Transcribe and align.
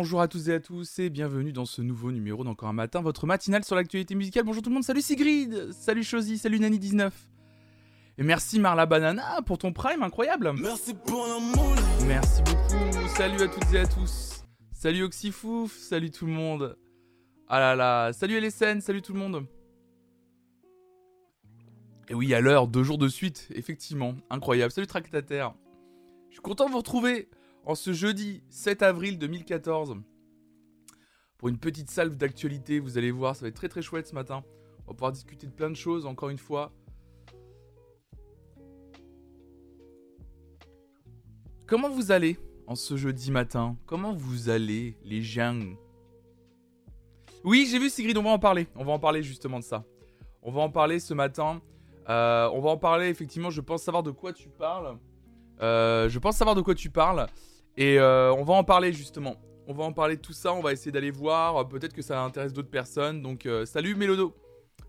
bonjour 0.00 0.22
à 0.22 0.28
tous 0.28 0.48
et 0.48 0.54
à 0.54 0.60
tous 0.60 0.98
et 0.98 1.10
bienvenue 1.10 1.52
dans 1.52 1.66
ce 1.66 1.82
nouveau 1.82 2.10
numéro 2.10 2.42
d'Encore 2.42 2.70
un 2.70 2.72
matin, 2.72 3.02
votre 3.02 3.26
matinale 3.26 3.64
sur 3.66 3.76
l'actualité 3.76 4.14
musicale. 4.14 4.44
Bonjour 4.44 4.62
tout 4.62 4.70
le 4.70 4.74
monde, 4.74 4.82
salut 4.82 5.02
Sigrid, 5.02 5.72
salut 5.72 6.02
Chosy, 6.02 6.38
salut 6.38 6.58
Nani19. 6.58 7.10
Et 8.16 8.22
merci 8.22 8.58
Marla 8.60 8.86
Banana 8.86 9.42
pour 9.44 9.58
ton 9.58 9.74
prime 9.74 10.02
incroyable. 10.02 10.54
Merci 10.58 10.94
pour 10.94 11.26
l'amour. 11.26 11.74
Merci 12.06 12.40
beaucoup, 12.44 13.08
salut 13.08 13.42
à 13.42 13.48
toutes 13.48 13.74
et 13.74 13.80
à 13.80 13.86
tous. 13.86 14.42
Salut 14.72 15.02
Oxyfouf, 15.02 15.76
salut 15.76 16.10
tout 16.10 16.24
le 16.24 16.32
monde. 16.32 16.78
Ah 17.46 17.60
là 17.60 17.76
là, 17.76 18.14
salut 18.14 18.40
LSN, 18.40 18.80
salut 18.80 19.02
tout 19.02 19.12
le 19.12 19.18
monde. 19.18 19.44
Et 22.08 22.14
oui, 22.14 22.32
à 22.32 22.40
l'heure, 22.40 22.68
deux 22.68 22.84
jours 22.84 22.96
de 22.96 23.08
suite, 23.08 23.48
effectivement, 23.54 24.14
incroyable. 24.30 24.72
Salut 24.72 24.86
Tractataire. 24.86 25.52
Je 26.30 26.36
suis 26.36 26.42
content 26.42 26.64
de 26.64 26.70
vous 26.70 26.78
retrouver 26.78 27.28
en 27.64 27.74
ce 27.74 27.92
jeudi 27.92 28.42
7 28.50 28.82
avril 28.82 29.18
2014 29.18 29.96
pour 31.38 31.48
une 31.48 31.58
petite 31.58 31.90
salve 31.90 32.16
d'actualité. 32.16 32.78
Vous 32.80 32.98
allez 32.98 33.10
voir, 33.10 33.34
ça 33.34 33.42
va 33.42 33.48
être 33.48 33.56
très 33.56 33.68
très 33.68 33.82
chouette 33.82 34.06
ce 34.06 34.14
matin. 34.14 34.42
On 34.86 34.90
va 34.90 34.94
pouvoir 34.94 35.12
discuter 35.12 35.46
de 35.46 35.52
plein 35.52 35.70
de 35.70 35.76
choses, 35.76 36.06
encore 36.06 36.30
une 36.30 36.38
fois. 36.38 36.72
Comment 41.66 41.88
vous 41.88 42.10
allez 42.10 42.36
en 42.66 42.74
ce 42.74 42.96
jeudi 42.96 43.30
matin? 43.30 43.76
Comment 43.86 44.12
vous 44.12 44.48
allez, 44.48 44.96
les 45.04 45.22
gens? 45.22 45.60
Oui, 47.44 47.66
j'ai 47.70 47.78
vu 47.78 47.88
Sigrid, 47.88 48.16
on 48.18 48.22
va 48.22 48.30
en 48.30 48.38
parler. 48.38 48.66
On 48.74 48.84
va 48.84 48.92
en 48.92 48.98
parler 48.98 49.22
justement 49.22 49.60
de 49.60 49.64
ça. 49.64 49.84
On 50.42 50.50
va 50.50 50.62
en 50.62 50.70
parler 50.70 51.00
ce 51.00 51.14
matin. 51.14 51.62
Euh, 52.08 52.50
on 52.52 52.60
va 52.60 52.70
en 52.70 52.76
parler 52.76 53.08
effectivement, 53.08 53.50
je 53.50 53.60
pense 53.60 53.82
savoir 53.82 54.02
de 54.02 54.10
quoi 54.10 54.32
tu 54.32 54.48
parles. 54.48 54.98
Euh, 55.62 56.08
je 56.08 56.18
pense 56.18 56.36
savoir 56.36 56.56
de 56.56 56.60
quoi 56.60 56.74
tu 56.74 56.90
parles. 56.90 57.26
Et 57.76 57.98
euh, 57.98 58.32
on 58.34 58.44
va 58.44 58.54
en 58.54 58.64
parler 58.64 58.92
justement. 58.92 59.36
On 59.66 59.74
va 59.74 59.84
en 59.84 59.92
parler 59.92 60.16
de 60.16 60.20
tout 60.20 60.32
ça. 60.32 60.52
On 60.52 60.60
va 60.60 60.72
essayer 60.72 60.92
d'aller 60.92 61.10
voir. 61.10 61.68
Peut-être 61.68 61.92
que 61.92 62.02
ça 62.02 62.22
intéresse 62.22 62.52
d'autres 62.52 62.70
personnes. 62.70 63.22
Donc 63.22 63.46
euh, 63.46 63.64
salut 63.64 63.94
Mélodo. 63.94 64.34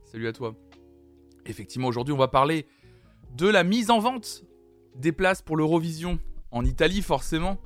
Salut 0.05 0.27
à 0.27 0.33
toi. 0.33 0.55
Effectivement, 1.45 1.87
aujourd'hui, 1.87 2.13
on 2.13 2.17
va 2.17 2.27
parler 2.27 2.65
de 3.35 3.47
la 3.47 3.63
mise 3.63 3.89
en 3.89 3.99
vente 3.99 4.43
des 4.95 5.11
places 5.11 5.41
pour 5.41 5.57
l'Eurovision 5.57 6.19
en 6.51 6.65
Italie, 6.65 7.01
forcément. 7.01 7.57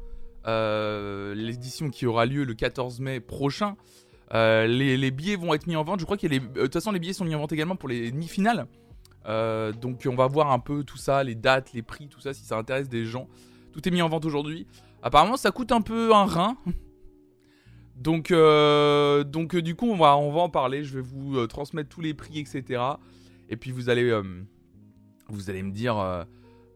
L'édition 0.46 1.90
qui 1.90 2.06
aura 2.06 2.26
lieu 2.26 2.44
le 2.44 2.54
14 2.54 3.00
mai 3.00 3.20
prochain. 3.20 3.76
Les, 4.32 4.96
les, 4.96 5.12
billets 5.12 5.36
vont 5.36 5.54
être 5.54 5.66
mis 5.66 5.76
en 5.76 5.84
vente. 5.84 6.00
Je 6.00 6.06
crois 6.06 6.18
que 6.18 6.28
de 6.28 6.62
toute 6.62 6.74
façon, 6.74 6.92
les 6.92 7.00
billets 7.00 7.14
sont 7.14 7.26
mis 7.26 7.36
en 7.36 7.40
vente 7.40 7.52
également 7.52 7.76
pour 7.76 7.90
les 7.90 8.12
demi-finales. 8.12 8.68
Euh, 9.28 9.72
donc 9.72 10.08
on 10.10 10.16
va 10.16 10.28
voir 10.28 10.52
un 10.52 10.60
peu 10.60 10.84
tout 10.84 10.98
ça, 10.98 11.24
les 11.24 11.36
dates, 11.36 11.74
les 11.74 11.82
prix, 11.82 12.08
tout 12.08 12.20
ça, 12.20 12.34
si 12.34 12.44
ça 12.44 12.58
intéresse 12.58 12.90
des 12.90 13.06
gens. 13.06 13.28
Tout 13.74 13.88
est 13.88 13.92
mis 13.92 14.02
en 14.02 14.10
vente 14.10 14.26
aujourd'hui. 14.26 14.68
Apparemment 15.06 15.38
ça 15.38 15.52
coûte 15.52 15.72
un 15.72 15.82
peu 15.82 16.16
un 16.16 16.26
rein. 16.26 16.58
donc, 17.96 18.32
euh, 18.32 19.24
donc 19.24 19.54
euh, 19.54 19.62
du 19.62 19.76
coup 19.76 19.86
on 19.86 19.96
va, 19.96 20.18
on 20.18 20.32
va 20.32 20.42
en 20.42 20.50
parler. 20.50 20.84
Je 20.84 20.96
vais 20.96 21.06
vous 21.06 21.46
transmettre 21.46 21.90
tous 21.90 22.02
les 22.02 22.16
prix, 22.16 22.40
etc. 22.40 22.82
Et 23.48 23.56
puis 23.56 23.70
vous 23.70 23.90
allez, 23.90 24.20
vous 25.30 25.50
allez 25.52 25.62
me 25.62 25.72
dire, 25.72 26.26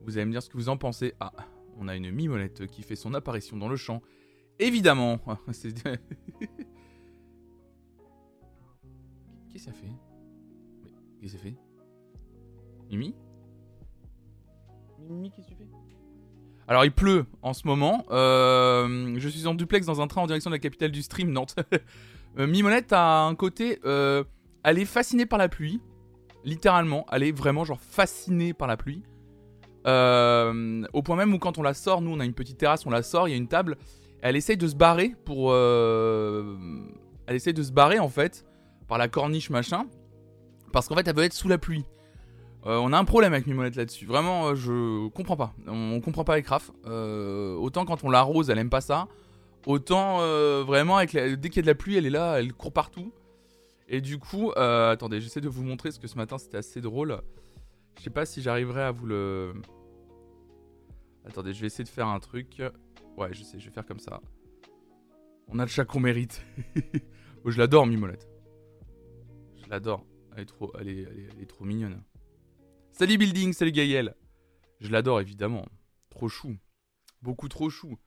vous 0.01 0.17
allez 0.17 0.25
me 0.25 0.31
dire 0.31 0.43
ce 0.43 0.49
que 0.49 0.57
vous 0.57 0.69
en 0.69 0.77
pensez. 0.77 1.15
Ah, 1.19 1.33
on 1.79 1.87
a 1.87 1.95
une 1.95 2.11
mimolette 2.11 2.67
qui 2.67 2.83
fait 2.83 2.95
son 2.95 3.15
apparition 3.15 3.57
dans 3.57 3.67
le 3.67 3.77
champ. 3.77 4.03
Évidemment. 4.59 5.19
Qu'est-ce 5.47 5.73
que 9.53 9.59
ça 9.59 9.71
fait? 9.71 9.91
Qu'est-ce 11.19 11.33
que 11.33 11.37
ça 11.39 11.43
fait? 11.43 11.55
Mimi? 12.91 13.15
Mimi, 14.99 15.31
qu'est-ce 15.31 15.47
que 15.47 15.55
tu 15.55 15.65
fais? 15.65 15.78
Alors, 16.69 16.85
il 16.85 16.91
pleut 16.91 17.25
en 17.41 17.53
ce 17.53 17.65
moment. 17.65 18.05
Euh, 18.11 19.15
je 19.17 19.27
suis 19.27 19.47
en 19.47 19.55
duplex 19.55 19.87
dans 19.87 20.01
un 20.01 20.07
train 20.07 20.21
en 20.21 20.27
direction 20.27 20.51
de 20.51 20.55
la 20.55 20.59
capitale 20.59 20.91
du 20.91 21.01
stream, 21.01 21.31
Nantes. 21.31 21.55
euh, 22.37 22.45
Mimonette 22.45 22.93
a 22.93 23.23
un 23.23 23.33
côté. 23.33 23.79
Euh, 23.85 24.23
elle 24.63 24.77
est 24.77 24.85
fascinée 24.85 25.25
par 25.25 25.39
la 25.39 25.49
pluie. 25.49 25.81
Littéralement, 26.45 27.07
elle 27.11 27.23
est 27.23 27.31
vraiment 27.31 27.65
genre 27.65 27.81
fascinée 27.81 28.53
par 28.53 28.67
la 28.67 28.77
pluie. 28.77 29.01
Euh, 29.87 30.83
au 30.93 31.01
point 31.01 31.15
même 31.15 31.33
où 31.33 31.39
quand 31.39 31.57
on 31.57 31.63
la 31.63 31.73
sort, 31.73 32.01
nous 32.01 32.11
on 32.11 32.19
a 32.19 32.25
une 32.25 32.35
petite 32.35 32.59
terrasse, 32.59 32.85
on 32.85 32.91
la 32.91 33.01
sort, 33.01 33.27
il 33.27 33.31
y 33.31 33.33
a 33.33 33.37
une 33.37 33.47
table. 33.47 33.75
Elle 34.21 34.35
essaye 34.35 34.57
de 34.57 34.67
se 34.67 34.75
barrer 34.75 35.15
pour. 35.25 35.55
Elle 35.55 37.35
essaye 37.35 37.53
de 37.55 37.63
se 37.63 37.71
barrer 37.71 37.97
en 37.97 38.09
fait 38.09 38.45
par 38.87 38.99
la 38.99 39.07
corniche 39.07 39.49
machin. 39.49 39.87
Parce 40.71 40.87
qu'en 40.87 40.95
fait 40.95 41.07
elle 41.07 41.15
veut 41.15 41.23
être 41.23 41.33
sous 41.33 41.47
la 41.47 41.57
pluie. 41.57 41.83
Euh, 42.65 42.77
on 42.77 42.91
a 42.91 42.97
un 42.97 43.05
problème 43.05 43.33
avec 43.33 43.47
Mimolette 43.47 43.75
là-dessus. 43.75 44.05
Vraiment, 44.05 44.49
euh, 44.49 44.55
je 44.55 45.07
comprends 45.09 45.37
pas. 45.37 45.53
On 45.67 46.01
comprend 46.01 46.23
pas 46.23 46.33
avec 46.33 46.47
Raph. 46.47 46.71
Euh, 46.85 47.55
autant 47.55 47.85
quand 47.85 48.03
on 48.03 48.09
l'arrose, 48.09 48.49
elle 48.49 48.57
aime 48.57 48.69
pas 48.69 48.81
ça. 48.81 49.07
Autant 49.65 50.19
vraiment, 50.63 50.97
avec 50.97 51.11
dès 51.15 51.49
qu'il 51.49 51.57
y 51.57 51.59
a 51.59 51.61
de 51.63 51.67
la 51.67 51.75
pluie, 51.75 51.97
elle 51.97 52.05
est 52.05 52.11
là, 52.11 52.39
elle 52.39 52.53
court 52.53 52.71
partout. 52.71 53.11
Et 53.87 54.01
du 54.01 54.17
coup, 54.17 54.51
attendez, 54.55 55.19
j'essaie 55.19 55.41
de 55.41 55.49
vous 55.49 55.63
montrer 55.63 55.89
parce 55.89 55.99
que 55.99 56.07
ce 56.07 56.15
matin 56.15 56.37
c'était 56.37 56.57
assez 56.57 56.81
drôle. 56.81 57.21
Je 57.97 58.03
sais 58.03 58.09
pas 58.09 58.25
si 58.25 58.41
j'arriverai 58.41 58.81
à 58.81 58.91
vous 58.91 59.05
le. 59.05 59.53
Attendez, 61.25 61.53
je 61.53 61.59
vais 61.59 61.67
essayer 61.67 61.83
de 61.83 61.89
faire 61.89 62.07
un 62.07 62.19
truc. 62.19 62.61
Ouais, 63.17 63.33
je 63.33 63.43
sais, 63.43 63.59
je 63.59 63.65
vais 63.65 63.73
faire 63.73 63.85
comme 63.85 63.99
ça. 63.99 64.21
On 65.49 65.59
a 65.59 65.63
le 65.63 65.69
chat 65.69 65.83
qu'on 65.83 65.99
mérite. 65.99 66.41
je 67.45 67.57
l'adore, 67.57 67.85
Mimolette. 67.85 68.29
Je 69.57 69.69
l'adore. 69.69 70.05
Elle 70.35 70.43
est 70.43 70.45
trop, 70.45 70.71
elle 70.79 70.87
est 70.87 71.49
trop 71.49 71.65
mignonne. 71.65 72.01
Salut 72.99 73.17
Building, 73.17 73.53
salut 73.53 73.71
Gaël. 73.71 74.13
Je 74.81 74.91
l'adore 74.91 75.21
évidemment. 75.21 75.65
Trop 76.09 76.27
chou. 76.27 76.57
Beaucoup 77.21 77.47
trop 77.47 77.69
chou. 77.69 77.97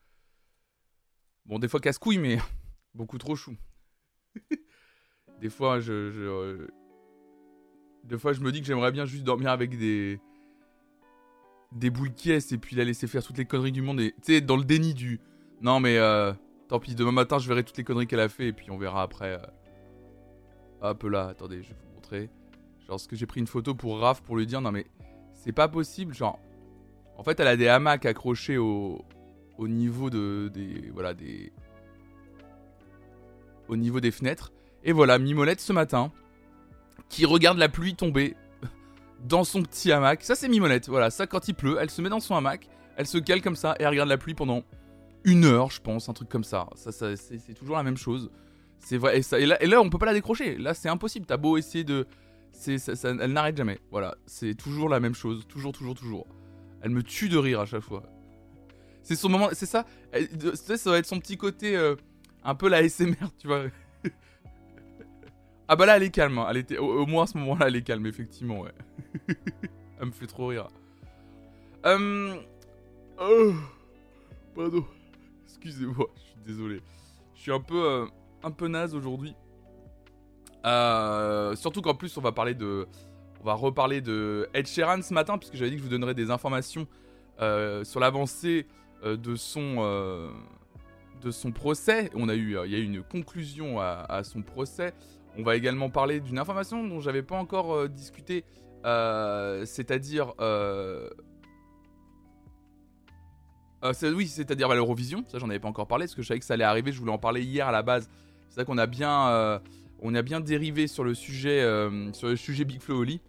Bon, 1.47 1.57
des 1.57 1.67
fois 1.67 1.79
casse-couille, 1.79 2.19
mais 2.19 2.37
beaucoup 2.93 3.17
trop 3.17 3.35
chou. 3.35 3.57
des 5.41 5.49
fois, 5.49 5.79
je. 5.79 5.91
Euh, 5.91 6.67
des 8.03 8.19
fois, 8.19 8.33
je 8.33 8.41
me 8.41 8.51
dis 8.51 8.61
que 8.61 8.67
j'aimerais 8.67 8.91
bien 8.91 9.05
juste 9.05 9.23
dormir 9.23 9.49
avec 9.49 9.79
des. 9.79 10.19
Des 11.71 11.89
boules 11.89 12.11
et 12.27 12.57
puis 12.59 12.75
la 12.75 12.83
laisser 12.83 13.07
faire 13.07 13.23
toutes 13.23 13.39
les 13.39 13.45
conneries 13.45 13.71
du 13.71 13.81
monde. 13.81 13.99
Et 13.99 14.11
tu 14.23 14.35
sais, 14.35 14.41
dans 14.41 14.57
le 14.57 14.63
déni 14.63 14.93
du. 14.93 15.19
Non, 15.59 15.79
mais 15.79 15.97
euh, 15.97 16.33
tant 16.67 16.79
pis, 16.79 16.93
demain 16.93 17.11
matin, 17.11 17.39
je 17.39 17.47
verrai 17.47 17.63
toutes 17.63 17.77
les 17.77 17.83
conneries 17.83 18.05
qu'elle 18.05 18.19
a 18.19 18.29
fait 18.29 18.49
et 18.49 18.53
puis 18.53 18.69
on 18.69 18.77
verra 18.77 19.01
après. 19.01 19.41
Euh... 19.41 19.47
Hop 20.81 21.01
là, 21.05 21.29
attendez, 21.29 21.63
je 21.63 21.69
vais 21.69 21.79
vous 21.83 21.95
montrer. 21.95 22.29
Genre, 22.87 22.99
ce 22.99 23.07
que 23.07 23.15
j'ai 23.15 23.25
pris 23.25 23.39
une 23.39 23.47
photo 23.47 23.73
pour 23.73 23.99
Raph 23.99 24.21
pour 24.21 24.35
lui 24.35 24.45
dire 24.45 24.61
non, 24.61 24.71
mais 24.71 24.85
c'est 25.33 25.51
pas 25.51 25.67
possible. 25.67 26.13
Genre, 26.13 26.39
en 27.17 27.23
fait, 27.23 27.39
elle 27.39 27.47
a 27.47 27.55
des 27.55 27.67
hamacs 27.67 28.05
accrochés 28.05 28.57
au, 28.57 29.03
au 29.57 29.67
niveau 29.67 30.09
de, 30.09 30.49
des. 30.53 30.89
Voilà, 30.93 31.13
des. 31.13 31.51
Au 33.67 33.75
niveau 33.75 33.99
des 33.99 34.11
fenêtres. 34.11 34.51
Et 34.83 34.91
voilà, 34.91 35.17
Mimolette 35.17 35.61
ce 35.61 35.71
matin, 35.71 36.11
qui 37.09 37.25
regarde 37.25 37.57
la 37.57 37.69
pluie 37.69 37.95
tomber 37.95 38.35
dans 39.23 39.43
son 39.43 39.63
petit 39.63 39.91
hamac. 39.91 40.23
Ça, 40.23 40.35
c'est 40.35 40.49
Mimolette. 40.49 40.89
Voilà, 40.89 41.09
ça, 41.09 41.27
quand 41.27 41.47
il 41.47 41.55
pleut, 41.55 41.77
elle 41.79 41.89
se 41.89 42.01
met 42.01 42.09
dans 42.09 42.19
son 42.19 42.35
hamac, 42.35 42.67
elle 42.97 43.07
se 43.07 43.17
cale 43.17 43.41
comme 43.41 43.55
ça 43.55 43.75
et 43.79 43.83
elle 43.83 43.89
regarde 43.89 44.09
la 44.09 44.17
pluie 44.17 44.33
pendant 44.33 44.63
une 45.23 45.45
heure, 45.45 45.71
je 45.71 45.79
pense, 45.81 46.09
un 46.09 46.13
truc 46.13 46.27
comme 46.27 46.43
ça. 46.43 46.67
Ça, 46.75 46.91
c'est 46.91 47.53
toujours 47.53 47.77
la 47.77 47.83
même 47.83 47.95
chose. 47.95 48.29
C'est 48.79 48.97
vrai. 48.97 49.21
Et, 49.39 49.45
là, 49.45 49.61
et 49.63 49.67
là, 49.67 49.79
on 49.79 49.89
peut 49.89 49.97
pas 49.97 50.05
la 50.05 50.13
décrocher. 50.13 50.57
Là, 50.57 50.73
c'est 50.73 50.89
impossible. 50.89 51.25
T'as 51.25 51.37
beau 51.37 51.55
essayer 51.55 51.85
de 51.85 52.05
ça, 52.53 52.93
elle 53.09 53.33
n'arrête 53.33 53.57
jamais. 53.57 53.79
Voilà, 53.91 54.15
c'est 54.25 54.55
toujours 54.55 54.89
la 54.89 54.99
même 54.99 55.15
chose, 55.15 55.45
toujours, 55.47 55.73
toujours, 55.73 55.95
toujours. 55.95 56.27
Elle 56.81 56.91
me 56.91 57.03
tue 57.03 57.29
de 57.29 57.37
rire 57.37 57.59
à 57.59 57.65
chaque 57.65 57.81
fois. 57.81 58.03
C'est 59.01 59.15
son 59.15 59.29
moment, 59.29 59.49
c'est 59.51 59.65
ça. 59.65 59.85
ça 60.55 60.89
va 60.89 60.97
être 60.97 61.05
son 61.05 61.19
petit 61.19 61.37
côté 61.37 61.75
euh, 61.75 61.95
un 62.43 62.55
peu 62.55 62.69
la 62.69 62.87
SMR, 62.87 63.15
tu 63.37 63.47
vois. 63.47 63.65
ah 65.67 65.75
bah 65.75 65.85
là, 65.85 65.97
elle 65.97 66.03
est 66.03 66.09
calme. 66.09 66.37
Hein. 66.37 66.47
Elle 66.49 66.57
était, 66.57 66.77
au, 66.77 67.05
moins 67.05 67.23
à 67.23 67.27
ce 67.27 67.37
moment-là, 67.37 67.67
elle 67.67 67.75
est 67.75 67.83
calme, 67.83 68.05
effectivement, 68.05 68.61
ouais. 68.61 68.73
elle 69.99 70.05
me 70.05 70.11
fait 70.11 70.27
trop 70.27 70.47
rire. 70.47 70.67
Hum... 71.83 72.37
Oh, 73.19 73.53
pardon. 74.55 74.85
Excusez-moi, 75.45 76.09
je 76.15 76.21
suis 76.21 76.39
désolé. 76.45 76.81
Je 77.35 77.41
suis 77.41 77.51
un 77.51 77.59
peu, 77.59 77.85
euh, 77.85 78.05
un 78.43 78.51
peu 78.51 78.67
naze 78.67 78.95
aujourd'hui. 78.95 79.35
Euh, 80.65 81.55
surtout 81.55 81.81
qu'en 81.81 81.95
plus, 81.95 82.17
on 82.17 82.21
va 82.21 82.31
parler 82.31 82.53
de. 82.53 82.87
On 83.41 83.45
va 83.45 83.53
reparler 83.53 83.99
de 83.99 84.47
Ed 84.53 84.67
Sheeran 84.67 85.01
ce 85.01 85.13
matin, 85.13 85.37
puisque 85.37 85.55
j'avais 85.55 85.69
dit 85.69 85.75
que 85.75 85.81
je 85.81 85.85
vous 85.85 85.91
donnerais 85.91 86.13
des 86.13 86.31
informations 86.31 86.87
euh, 87.41 87.83
sur 87.83 87.99
l'avancée 87.99 88.67
euh, 89.03 89.17
de 89.17 89.35
son. 89.35 90.31
de 91.21 91.31
son 91.31 91.51
procès. 91.51 92.09
On 92.15 92.29
a 92.29 92.35
eu, 92.35 92.57
il 92.65 92.71
y 92.71 92.75
a 92.75 92.77
eu 92.77 92.83
une 92.83 93.03
conclusion 93.03 93.79
à, 93.79 94.23
son 94.23 94.41
procès. 94.41 94.93
On 95.37 95.43
va 95.43 95.55
également 95.55 95.89
parler 95.89 96.19
d'une 96.19 96.37
information 96.37 96.85
dont 96.85 96.99
j'avais 96.99 97.23
pas 97.23 97.37
encore 97.37 97.89
discuté, 97.89 98.45
c'est-à-dire 98.83 100.33
oui, 104.03 104.27
c'est-à-dire 104.27 104.67
bah, 104.69 104.75
l'Eurovision. 104.75 105.23
Ça, 105.27 105.39
j'en 105.39 105.49
avais 105.49 105.59
pas 105.59 105.69
encore 105.69 105.87
parlé 105.87 106.05
parce 106.05 106.15
que 106.15 106.21
je 106.21 106.27
savais 106.27 106.39
que 106.39 106.45
ça 106.45 106.53
allait 106.55 106.63
arriver. 106.63 106.91
Je 106.91 106.99
voulais 106.99 107.11
en 107.11 107.17
parler 107.17 107.41
hier 107.41 107.67
à 107.67 107.71
la 107.71 107.83
base. 107.83 108.09
C'est 108.49 108.55
ça 108.55 108.65
qu'on 108.65 108.77
a 108.77 108.85
bien, 108.85 109.61
on 110.03 110.13
a 110.13 110.21
bien 110.21 110.41
dérivé 110.41 110.87
sur 110.87 111.03
le 111.03 111.15
sujet, 111.15 111.61
euh, 111.61 112.11
sur 112.11 112.27
le 112.27 112.35
sujet 112.35 112.65
Big 112.65 112.81
Flo 112.81 112.99
Oli, 112.99 113.21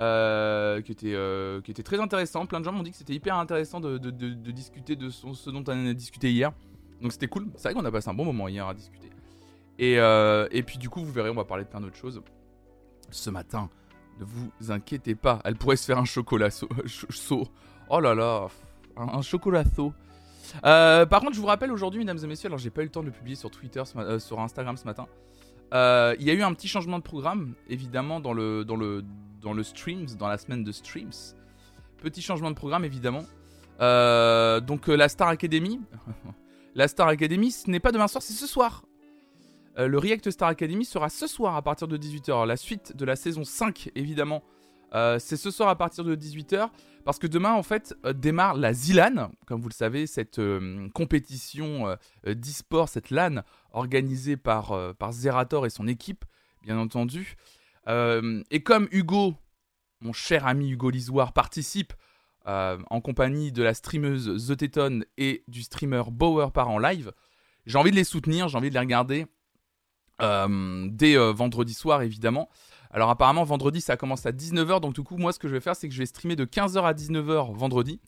euh, 0.00 0.80
qui, 0.82 0.92
était, 0.92 1.14
euh, 1.14 1.62
qui 1.62 1.70
était 1.70 1.82
très 1.82 1.98
intéressant. 1.98 2.44
Plein 2.46 2.60
de 2.60 2.64
gens 2.66 2.72
m'ont 2.72 2.82
dit 2.82 2.90
que 2.90 2.96
c'était 2.96 3.14
hyper 3.14 3.36
intéressant 3.36 3.80
de, 3.80 3.98
discuter 4.52 4.96
de 4.96 5.08
ce 5.08 5.50
dont 5.50 5.64
on 5.66 5.86
a 5.88 5.94
discuté 5.94 6.30
hier. 6.30 6.52
Donc 7.00 7.12
c'était 7.12 7.26
cool. 7.26 7.48
C'est 7.56 7.68
vrai 7.72 7.74
qu'on 7.74 7.86
a 7.86 7.90
passé 7.90 8.10
un 8.10 8.14
bon 8.14 8.26
moment 8.26 8.48
hier 8.48 8.68
à 8.68 8.74
discuter. 8.74 9.08
Et, 9.78 9.94
et 9.94 10.62
puis 10.62 10.76
du 10.76 10.90
coup, 10.90 11.02
vous 11.02 11.10
verrez, 11.10 11.30
on 11.30 11.34
va 11.34 11.44
parler 11.44 11.64
de 11.64 11.70
plein 11.70 11.80
d'autres 11.80 11.96
choses. 11.96 12.22
Ce 13.10 13.30
matin, 13.30 13.70
ne 14.20 14.24
vous 14.24 14.70
inquiétez 14.70 15.14
pas, 15.14 15.40
elle 15.44 15.56
pourrait 15.56 15.76
se 15.76 15.86
faire 15.86 15.98
un 15.98 16.04
chocolat 16.04 16.50
saut. 16.50 16.68
Oh 17.92 17.98
là 17.98 18.14
là, 18.14 18.46
un, 18.96 19.20
chocolat 19.20 19.64
saut. 19.64 19.92
Par 20.62 21.20
contre, 21.20 21.34
je 21.34 21.40
vous 21.40 21.46
rappelle 21.46 21.72
aujourd'hui, 21.72 21.98
mesdames 22.00 22.22
et 22.22 22.26
messieurs, 22.28 22.46
alors 22.48 22.58
j'ai 22.58 22.70
pas 22.70 22.82
eu 22.82 22.84
le 22.84 22.90
temps 22.90 23.00
de 23.00 23.06
le 23.06 23.12
publier 23.12 23.34
sur 23.34 23.50
Twitter, 23.50 23.82
sur 24.18 24.38
Instagram 24.38 24.76
ce 24.76 24.84
matin. 24.84 25.08
Il 25.72 26.22
y 26.22 26.30
a 26.30 26.34
eu 26.34 26.42
un 26.42 26.52
petit 26.54 26.68
changement 26.68 26.98
de 26.98 27.04
programme, 27.04 27.54
évidemment, 27.68 28.20
dans 28.20 28.32
le, 28.32 28.64
dans 28.64 28.76
le, 28.76 29.04
dans 29.40 29.52
le 29.52 29.62
streams, 29.62 30.06
dans 30.18 30.28
la 30.28 30.38
semaine 30.38 30.64
de 30.64 30.72
streams. 30.72 31.10
Petit 31.98 32.22
changement 32.22 32.50
de 32.50 32.56
programme, 32.56 32.84
évidemment. 32.84 33.24
donc 33.78 34.86
la 34.88 35.08
Star 35.08 35.28
Academy, 35.28 35.80
la 36.74 36.88
Star 36.88 37.08
Academy, 37.08 37.50
ce 37.50 37.70
n'est 37.70 37.80
pas 37.80 37.92
demain 37.92 38.08
soir, 38.08 38.22
c'est 38.22 38.32
ce 38.32 38.46
soir. 38.46 38.84
Euh, 39.78 39.86
le 39.86 39.98
React 39.98 40.30
Star 40.30 40.48
Academy 40.48 40.84
sera 40.84 41.08
ce 41.08 41.26
soir 41.26 41.56
à 41.56 41.62
partir 41.62 41.88
de 41.88 41.96
18h. 41.96 42.46
La 42.46 42.56
suite 42.56 42.96
de 42.96 43.04
la 43.04 43.16
saison 43.16 43.44
5, 43.44 43.90
évidemment, 43.94 44.42
euh, 44.94 45.18
c'est 45.18 45.36
ce 45.36 45.50
soir 45.50 45.68
à 45.68 45.76
partir 45.76 46.04
de 46.04 46.14
18h. 46.14 46.68
Parce 47.04 47.18
que 47.18 47.26
demain, 47.26 47.52
en 47.52 47.62
fait, 47.62 47.96
euh, 48.04 48.12
démarre 48.12 48.54
la 48.54 48.74
ZILAN, 48.74 49.30
comme 49.46 49.60
vous 49.60 49.68
le 49.68 49.74
savez, 49.74 50.06
cette 50.06 50.40
compétition 50.92 51.96
d'e-sport, 52.24 52.88
cette 52.88 53.10
LAN 53.10 53.42
organisée 53.72 54.36
par, 54.36 54.74
Zerator 55.10 55.66
et 55.66 55.70
son 55.70 55.88
équipe, 55.88 56.24
bien 56.62 56.78
entendu. 56.78 57.36
et 57.88 58.62
comme 58.62 58.88
Hugo, 58.92 59.34
mon 60.00 60.12
cher 60.12 60.46
ami 60.46 60.70
Hugo 60.70 60.90
Lisoire, 60.90 61.32
participe 61.32 61.94
en 62.44 63.00
compagnie 63.00 63.52
de 63.52 63.62
la 63.62 63.74
streameuse 63.74 64.48
The 64.48 64.56
Teton 64.56 65.00
et 65.16 65.42
du 65.48 65.62
streamer 65.62 66.02
Bower 66.10 66.48
par 66.52 66.68
en 66.68 66.78
live, 66.78 67.12
j'ai 67.66 67.78
envie 67.78 67.90
de 67.90 67.96
les 67.96 68.04
soutenir, 68.04 68.48
j'ai 68.48 68.58
envie 68.58 68.68
de 68.68 68.74
les 68.74 68.80
regarder. 68.80 69.26
Euh, 70.20 70.88
dès 70.90 71.16
euh, 71.16 71.32
vendredi 71.32 71.72
soir 71.72 72.02
évidemment. 72.02 72.50
Alors 72.90 73.10
apparemment 73.10 73.44
vendredi 73.44 73.80
ça 73.80 73.96
commence 73.96 74.26
à 74.26 74.32
19h 74.32 74.80
donc 74.80 74.94
du 74.94 75.02
coup 75.02 75.16
moi 75.16 75.32
ce 75.32 75.38
que 75.38 75.46
je 75.46 75.54
vais 75.54 75.60
faire 75.60 75.76
c'est 75.76 75.88
que 75.88 75.94
je 75.94 76.00
vais 76.00 76.06
streamer 76.06 76.36
de 76.36 76.44
15h 76.44 76.82
à 76.82 76.92
19h 76.92 77.54
vendredi. 77.54 78.00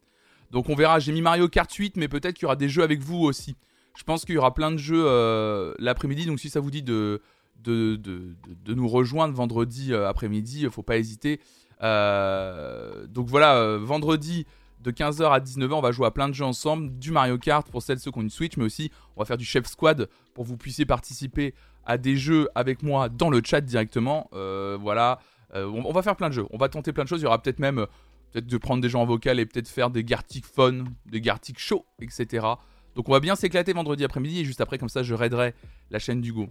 Donc 0.51 0.69
on 0.69 0.75
verra, 0.75 0.99
j'ai 0.99 1.13
mis 1.13 1.23
Mario 1.23 1.49
Kart 1.49 1.73
8 1.73 1.97
mais 1.97 2.09
peut-être 2.09 2.35
qu'il 2.35 2.43
y 2.43 2.47
aura 2.47 2.57
des 2.57 2.69
jeux 2.69 2.83
avec 2.83 3.01
vous 3.01 3.19
aussi. 3.19 3.57
Je 3.97 4.03
pense 4.05 4.25
qu'il 4.25 4.35
y 4.35 4.39
aura 4.39 4.55
plein 4.55 4.71
de 4.71 4.79
jeux 4.79 5.05
euh, 5.07 5.75
l'après-midi 5.79 6.27
donc 6.27 6.41
si 6.41 6.51
ça 6.51 6.61
vous 6.61 6.71
dit 6.71 6.83
de, 6.83 7.21
nous 7.67 8.89
rejoindre 8.89 9.35
vendredi 9.35 9.95
après-midi, 9.95 10.67
faut 10.71 10.83
pas 10.83 10.97
hésiter. 10.97 11.41
donc 11.81 13.29
voilà, 13.29 13.77
vendredi 13.79 14.47
de 14.83 14.91
15h 14.91 15.31
à 15.31 15.39
19h, 15.39 15.73
on 15.75 15.81
va 15.81 15.93
jouer 15.93 16.07
à 16.07 16.11
plein 16.11 16.29
de 16.29 16.35
jeux 16.35 16.45
ensemble, 16.45 16.99
du 16.99 17.13
Mario 17.13 17.39
Kart 17.39 17.69
pour 17.71 17.83
celles 17.83 18.01
ceux 18.01 18.11
qui 18.11 18.19
ont 18.19 18.23
une 18.23 18.31
Switch, 18.31 18.57
mais 18.57 18.65
aussi 18.65 18.91
on 19.17 19.21
va 19.21 19.25
faire 19.25 19.37
du 19.37 19.45
Chef 19.45 19.67
Squad 19.67 20.09
pour 20.35 20.45
que 20.45 20.49
vous 20.49 20.57
puissiez 20.57 20.85
participer 20.85 21.55
à 21.85 21.99
des 21.99 22.17
jeux 22.17 22.49
avec 22.55 22.83
moi 22.83 23.09
dans 23.09 23.31
le 23.31 23.41
chat 23.45 23.61
directement. 23.61 24.29
Euh, 24.33 24.79
voilà, 24.81 25.19
euh, 25.55 25.67
on, 25.67 25.93
va 25.93 26.03
faire 26.03 26.17
plein 26.17 26.29
de 26.29 26.35
jeux, 26.35 26.47
on 26.51 26.59
va 26.59 26.69
tenter 26.69 26.93
plein 26.93 27.05
de 27.05 27.09
choses. 27.09 27.21
Il 27.21 27.25
y 27.25 27.27
aura 27.27 27.41
peut-être 27.41 27.59
même 27.59 27.79
euh, 27.79 27.87
peut-être 28.33 28.47
de 28.47 28.59
prendre 28.59 28.83
des 28.83 28.89
gens 28.89 29.03
en 29.03 29.07
vocal 29.07 29.41
et 29.41 29.47
peut-être 29.47 29.69
faire 29.69 29.91
des 29.91 30.05
Gartic 30.05 30.47
fun, 30.47 30.85
des 31.07 31.21
Gartic 31.21 31.59
show, 31.59 31.85
etc. 32.01 32.47
Donc 32.95 33.09
on 33.09 33.13
va 33.13 33.21
bien 33.21 33.37
s'éclater 33.37 33.73
vendredi 33.73 34.05
après-midi 34.05 34.41
et 34.41 34.45
juste 34.45 34.61
après 34.61 34.79
comme 34.79 34.89
ça 34.89 35.03
je 35.03 35.15
raiderai 35.15 35.55
la 35.91 35.99
chaîne 35.99 36.21
du 36.21 36.33
Go. 36.33 36.49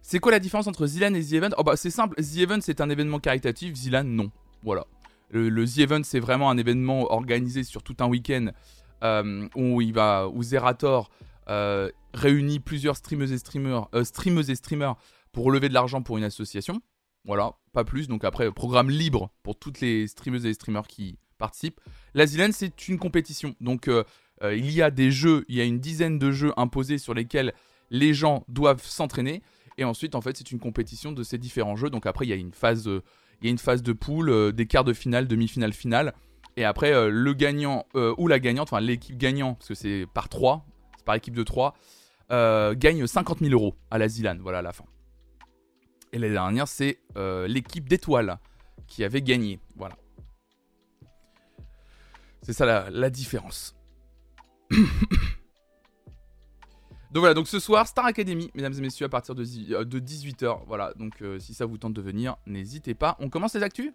C'est 0.00 0.20
quoi 0.20 0.32
la 0.32 0.38
différence 0.38 0.66
entre 0.66 0.86
Zilan 0.86 1.14
et 1.14 1.22
The 1.22 1.32
Event? 1.32 1.50
Oh 1.58 1.64
bah 1.64 1.76
c'est 1.76 1.90
simple, 1.90 2.16
The 2.16 2.38
Event 2.38 2.58
c'est 2.60 2.80
un 2.80 2.88
événement 2.88 3.18
caritatif, 3.18 3.74
Zilan 3.74 4.04
non. 4.04 4.30
Voilà. 4.62 4.86
Le, 5.30 5.66
The 5.66 5.78
Event 5.78 6.00
c'est 6.04 6.20
vraiment 6.20 6.50
un 6.50 6.56
événement 6.56 7.12
organisé 7.12 7.62
sur 7.62 7.82
tout 7.82 7.96
un 8.00 8.06
week-end 8.06 8.48
où 9.54 9.80
il 9.80 9.98
où 10.32 10.42
Zerator 10.42 11.10
réunit 12.14 12.60
plusieurs 12.60 12.96
streamers 12.96 13.32
et 13.32 13.38
streamers, 13.38 13.88
euh, 13.94 14.04
streamers 14.04 14.50
et 14.50 14.54
streamers 14.54 14.96
pour 15.32 15.44
relever 15.44 15.68
de 15.68 15.74
l'argent 15.74 16.02
pour 16.02 16.18
une 16.18 16.24
association. 16.24 16.80
Voilà, 17.24 17.52
pas 17.72 17.84
plus. 17.84 18.08
Donc 18.08 18.24
après, 18.24 18.50
programme 18.52 18.90
libre 18.90 19.30
pour 19.42 19.58
toutes 19.58 19.80
les 19.80 20.06
streamers 20.06 20.46
et 20.46 20.54
streamers 20.54 20.86
qui 20.86 21.18
participent. 21.36 21.80
La 22.14 22.26
Zilen, 22.26 22.52
c'est 22.52 22.88
une 22.88 22.98
compétition. 22.98 23.54
Donc 23.60 23.88
euh, 23.88 24.04
il 24.42 24.70
y 24.70 24.82
a 24.82 24.90
des 24.90 25.10
jeux, 25.10 25.44
il 25.48 25.56
y 25.56 25.60
a 25.60 25.64
une 25.64 25.78
dizaine 25.78 26.18
de 26.18 26.30
jeux 26.30 26.52
imposés 26.56 26.98
sur 26.98 27.14
lesquels 27.14 27.52
les 27.90 28.14
gens 28.14 28.44
doivent 28.48 28.84
s'entraîner. 28.84 29.42
Et 29.76 29.84
ensuite, 29.84 30.14
en 30.14 30.20
fait, 30.20 30.36
c'est 30.36 30.50
une 30.50 30.58
compétition 30.58 31.12
de 31.12 31.22
ces 31.22 31.38
différents 31.38 31.76
jeux. 31.76 31.90
Donc 31.90 32.06
après, 32.06 32.24
il 32.24 32.28
y 32.28 32.32
a 32.32 32.36
une 32.36 32.52
phase, 32.52 32.86
il 32.86 33.44
y 33.44 33.48
a 33.48 33.50
une 33.50 33.58
phase 33.58 33.82
de 33.82 33.92
poule, 33.92 34.52
des 34.52 34.66
quarts 34.66 34.84
de 34.84 34.92
finale, 34.92 35.28
demi-finale, 35.28 35.72
finale. 35.72 36.14
Et 36.56 36.64
après, 36.64 37.08
le 37.08 37.32
gagnant 37.34 37.86
ou 37.94 38.26
la 38.26 38.40
gagnante, 38.40 38.72
enfin 38.72 38.80
l'équipe 38.80 39.16
gagnant, 39.16 39.54
parce 39.54 39.68
que 39.68 39.74
c'est 39.74 40.06
par 40.12 40.28
trois, 40.28 40.66
par 41.08 41.14
équipe 41.14 41.34
de 41.34 41.42
3, 41.42 41.74
euh, 42.30 42.74
gagne 42.76 43.06
50 43.06 43.38
000 43.38 43.52
euros 43.52 43.74
à 43.90 43.98
la 43.98 44.08
Zilan, 44.08 44.36
voilà 44.40 44.58
à 44.58 44.62
la 44.62 44.72
fin. 44.72 44.84
Et 46.12 46.18
la 46.18 46.28
dernière, 46.28 46.68
c'est 46.68 46.98
euh, 47.16 47.46
l'équipe 47.46 47.88
d'étoiles 47.88 48.38
qui 48.86 49.04
avait 49.04 49.22
gagné, 49.22 49.60
voilà. 49.76 49.96
C'est 52.42 52.52
ça 52.52 52.90
la, 52.90 53.10
différence. 53.10 53.76
donc 54.70 54.78
voilà, 57.14 57.34
donc 57.34 57.48
ce 57.48 57.58
soir, 57.58 57.86
Star 57.86 58.06
Academy, 58.06 58.50
mesdames 58.54 58.74
et 58.74 58.80
messieurs, 58.80 59.06
à 59.06 59.10
partir 59.10 59.34
de, 59.34 59.44
18h. 59.44 60.44
Euh, 60.44 60.54
voilà, 60.66 60.92
donc 60.94 61.22
si 61.38 61.54
ça 61.54 61.66
vous 61.66 61.78
tente 61.78 61.94
de 61.94 62.02
venir, 62.02 62.36
n'hésitez 62.46 62.94
pas. 62.94 63.16
On 63.20 63.28
commence 63.28 63.54
les 63.54 63.62
actus? 63.62 63.92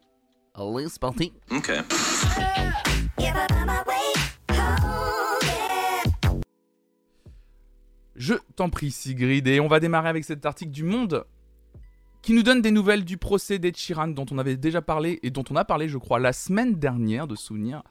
Allez, 0.55 0.87
c'est 0.89 1.01
parti. 1.01 1.33
Ok. 1.49 1.71
Je 8.15 8.35
t'en 8.55 8.69
prie, 8.69 8.91
Sigrid. 8.91 9.47
Et 9.47 9.59
on 9.59 9.67
va 9.67 9.79
démarrer 9.79 10.09
avec 10.09 10.23
cet 10.23 10.45
article 10.45 10.71
du 10.71 10.83
Monde 10.83 11.25
qui 12.23 12.33
nous 12.33 12.43
donne 12.43 12.61
des 12.61 12.71
nouvelles 12.71 13.03
du 13.03 13.17
procès 13.17 13.59
d'Ed 13.59 13.75
Sheeran 13.75 14.07
dont 14.07 14.25
on 14.31 14.37
avait 14.37 14.55
déjà 14.55 14.81
parlé 14.81 15.19
et 15.23 15.29
dont 15.29 15.43
on 15.51 15.55
a 15.55 15.65
parlé, 15.65 15.89
je 15.89 15.97
crois, 15.97 16.19
la 16.19 16.33
semaine 16.33 16.75
dernière, 16.75 17.27
de 17.27 17.35
souvenir. 17.35 17.83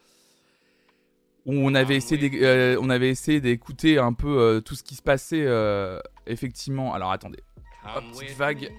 Où 1.44 1.52
on 1.54 1.74
avait, 1.74 1.96
essayé 1.96 2.30
euh, 2.44 2.78
on 2.80 2.88
avait 2.88 3.10
essayé 3.10 3.40
d'écouter 3.40 3.98
un 3.98 4.12
peu 4.12 4.40
euh, 4.40 4.60
tout 4.60 4.74
ce 4.74 4.82
qui 4.82 4.94
se 4.94 5.02
passait, 5.02 5.44
euh, 5.44 6.00
effectivement. 6.26 6.94
Alors 6.94 7.10
attendez. 7.10 7.40
Hop, 7.84 8.04
petite 8.12 8.36
vague. 8.36 8.72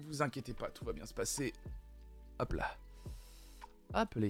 Vous 0.00 0.22
inquiétez 0.22 0.54
pas, 0.54 0.68
tout 0.68 0.84
va 0.84 0.92
bien 0.92 1.06
se 1.06 1.14
passer. 1.14 1.52
Hop 2.38 2.52
là. 2.52 2.76
Hop 3.94 4.14
là. 4.14 4.28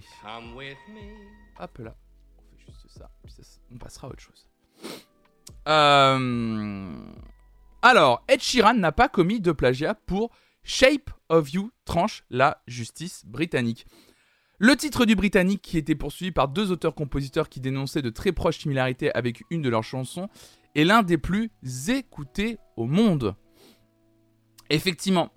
Hop 1.60 1.78
là. 1.78 1.94
On 2.38 2.56
fait 2.56 2.64
juste 2.66 2.86
ça, 2.88 3.10
puis 3.22 3.34
on 3.70 3.76
passera 3.76 4.08
à 4.08 4.10
autre 4.10 4.20
chose. 4.20 4.48
Euh, 5.68 6.92
alors, 7.82 8.22
Ed 8.28 8.40
Sheeran 8.40 8.74
n'a 8.74 8.92
pas 8.92 9.08
commis 9.08 9.40
de 9.40 9.52
plagiat 9.52 9.94
pour 9.94 10.30
Shape 10.62 11.10
of 11.28 11.52
You, 11.52 11.70
tranche 11.84 12.24
la 12.30 12.62
justice 12.66 13.24
britannique. 13.26 13.86
Le 14.58 14.76
titre 14.76 15.04
du 15.04 15.16
Britannique, 15.16 15.62
qui 15.62 15.78
était 15.78 15.94
poursuivi 15.94 16.30
par 16.30 16.48
deux 16.48 16.70
auteurs-compositeurs 16.70 17.48
qui 17.48 17.60
dénonçaient 17.60 18.02
de 18.02 18.10
très 18.10 18.32
proches 18.32 18.58
similarités 18.58 19.12
avec 19.14 19.42
une 19.50 19.62
de 19.62 19.68
leurs 19.68 19.82
chansons, 19.82 20.28
est 20.74 20.84
l'un 20.84 21.02
des 21.02 21.18
plus 21.18 21.50
écoutés 21.88 22.58
au 22.76 22.86
monde. 22.86 23.34
Effectivement, 24.70 25.30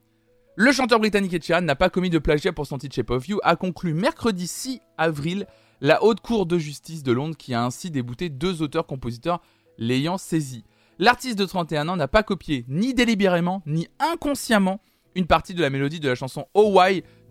le 0.56 0.72
chanteur 0.72 1.00
britannique 1.00 1.34
Ed 1.34 1.44
Sheeran 1.44 1.62
n'a 1.62 1.76
pas 1.76 1.90
commis 1.90 2.10
de 2.10 2.20
plagiat 2.20 2.54
pour 2.54 2.68
son 2.68 2.78
titre 2.78 2.96
Shape 2.96 3.10
of 3.10 3.28
You, 3.28 3.40
a 3.44 3.56
conclu 3.56 3.94
mercredi 3.94 4.48
6 4.48 4.80
avril 4.98 5.48
la 5.82 6.04
Haute 6.04 6.22
Cour 6.22 6.46
de 6.46 6.58
justice 6.58 7.04
de 7.04 7.12
Londres 7.12 7.38
qui 7.38 7.54
a 7.54 7.64
ainsi 7.64 7.92
débouté 7.92 8.30
deux 8.30 8.62
auteurs-compositeurs 8.62 9.42
l'ayant 9.78 10.18
saisi. 10.18 10.64
L'artiste 11.00 11.38
de 11.38 11.46
31 11.46 11.90
ans 11.90 11.96
n'a 11.98 12.08
pas 12.08 12.24
copié 12.24 12.66
ni 12.68 12.94
délibérément 12.94 13.62
ni 13.66 13.88
inconsciemment 14.00 14.82
une 15.16 15.28
partie 15.28 15.54
de 15.54 15.62
la 15.62 15.70
mélodie 15.70 16.00
de 16.00 16.10
la 16.10 16.16
chanson 16.16 16.46
Oh 16.54 16.80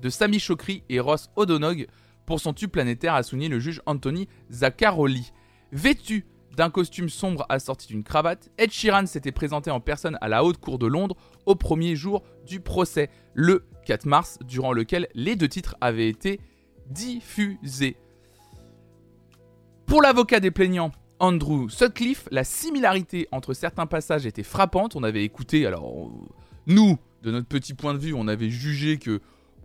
de 0.00 0.10
Sami 0.10 0.38
Chokri 0.38 0.82
et 0.88 1.00
Ross 1.00 1.30
O'Donoghue 1.36 1.86
pour 2.26 2.40
son 2.40 2.52
tube 2.52 2.70
planétaire, 2.70 3.14
a 3.14 3.22
souligné 3.22 3.48
le 3.48 3.60
juge 3.60 3.80
Anthony 3.86 4.28
Zaccaroli. 4.50 5.32
Vêtu 5.72 6.26
d'un 6.56 6.70
costume 6.70 7.08
sombre 7.08 7.46
assorti 7.48 7.86
d'une 7.86 8.02
cravate, 8.02 8.50
Ed 8.58 8.72
Sheeran 8.72 9.06
s'était 9.06 9.32
présenté 9.32 9.70
en 9.70 9.80
personne 9.80 10.18
à 10.20 10.28
la 10.28 10.42
Haute 10.42 10.58
Cour 10.58 10.78
de 10.78 10.86
Londres 10.86 11.16
au 11.44 11.54
premier 11.54 11.96
jour 11.96 12.24
du 12.46 12.60
procès, 12.60 13.10
le 13.34 13.66
4 13.84 14.06
mars, 14.06 14.38
durant 14.44 14.72
lequel 14.72 15.08
les 15.14 15.36
deux 15.36 15.48
titres 15.48 15.76
avaient 15.80 16.08
été 16.08 16.40
diffusés. 16.88 17.96
Pour 19.86 20.02
l'avocat 20.02 20.40
des 20.40 20.50
plaignants, 20.50 20.90
Andrew 21.18 21.68
Sutcliffe, 21.68 22.28
la 22.30 22.44
similarité 22.44 23.28
entre 23.32 23.54
certains 23.54 23.86
passages 23.86 24.26
était 24.26 24.42
frappante. 24.42 24.96
On 24.96 25.02
avait 25.02 25.24
écouté, 25.24 25.66
alors 25.66 26.10
nous, 26.66 26.98
de 27.22 27.30
notre 27.30 27.48
petit 27.48 27.74
point 27.74 27.94
de 27.94 27.98
vue, 27.98 28.14
on 28.14 28.28
avait 28.28 28.50
jugé 28.50 28.98
que 28.98 29.20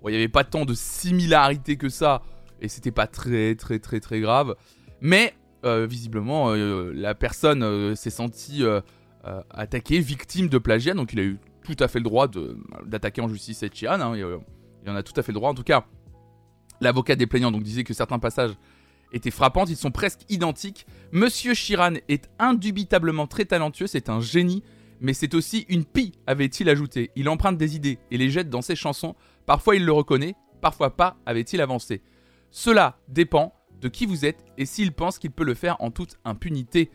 il 0.08 0.12
n'y 0.12 0.17
avait 0.17 0.27
pas 0.27 0.43
tant 0.43 0.65
de 0.65 0.74
similarité 0.74 1.77
que 1.77 1.88
ça, 1.89 2.24
et 2.60 2.67
c'était 2.67 2.91
pas 2.91 3.05
très 3.05 3.55
très 3.55 3.79
très 3.79 4.00
très 4.00 4.20
grave. 4.20 4.55
Mais 5.00 5.36
euh, 5.63 5.86
visiblement, 5.86 6.51
euh, 6.51 6.91
la 6.96 7.13
personne 7.13 7.62
euh, 7.63 7.96
s'est 7.96 8.10
sentie 8.10 8.63
attaquée, 9.51 10.00
victime 10.00 10.48
de 10.48 10.58
plagiat, 10.58 10.96
donc 10.96 11.13
il 11.13 11.20
a 11.20 11.24
eu 11.24 11.38
tout 11.63 11.75
à 11.79 11.88
fait 11.88 12.00
le 12.00 12.05
droit 12.05 12.27
d'attaquer 12.86 13.22
en 13.22 13.27
justice 13.27 13.60
cette 13.60 13.75
Chian. 13.75 14.01
Hein, 14.01 14.17
il 14.17 14.89
en 14.89 14.96
a 14.96 15.03
tout 15.03 15.13
à 15.15 15.22
fait 15.22 15.31
le 15.31 15.36
droit. 15.36 15.51
En 15.51 15.53
tout 15.53 15.63
cas, 15.63 15.86
l'avocat 16.79 17.15
des 17.15 17.27
plaignants 17.27 17.51
donc 17.51 17.62
disait 17.62 17.84
que 17.84 17.93
certains 17.93 18.17
passages 18.17 18.53
étaient 19.12 19.32
frappantes, 19.32 19.70
ils 19.70 19.77
sont 19.77 19.91
presque 19.91 20.22
identiques. 20.30 20.86
Monsieur 21.12 21.53
Sheeran 21.53 21.96
est 22.08 22.30
indubitablement 22.39 23.27
très 23.27 23.46
talentueux, 23.46 23.88
c'est 23.88 24.10
un 24.10 24.20
génie, 24.20 24.63
mais 25.00 25.13
c'est 25.13 25.34
aussi 25.34 25.65
une 25.70 25.86
pie, 25.86 26.13
avait-il 26.27 26.70
ajouté. 26.70 27.12
Il 27.15 27.30
emprunte 27.30 27.58
des 27.58 27.75
idées 27.75 28.00
et 28.12 28.18
les 28.18 28.30
jette 28.30 28.50
dans 28.50 28.62
ses 28.62 28.75
chansons. 28.75 29.15
Parfois 29.46 29.75
il 29.75 29.86
le 29.86 29.91
reconnaît, 29.91 30.36
parfois 30.62 30.96
pas, 30.96 31.18
avait-il 31.25 31.62
avancé. 31.62 32.01
Cela 32.51 33.00
dépend 33.08 33.53
de 33.82 33.88
qui 33.88 34.06
vous 34.06 34.25
êtes 34.25 34.46
et 34.58 34.65
s'il 34.65 34.91
pense 34.91 35.18
qu'il 35.18 35.32
peut 35.32 35.44
le 35.44 35.56
faire 35.56 35.77
en 35.80 35.91
toute 35.91 36.18
impunité. 36.24 36.91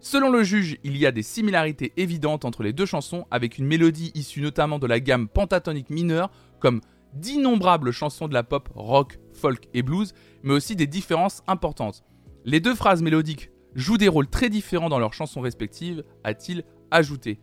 Selon 0.00 0.30
le 0.30 0.42
juge, 0.42 0.78
il 0.82 0.96
y 0.96 1.04
a 1.04 1.12
des 1.12 1.22
similarités 1.22 1.92
évidentes 1.98 2.46
entre 2.46 2.62
les 2.62 2.72
deux 2.72 2.86
chansons, 2.86 3.26
avec 3.30 3.58
une 3.58 3.66
mélodie 3.66 4.12
issue 4.14 4.40
notamment 4.40 4.78
de 4.78 4.86
la 4.86 4.98
gamme 4.98 5.28
pentatonique 5.28 5.90
mineure, 5.90 6.30
comme 6.58 6.80
d'innombrables 7.14 7.92
chansons 7.92 8.28
de 8.28 8.34
la 8.34 8.42
pop, 8.42 8.68
rock, 8.74 9.18
folk 9.32 9.68
et 9.74 9.82
blues, 9.82 10.14
mais 10.42 10.54
aussi 10.54 10.76
des 10.76 10.86
différences 10.86 11.42
importantes. 11.46 12.04
Les 12.44 12.60
deux 12.60 12.74
phrases 12.74 13.02
mélodiques 13.02 13.50
jouent 13.74 13.98
des 13.98 14.08
rôles 14.08 14.28
très 14.28 14.48
différents 14.48 14.88
dans 14.88 14.98
leurs 14.98 15.14
chansons 15.14 15.40
respectives, 15.40 16.04
a-t-il 16.24 16.64
ajouté. 16.90 17.40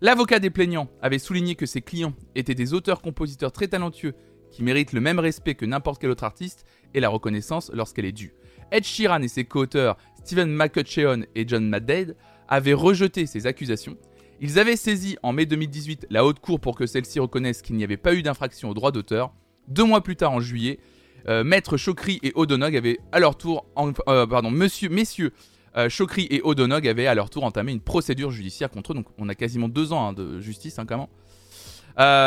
L'avocat 0.00 0.40
des 0.40 0.50
plaignants 0.50 0.88
avait 1.00 1.18
souligné 1.18 1.54
que 1.54 1.66
ses 1.66 1.80
clients 1.80 2.14
étaient 2.34 2.54
des 2.54 2.74
auteurs-compositeurs 2.74 3.52
très 3.52 3.68
talentueux 3.68 4.14
qui 4.50 4.62
méritent 4.62 4.92
le 4.92 5.00
même 5.00 5.18
respect 5.18 5.54
que 5.54 5.64
n'importe 5.64 6.00
quel 6.00 6.10
autre 6.10 6.24
artiste 6.24 6.66
et 6.94 7.00
la 7.00 7.08
reconnaissance 7.08 7.70
lorsqu'elle 7.72 8.04
est 8.04 8.12
due. 8.12 8.34
Ed 8.70 8.84
Sheeran 8.84 9.22
et 9.22 9.28
ses 9.28 9.44
co-auteurs 9.44 9.96
Stephen 10.24 10.54
McCutcheon 10.54 11.24
et 11.34 11.46
John 11.46 11.68
Madade 11.68 12.16
avaient 12.48 12.72
rejeté 12.72 13.26
ces 13.26 13.46
accusations. 13.46 13.96
Ils 14.44 14.58
avaient 14.58 14.74
saisi 14.74 15.16
en 15.22 15.32
mai 15.32 15.46
2018 15.46 16.08
la 16.10 16.24
haute 16.24 16.40
cour 16.40 16.58
pour 16.58 16.74
que 16.74 16.84
celle-ci 16.84 17.20
reconnaisse 17.20 17.62
qu'il 17.62 17.76
n'y 17.76 17.84
avait 17.84 17.96
pas 17.96 18.12
eu 18.12 18.22
d'infraction 18.22 18.70
au 18.70 18.74
droit 18.74 18.90
d'auteur. 18.90 19.32
Deux 19.68 19.84
mois 19.84 20.02
plus 20.02 20.16
tard, 20.16 20.32
en 20.32 20.40
juillet, 20.40 20.80
euh, 21.28 21.44
Maître 21.44 21.76
et 22.24 22.32
O'Donoghue 22.34 22.76
avaient 22.76 22.98
à 23.12 23.20
leur 23.20 23.36
tour, 23.36 23.64
euh, 24.08 24.26
pardon, 24.26 24.50
monsieur, 24.50 24.88
messieurs 24.88 25.32
euh, 25.76 25.88
Chokri 25.88 26.26
et 26.28 26.40
O'Donoghue 26.42 26.88
avaient 26.88 27.06
à 27.06 27.14
leur 27.14 27.30
tour 27.30 27.44
entamé 27.44 27.70
une 27.70 27.80
procédure 27.80 28.32
judiciaire 28.32 28.68
contre 28.68 28.90
eux. 28.90 28.94
Donc 28.96 29.06
on 29.16 29.28
a 29.28 29.36
quasiment 29.36 29.68
deux 29.68 29.92
ans 29.92 30.08
hein, 30.08 30.12
de 30.12 30.40
justice, 30.40 30.76
hein, 30.80 31.06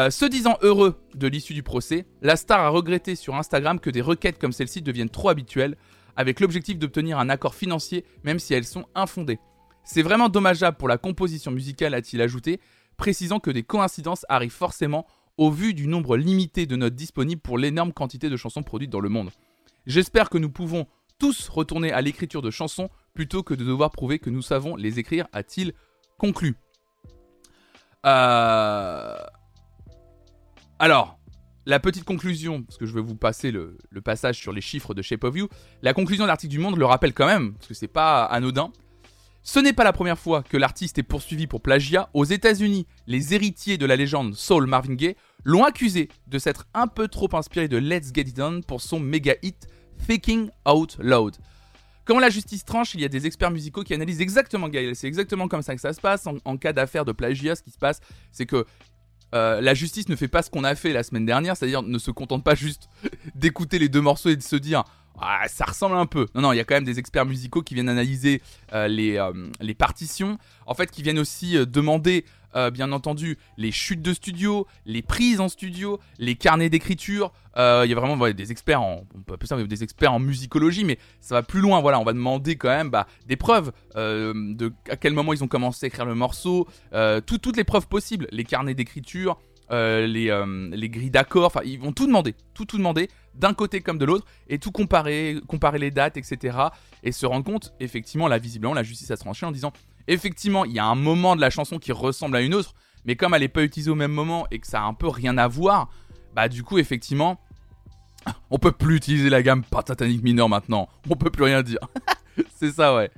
se 0.10 0.26
disant 0.26 0.58
heureux 0.62 0.96
de 1.16 1.28
l'issue 1.28 1.54
du 1.54 1.64
procès, 1.64 2.06
la 2.22 2.38
star 2.38 2.62
a 2.62 2.70
regretté 2.70 3.16
sur 3.16 3.36
Instagram 3.36 3.78
que 3.78 3.90
des 3.90 4.02
requêtes 4.02 4.40
comme 4.40 4.54
celle-ci 4.54 4.82
deviennent 4.82 5.10
trop 5.10 5.28
habituelles, 5.28 5.76
avec 6.16 6.40
l'objectif 6.40 6.80
d'obtenir 6.80 7.20
un 7.20 7.28
accord 7.28 7.56
financier 7.56 8.06
même 8.24 8.40
si 8.40 8.54
elles 8.54 8.64
sont 8.64 8.86
infondées. 8.96 9.40
C'est 9.86 10.02
vraiment 10.02 10.30
dommageable 10.30 10.78
pour 10.78 10.88
la 10.88 10.98
composition 10.98 11.52
musicale, 11.52 11.94
a-t-il 11.94 12.22
ajouté, 12.22 12.60
précisant 12.98 13.40
que 13.40 13.52
des 13.52 13.64
coïncidences 13.64 14.26
arrivent 14.30 14.52
forcément 14.52 15.06
au 15.38 15.52
vu 15.52 15.74
du 15.74 15.88
nombre 15.88 16.18
limité 16.18 16.66
de 16.66 16.76
notes 16.76 16.96
disponibles 16.96 17.42
pour 17.42 17.58
l'énorme 17.58 17.94
quantité 17.94 18.30
de 18.30 18.38
chansons 18.38 18.64
produites 18.64 18.90
dans 18.90 19.00
le 19.00 19.10
monde. 19.10 19.30
J'espère 19.86 20.30
que 20.30 20.38
nous 20.38 20.50
pouvons 20.50 20.88
tous 21.20 21.50
retourner 21.50 21.92
à 21.92 22.02
l'écriture 22.02 22.42
de 22.42 22.52
chansons 22.52 22.90
plutôt 23.14 23.44
que 23.44 23.54
de 23.54 23.64
devoir 23.64 23.92
prouver 23.92 24.20
que 24.20 24.30
nous 24.30 24.42
savons 24.42 24.76
les 24.76 25.00
écrire, 25.00 25.28
a-t-il 25.32 25.74
conclu. 26.18 26.56
Euh... 28.06 29.18
Alors, 30.80 31.18
la 31.66 31.80
petite 31.80 32.04
conclusion, 32.04 32.64
parce 32.64 32.78
que 32.78 32.86
je 32.86 32.94
vais 32.94 33.02
vous 33.02 33.16
passer 33.16 33.52
le, 33.52 33.78
passage 34.04 34.38
sur 34.38 34.52
les 34.52 34.62
chiffres 34.62 34.94
de 34.94 35.02
Shape 35.02 35.24
of 35.24 35.36
You, 35.36 35.48
la 35.82 35.94
conclusion 35.94 36.26
de 36.26 36.28
l'article 36.28 36.52
du 36.52 36.60
Monde 36.60 36.78
le 36.78 36.86
rappelle 36.86 37.14
quand 37.14 37.26
même, 37.26 37.54
parce 37.54 37.68
que 37.68 37.74
c'est 37.74 37.88
pas 37.88 38.26
anodin. 38.26 38.72
Ce 39.48 39.60
n'est 39.60 39.74
pas 39.74 39.84
la 39.84 39.94
première 39.94 40.18
fois 40.18 40.42
que 40.42 40.58
l'artiste 40.58 40.98
est 40.98 41.04
poursuivi 41.04 41.46
pour 41.46 41.62
plagiat. 41.62 42.10
Aux 42.16 42.26
États-Unis, 42.26 42.88
les 43.06 43.36
héritiers 43.36 43.78
de 43.78 43.86
la 43.86 43.96
légende 43.96 44.34
Soul 44.34 44.66
Marvin 44.66 44.96
Gaye 44.96 45.16
l'ont 45.44 45.64
accusé 45.64 46.10
de 46.26 46.40
s'être 46.40 46.66
un 46.74 46.88
peu 46.88 47.08
trop 47.08 47.30
inspiré 47.34 47.68
de 47.68 47.78
Let's 47.78 48.12
Get 48.12 48.24
It 48.24 48.40
On 48.40 48.62
pour 48.62 48.82
son 48.82 49.00
méga 49.00 49.36
hit 49.44 49.68
Thinking 50.08 50.50
Out 50.68 50.98
Loud. 51.00 51.36
Comment 52.06 52.22
la 52.22 52.32
justice 52.32 52.66
tranche, 52.66 52.96
il 52.96 53.02
y 53.02 53.06
a 53.06 53.08
des 53.08 53.28
experts 53.28 53.52
musicaux 53.52 53.84
qui 53.84 53.94
analysent 53.94 54.20
exactement 54.20 54.68
Gaël. 54.68 54.96
C'est 54.96 55.08
exactement 55.08 55.48
comme 55.48 55.62
ça 55.62 55.76
que 55.76 55.82
ça 55.82 55.94
se 55.94 56.02
passe. 56.02 56.26
En, 56.26 56.38
en 56.44 56.58
cas 56.58 56.74
d'affaire 56.74 57.06
de 57.06 57.12
plagiat, 57.12 57.56
ce 57.56 57.62
qui 57.62 57.70
se 57.70 57.78
passe, 57.78 58.00
c'est 58.32 58.48
que 58.48 58.66
euh, 59.36 59.62
la 59.62 59.76
justice 59.76 60.10
ne 60.10 60.16
fait 60.16 60.28
pas 60.28 60.42
ce 60.42 60.50
qu'on 60.50 60.64
a 60.64 60.74
fait 60.74 60.92
la 60.92 61.04
semaine 61.04 61.26
dernière, 61.28 61.56
c'est-à-dire 61.56 61.84
ne 61.84 62.00
se 62.00 62.10
contente 62.10 62.44
pas 62.44 62.56
juste 62.56 62.90
d'écouter 63.36 63.78
les 63.78 63.90
deux 63.90 64.02
morceaux 64.02 64.30
et 64.30 64.36
de 64.36 64.42
se 64.42 64.56
dire 64.56 64.86
ah, 65.20 65.48
ça 65.48 65.66
ressemble 65.66 65.96
un 65.96 66.06
peu. 66.06 66.28
Non, 66.36 66.42
non, 66.42 66.54
il 66.54 66.58
y 66.58 66.60
a 66.60 66.64
quand 66.64 66.76
même 66.76 66.84
des 66.84 67.00
experts 67.00 67.26
musicaux 67.26 67.62
qui 67.62 67.74
viennent 67.74 67.90
analyser 67.90 68.42
euh, 68.74 68.88
les, 68.88 69.18
euh, 69.18 69.32
les, 69.60 69.74
partitions, 69.74 70.38
en 70.66 70.74
fait, 70.74 70.92
qui 70.92 71.04
viennent 71.04 71.20
aussi 71.20 71.58
demander, 71.68 72.26
bien 72.72 72.94
entendu, 72.94 73.38
les 73.58 73.74
chutes 73.74 74.02
de 74.02 74.14
studio, 74.14 74.66
les 74.86 75.02
prises 75.02 75.42
en 75.42 75.50
studio, 75.50 76.00
les 76.20 76.36
carnets 76.36 76.70
d'écriture. 76.70 77.34
Il 77.58 77.60
y 77.60 77.62
a 77.92 77.96
vraiment 77.96 78.18
des 78.30 78.52
experts 78.52 78.82
en, 78.82 79.04
on 79.14 79.22
peut 79.22 79.34
appeler 79.34 79.48
ça 79.48 79.62
des 79.62 79.84
experts 79.84 80.14
en 80.14 80.20
musicologie, 80.20 80.86
mais 80.86 80.98
ça 81.20 81.36
va 81.36 81.44
plus 81.44 81.60
loin. 81.60 81.82
Voilà, 81.82 82.00
on 82.00 82.06
va 82.06 82.14
demander 82.14 82.56
quand 82.56 82.70
même 82.70 82.90
bah, 82.90 83.08
des 83.28 83.36
preuves 83.36 83.74
de 83.96 84.72
à 84.90 84.96
quel 84.96 85.12
moment 85.12 85.34
ils 85.34 85.44
ont 85.44 85.50
commencé 85.50 85.86
à 85.86 85.88
écrire 85.88 86.06
le 86.06 86.16
morceau, 86.16 86.66
toutes 87.26 87.58
les 87.58 87.66
preuves 87.66 87.88
possibles, 87.88 88.28
les 88.32 88.46
carnets 88.46 88.74
d'écriture. 88.74 89.38
Euh, 89.72 90.06
les, 90.06 90.30
euh, 90.30 90.70
les, 90.74 90.90
grilles 90.90 91.10
d'accords, 91.10 91.48
enfin 91.48 91.62
ils 91.66 91.80
vont 91.80 91.92
tout 91.92 92.06
demander, 92.06 92.36
tout 92.54 92.66
tout 92.66 92.78
demander 92.78 93.10
d'un 93.34 93.56
côté 93.56 93.82
comme 93.82 93.98
de 93.98 94.06
l'autre 94.06 94.28
et 94.48 94.60
tout 94.60 94.72
comparer, 94.72 95.38
comparer 95.48 95.80
les 95.80 95.90
dates, 95.90 96.18
etc. 96.18 96.56
Et 97.02 97.12
se 97.12 97.26
rendre 97.26 97.46
compte, 97.46 97.74
effectivement, 97.80 98.28
là 98.28 98.38
visiblement 98.38 98.76
la 98.76 98.84
justice 98.84 99.10
a 99.10 99.18
tranché 99.18 99.44
en 99.44 99.52
disant 99.52 99.74
effectivement 100.08 100.66
il 100.66 100.74
y 100.74 100.78
a 100.78 100.86
un 100.86 100.94
moment 100.94 101.36
de 101.36 101.42
la 101.42 101.50
chanson 101.50 101.80
qui 101.80 101.92
ressemble 101.92 102.36
à 102.36 102.42
une 102.42 102.54
autre, 102.54 102.76
mais 103.06 103.16
comme 103.16 103.34
elle 103.34 103.42
n'est 103.42 103.48
pas 103.48 103.64
utilisée 103.64 103.90
au 103.90 103.96
même 103.96 104.12
moment 104.12 104.46
et 104.52 104.60
que 104.60 104.68
ça 104.68 104.82
a 104.82 104.84
un 104.84 104.94
peu 104.94 105.08
rien 105.08 105.36
à 105.40 105.48
voir, 105.48 105.90
bah 106.36 106.48
du 106.48 106.62
coup 106.62 106.78
effectivement 106.78 107.40
on 108.52 108.60
peut 108.60 108.72
plus 108.72 108.98
utiliser 108.98 109.32
la 109.32 109.42
gamme 109.42 109.64
pentatonique 109.64 110.22
mineure 110.22 110.50
maintenant, 110.50 110.90
on 111.10 111.16
peut 111.16 111.32
plus 111.32 111.44
rien 111.44 111.64
dire. 111.64 111.80
C'est 112.56 112.72
ça 112.72 112.96
ouais. 112.96 113.10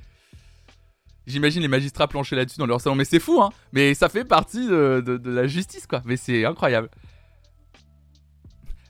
J'imagine 1.27 1.61
les 1.61 1.67
magistrats 1.67 2.07
plancher 2.07 2.37
là-dessus 2.37 2.57
dans 2.57 2.65
leur 2.65 2.79
salon. 2.79 2.95
Mais 2.95 3.05
c'est 3.05 3.19
fou, 3.19 3.41
hein. 3.41 3.49
Mais 3.73 3.93
ça 3.93 4.07
fait 4.07 4.23
partie 4.23 4.65
de, 4.65 5.21
la 5.25 5.45
justice, 5.45 5.85
quoi. 5.85 6.01
Mais 6.05 6.15
c'est 6.15 6.45
incroyable. 6.45 6.89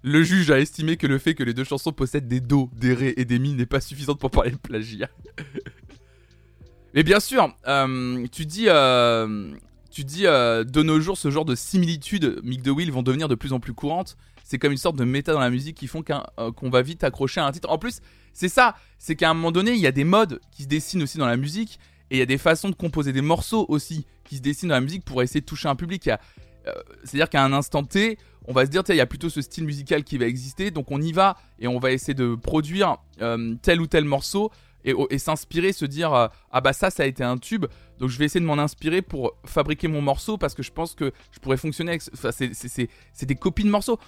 Le 0.04 0.24
juge 0.24 0.52
a 0.52 0.60
estimé 0.60 0.96
que 0.98 1.08
le 1.08 1.18
fait 1.18 1.34
que 1.34 1.44
les 1.44 1.56
deux 1.56 1.64
chansons 1.64 1.92
possèdent 1.92 2.28
des 2.28 2.40
dos, 2.40 2.70
des 2.76 2.94
ré 2.94 3.14
et 3.18 3.26
des 3.26 3.40
mi 3.40 3.54
n'est 3.54 3.66
pas 3.66 3.82
suffisant 3.82 4.14
pour 4.16 4.30
parler 4.30 4.52
de 4.52 4.58
plagiat. 4.58 5.10
Mais 6.94 7.04
bien 7.04 7.20
sûr, 7.20 7.54
euh, 7.68 8.26
tu 8.32 8.46
dis, 8.46 8.66
euh, 8.70 9.54
tu 9.92 10.04
dis 10.04 10.26
euh, 10.28 10.64
de 10.64 10.84
nos 10.84 11.00
jours, 11.00 11.18
ce 11.18 11.32
genre 11.32 11.44
de 11.44 11.56
similitudes, 11.56 12.40
Mick 12.44 12.62
de 12.62 12.72
Will, 12.72 12.92
vont 12.92 13.04
devenir 13.04 13.28
de 13.28 13.36
plus 13.36 13.52
en 13.52 13.60
plus 13.60 13.74
courantes. 13.74 14.16
C'est 14.44 14.60
comme 14.60 14.72
une 14.72 14.78
sorte 14.78 14.96
de 14.96 15.04
méta 15.04 15.34
dans 15.34 15.40
la 15.40 15.50
musique 15.50 15.76
qui 15.76 15.88
font 15.88 16.04
qu'on 16.04 16.70
va 16.70 16.82
vite 16.82 17.04
accrocher 17.04 17.42
à 17.42 17.46
un 17.46 17.52
titre. 17.52 17.70
En 17.70 17.78
plus, 17.78 18.00
c'est 18.32 18.48
ça, 18.48 18.76
c'est 19.00 19.16
qu'à 19.16 19.30
un 19.30 19.34
moment 19.34 19.52
donné, 19.52 19.72
il 19.72 19.80
y 19.80 19.88
a 19.88 19.92
des 19.92 20.06
modes 20.06 20.40
qui 20.52 20.64
se 20.64 20.68
dessinent 20.68 21.04
aussi 21.04 21.18
dans 21.18 21.26
la 21.26 21.38
musique. 21.38 21.80
Et 22.10 22.18
il 22.18 22.20
y 22.20 22.22
a 22.22 22.26
des 22.26 22.38
façons 22.38 22.70
de 22.70 22.76
composer 22.76 23.14
des 23.14 23.22
morceaux 23.22 23.66
aussi 23.70 24.06
qui 24.24 24.38
se 24.38 24.42
dessinent 24.42 24.70
dans 24.70 24.76
la 24.76 24.82
musique 24.82 25.04
pour 25.04 25.22
essayer 25.22 25.42
de 25.42 25.46
toucher 25.46 25.68
un 25.68 25.76
public. 25.76 26.08
Euh, 26.08 26.74
c'est-à-dire 27.04 27.30
qu'à 27.30 27.44
un 27.44 27.54
instant 27.54 27.84
T, 27.84 28.18
on 28.48 28.54
va 28.54 28.66
se 28.66 28.72
dire, 28.72 28.84
il 28.88 28.96
y 28.96 29.02
a 29.02 29.06
plutôt 29.06 29.30
ce 29.30 29.42
style 29.42 29.66
musical 29.66 30.04
qui 30.04 30.18
va 30.18 30.26
exister, 30.26 30.72
donc 30.72 30.92
on 30.92 31.02
y 31.02 31.12
va 31.12 31.38
et 31.60 31.68
on 31.68 31.80
va 31.80 31.92
essayer 31.92 32.14
de 32.14 32.36
produire 32.36 32.98
euh, 33.22 33.56
tel 33.62 33.82
ou 33.82 33.88
tel 33.88 34.06
morceau 34.06 34.52
et, 34.86 35.18
s'inspirer, 35.18 35.74
se 35.74 35.84
dire, 35.84 36.14
euh, 36.14 36.28
ah 36.50 36.62
bah 36.62 36.72
ça, 36.72 36.90
ça 36.90 37.04
a 37.04 37.06
été 37.08 37.22
un 37.22 37.38
tube, 37.38 37.66
donc 38.00 38.10
je 38.10 38.18
vais 38.18 38.24
essayer 38.24 38.40
de 38.40 38.46
m'en 38.46 38.58
inspirer 38.58 39.02
pour 39.02 39.34
fabriquer 39.46 39.90
mon 39.90 40.02
morceau 40.02 40.38
parce 40.38 40.54
que 40.54 40.64
je 40.64 40.72
pense 40.72 40.96
que 40.96 41.12
je 41.32 41.40
pourrais 41.40 41.58
fonctionner 41.58 41.92
avec. 41.92 42.04
Enfin, 42.14 42.30
c'est 42.32 43.26
des 43.26 43.36
copies 43.36 43.66
de 43.66 43.70
morceaux. 43.70 44.00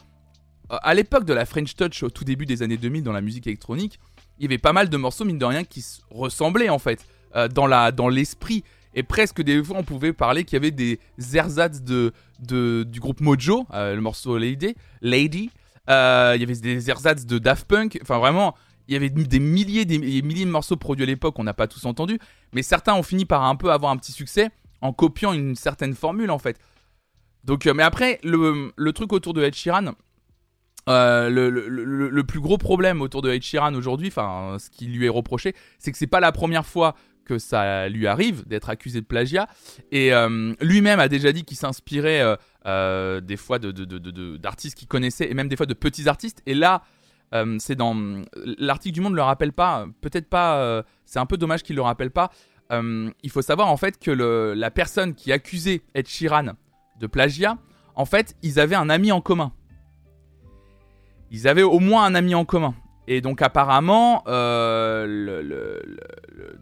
À 0.69 0.93
l'époque 0.93 1.25
de 1.25 1.33
la 1.33 1.45
French 1.45 1.75
Touch, 1.75 2.03
au 2.03 2.09
tout 2.09 2.23
début 2.23 2.45
des 2.45 2.61
années 2.61 2.77
2000 2.77 3.03
dans 3.03 3.11
la 3.11 3.21
musique 3.21 3.47
électronique, 3.47 3.99
il 4.37 4.43
y 4.43 4.45
avait 4.45 4.57
pas 4.59 4.71
mal 4.71 4.87
de 4.87 4.97
morceaux, 4.97 5.25
mine 5.25 5.39
de 5.39 5.45
rien, 5.45 5.65
qui 5.65 5.83
ressemblaient 6.11 6.69
en 6.69 6.79
fait. 6.79 7.05
Euh, 7.36 7.48
dans 7.48 7.67
la 7.67 7.91
dans 7.91 8.09
l'esprit 8.09 8.63
et 8.95 9.03
presque 9.03 9.43
des 9.43 9.63
fois 9.63 9.77
on 9.77 9.83
pouvait 9.83 10.13
parler 10.13 10.43
qu'il 10.45 10.55
y 10.55 10.57
avait 10.57 10.71
des 10.71 11.00
ersatz 11.36 11.83
de, 11.83 12.12
de 12.39 12.83
du 12.88 13.00
groupe 13.00 13.21
Mojo, 13.21 13.67
euh, 13.71 13.93
le 13.93 14.01
morceau 14.01 14.39
Lady, 14.39 14.74
Lady. 15.01 15.51
Euh, 15.91 16.33
il 16.36 16.41
y 16.41 16.43
avait 16.43 16.55
des 16.55 16.89
ersatz 16.89 17.25
de 17.27 17.38
Daft 17.38 17.67
Punk. 17.67 18.00
Enfin 18.01 18.17
vraiment, 18.17 18.55
il 18.88 18.95
y 18.95 18.98
avait 18.98 19.12
des 19.12 19.39
milliers 19.39 19.86
des 19.86 20.00
milliers 20.00 20.45
de 20.45 20.50
morceaux 20.50 20.75
produits 20.75 21.03
à 21.03 21.05
l'époque, 21.05 21.38
on 21.38 21.43
n'a 21.43 21.53
pas 21.53 21.67
tous 21.67 21.86
entendu, 21.86 22.17
mais 22.51 22.63
certains 22.63 22.95
ont 22.95 23.03
fini 23.03 23.25
par 23.25 23.43
un 23.43 23.55
peu 23.55 23.71
avoir 23.71 23.91
un 23.91 23.98
petit 23.98 24.12
succès 24.12 24.50
en 24.81 24.91
copiant 24.91 25.33
une 25.33 25.55
certaine 25.55 25.93
formule 25.93 26.31
en 26.31 26.39
fait. 26.39 26.57
Donc, 27.43 27.65
mais 27.67 27.83
après 27.83 28.19
le, 28.24 28.74
le 28.75 28.93
truc 28.93 29.13
autour 29.13 29.36
de 29.36 29.43
Ed 29.43 29.53
Sheeran. 29.53 29.93
le, 30.88 31.29
le, 31.29 32.09
le, 32.09 32.24
plus 32.24 32.39
gros 32.39 32.57
problème 32.57 33.01
autour 33.03 33.21
de 33.21 33.29
Ed 33.29 33.43
Sheeran 33.43 33.75
aujourd'hui, 33.75 34.07
enfin 34.07 34.57
ce 34.57 34.71
qui 34.71 34.88
lui 34.88 35.05
est 35.05 35.09
reproché, 35.09 35.53
c'est 35.77 35.91
que 35.91 35.98
c'est 36.00 36.07
pas 36.07 36.19
la 36.19 36.31
première 36.31 36.65
fois 36.65 36.95
que 37.29 37.38
ça 37.38 37.88
lui 37.89 38.07
arrive 38.07 38.48
d'être 38.48 38.69
accusé 38.71 39.01
de 39.01 39.05
plagiat. 39.05 39.48
Et 39.91 40.13
euh, 40.13 40.53
lui-même 40.62 41.00
a 41.00 41.07
déjà 41.07 41.31
dit 41.31 41.43
qu'il 41.43 41.57
s'inspirait 41.57 42.21
euh, 42.21 42.36
euh, 42.65 43.21
des 43.21 43.38
fois 43.38 43.59
d'artistes 43.59 44.75
qu'il 44.75 44.88
connaissait 44.88 45.29
et 45.29 45.36
même 45.36 45.48
des 45.48 45.55
fois 45.55 45.67
de 45.67 45.75
petits 45.75 46.09
artistes. 46.09 46.41
Et 46.48 46.55
là, 46.55 46.81
c'est 47.59 47.75
dans 47.75 48.24
l'article 48.57 48.95
du 48.95 49.01
Monde 49.01 49.12
ne 49.12 49.17
le 49.17 49.24
rappelle 49.24 49.53
pas. 49.53 49.86
Peut-être 50.01 50.27
pas. 50.27 50.83
c'est 51.05 51.19
un 51.19 51.27
peu 51.27 51.38
dommage 51.38 51.62
qu'il 51.62 51.75
le 51.75 51.83
rappelle 51.83 52.09
pas. 52.09 52.31
il 52.71 53.29
faut 53.29 53.43
savoir 53.43 53.67
en 53.67 53.77
fait 53.77 54.00
que 54.00 54.09
la 54.09 54.71
personne 54.71 55.13
qui 55.13 55.31
accusait 55.31 55.83
Ed 55.93 56.07
Sheeran 56.07 56.53
de 57.00 57.05
plagiat, 57.05 57.59
en 57.93 58.05
fait, 58.05 58.36
ils 58.41 58.59
avaient 58.59 58.75
un 58.75 58.89
ami 58.89 59.12
en 59.12 59.21
commun. 59.21 59.51
Ils 61.29 61.48
avaient 61.48 61.62
au 61.62 61.79
moins 61.79 62.05
un 62.05 62.15
ami 62.15 62.33
en 62.33 62.45
commun. 62.45 62.74
Et 63.07 63.21
donc 63.21 63.43
apparemment, 63.43 64.24
le, 64.25 65.79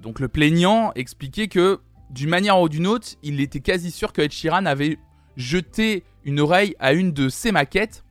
donc 0.02 0.20
le 0.20 0.28
plaignant 0.28 0.92
expliquait 0.96 1.48
que 1.48 1.80
d'une 2.10 2.30
manière 2.30 2.60
ou 2.60 2.70
d'une 2.70 2.88
autre, 2.88 3.08
il 3.24 3.42
était 3.42 3.60
quasi 3.60 3.92
sûr 3.92 4.14
que 4.14 4.22
Ed 4.22 4.32
Sheeran 4.32 4.66
avait 4.66 4.98
jeté 5.36 6.04
une 6.24 6.40
oreille 6.40 6.76
à 6.80 6.94
une 6.94 7.12
de 7.12 7.30
ses 7.30 7.52
maquettes 7.52 8.04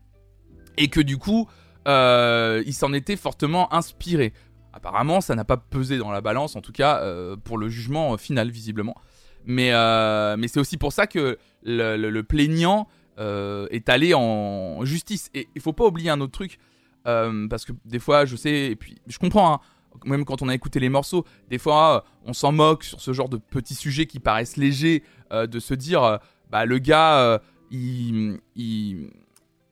et 0.76 0.88
que 0.88 1.00
du 1.00 1.16
coup, 1.18 1.48
euh, 1.88 2.62
il 2.66 2.74
s'en 2.74 2.92
était 2.92 3.16
fortement 3.16 3.72
inspiré. 3.72 4.32
Apparemment, 4.72 5.20
ça 5.20 5.34
n'a 5.34 5.44
pas 5.44 5.56
pesé 5.56 5.96
dans 5.98 6.10
la 6.10 6.20
balance, 6.20 6.56
en 6.56 6.60
tout 6.60 6.72
cas 6.72 7.00
euh, 7.00 7.36
pour 7.36 7.56
le 7.56 7.68
jugement 7.68 8.16
final, 8.18 8.50
visiblement. 8.50 8.94
Mais, 9.46 9.70
mais 10.36 10.48
c'est 10.48 10.60
aussi 10.60 10.76
pour 10.76 10.92
ça 10.92 11.06
que 11.06 11.38
le, 11.62 12.22
plaignant 12.22 12.88
est 13.18 13.88
allé 13.88 14.12
en 14.12 14.84
justice. 14.84 15.30
Et 15.34 15.48
il 15.54 15.62
faut 15.62 15.72
pas 15.72 15.86
oublier 15.86 16.10
un 16.10 16.20
autre 16.20 16.32
truc, 16.32 16.58
euh, 17.06 17.46
parce 17.48 17.64
que 17.64 17.72
des 17.84 17.98
fois, 17.98 18.24
je 18.24 18.36
sais, 18.36 18.70
et 18.70 18.76
puis 18.76 18.96
je 19.06 19.18
comprends, 19.18 19.54
hein, 19.54 19.60
même 20.04 20.24
quand 20.24 20.42
on 20.42 20.48
a 20.48 20.54
écouté 20.54 20.80
les 20.80 20.88
morceaux, 20.88 21.24
des 21.50 21.58
fois, 21.58 22.04
on 22.24 22.32
s'en 22.32 22.52
moque 22.52 22.84
sur 22.84 23.00
ce 23.00 23.12
genre 23.12 23.28
de 23.28 23.36
petits 23.36 23.74
sujets 23.74 24.06
qui 24.06 24.20
paraissent 24.20 24.56
légers, 24.56 25.02
euh, 25.32 25.46
de 25.46 25.58
se 25.58 25.74
dire, 25.74 26.02
euh, 26.02 26.18
bah 26.50 26.64
le 26.66 26.78
gars, 26.78 27.40
il, 27.70 28.38
il, 28.54 29.10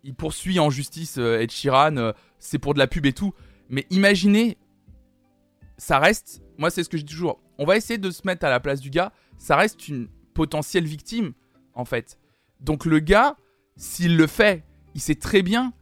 il, 0.02 0.14
poursuit 0.14 0.58
en 0.58 0.70
justice 0.70 1.18
Ed 1.18 1.50
Sheeran, 1.50 2.12
c'est 2.38 2.58
pour 2.58 2.74
de 2.74 2.78
la 2.78 2.86
pub 2.86 3.06
et 3.06 3.12
tout. 3.12 3.32
Mais 3.68 3.86
imaginez, 3.90 4.58
ça 5.78 5.98
reste, 5.98 6.42
moi 6.58 6.70
c'est 6.70 6.82
ce 6.82 6.88
que 6.88 6.96
je 6.96 7.04
dis 7.04 7.12
toujours, 7.12 7.40
on 7.58 7.64
va 7.64 7.76
essayer 7.76 7.98
de 7.98 8.10
se 8.10 8.22
mettre 8.24 8.44
à 8.44 8.50
la 8.50 8.58
place 8.58 8.80
du 8.80 8.90
gars, 8.90 9.12
ça 9.38 9.56
reste 9.56 9.88
une 9.88 10.08
potentielle 10.34 10.84
victime, 10.84 11.32
en 11.74 11.84
fait. 11.84 12.18
Donc 12.60 12.84
le 12.84 12.98
gars, 12.98 13.36
s'il 13.76 14.16
le 14.16 14.26
fait, 14.26 14.64
il 14.94 15.00
sait 15.00 15.14
très 15.14 15.42
bien 15.42 15.72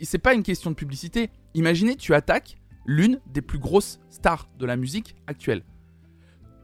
c'est 0.00 0.18
pas 0.18 0.34
une 0.34 0.42
question 0.42 0.70
de 0.70 0.76
publicité. 0.76 1.30
Imaginez, 1.54 1.96
tu 1.96 2.14
attaques 2.14 2.58
l'une 2.86 3.20
des 3.26 3.42
plus 3.42 3.58
grosses 3.58 4.00
stars 4.10 4.48
de 4.58 4.66
la 4.66 4.76
musique 4.76 5.14
actuelle. 5.26 5.62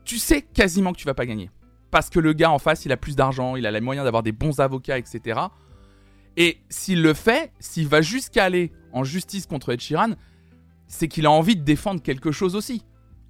Tu 0.05 0.19
sais 0.19 0.43
quasiment 0.43 0.93
que 0.93 0.99
tu 0.99 1.07
vas 1.07 1.15
pas 1.15 1.27
gagner. 1.27 1.51
Parce 1.91 2.11
que 2.11 2.21
le 2.21 2.33
gars 2.33 2.51
en 2.51 2.59
face, 2.59 2.85
il 2.85 2.93
a 2.93 2.97
plus 2.97 3.17
d'argent, 3.17 3.57
il 3.57 3.67
a 3.67 3.71
les 3.71 3.81
moyens 3.81 4.05
d'avoir 4.05 4.23
des 4.23 4.33
bons 4.33 4.61
avocats, 4.61 4.99
etc. 4.99 5.41
Et 6.37 6.59
s'il 6.69 7.03
le 7.03 7.15
fait, 7.15 7.53
s'il 7.59 7.89
va 7.89 8.03
jusqu'à 8.03 8.45
aller 8.45 8.73
en 8.93 9.05
justice 9.05 9.47
contre 9.47 9.73
Ed 9.73 9.81
Sheeran, 9.81 10.13
c'est 10.89 11.09
qu'il 11.09 11.27
a 11.27 11.31
envie 11.31 11.57
de 11.57 11.63
défendre 11.63 12.03
quelque 12.03 12.31
chose 12.33 12.55
aussi, 12.55 12.85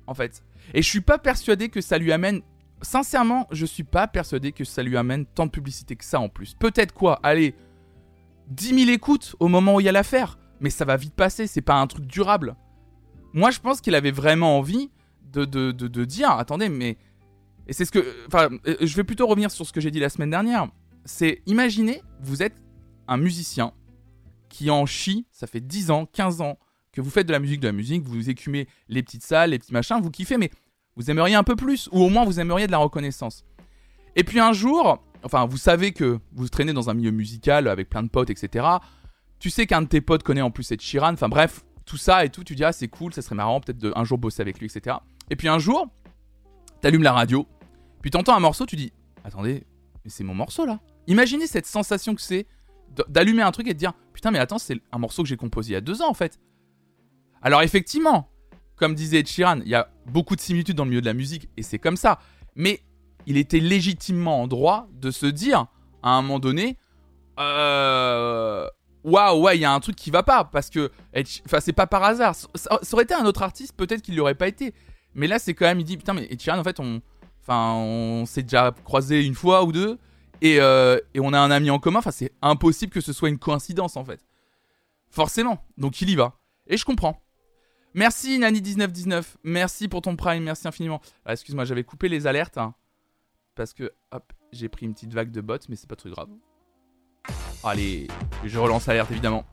en 0.07 0.15
fait. 0.15 0.43
Et 0.75 0.83
je 0.83 0.89
suis 0.89 1.01
pas 1.01 1.19
persuadé 1.19 1.69
que 1.69 1.81
ça 1.81 1.99
lui 1.99 2.13
amène. 2.13 2.43
Sincèrement, 2.83 3.47
je 3.53 3.65
suis 3.65 3.85
pas 3.85 4.07
persuadé 4.07 4.53
que 4.53 4.65
ça 4.65 4.83
lui 4.83 4.97
amène 4.97 5.25
tant 5.27 5.47
de 5.47 5.51
publicité 5.51 5.97
que 5.97 6.05
ça 6.05 6.21
en 6.21 6.29
plus. 6.29 6.55
Peut-être 6.55 6.93
quoi 6.93 7.21
Allez, 7.23 7.55
10 8.49 8.85
000 8.85 8.91
écoutes 8.91 9.35
au 9.41 9.49
moment 9.49 9.77
où 9.77 9.81
il 9.81 9.85
y 9.85 9.89
a 9.89 9.93
l'affaire. 9.93 10.39
Mais 10.61 10.71
ça 10.71 10.85
va 10.85 10.97
vite 10.97 11.15
passer, 11.15 11.47
c'est 11.47 11.61
pas 11.61 11.75
un 11.75 11.87
truc 11.87 12.07
durable. 12.07 12.57
Moi, 13.37 13.51
je 13.51 13.61
pense 13.61 13.83
qu'il 13.83 13.95
avait 13.95 14.11
vraiment 14.11 14.57
envie 14.57 14.91
de, 15.31 15.45
de, 15.45 15.71
de, 15.71 16.05
dire 16.05 16.31
attendez, 16.31 16.71
mais. 16.71 16.97
Et 17.69 17.75
c'est 17.75 17.85
ce 17.85 17.93
que. 17.93 18.03
Enfin, 18.27 18.49
euh, 18.67 18.77
je 18.81 18.97
vais 18.97 19.05
plutôt 19.05 19.27
revenir 19.27 19.51
sur 19.51 19.67
ce 19.67 19.73
que 19.73 19.81
j'ai 19.81 19.91
dit 19.91 20.01
la 20.01 20.09
semaine 20.09 20.31
dernière. 20.31 20.69
C'est 21.05 21.43
imaginez, 21.45 22.03
vous 22.23 22.43
êtes 22.43 22.57
un 23.07 23.19
musicien 23.19 23.73
qui 24.49 24.71
en 24.71 24.87
chie, 24.87 25.27
ça 25.31 25.47
fait 25.47 25.61
10 25.61 25.91
ans, 25.91 26.07
15 26.07 26.41
ans 26.41 26.59
que 26.93 27.03
vous 27.03 27.11
faites 27.11 27.27
de 27.27 27.33
la 27.33 27.39
musique, 27.39 27.61
de 27.61 27.67
la 27.67 27.73
musique, 27.73 28.03
vous 28.05 28.31
écumez 28.31 28.69
les 28.89 29.03
petites 29.03 29.23
salles, 29.23 29.51
les 29.51 29.59
petits 29.59 29.75
machins, 29.75 30.01
vous 30.01 30.11
kiffez, 30.11 30.39
mais 30.39 30.51
vous 30.97 31.11
aimeriez 31.11 31.35
un 31.35 31.45
peu 31.45 31.57
plus, 31.57 31.91
ou 31.93 32.01
au 32.03 32.09
moins 32.09 32.25
vous 32.25 32.41
aimeriez 32.41 32.67
de 32.67 32.73
la 32.73 32.79
reconnaissance. 32.79 33.45
Et 34.15 34.25
puis 34.25 34.41
un 34.41 34.55
jour, 34.55 35.05
enfin, 35.23 35.45
vous 35.45 35.59
savez 35.59 35.93
que 35.93 36.19
vous 36.33 36.49
traînez 36.49 36.73
dans 36.73 36.89
un 36.89 36.95
milieu 36.95 37.11
musical 37.11 37.69
avec 37.69 37.91
plein 37.91 38.03
de 38.03 38.09
potes, 38.09 38.31
etc. 38.31 38.67
Tu 39.39 39.51
sais 39.51 39.67
qu'un 39.67 39.83
de 39.83 39.89
tes 39.89 40.01
potes 40.01 40.23
connaît 40.23 40.41
en 40.41 40.51
plus 40.51 40.65
cette 40.65 40.81
Chiran. 40.81 41.13
Enfin 41.13 41.29
bref, 41.29 41.67
tout 41.87 41.97
ça 41.97 42.25
et 42.25 42.31
tout, 42.31 42.45
tu 42.45 42.55
dis 42.55 42.65
ah 42.65 42.73
c'est 42.73 42.89
cool, 42.89 43.15
ça 43.15 43.23
serait 43.23 43.35
marrant 43.35 43.61
peut-être 43.61 43.79
de 43.79 43.93
un 43.97 44.05
jour 44.05 44.19
bosser 44.19 44.43
avec 44.43 44.59
lui, 44.59 44.67
etc. 44.67 44.97
Et 45.31 45.37
puis 45.37 45.49
un 45.49 45.59
jour, 45.59 45.89
t'allumes 46.81 47.03
la 47.03 47.13
radio, 47.13 47.47
puis 48.03 48.11
t'entends 48.11 48.37
un 48.37 48.41
morceau, 48.41 48.67
tu 48.67 48.77
dis 48.77 48.93
attendez, 49.25 49.65
mais 50.05 50.11
c'est 50.11 50.25
mon 50.25 50.35
morceau 50.35 50.67
là. 50.67 50.81
Imaginez 51.07 51.47
cette 51.47 51.67
sensation 51.67 52.15
que 52.15 52.21
c'est 52.21 52.47
d'allumer 53.09 53.43
un 53.43 53.53
truc 53.53 53.69
et 53.69 53.75
de 53.75 53.79
dire 53.79 53.93
putain 54.13 54.31
mais 54.31 54.39
attends 54.39 54.59
c'est 54.59 54.81
un 54.93 54.99
morceau 54.99 55.23
que 55.23 55.29
j'ai 55.29 55.37
composé 55.37 55.71
il 55.71 55.73
y 55.75 55.77
a 55.77 55.81
deux 55.81 56.03
ans 56.03 56.11
en 56.11 56.15
fait. 56.15 56.41
Alors 57.41 57.63
effectivement, 57.63 58.29
comme 58.77 58.95
disait 58.95 59.21
Ed 59.21 59.29
il 59.29 59.69
y 59.69 59.75
a 59.75 59.89
beaucoup 60.07 60.37
de 60.37 60.41
similitudes 60.41 60.77
dans 60.77 60.85
le 60.85 60.91
milieu 60.91 61.01
de 61.01 61.07
la 61.07 61.15
musique 61.15 61.49
et 61.57 61.63
c'est 61.63 61.79
comme 61.79 61.97
ça. 61.97 62.19
Mais 62.57 62.83
il 63.27 63.37
était 63.37 63.61
légitimement 63.61 64.43
en 64.43 64.49
droit 64.49 64.89
de 64.93 65.11
se 65.11 65.27
dire 65.27 65.67
à 66.03 66.11
un 66.11 66.23
moment 66.23 66.39
donné 66.39 66.79
euh, 67.39 68.67
waouh 69.07 69.41
ouais 69.43 69.57
il 69.57 69.61
y 69.61 69.65
a 69.65 69.73
un 69.73 69.81
truc 69.81 69.97
qui 69.97 70.11
va 70.11 70.23
pas 70.23 70.45
parce 70.45 70.69
que 70.69 70.91
enfin 71.47 71.61
c'est 71.61 71.73
pas 71.73 71.87
par 71.87 72.03
hasard 72.05 72.35
ça, 72.35 72.79
aurait 72.93 73.05
été 73.05 73.15
un 73.15 73.25
autre 73.25 73.43
artiste 73.43 73.75
peut-être 73.75 74.03
qu'il 74.03 74.15
n'y 74.15 74.21
aurait 74.21 74.35
pas 74.35 74.49
été 74.49 74.75
mais 75.15 75.27
là 75.27 75.39
c'est 75.39 75.55
quand 75.55 75.65
même 75.65 75.81
il 75.81 75.85
dit 75.85 75.97
putain 75.97 76.13
mais 76.13 76.27
Ed 76.31 76.41
en 76.51 76.65
fait 76.65 76.81
on 76.81 77.01
enfin 77.41 77.73
on 77.75 78.27
s'est 78.27 78.43
déjà 78.43 78.75
croisé 78.85 79.25
une 79.25 79.35
fois 79.35 79.65
ou 79.65 79.73
deux 79.73 79.99
et, 80.43 80.61
euh, 80.61 80.99
et 81.15 81.21
on 81.21 81.33
a 81.33 81.39
un 81.39 81.51
ami 81.51 81.71
en 81.71 81.79
commun 81.79 82.01
enfin 82.01 82.11
c'est 82.11 82.33
impossible 82.43 82.93
que 82.93 83.01
ce 83.01 83.15
soit 83.15 83.31
une 83.31 83.39
coïncidence 83.39 83.97
en 83.97 84.05
fait 84.05 84.21
forcément 85.09 85.65
donc 85.79 86.03
il 86.03 86.11
y 86.11 86.17
va 86.17 86.35
et 86.67 86.77
je 86.77 86.85
comprends 86.85 87.23
Merci 87.95 88.39
Nani1919, 88.39 89.25
merci 89.43 89.89
pour 89.89 90.03
ton 90.03 90.17
prime, 90.17 90.43
merci 90.43 90.69
infiniment. 90.69 91.01
Ah, 91.25 91.33
excuse-moi, 91.33 91.65
j'avais 91.65 91.83
coupé 91.83 92.11
les 92.11 92.27
alertes. 92.27 92.59
Hein 92.59 92.75
parce 93.57 93.75
que, 93.75 93.91
hop, 94.13 94.33
j'ai 94.53 94.69
pris 94.69 94.87
une 94.87 94.95
petite 94.95 95.13
vague 95.13 95.33
de 95.33 95.41
bots, 95.41 95.57
mais 95.69 95.75
c'est 95.75 95.89
pas 95.89 95.97
très 95.97 96.11
grave. 96.11 96.29
Allez, 97.67 98.07
je 98.45 98.59
relance 98.61 98.87
l'alerte 98.87 99.11
évidemment. 99.11 99.45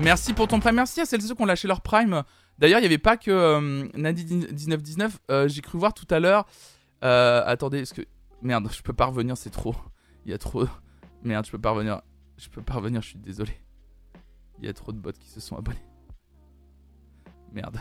Merci 0.00 0.34
pour 0.34 0.46
ton 0.46 0.60
prime, 0.60 0.76
merci 0.76 1.00
à 1.00 1.04
celles 1.04 1.18
et 1.18 1.26
ceux 1.26 1.34
qui 1.34 1.42
ont 1.42 1.46
lâché 1.46 1.66
leur 1.66 1.80
prime. 1.80 2.22
D'ailleurs, 2.60 2.78
il 2.78 2.82
n'y 2.82 2.86
avait 2.86 2.96
pas 2.96 3.16
que 3.16 3.32
euh, 3.32 3.88
Nadi1919, 3.96 5.10
euh, 5.28 5.48
j'ai 5.48 5.60
cru 5.60 5.78
voir 5.78 5.94
tout 5.94 6.06
à 6.10 6.20
l'heure. 6.20 6.46
Euh, 7.02 7.42
attendez, 7.44 7.80
est-ce 7.80 7.92
que. 7.92 8.02
Merde, 8.40 8.68
je 8.72 8.82
peux 8.82 8.92
pas 8.92 9.06
revenir, 9.06 9.36
c'est 9.36 9.50
trop. 9.50 9.74
Il 10.26 10.30
y 10.30 10.34
a 10.34 10.38
trop. 10.38 10.68
Merde, 11.24 11.44
je 11.44 11.50
peux 11.50 11.58
pas 11.58 11.70
revenir. 11.70 12.02
Je 12.36 12.48
peux 12.50 12.62
pas 12.62 12.74
revenir, 12.74 13.02
je 13.02 13.08
suis 13.08 13.18
désolé. 13.18 13.60
Il 14.60 14.66
y 14.66 14.68
a 14.68 14.72
trop 14.72 14.92
de 14.92 14.98
bots 14.98 15.10
qui 15.10 15.28
se 15.28 15.40
sont 15.40 15.56
abonnés. 15.56 15.82
Merde. 17.52 17.80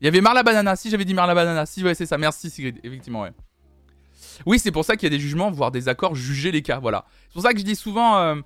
Il 0.00 0.06
y 0.06 0.08
avait 0.08 0.22
Marla 0.22 0.42
Banana, 0.42 0.76
si 0.76 0.88
j'avais 0.88 1.04
dit 1.04 1.12
Marla 1.12 1.34
Banana, 1.34 1.66
si 1.66 1.84
ouais 1.84 1.94
c'est 1.94 2.06
ça, 2.06 2.16
merci 2.16 2.48
Sigrid, 2.48 2.80
effectivement 2.82 3.22
ouais. 3.22 3.32
Oui, 4.46 4.58
c'est 4.58 4.70
pour 4.70 4.84
ça 4.84 4.96
qu'il 4.96 5.06
y 5.06 5.12
a 5.12 5.16
des 5.16 5.20
jugements, 5.20 5.50
voire 5.50 5.70
des 5.70 5.88
accords, 5.88 6.14
juger 6.14 6.50
les 6.50 6.62
cas. 6.62 6.78
Voilà. 6.78 7.04
C'est 7.28 7.34
pour 7.34 7.42
ça 7.42 7.52
que 7.52 7.58
je 7.58 7.64
dis 7.64 7.76
souvent, 7.76 8.18
euh, 8.18 8.36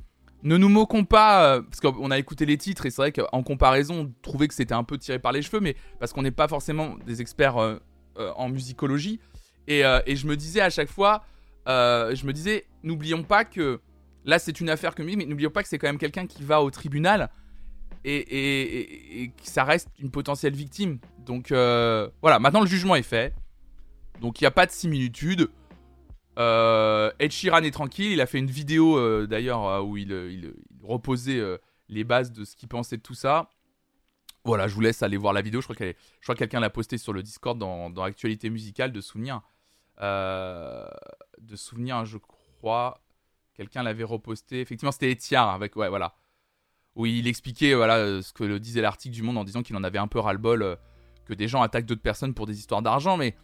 ne 0.42 0.57
nous 0.57 0.68
moquons 0.68 1.04
pas, 1.04 1.44
euh, 1.44 1.62
parce 1.62 1.81
qu'on 1.81 2.11
a 2.11 2.18
écouté 2.18 2.46
les 2.46 2.57
titres 2.57 2.87
et 2.87 2.90
c'est 2.90 3.02
vrai 3.02 3.12
qu'en 3.12 3.42
comparaison, 3.42 4.00
on 4.00 4.12
trouvait 4.22 4.48
que 4.48 4.54
c'était 4.54 4.74
un 4.74 4.85
peu 4.85 4.98
tiré 4.98 5.18
par 5.18 5.33
les 5.33 5.42
cheveux, 5.42 5.61
mais 5.61 5.76
parce 5.98 6.12
qu'on 6.12 6.22
n'est 6.22 6.31
pas 6.31 6.48
forcément 6.48 6.96
des 7.07 7.20
experts 7.20 7.59
euh, 7.59 7.78
en 8.16 8.48
musicologie. 8.48 9.20
Et, 9.66 9.83
je 9.83 10.26
me 10.26 10.35
disais 10.37 10.61
à 10.61 10.70
chaque 10.70 10.88
fois, 10.88 11.24
je 11.66 12.26
me 12.26 12.33
disais, 12.33 12.66
n'oublions 12.83 13.22
pas 13.22 13.44
que 13.44 13.81
là 14.24 14.38
c'est 14.38 14.61
une 14.61 14.70
affaire 14.70 14.94
que 14.94 15.02
mais 15.02 15.24
n'oublions 15.26 15.50
pas 15.50 15.62
que 15.62 15.68
c'est 15.68 15.78
quand 15.78 15.87
même 15.87 15.98
quelqu'un 15.98 16.26
qui 16.26 16.42
va 16.42 16.62
au 16.62 16.70
tribunal 16.70 17.31
et, 18.04 19.22
et, 19.22 19.33
ça 19.42 19.64
reste 19.64 19.88
une 19.98 20.11
potentielle 20.11 20.54
victime. 20.54 20.98
Donc 21.26 21.48
voilà, 21.50 22.38
maintenant 22.40 22.61
le 22.61 22.66
jugement 22.66 22.96
est 22.96 23.02
fait. 23.02 23.35
Donc 24.20 24.40
il 24.40 24.44
n'y 24.44 24.48
a 24.48 24.52
pas 24.52 24.66
de 24.66 24.70
similitude. 24.70 25.48
Euh, 26.38 27.11
Ed 27.18 27.33
Sheeran 27.33 27.62
est 27.62 27.70
tranquille. 27.70 28.12
Il 28.12 28.20
a 28.20 28.26
fait 28.26 28.38
une 28.38 28.50
vidéo 28.50 28.96
euh, 28.96 29.26
d'ailleurs 29.26 29.66
euh, 29.66 29.81
où 29.81 29.96
il, 29.96 30.54
reposait 30.83 31.42
les 31.88 32.04
bases 32.04 32.33
de 32.33 32.44
ce 32.44 32.57
qu'il 32.57 32.68
pensait 32.68 32.96
de 32.96 33.02
tout 33.02 33.14
ça. 33.14 33.50
Voilà, 34.44 34.68
je 34.68 34.74
vous 34.74 34.81
laisse 34.81 35.02
aller 35.02 35.18
voir 35.18 35.35
la 35.35 35.42
vidéo. 35.42 35.61
Je 35.61 35.66
crois, 35.66 35.76
que 35.76 36.38
quelqu'un 36.38 36.61
l'a 36.61 36.70
posté 36.70 36.96
sur 36.96 37.12
le 37.12 37.22
Discord 37.22 37.59
dans, 37.59 37.90
dans 37.90 38.04
Actualité 38.04 38.48
Musicale 38.48 38.90
de 38.90 39.00
souvenirs. 39.02 39.42
de 40.00 41.57
souvenirs, 41.57 42.07
je 42.07 42.16
crois. 42.16 43.02
Quelqu'un 43.52 43.83
l'avait 43.83 44.04
reposté. 44.04 44.62
Effectivement, 44.62 44.92
c'était 44.92 45.12
Etiar 45.12 45.50
avec. 45.50 45.76
Ouais, 45.76 45.90
voilà. 45.90 46.14
Où 46.94 47.04
il 47.04 47.26
expliquait 47.26 47.74
voilà, 47.74 48.22
ce 48.22 48.33
que 48.33 48.57
disait 48.57 48.81
l'article 48.81 49.14
du 49.14 49.22
Monde 49.22 49.37
en 49.37 49.44
disant 49.44 49.62
qu'il 49.62 49.76
en 49.76 49.85
avait 49.85 49.98
un 49.98 50.09
peu 50.09 50.20
ras-le-bol 50.20 50.78
que 51.26 51.35
des 51.35 51.48
gens 51.48 51.61
attaquent 51.61 51.87
d'autres 51.87 52.00
personnes 52.00 52.33
pour 52.33 52.46
des 52.46 52.59
histoires 52.59 52.81
d'argent. 52.81 53.18
Mais 53.18 53.37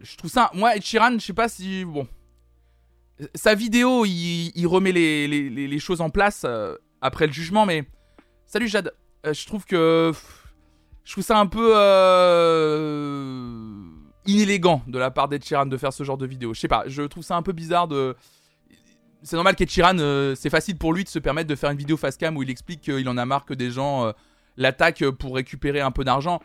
je 0.00 0.16
trouve 0.16 0.30
ça. 0.30 0.50
Moi, 0.54 0.76
Ed 0.76 0.82
Sheeran, 0.82 1.14
je 1.14 1.24
sais 1.24 1.32
pas 1.32 1.48
si. 1.48 1.84
Bon. 1.84 2.06
Sa 3.34 3.54
vidéo, 3.54 4.04
il, 4.04 4.66
remet 4.66 4.92
les, 4.92 5.78
choses 5.78 6.00
en 6.00 6.10
place 6.10 6.42
euh, 6.44 6.76
après 7.00 7.26
le 7.26 7.32
jugement, 7.32 7.66
mais. 7.66 7.84
Salut 8.46 8.68
Jade. 8.68 8.92
Euh, 9.26 9.32
je 9.32 9.46
trouve 9.46 9.64
que. 9.64 10.12
Je 11.04 11.12
trouve 11.12 11.24
ça 11.24 11.38
un 11.38 11.46
peu. 11.46 11.72
Euh, 11.74 12.90
inélégant 14.26 14.82
de 14.86 14.98
la 14.98 15.10
part 15.10 15.28
d'Ed 15.28 15.44
Sheeran 15.44 15.66
de 15.66 15.76
faire 15.76 15.92
ce 15.92 16.04
genre 16.04 16.18
de 16.18 16.26
vidéo. 16.26 16.52
Je 16.52 16.60
sais 16.60 16.68
pas, 16.68 16.84
je 16.86 17.02
trouve 17.02 17.24
ça 17.24 17.36
un 17.36 17.42
peu 17.42 17.52
bizarre 17.52 17.88
de. 17.88 18.16
C'est 19.22 19.36
normal 19.36 19.56
qu'Ed 19.56 19.70
Sheeran, 19.70 20.34
c'est 20.36 20.50
facile 20.50 20.76
pour 20.76 20.92
lui 20.92 21.02
de 21.02 21.08
se 21.08 21.18
permettre 21.18 21.48
de 21.48 21.56
faire 21.56 21.70
une 21.70 21.78
vidéo 21.78 21.96
face 21.96 22.16
cam 22.16 22.36
où 22.36 22.42
il 22.42 22.50
explique 22.50 22.82
qu'il 22.82 23.08
en 23.08 23.16
a 23.16 23.24
marre 23.24 23.44
que 23.44 23.54
des 23.54 23.70
gens 23.70 24.12
l'attaquent 24.56 25.10
pour 25.10 25.34
récupérer 25.34 25.80
un 25.80 25.90
peu 25.90 26.04
d'argent. 26.04 26.40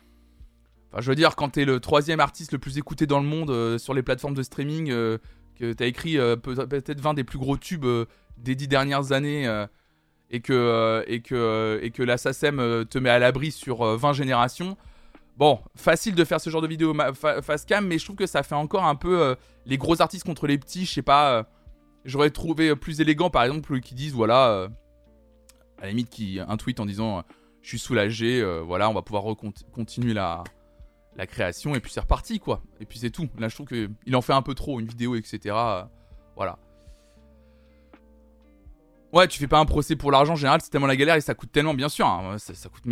Enfin, 0.91 1.01
je 1.01 1.09
veux 1.09 1.15
dire, 1.15 1.35
quand 1.35 1.49
t'es 1.49 1.63
le 1.63 1.79
troisième 1.79 2.19
artiste 2.19 2.51
le 2.51 2.59
plus 2.59 2.77
écouté 2.77 3.05
dans 3.05 3.19
le 3.19 3.25
monde 3.25 3.49
euh, 3.49 3.77
sur 3.77 3.93
les 3.93 4.03
plateformes 4.03 4.33
de 4.33 4.43
streaming, 4.43 4.91
euh, 4.91 5.17
que 5.55 5.71
t'as 5.71 5.85
écrit 5.85 6.17
euh, 6.17 6.35
peut-être 6.35 6.99
20 6.99 7.13
des 7.13 7.23
plus 7.23 7.39
gros 7.39 7.57
tubes 7.57 7.85
des 8.37 8.55
dix 8.55 8.67
dernières 8.67 9.11
années, 9.13 9.45
et 10.31 10.39
que, 10.39 11.03
et 11.07 11.21
que, 11.21 11.79
et 11.81 11.91
que 11.91 12.83
te 12.83 12.97
met 12.97 13.09
à 13.09 13.19
l'abri 13.19 13.51
sur 13.51 13.83
20 13.83 14.13
générations. 14.13 14.77
Bon, 15.37 15.59
facile 15.75 16.15
de 16.15 16.25
faire 16.25 16.41
ce 16.41 16.49
genre 16.49 16.61
de 16.61 16.67
vidéo 16.67 16.93
face 17.13 17.65
cam, 17.65 17.85
mais 17.85 17.97
je 17.97 18.05
trouve 18.05 18.15
que 18.15 18.25
ça 18.25 18.43
fait 18.43 18.55
encore 18.55 18.85
un 18.85 18.95
peu 18.95 19.35
les 19.65 19.77
gros 19.77 20.01
artistes 20.01 20.25
contre 20.25 20.47
les 20.47 20.57
petits. 20.57 20.85
Je 20.85 20.91
sais 20.91 21.01
pas, 21.01 21.47
j'aurais 22.05 22.31
trouvé 22.31 22.75
plus 22.75 22.99
élégant 23.01 23.29
par 23.29 23.43
exemple 23.43 23.79
qui 23.81 23.93
disent 23.93 24.13
voilà, 24.13 24.69
à 25.77 25.83
la 25.83 25.89
limite 25.89 26.09
qui 26.09 26.39
un 26.39 26.57
tweet 26.57 26.79
en 26.79 26.85
disant 26.85 27.23
je 27.61 27.69
suis 27.69 27.79
soulagé, 27.79 28.43
voilà, 28.65 28.89
on 28.89 28.93
va 28.93 29.03
pouvoir 29.03 29.35
continuer 29.71 30.13
la, 30.13 30.43
la 31.15 31.27
création, 31.27 31.75
et 31.75 31.79
puis 31.79 31.91
c'est 31.91 31.99
reparti, 31.99 32.39
quoi. 32.39 32.61
Et 32.79 32.85
puis 32.85 32.99
c'est 32.99 33.09
tout. 33.09 33.29
Là, 33.37 33.47
je 33.49 33.55
trouve 33.55 33.67
qu'il 33.67 34.15
en 34.15 34.21
fait 34.21 34.33
un 34.33 34.41
peu 34.41 34.53
trop, 34.53 34.79
une 34.79 34.87
vidéo, 34.87 35.15
etc. 35.15 35.55
voilà. 36.35 36.57
Ouais, 39.13 39.27
tu 39.27 39.39
fais 39.39 39.47
pas 39.47 39.59
un 39.59 39.65
procès 39.65 39.97
pour 39.97 40.09
l'argent, 40.09 40.33
en 40.33 40.37
général, 40.37 40.61
c'est 40.61 40.69
tellement 40.69 40.87
la 40.87 40.95
galère 40.95 41.15
et 41.15 41.21
ça 41.21 41.33
coûte 41.33 41.51
tellement, 41.51 41.73
bien 41.73 41.89
sûr. 41.89 42.07
Hein. 42.07 42.37
ça, 42.37 42.69
coûte 42.69 42.85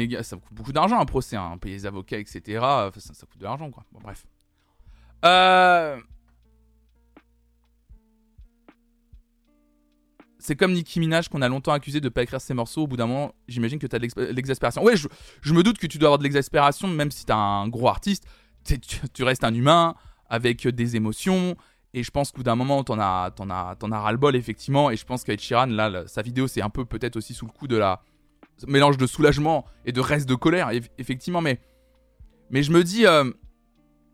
beaucoup 0.52 0.74
d'argent 0.74 1.00
un 1.00 1.06
procès, 1.06 1.38
hein. 1.38 1.58
payer 1.62 1.76
les 1.76 1.86
avocats, 1.86 2.18
etc. 2.18 2.60
Ça, 2.98 3.14
ça, 3.14 3.26
coûte 3.26 3.38
de 3.38 3.46
l'argent, 3.46 3.72
quoi. 3.72 3.86
Bon, 3.94 4.00
bref. 4.02 4.26
Euh. 5.24 5.98
C'est 10.40 10.56
comme 10.56 10.72
Nicki 10.72 11.00
Minaj 11.00 11.28
qu'on 11.28 11.42
a 11.42 11.50
longtemps 11.50 11.74
accusé 11.74 12.00
de 12.00 12.10
pas 12.10 12.24
écrire 12.24 12.40
ses 12.40 12.54
morceaux. 12.54 12.84
Au 12.84 12.88
bout 12.88 12.96
d'un 12.96 13.06
moment, 13.06 13.36
j'imagine 13.48 13.78
que 13.78 13.88
tu 13.88 13.96
as 13.96 14.00
de 14.00 14.32
l'exaspération. 14.32 14.84
Ouais, 14.84 14.96
je, 14.96 15.54
me 15.54 15.64
doute 15.64 15.78
que 15.78 15.88
tu 15.88 15.98
dois 15.98 16.08
avoir 16.08 16.18
de 16.18 16.24
l'exaspération, 16.24 16.88
même 16.88 17.12
si 17.12 17.26
tu 17.26 17.34
un 17.34 17.68
gros 17.68 17.90
artiste. 17.90 18.26
Tu, 19.14 19.24
restes 19.24 19.44
un 19.44 19.54
humain 19.54 19.96
avec 20.30 20.68
des 20.68 20.96
émotions. 20.96 21.56
Et 21.94 22.04
je 22.04 22.12
pense 22.12 22.32
qu'au 22.32 22.38
bout 22.38 22.44
d'un 22.44 22.56
moment, 22.56 22.84
t'en 22.84 23.00
as, 23.00 23.34
en 23.40 23.50
as, 23.50 23.76
as 23.82 24.00
ras-le-bol, 24.00 24.36
effectivement. 24.36 24.92
Et 24.92 24.96
je 24.96 25.06
pense 25.06 25.24
qu'Ed 25.24 25.42
Sheeran, 25.42 25.66
là, 25.66 26.04
sa 26.08 26.22
vidéo, 26.22 26.48
c'est 26.48 26.62
un 26.62 26.70
peu 26.70 26.86
peut-être 26.86 27.18
aussi 27.18 27.34
sous 27.34 27.46
le 27.46 27.52
coup 27.52 27.68
de 27.68 27.76
la 27.76 28.02
mélange 28.68 28.98
de 28.98 29.08
soulagement 29.08 29.66
et 29.86 29.92
de 29.92 30.00
reste 30.00 30.30
de 30.30 30.36
colère, 30.36 30.70
effectivement. 30.98 31.42
Mais, 31.42 31.60
mais 32.50 32.64
je 32.64 32.72
me 32.72 32.84
dis, 32.84 33.06
euh, 33.06 33.30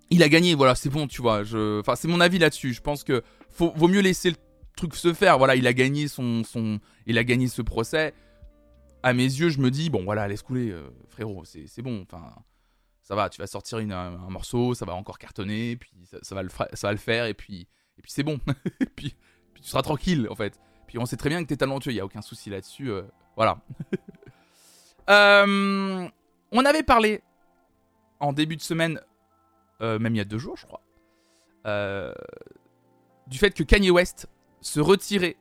il 0.09 0.23
a 0.23 0.29
gagné, 0.29 0.55
voilà, 0.55 0.73
c'est 0.73 0.89
bon, 0.89 1.05
tu 1.05 1.21
vois. 1.21 1.41
Enfin, 1.79 1.95
c'est 1.95 2.07
mon 2.07 2.19
avis 2.19 2.39
là-dessus. 2.39 2.73
Je 2.73 2.81
pense 2.81 3.03
que 3.03 3.21
vaut 3.57 3.87
mieux 3.87 4.01
laisser 4.01 4.31
le 4.31 4.37
truc 4.75 4.95
se 4.95 5.13
faire. 5.13 5.37
Voilà, 5.37 5.55
il 5.55 5.67
a 5.67 5.73
gagné 5.73 6.07
son, 6.07 6.43
son, 6.43 6.79
il 7.05 7.17
a 7.17 7.23
gagné 7.23 7.47
ce 7.47 7.61
procès. 7.61 8.13
À 9.03 9.13
mes 9.13 9.23
yeux, 9.23 9.49
je 9.49 9.59
me 9.59 9.69
dis 9.69 9.89
bon, 9.89 10.03
voilà, 10.03 10.27
laisse 10.27 10.41
couler, 10.41 10.71
euh, 10.71 10.89
frérot, 11.09 11.43
c'est 11.45 11.81
bon. 11.81 12.01
Enfin, 12.01 12.33
ça 13.03 13.15
va, 13.15 13.29
tu 13.29 13.39
vas 13.39 13.47
sortir 13.47 13.77
un, 13.77 14.11
morceau, 14.29 14.73
ça 14.73 14.85
va 14.85 14.95
encore 14.95 15.19
cartonner, 15.19 15.75
puis 15.75 15.91
ça, 16.21 16.35
va 16.35 16.43
le 16.43 16.49
ça 16.49 16.87
va 16.87 16.91
le 16.91 16.97
faire, 16.97 17.25
et 17.25 17.33
puis, 17.33 17.67
et 17.97 18.01
puis 18.01 18.11
c'est 18.11 18.23
bon. 18.23 18.39
et 18.79 18.85
puis, 18.85 19.15
puis, 19.53 19.63
tu 19.63 19.69
seras 19.69 19.83
tranquille, 19.83 20.27
en 20.29 20.35
fait. 20.35 20.59
Puis 20.87 20.97
on 20.97 21.05
sait 21.05 21.17
très 21.17 21.29
bien 21.29 21.43
que 21.43 21.47
t'es 21.47 21.57
talentueux, 21.57 21.91
il 21.91 21.95
y 21.95 21.99
a 21.99 22.05
aucun 22.05 22.21
souci 22.21 22.49
là-dessus. 22.49 22.91
Euh, 22.91 23.03
voilà. 23.35 23.59
Euh, 25.07 26.09
on 26.51 26.65
avait 26.65 26.81
parlé 26.81 27.21
en 28.19 28.33
début 28.33 28.55
de 28.55 28.61
semaine, 28.63 28.99
même 29.79 30.15
il 30.15 30.17
y 30.17 30.19
a 30.19 30.25
deux 30.25 30.39
jours, 30.39 30.57
je 30.57 30.65
crois, 30.65 30.81
du 33.27 33.37
fait 33.37 33.51
que 33.51 33.61
Kanye 33.61 33.91
West 33.91 34.27
se 34.65 34.79
retirer 34.79 35.37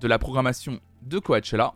de 0.00 0.08
la 0.08 0.18
programmation 0.18 0.80
de 1.02 1.18
Coachella. 1.18 1.74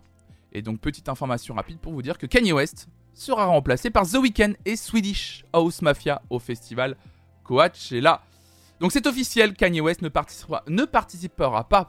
Et 0.53 0.63
donc, 0.63 0.81
petite 0.81 1.09
information 1.09 1.55
rapide 1.55 1.79
pour 1.79 1.93
vous 1.93 2.03
dire 2.03 2.17
que 2.17 2.27
Kanye 2.27 2.53
West 2.53 2.89
sera 3.13 3.45
remplacé 3.45 3.91
par 3.91 4.09
The 4.09 4.15
Weeknd 4.15 4.55
et 4.65 4.77
Swedish 4.77 5.45
House 5.53 5.83
Mafia 5.83 6.23
au 6.31 6.39
festival 6.39 6.97
Coachella. 7.45 8.23
Donc 8.81 8.91
c'est 8.91 9.07
officiel, 9.07 9.53
Kanye 9.53 9.83
West 9.83 10.01
ne 10.03 10.09
participera, 10.09 11.69
pas 11.69 11.87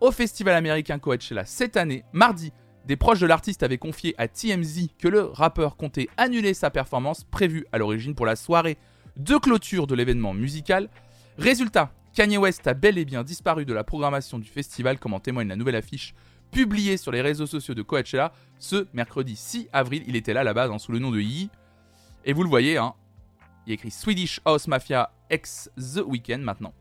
au 0.00 0.12
festival 0.12 0.54
américain 0.54 0.98
Coachella 0.98 1.46
cette 1.46 1.78
année. 1.78 2.04
Mardi, 2.12 2.52
des 2.84 2.96
proches 2.96 3.20
de 3.20 3.26
l'artiste 3.26 3.62
avaient 3.62 3.78
confié 3.78 4.14
à 4.18 4.28
TMZ 4.28 4.88
que 4.98 5.08
le 5.08 5.22
rappeur 5.22 5.76
comptait 5.76 6.08
annuler 6.18 6.52
sa 6.52 6.70
performance 6.70 7.24
prévue 7.24 7.66
à 7.72 7.78
l'origine 7.78 8.14
pour 8.14 8.26
la 8.26 8.36
soirée 8.36 8.76
de 9.16 9.36
clôture 9.36 9.86
de 9.86 9.94
l'événement 9.94 10.34
musical. 10.34 10.90
Résultat, 11.38 11.90
Kanye 12.14 12.38
West 12.38 12.66
a 12.66 12.74
bel 12.74 12.98
et 12.98 13.04
bien 13.04 13.22
disparu 13.22 13.64
de 13.64 13.72
la 13.72 13.84
programmation 13.84 14.38
du 14.38 14.48
festival, 14.48 14.98
comme 14.98 15.14
en 15.14 15.20
témoigne 15.20 15.48
la 15.48 15.56
nouvelle 15.56 15.76
affiche 15.76 16.14
publiée 16.50 16.96
sur 16.96 17.12
les 17.12 17.20
réseaux 17.20 17.46
sociaux 17.46 17.74
de 17.74 17.82
Coachella 17.82 18.32
ce 18.58 18.86
mercredi 18.92 19.36
6 19.36 19.68
avril. 19.72 20.02
Il 20.06 20.16
était 20.16 20.32
là 20.32 20.40
à 20.40 20.44
la 20.44 20.54
base 20.54 20.70
hein, 20.70 20.78
sous 20.78 20.92
le 20.92 20.98
nom 20.98 21.10
de 21.10 21.20
Yi. 21.20 21.50
Et 22.24 22.32
vous 22.32 22.42
le 22.42 22.48
voyez, 22.48 22.76
hein, 22.76 22.94
il 23.66 23.72
écrit 23.72 23.90
Swedish 23.90 24.40
House 24.44 24.66
Mafia 24.66 25.12
X 25.30 25.70
The 25.76 26.02
Weeknd 26.06 26.38
maintenant. 26.38 26.72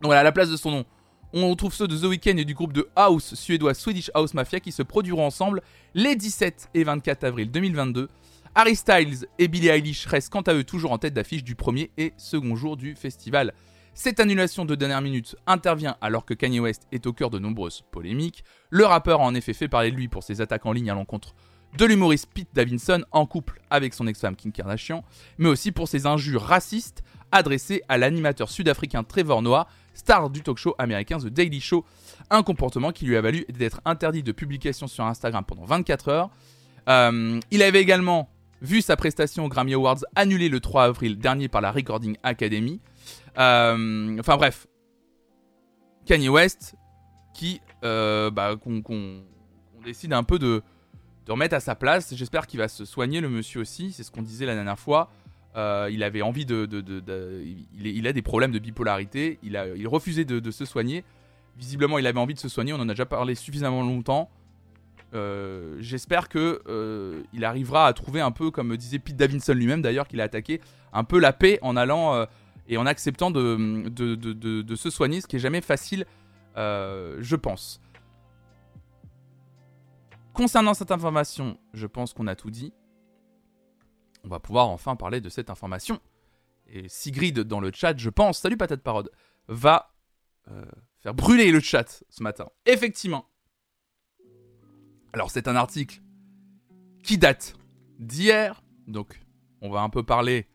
Donc 0.00 0.06
voilà, 0.06 0.20
à 0.20 0.24
la 0.24 0.32
place 0.32 0.50
de 0.50 0.56
son 0.56 0.70
nom, 0.70 0.84
on 1.32 1.50
retrouve 1.50 1.74
ceux 1.74 1.86
de 1.86 1.96
The 1.96 2.04
Weeknd 2.04 2.38
et 2.38 2.44
du 2.44 2.54
groupe 2.54 2.72
de 2.72 2.88
house 2.96 3.34
suédois 3.34 3.74
Swedish 3.74 4.10
House 4.14 4.32
Mafia 4.32 4.60
qui 4.60 4.72
se 4.72 4.82
produiront 4.82 5.26
ensemble 5.26 5.62
les 5.94 6.16
17 6.16 6.70
et 6.74 6.84
24 6.84 7.24
avril 7.24 7.50
2022. 7.50 8.08
Harry 8.54 8.74
Styles 8.74 9.26
et 9.38 9.46
Billie 9.46 9.68
Eilish 9.68 10.06
restent 10.06 10.32
quant 10.32 10.40
à 10.40 10.54
eux 10.54 10.64
toujours 10.64 10.92
en 10.92 10.98
tête 10.98 11.14
d'affiche 11.14 11.44
du 11.44 11.54
premier 11.54 11.90
et 11.98 12.14
second 12.16 12.56
jour 12.56 12.76
du 12.76 12.94
festival. 12.94 13.52
Cette 13.94 14.20
annulation 14.20 14.64
de 14.64 14.74
dernière 14.74 15.02
minute 15.02 15.36
intervient 15.46 15.96
alors 16.00 16.24
que 16.24 16.34
Kanye 16.34 16.60
West 16.60 16.86
est 16.92 17.06
au 17.06 17.12
cœur 17.12 17.30
de 17.30 17.38
nombreuses 17.38 17.82
polémiques. 17.90 18.44
Le 18.70 18.84
rappeur 18.84 19.20
a 19.20 19.24
en 19.24 19.34
effet 19.34 19.54
fait 19.54 19.68
parler 19.68 19.90
de 19.90 19.96
lui 19.96 20.08
pour 20.08 20.22
ses 20.22 20.40
attaques 20.40 20.66
en 20.66 20.72
ligne 20.72 20.90
à 20.90 20.94
l'encontre 20.94 21.34
de 21.76 21.84
l'humoriste 21.84 22.28
Pete 22.32 22.48
Davidson 22.54 23.04
en 23.12 23.26
couple 23.26 23.60
avec 23.70 23.94
son 23.94 24.06
ex-femme 24.06 24.36
Kim 24.36 24.52
Kardashian, 24.52 25.04
mais 25.36 25.48
aussi 25.48 25.72
pour 25.72 25.88
ses 25.88 26.06
injures 26.06 26.42
racistes 26.42 27.02
adressées 27.30 27.82
à 27.88 27.98
l'animateur 27.98 28.48
sud-africain 28.48 29.04
Trevor 29.04 29.42
Noah, 29.42 29.68
star 29.94 30.30
du 30.30 30.42
talk 30.42 30.56
show 30.56 30.74
américain 30.78 31.18
The 31.18 31.26
Daily 31.26 31.60
Show, 31.60 31.84
un 32.30 32.42
comportement 32.42 32.92
qui 32.92 33.04
lui 33.04 33.16
a 33.16 33.20
valu 33.20 33.44
d'être 33.50 33.80
interdit 33.84 34.22
de 34.22 34.32
publication 34.32 34.86
sur 34.86 35.04
Instagram 35.04 35.44
pendant 35.44 35.64
24 35.64 36.08
heures. 36.08 36.30
Euh, 36.88 37.38
il 37.50 37.62
avait 37.62 37.82
également 37.82 38.30
vu 38.62 38.80
sa 38.80 38.96
prestation 38.96 39.44
aux 39.44 39.48
Grammy 39.48 39.74
Awards 39.74 40.00
annulée 40.16 40.48
le 40.48 40.60
3 40.60 40.84
avril 40.84 41.18
dernier 41.18 41.48
par 41.48 41.60
la 41.60 41.70
Recording 41.70 42.16
Academy. 42.22 42.80
Euh, 43.38 44.16
enfin 44.18 44.36
bref, 44.36 44.66
Kanye 46.06 46.28
West 46.28 46.74
qui, 47.34 47.60
euh, 47.84 48.30
bah, 48.30 48.56
qu'on 48.56 49.22
décide 49.84 50.12
un 50.12 50.24
peu 50.24 50.38
de, 50.38 50.62
remettre 51.28 51.54
à 51.54 51.60
sa 51.60 51.74
place. 51.74 52.14
J'espère 52.14 52.46
qu'il 52.46 52.58
va 52.58 52.68
se 52.68 52.84
soigner, 52.84 53.20
le 53.20 53.28
monsieur 53.28 53.60
aussi. 53.60 53.92
C'est 53.92 54.02
ce 54.02 54.10
qu'on 54.10 54.22
disait 54.22 54.46
la 54.46 54.54
dernière 54.54 54.78
fois. 54.78 55.10
Euh, 55.56 55.88
il 55.92 56.02
avait 56.02 56.22
envie 56.22 56.46
de, 56.46 56.66
de, 56.66 57.44
il, 57.78 58.06
a 58.06 58.12
des 58.12 58.22
problèmes 58.22 58.50
de 58.50 58.58
bipolarité. 58.58 59.38
Il 59.42 59.56
a, 59.56 59.68
il 59.68 59.86
refusait 59.86 60.24
de, 60.24 60.50
se 60.50 60.64
soigner. 60.64 61.04
Visiblement, 61.56 61.98
il 61.98 62.06
avait 62.06 62.18
envie 62.18 62.34
de 62.34 62.38
se 62.38 62.48
soigner. 62.48 62.72
On 62.72 62.76
en 62.76 62.88
a 62.88 62.92
déjà 62.92 63.06
parlé 63.06 63.34
suffisamment 63.34 63.82
longtemps. 63.82 64.30
J'espère 65.12 66.28
que 66.28 67.22
il 67.34 67.44
arrivera 67.44 67.86
à 67.86 67.92
trouver 67.92 68.22
un 68.22 68.32
peu, 68.32 68.50
comme 68.50 68.74
disait 68.76 68.98
Pete 68.98 69.16
Davidson 69.16 69.52
lui-même 69.52 69.82
d'ailleurs, 69.82 70.08
qu'il 70.08 70.22
a 70.22 70.24
attaqué, 70.24 70.60
un 70.94 71.04
peu 71.04 71.20
la 71.20 71.34
paix 71.34 71.58
en 71.60 71.76
allant 71.76 72.26
et 72.68 72.76
en 72.76 72.86
acceptant 72.86 73.30
de, 73.30 73.88
de, 73.88 74.74
se 74.76 74.90
soigner, 74.90 75.20
ce 75.20 75.26
qui 75.26 75.36
est 75.36 75.40
jamais 75.40 75.62
facile, 75.62 76.06
euh, 76.56 77.16
je 77.20 77.34
pense. 77.34 77.80
Concernant 80.34 80.74
cette 80.74 80.90
information, 80.90 81.58
je 81.72 81.86
pense 81.86 82.12
qu'on 82.12 82.26
a 82.26 82.36
tout 82.36 82.50
dit. 82.50 82.72
On 84.22 84.28
va 84.28 84.38
pouvoir 84.38 84.68
enfin 84.68 84.96
parler 84.96 85.20
de 85.20 85.30
cette 85.30 85.50
information. 85.50 86.00
Et 86.66 86.88
Sigrid 86.88 87.40
dans 87.40 87.60
le 87.60 87.72
chat, 87.72 87.96
je 87.96 88.10
pense, 88.10 88.38
salut 88.38 88.58
patate 88.58 88.82
parode, 88.82 89.10
va 89.48 89.94
euh, 90.50 90.64
faire 91.00 91.14
brûler 91.14 91.50
le 91.50 91.60
chat 91.60 92.04
ce 92.10 92.22
matin. 92.22 92.50
Effectivement. 92.66 93.26
Alors 95.14 95.30
c'est 95.30 95.48
un 95.48 95.56
article 95.56 96.02
qui 97.02 97.16
date 97.16 97.54
d'hier, 97.98 98.62
donc 98.86 99.20
on 99.62 99.70
va 99.70 99.80
un 99.80 99.88
peu 99.88 100.02
parler 100.02 100.46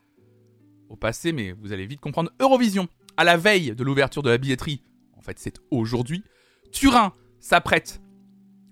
au 0.94 1.34
mais 1.34 1.52
vous 1.52 1.74
allez 1.74 1.86
vite 1.86 2.00
comprendre. 2.00 2.32
Eurovision, 2.40 2.88
à 3.18 3.24
la 3.24 3.38
veille 3.38 3.76
de 3.76 3.84
l'ouverture 3.84 4.24
de 4.24 4.30
la 4.30 4.38
billetterie, 4.38 4.84
en 5.18 5.22
fait 5.22 5.40
c'est 5.40 5.60
aujourd'hui, 5.72 6.24
Turin 6.72 7.14
s'apprête 7.40 8.02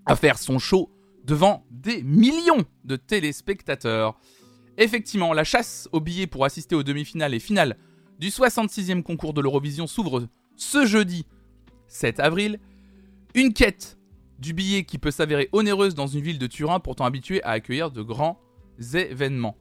à 0.05 0.15
faire 0.15 0.37
son 0.37 0.59
show 0.59 0.91
devant 1.23 1.65
des 1.69 2.03
millions 2.03 2.63
de 2.83 2.95
téléspectateurs. 2.95 4.19
Effectivement, 4.77 5.33
la 5.33 5.43
chasse 5.43 5.89
aux 5.91 5.99
billets 5.99 6.27
pour 6.27 6.45
assister 6.45 6.75
aux 6.75 6.83
demi-finales 6.83 7.33
et 7.33 7.39
finales 7.39 7.77
du 8.19 8.29
66e 8.29 9.03
concours 9.03 9.33
de 9.33 9.41
l'Eurovision 9.41 9.87
s'ouvre 9.87 10.27
ce 10.55 10.85
jeudi 10.85 11.25
7 11.87 12.19
avril. 12.19 12.59
Une 13.33 13.53
quête 13.53 13.97
du 14.39 14.53
billet 14.53 14.83
qui 14.83 14.97
peut 14.97 15.11
s'avérer 15.11 15.49
onéreuse 15.51 15.95
dans 15.95 16.07
une 16.07 16.21
ville 16.21 16.39
de 16.39 16.47
Turin 16.47 16.79
pourtant 16.79 17.05
habituée 17.05 17.43
à 17.43 17.51
accueillir 17.51 17.91
de 17.91 18.01
grands 18.01 18.39
événements. 18.93 19.57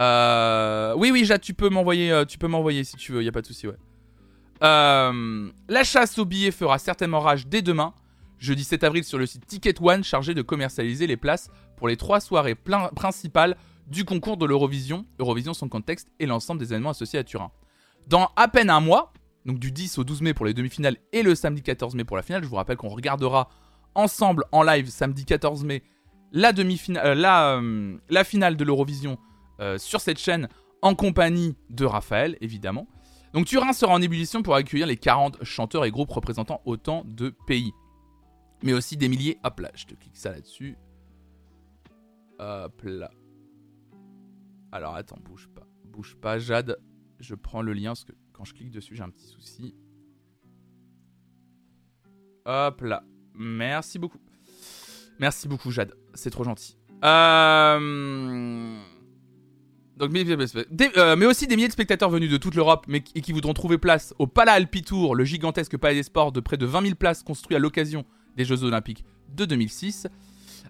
Euh, 0.00 0.94
oui, 0.96 1.10
oui, 1.10 1.24
Jade, 1.24 1.40
tu 1.40 1.54
peux 1.54 1.68
m'envoyer, 1.68 2.10
euh, 2.10 2.24
tu 2.24 2.38
peux 2.38 2.48
m'envoyer 2.48 2.84
si 2.84 2.96
tu 2.96 3.12
veux, 3.12 3.22
y 3.22 3.28
a 3.28 3.32
pas 3.32 3.42
de 3.42 3.46
souci, 3.46 3.66
ouais. 3.66 3.76
Euh, 4.62 5.50
la 5.68 5.84
chasse 5.84 6.18
aux 6.18 6.24
billets 6.24 6.52
fera 6.52 6.78
certainement 6.78 7.20
rage 7.20 7.46
dès 7.46 7.62
demain, 7.62 7.94
jeudi 8.38 8.64
7 8.64 8.84
avril, 8.84 9.04
sur 9.04 9.18
le 9.18 9.26
site 9.26 9.46
Ticket 9.46 9.74
One, 9.80 10.04
chargé 10.04 10.34
de 10.34 10.42
commercialiser 10.42 11.06
les 11.06 11.16
places 11.16 11.50
pour 11.76 11.88
les 11.88 11.96
trois 11.96 12.20
soirées 12.20 12.54
principales 12.54 13.56
du 13.88 14.04
concours 14.04 14.36
de 14.36 14.46
l'Eurovision, 14.46 15.04
Eurovision 15.18 15.52
son 15.52 15.68
contexte 15.68 16.08
et 16.20 16.26
l'ensemble 16.26 16.60
des 16.60 16.72
événements 16.72 16.90
associés 16.90 17.18
à 17.18 17.24
Turin. 17.24 17.50
Dans 18.06 18.30
à 18.36 18.48
peine 18.48 18.70
un 18.70 18.80
mois, 18.80 19.12
donc 19.44 19.58
du 19.58 19.72
10 19.72 19.98
au 19.98 20.04
12 20.04 20.22
mai 20.22 20.34
pour 20.34 20.46
les 20.46 20.54
demi-finales 20.54 20.96
et 21.12 21.24
le 21.24 21.34
samedi 21.34 21.62
14 21.62 21.96
mai 21.96 22.04
pour 22.04 22.16
la 22.16 22.22
finale, 22.22 22.44
je 22.44 22.48
vous 22.48 22.56
rappelle 22.56 22.76
qu'on 22.76 22.88
regardera 22.88 23.50
ensemble 23.94 24.44
en 24.52 24.62
live 24.62 24.88
samedi 24.88 25.24
14 25.24 25.64
mai 25.64 25.82
la, 26.30 26.52
demi-finale, 26.52 27.18
la 28.08 28.24
finale 28.24 28.56
de 28.56 28.64
l'Eurovision 28.64 29.18
sur 29.78 30.00
cette 30.00 30.18
chaîne 30.18 30.48
en 30.82 30.94
compagnie 30.94 31.56
de 31.70 31.84
Raphaël, 31.84 32.36
évidemment. 32.40 32.88
Donc 33.32 33.46
Turin 33.46 33.72
sera 33.72 33.92
en 33.94 34.02
ébullition 34.02 34.42
pour 34.42 34.54
accueillir 34.54 34.86
les 34.86 34.96
40 34.96 35.42
chanteurs 35.44 35.84
et 35.84 35.90
groupes 35.90 36.10
représentant 36.10 36.60
autant 36.64 37.04
de 37.06 37.30
pays. 37.46 37.72
Mais 38.62 38.72
aussi 38.72 38.96
des 38.96 39.08
milliers. 39.08 39.38
Hop 39.42 39.60
là, 39.60 39.70
je 39.74 39.86
te 39.86 39.94
clique 39.94 40.16
ça 40.16 40.32
là-dessus. 40.32 40.76
Hop 42.38 42.82
là. 42.84 43.10
Alors 44.70 44.94
attends, 44.94 45.18
bouge 45.24 45.48
pas. 45.54 45.66
Bouge 45.84 46.16
pas, 46.16 46.38
Jade. 46.38 46.78
Je 47.20 47.34
prends 47.34 47.62
le 47.62 47.72
lien 47.72 47.90
parce 47.90 48.04
que 48.04 48.12
quand 48.32 48.44
je 48.44 48.54
clique 48.54 48.70
dessus, 48.70 48.94
j'ai 48.96 49.02
un 49.02 49.10
petit 49.10 49.26
souci. 49.26 49.74
Hop 52.44 52.80
là. 52.82 53.02
Merci 53.34 53.98
beaucoup. 53.98 54.18
Merci 55.18 55.48
beaucoup, 55.48 55.70
Jade. 55.70 55.94
C'est 56.14 56.30
trop 56.30 56.44
gentil. 56.44 56.76
Euh... 57.04 58.82
Donc, 59.96 60.10
euh, 60.14 61.16
mais, 61.16 61.26
aussi 61.26 61.46
des 61.46 61.56
milliers 61.56 61.68
de 61.68 61.72
spectateurs 61.72 62.10
venus 62.10 62.30
de 62.30 62.36
toute 62.36 62.54
l'Europe 62.54 62.86
mais, 62.88 63.04
et 63.14 63.20
qui 63.20 63.32
voudront 63.32 63.52
trouver 63.52 63.78
place 63.78 64.14
au 64.18 64.26
Pala 64.26 64.52
Alpitour, 64.52 65.14
le 65.14 65.24
gigantesque 65.24 65.76
palais 65.76 65.94
des 65.94 66.02
sports 66.02 66.32
de 66.32 66.40
près 66.40 66.56
de 66.56 66.66
20 66.66 66.82
000 66.82 66.94
places 66.94 67.22
construit 67.22 67.56
à 67.56 67.58
l'occasion 67.58 68.04
des 68.36 68.44
Jeux 68.44 68.64
Olympiques 68.64 69.04
de 69.34 69.44
2006. 69.44 70.08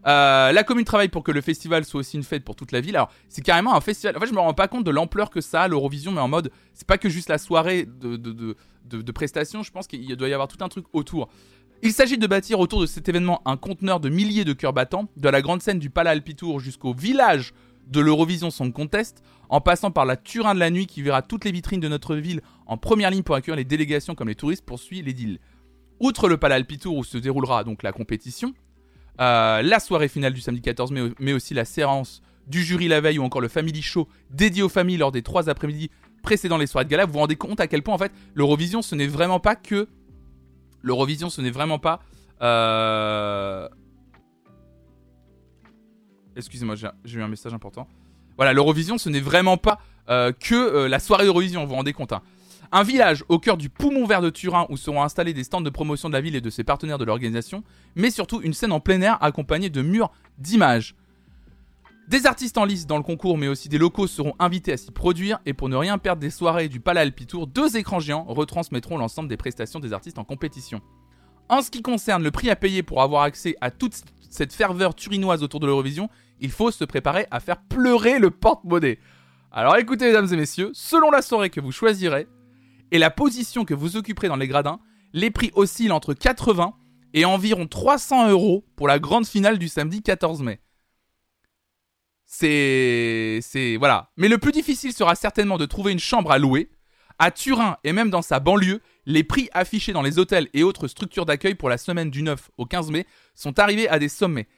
Euh, 0.06 0.50
la 0.50 0.64
commune 0.64 0.84
travaille 0.84 1.08
pour 1.08 1.22
que 1.22 1.30
le 1.30 1.40
festival 1.40 1.84
soit 1.84 2.00
aussi 2.00 2.16
une 2.16 2.24
fête 2.24 2.44
pour 2.44 2.56
toute 2.56 2.72
la 2.72 2.80
ville. 2.80 2.96
Alors, 2.96 3.10
c'est 3.28 3.42
carrément 3.42 3.74
un 3.76 3.80
festival. 3.80 4.16
En 4.16 4.20
fait, 4.20 4.26
je 4.26 4.34
me 4.34 4.40
rends 4.40 4.54
pas 4.54 4.66
compte 4.66 4.84
de 4.84 4.90
l'ampleur 4.90 5.30
que 5.30 5.40
ça 5.40 5.62
a, 5.62 5.68
l'Eurovision, 5.68 6.10
mais 6.10 6.20
en 6.20 6.28
mode, 6.28 6.50
c'est 6.74 6.86
pas 6.86 6.98
que 6.98 7.08
juste 7.08 7.28
la 7.28 7.38
soirée 7.38 7.86
de, 7.86 8.16
de, 8.16 8.56
de 8.84 9.12
prestations, 9.12 9.62
je 9.62 9.70
pense 9.70 9.86
qu'il 9.86 10.16
doit 10.16 10.28
y 10.28 10.32
avoir 10.32 10.48
tout 10.48 10.62
un 10.64 10.68
truc 10.68 10.86
autour. 10.92 11.28
Il 11.84 11.92
s'agit 11.92 12.18
de 12.18 12.26
bâtir 12.26 12.60
autour 12.60 12.80
de 12.80 12.86
cet 12.86 13.08
événement 13.08 13.42
un 13.44 13.56
conteneur 13.56 14.00
de 14.00 14.08
milliers 14.08 14.44
de 14.44 14.52
cœurs 14.52 14.72
battants, 14.72 15.08
de 15.16 15.28
la 15.28 15.42
grande 15.42 15.62
scène 15.62 15.78
du 15.78 15.90
Palais 15.90 16.10
Alpitour 16.10 16.60
jusqu'au 16.60 16.94
village 16.94 17.54
de 17.86 18.00
l'Eurovision 18.00 18.50
Song 18.50 18.72
Contest, 18.72 19.22
en 19.48 19.60
passant 19.60 19.90
par 19.90 20.06
la 20.06 20.16
Turin 20.16 20.54
de 20.54 20.60
la 20.60 20.70
nuit 20.70 20.86
qui 20.86 21.02
verra 21.02 21.22
toutes 21.22 21.44
les 21.44 21.52
vitrines 21.52 21.80
de 21.80 21.88
notre 21.88 22.16
ville 22.16 22.40
en 22.66 22.76
première 22.76 23.10
ligne 23.10 23.22
pour 23.22 23.34
accueillir 23.34 23.56
les 23.56 23.64
délégations 23.64 24.14
comme 24.14 24.28
les 24.28 24.34
touristes 24.34 24.64
poursuit 24.64 25.02
deals. 25.02 25.38
Outre 26.00 26.28
le 26.28 26.36
Palais 26.36 26.54
Alpitour 26.54 26.96
où 26.96 27.04
se 27.04 27.18
déroulera 27.18 27.64
donc 27.64 27.82
la 27.82 27.92
compétition, 27.92 28.54
euh, 29.20 29.62
la 29.62 29.78
soirée 29.78 30.08
finale 30.08 30.32
du 30.32 30.40
samedi 30.40 30.62
14 30.62 30.90
mai, 30.90 31.12
mais 31.18 31.32
aussi 31.32 31.54
la 31.54 31.64
séance 31.64 32.22
du 32.46 32.62
jury 32.62 32.88
la 32.88 33.00
veille 33.00 33.18
ou 33.18 33.24
encore 33.24 33.40
le 33.40 33.48
Family 33.48 33.82
Show 33.82 34.08
dédié 34.30 34.62
aux 34.62 34.68
familles 34.68 34.96
lors 34.96 35.12
des 35.12 35.22
trois 35.22 35.48
après-midi 35.48 35.90
précédant 36.22 36.56
les 36.56 36.66
soirées 36.66 36.84
de 36.84 36.90
gala, 36.90 37.04
vous 37.04 37.12
vous 37.12 37.18
rendez 37.18 37.36
compte 37.36 37.60
à 37.60 37.66
quel 37.66 37.82
point 37.82 37.94
en 37.94 37.98
fait 37.98 38.12
l'Eurovision 38.34 38.80
ce 38.80 38.94
n'est 38.94 39.06
vraiment 39.06 39.40
pas 39.40 39.56
que 39.56 39.88
l'Eurovision 40.82 41.30
ce 41.30 41.40
n'est 41.40 41.50
vraiment 41.50 41.78
pas 41.78 42.00
euh, 42.42 43.68
Excusez-moi, 46.36 46.74
j'ai 46.76 47.18
eu 47.18 47.22
un 47.22 47.28
message 47.28 47.54
important. 47.54 47.86
Voilà, 48.36 48.52
l'Eurovision, 48.52 48.98
ce 48.98 49.08
n'est 49.08 49.20
vraiment 49.20 49.56
pas 49.56 49.78
euh, 50.08 50.32
que 50.32 50.54
euh, 50.54 50.88
la 50.88 50.98
soirée 50.98 51.24
d'Eurovision, 51.24 51.62
vous 51.62 51.68
vous 51.68 51.74
rendez 51.74 51.92
compte. 51.92 52.12
Hein. 52.12 52.22
Un 52.72 52.82
village 52.82 53.24
au 53.28 53.38
cœur 53.38 53.58
du 53.58 53.68
poumon 53.68 54.06
vert 54.06 54.22
de 54.22 54.30
Turin 54.30 54.66
où 54.70 54.76
seront 54.78 55.02
installés 55.02 55.34
des 55.34 55.44
stands 55.44 55.60
de 55.60 55.70
promotion 55.70 56.08
de 56.08 56.14
la 56.14 56.22
ville 56.22 56.34
et 56.34 56.40
de 56.40 56.50
ses 56.50 56.64
partenaires 56.64 56.98
de 56.98 57.04
l'organisation, 57.04 57.62
mais 57.94 58.10
surtout 58.10 58.40
une 58.40 58.54
scène 58.54 58.72
en 58.72 58.80
plein 58.80 59.00
air 59.02 59.22
accompagnée 59.22 59.68
de 59.68 59.82
murs 59.82 60.10
d'images. 60.38 60.94
Des 62.08 62.26
artistes 62.26 62.58
en 62.58 62.64
lice 62.64 62.86
dans 62.86 62.96
le 62.96 63.02
concours, 63.02 63.38
mais 63.38 63.46
aussi 63.46 63.68
des 63.68 63.78
locaux 63.78 64.06
seront 64.06 64.34
invités 64.38 64.72
à 64.72 64.76
s'y 64.76 64.90
produire, 64.90 65.38
et 65.46 65.52
pour 65.52 65.68
ne 65.68 65.76
rien 65.76 65.98
perdre 65.98 66.20
des 66.20 66.30
soirées 66.30 66.68
du 66.68 66.80
Palais 66.80 67.00
Alpitour, 67.00 67.46
deux 67.46 67.76
écrans 67.76 68.00
géants 68.00 68.24
retransmettront 68.24 68.98
l'ensemble 68.98 69.28
des 69.28 69.36
prestations 69.36 69.78
des 69.78 69.92
artistes 69.92 70.18
en 70.18 70.24
compétition. 70.24 70.80
En 71.48 71.62
ce 71.62 71.70
qui 71.70 71.82
concerne 71.82 72.22
le 72.22 72.30
prix 72.30 72.50
à 72.50 72.56
payer 72.56 72.82
pour 72.82 73.02
avoir 73.02 73.22
accès 73.22 73.56
à 73.60 73.70
toute 73.70 74.02
cette 74.30 74.52
ferveur 74.52 74.94
turinoise 74.94 75.42
autour 75.42 75.60
de 75.60 75.66
l'Eurovision, 75.66 76.08
il 76.40 76.50
faut 76.50 76.70
se 76.70 76.84
préparer 76.84 77.26
à 77.30 77.40
faire 77.40 77.62
pleurer 77.62 78.18
le 78.18 78.30
porte-monnaie. 78.30 78.98
Alors 79.50 79.76
écoutez, 79.76 80.06
mesdames 80.06 80.32
et 80.32 80.36
messieurs, 80.36 80.70
selon 80.72 81.10
la 81.10 81.22
soirée 81.22 81.50
que 81.50 81.60
vous 81.60 81.72
choisirez 81.72 82.26
et 82.90 82.98
la 82.98 83.10
position 83.10 83.64
que 83.64 83.74
vous 83.74 83.96
occuperez 83.96 84.28
dans 84.28 84.36
les 84.36 84.48
gradins, 84.48 84.80
les 85.12 85.30
prix 85.30 85.50
oscillent 85.54 85.92
entre 85.92 86.14
80 86.14 86.74
et 87.14 87.24
environ 87.24 87.66
300 87.66 88.30
euros 88.30 88.64
pour 88.76 88.88
la 88.88 88.98
grande 88.98 89.26
finale 89.26 89.58
du 89.58 89.68
samedi 89.68 90.02
14 90.02 90.42
mai. 90.42 90.60
C'est. 92.24 93.40
C'est. 93.42 93.76
Voilà. 93.76 94.10
Mais 94.16 94.28
le 94.28 94.38
plus 94.38 94.52
difficile 94.52 94.94
sera 94.94 95.14
certainement 95.14 95.58
de 95.58 95.66
trouver 95.66 95.92
une 95.92 95.98
chambre 95.98 96.32
à 96.32 96.38
louer. 96.38 96.70
À 97.18 97.30
Turin 97.30 97.76
et 97.84 97.92
même 97.92 98.08
dans 98.08 98.22
sa 98.22 98.40
banlieue, 98.40 98.80
les 99.04 99.22
prix 99.22 99.50
affichés 99.52 99.92
dans 99.92 100.00
les 100.00 100.18
hôtels 100.18 100.48
et 100.54 100.62
autres 100.62 100.88
structures 100.88 101.26
d'accueil 101.26 101.54
pour 101.54 101.68
la 101.68 101.76
semaine 101.76 102.10
du 102.10 102.22
9 102.22 102.50
au 102.56 102.64
15 102.64 102.90
mai 102.90 103.06
sont 103.34 103.58
arrivés 103.58 103.86
à 103.88 103.98
des 103.98 104.08
sommets. 104.08 104.48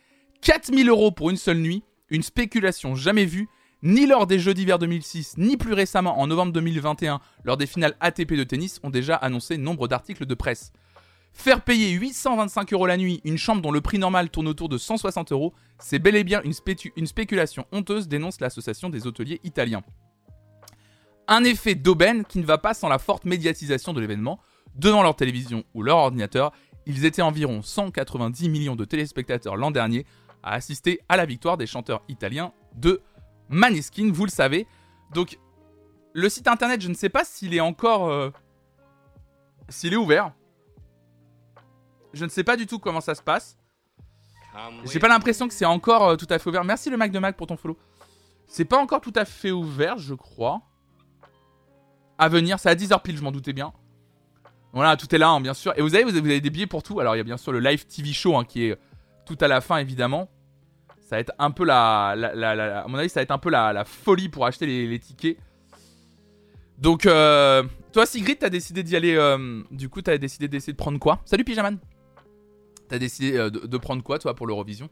4000 0.45 0.91
euros 0.91 1.11
pour 1.11 1.31
une 1.31 1.39
seule 1.39 1.57
nuit, 1.57 1.83
une 2.11 2.23
spéculation 2.23 2.95
jamais 2.95 3.25
vue, 3.25 3.49
ni 3.83 4.07
lors 4.07 4.27
des 4.27 4.39
Jeux 4.39 4.53
d'hiver 4.53 4.79
2006, 4.79 5.39
ni 5.39 5.57
plus 5.57 5.73
récemment 5.73 6.21
en 6.21 6.27
novembre 6.27 6.53
2021, 6.53 7.19
lors 7.45 7.57
des 7.57 7.67
finales 7.67 7.97
ATP 8.01 8.35
de 8.35 8.45
tennis, 8.45 8.79
ont 8.83 8.91
déjà 8.91 9.17
annoncé 9.17 9.57
nombre 9.57 9.89
d'articles 9.89 10.27
de 10.27 10.35
presse. 10.35 10.71
Faire 11.33 11.63
payer 11.63 11.93
825 11.93 12.75
euros 12.75 12.87
la 12.87 12.99
nuit 12.99 13.23
une 13.25 13.39
chambre 13.39 13.63
dont 13.63 13.71
le 13.71 13.81
prix 13.81 13.99
normal 13.99 14.29
tourne 14.29 14.47
autour 14.47 14.69
de 14.69 14.77
160 14.77 15.33
euros, 15.33 15.55
c'est 15.79 15.99
bel 15.99 16.15
et 16.15 16.25
bien 16.25 16.43
une, 16.43 16.53
une 16.97 17.07
spéculation 17.07 17.65
honteuse, 17.73 18.07
dénonce 18.07 18.43
l'association 18.43 18.91
des 18.91 19.07
hôteliers 19.07 19.41
italiens. 19.45 19.83
Un 21.27 21.43
effet 21.45 21.75
d'aubaine 21.75 22.27
qui 22.27 22.39
ne 22.39 22.45
va 22.45 22.59
pas 22.59 22.75
sans 22.75 22.91
la 22.91 22.99
forte 22.99 23.25
médiatisation 23.25 23.95
de 23.95 24.01
l'événement. 24.03 24.39
Devant 24.77 25.03
leur 25.03 25.17
télévision 25.17 25.65
ou 25.73 25.83
leur 25.83 25.97
ordinateur, 25.97 26.53
ils 26.85 27.05
étaient 27.05 27.23
environ 27.23 27.63
190 27.63 28.49
millions 28.51 28.77
de 28.77 28.85
téléspectateurs 28.85 29.57
l'an 29.57 29.71
dernier 29.71 30.05
à 30.45 30.53
assister 30.53 31.01
à 31.09 31.17
la 31.17 31.27
victoire 31.27 31.57
des 31.57 31.67
chanteurs 31.67 32.03
italiens 32.09 32.53
de 32.77 33.01
Maneskin, 33.49 34.13
vous 34.13 34.27
le 34.27 34.31
savez. 34.31 34.67
Donc, 35.13 35.39
le 36.13 36.29
site 36.29 36.47
internet, 36.47 36.81
je 36.81 36.89
ne 36.89 36.95
sais 36.95 37.09
pas 37.09 37.25
s'il 37.25 37.55
est 37.55 37.61
encore. 37.61 38.09
Euh, 38.09 38.31
s'il 39.69 39.93
est 39.95 39.97
ouvert. 39.97 40.33
Je 42.13 42.25
ne 42.25 42.31
sais 42.31 42.45
pas 42.45 42.57
du 42.57 42.67
tout 42.67 42.79
comment 42.79 43.01
ça 43.01 43.15
se 43.15 43.23
passe. 43.23 43.57
J'ai 44.85 45.01
pas 45.01 45.09
l'impression 45.09 45.49
que 45.49 45.55
c'est 45.55 45.65
encore 45.65 46.05
euh, 46.05 46.17
tout 46.17 46.29
à 46.31 46.39
fait 46.39 46.49
ouvert. 46.49 46.63
Merci 46.63 46.91
le 46.91 46.97
Mac 46.97 47.11
de 47.11 47.19
Mac 47.19 47.37
pour 47.37 47.49
ton 47.49 47.57
follow. 47.57 47.77
C'est 48.47 48.65
pas 48.65 48.79
encore 48.79 49.01
tout 49.01 49.13
à 49.17 49.25
fait 49.25 49.51
ouvert, 49.51 49.99
je 49.99 50.15
crois 50.15 50.63
à 52.19 52.29
venir. 52.29 52.61
C'est 52.61 52.69
à 52.69 52.75
10h 52.77 53.03
pile, 53.03 53.17
je 53.17 53.23
m'en 53.23 53.33
doutais 53.33 53.53
bien. 53.53 53.73
Voilà, 54.73 54.97
tout 54.97 55.13
est 55.13 55.19
là, 55.19 55.31
hein, 55.31 55.41
bien 55.41 55.55
sûr. 55.55 55.73
Et 55.77 55.83
vous 55.83 55.95
avez, 55.95 56.05
vous 56.05 56.17
avez 56.17 56.41
des 56.41 56.51
billets 56.51 56.67
pour 56.67 56.83
tout. 56.83 57.01
Alors, 57.01 57.17
il 57.17 57.19
y 57.19 57.21
a 57.21 57.25
bien 57.25 57.37
sûr 57.37 57.51
le 57.51 57.61
live 57.61 57.87
TV 57.87 58.13
show 58.13 58.37
hein, 58.37 58.45
qui 58.45 58.67
est 58.67 58.79
tout 59.25 59.39
à 59.41 59.49
la 59.49 59.61
fin, 59.61 59.79
évidemment. 59.79 60.29
Ça 61.01 61.17
va 61.17 61.21
être 61.21 61.33
un 61.39 61.51
peu 61.51 61.65
la, 61.65 62.85
mon 62.89 62.99
avis, 62.99 63.09
ça 63.09 63.21
va 63.21 63.23
être 63.23 63.31
un 63.31 63.39
peu 63.39 63.51
la, 63.51 63.85
folie 63.85 64.29
pour 64.29 64.47
acheter 64.47 64.67
les, 64.67 64.99
tickets. 64.99 65.39
Donc, 66.79 67.07
euh, 67.07 67.63
toi, 67.93 68.07
Sigrid, 68.07 68.39
t'as 68.39 68.51
décidé 68.51 68.83
d'y 68.83 68.97
aller. 68.97 69.15
Euh, 69.15 69.63
du 69.71 69.89
coup, 69.89 70.03
t'as 70.03 70.19
décidé 70.19 70.49
d'essayer 70.49 70.73
de 70.73 70.79
prendre 70.79 70.99
quoi? 70.99 71.21
Salut, 71.25 71.45
Pyjaman. 71.45 71.79
T'as 72.89 72.99
décidé 72.99 73.37
euh, 73.37 73.51
de, 73.51 73.79
prendre 73.79 74.03
quoi, 74.03 74.19
toi, 74.19 74.35
pour 74.35 74.47
l'Eurovision? 74.47 74.89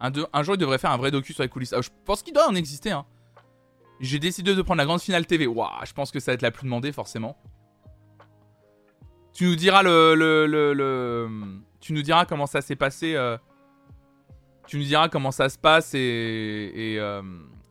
Un, 0.00 0.42
jour, 0.42 0.54
il 0.54 0.58
devrait 0.58 0.78
faire 0.78 0.90
un 0.90 0.98
vrai 0.98 1.10
docu 1.10 1.32
sur 1.32 1.42
les 1.42 1.48
coulisses. 1.48 1.72
Ah, 1.72 1.80
je 1.80 1.88
pense 2.04 2.22
qu'il 2.22 2.34
doit 2.34 2.48
en 2.48 2.54
exister. 2.54 2.90
Hein. 2.90 3.06
J'ai 4.00 4.18
décidé 4.18 4.54
de 4.54 4.62
prendre 4.62 4.78
la 4.78 4.84
grande 4.84 5.00
finale 5.00 5.26
TV. 5.26 5.46
Waouh, 5.46 5.70
je 5.84 5.92
pense 5.92 6.10
que 6.10 6.20
ça 6.20 6.32
va 6.32 6.34
être 6.34 6.42
la 6.42 6.50
plus 6.50 6.64
demandée, 6.64 6.92
forcément. 6.92 7.36
Tu 9.32 9.46
nous 9.46 9.56
diras 9.56 9.82
le, 9.82 10.14
le, 10.14 10.46
le, 10.46 11.28
tu 11.80 11.92
nous 11.92 12.02
diras 12.02 12.24
comment 12.24 12.46
ça 12.46 12.60
s'est 12.60 12.76
passé. 12.76 13.14
Euh, 13.14 13.36
tu 14.66 14.78
nous 14.78 14.84
diras 14.84 15.08
comment 15.08 15.30
ça 15.30 15.48
se 15.48 15.58
passe 15.58 15.94
et 15.94 16.72
et, 16.74 16.98
euh, 16.98 17.22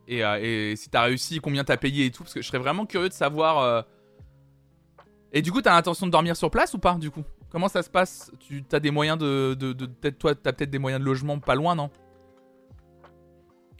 et, 0.08 0.24
euh, 0.24 0.72
et 0.72 0.76
si 0.76 0.90
t'as 0.90 1.04
réussi, 1.04 1.40
combien 1.40 1.64
t'as 1.64 1.78
payé 1.78 2.06
et 2.06 2.12
tout, 2.12 2.24
parce 2.24 2.34
que 2.34 2.42
je 2.42 2.48
serais 2.48 2.60
vraiment 2.60 2.86
curieux 2.86 3.10
de 3.10 3.14
savoir. 3.14 3.86
Et 5.32 5.42
du 5.42 5.52
coup, 5.52 5.62
t'as 5.62 5.74
l'intention 5.74 6.06
de 6.06 6.12
dormir 6.12 6.36
sur 6.36 6.52
place 6.52 6.74
ou 6.74 6.80
pas, 6.80 6.96
du 6.96 7.10
coup? 7.10 7.24
Comment 7.50 7.68
ça 7.68 7.82
se 7.82 7.90
passe? 7.90 8.32
Tu 8.40 8.64
as 8.72 8.80
des 8.80 8.92
moyens 8.92 9.18
de, 9.18 9.54
de 9.54 9.86
peut-être 9.86 10.20
toi, 10.20 10.36
t'as 10.36 10.54
peut-être 10.54 10.70
des 10.70 10.80
moyens 10.80 11.00
de 11.00 11.06
logement 11.06 11.40
pas 11.40 11.56
loin, 11.56 11.76
non? 11.76 11.90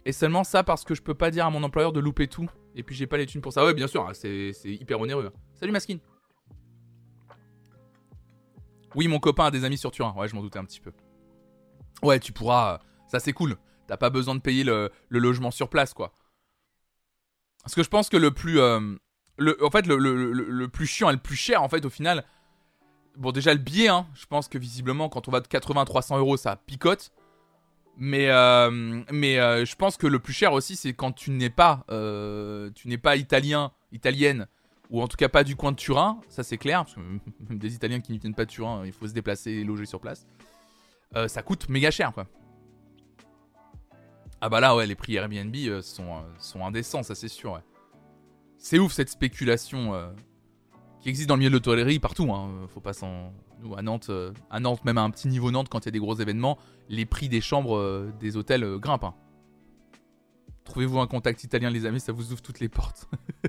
Et 0.04 0.12
seulement 0.12 0.44
ça 0.44 0.62
parce 0.62 0.84
que 0.84 0.94
je 0.94 1.02
peux 1.02 1.14
pas 1.14 1.30
dire 1.30 1.46
à 1.46 1.50
mon 1.50 1.62
employeur 1.62 1.92
de 1.92 2.00
louper 2.00 2.28
tout. 2.28 2.48
Et 2.74 2.82
puis 2.82 2.94
j'ai 2.94 3.06
pas 3.06 3.16
les 3.16 3.26
thunes 3.26 3.40
pour 3.40 3.52
ça. 3.52 3.64
Ouais, 3.64 3.74
bien 3.74 3.86
sûr, 3.86 4.06
hein, 4.08 4.12
c'est 4.14 4.52
hyper 4.64 5.00
onéreux. 5.00 5.32
Hein. 5.34 5.38
Salut 5.54 5.72
Maskin. 5.72 5.98
Oui, 8.94 9.08
mon 9.08 9.18
copain 9.18 9.46
a 9.46 9.50
des 9.50 9.64
amis 9.64 9.78
sur 9.78 9.90
Turin. 9.90 10.14
Ouais, 10.16 10.28
je 10.28 10.34
m'en 10.34 10.42
doutais 10.42 10.58
un 10.58 10.64
petit 10.64 10.80
peu. 10.80 10.92
Ouais, 12.02 12.20
tu 12.20 12.32
pourras. 12.32 12.80
Ça, 13.08 13.18
c'est 13.18 13.32
cool. 13.32 13.56
T'as 13.86 13.96
pas 13.96 14.10
besoin 14.10 14.34
de 14.34 14.40
payer 14.40 14.64
le, 14.64 14.90
logement 15.10 15.50
sur 15.50 15.68
place, 15.68 15.94
quoi. 15.94 16.12
Parce 17.62 17.74
que 17.74 17.82
je 17.82 17.88
pense 17.88 18.08
que 18.08 18.16
le 18.16 18.30
plus. 18.30 18.60
Euh, 18.60 18.94
en 19.62 19.70
fait, 19.70 19.86
le, 19.86 20.66
plus 20.66 20.86
chiant 20.86 21.10
et 21.10 21.12
le 21.12 21.18
plus 21.18 21.36
cher, 21.36 21.62
en 21.62 21.68
fait, 21.68 21.84
au 21.84 21.90
final. 21.90 22.24
Bon, 23.16 23.32
déjà, 23.32 23.52
le 23.52 23.60
billet, 23.60 23.88
hein. 23.88 24.06
Je 24.14 24.26
pense 24.26 24.48
que 24.48 24.58
visiblement, 24.58 25.08
quand 25.08 25.28
on 25.28 25.30
va 25.30 25.40
de 25.40 25.48
80 25.48 25.84
300 25.84 26.18
euros, 26.18 26.36
ça 26.36 26.56
picote. 26.56 27.12
Mais, 27.96 28.26
mais 29.12 29.36
je 29.64 29.74
pense 29.76 29.96
que 29.96 30.06
le 30.06 30.18
plus 30.18 30.32
cher 30.32 30.52
aussi, 30.52 30.76
c'est 30.76 30.92
quand 30.92 31.12
tu 31.12 31.30
n'es 31.30 31.50
pas, 31.50 31.84
n'es 32.84 32.98
pas 32.98 33.16
italien, 33.16 33.70
italienne, 33.92 34.46
ou 34.90 35.00
en 35.00 35.08
tout 35.08 35.16
cas 35.16 35.28
pas 35.28 35.44
du 35.44 35.56
coin 35.56 35.72
de 35.72 35.76
Turin, 35.76 36.20
ça 36.28 36.42
c'est 36.42 36.58
clair, 36.58 36.84
parce 36.84 36.94
que 36.94 37.00
même 37.00 37.20
des 37.50 37.74
Italiens 37.74 38.00
qui 38.00 38.12
ne 38.12 38.18
viennent 38.18 38.34
pas 38.34 38.44
de 38.44 38.50
Turin, 38.50 38.84
il 38.84 38.92
faut 38.92 39.06
se 39.06 39.12
déplacer 39.12 39.50
et 39.52 39.64
loger 39.64 39.86
sur 39.86 40.00
place. 40.00 40.26
ça 41.28 41.42
coûte 41.42 41.68
méga 41.68 41.90
cher, 41.90 42.12
quoi. 42.12 42.26
Ah 44.46 44.50
bah 44.50 44.60
là, 44.60 44.76
ouais, 44.76 44.86
les 44.86 44.94
prix 44.94 45.14
Airbnb 45.14 45.56
euh, 45.56 45.80
sont, 45.80 46.16
euh, 46.16 46.20
sont 46.36 46.66
indécents, 46.66 47.02
ça 47.02 47.14
c'est 47.14 47.28
sûr. 47.28 47.62
C'est 48.58 48.78
ouf 48.78 48.92
cette 48.92 49.08
spéculation 49.08 49.94
euh, 49.94 50.10
qui 51.00 51.08
existe 51.08 51.30
dans 51.30 51.36
le 51.36 51.38
milieu 51.38 51.48
de 51.48 51.54
l'hôtellerie 51.54 51.98
partout. 51.98 52.30
Hein. 52.30 52.66
Faut 52.68 52.82
pas 52.82 52.92
s'en. 52.92 53.32
Nous, 53.64 53.74
à 53.74 53.82
Nantes, 53.82 54.10
à 54.50 54.60
Nantes, 54.60 54.84
même 54.84 54.98
à 54.98 55.02
un 55.02 55.10
petit 55.10 55.28
niveau 55.28 55.50
Nantes, 55.50 55.68
quand 55.68 55.80
il 55.80 55.86
y 55.86 55.88
a 55.88 55.92
des 55.92 55.98
gros 55.98 56.14
événements, 56.14 56.58
les 56.88 57.06
prix 57.06 57.28
des 57.28 57.40
chambres 57.40 58.12
des 58.20 58.36
hôtels 58.36 58.78
grimpent. 58.78 59.04
Hein. 59.04 59.14
Trouvez-vous 60.64 61.00
un 61.00 61.06
contact 61.06 61.42
italien, 61.44 61.70
les 61.70 61.86
amis, 61.86 62.00
ça 62.00 62.12
vous 62.12 62.32
ouvre 62.32 62.42
toutes 62.42 62.60
les 62.60 62.68
portes. 62.68 63.08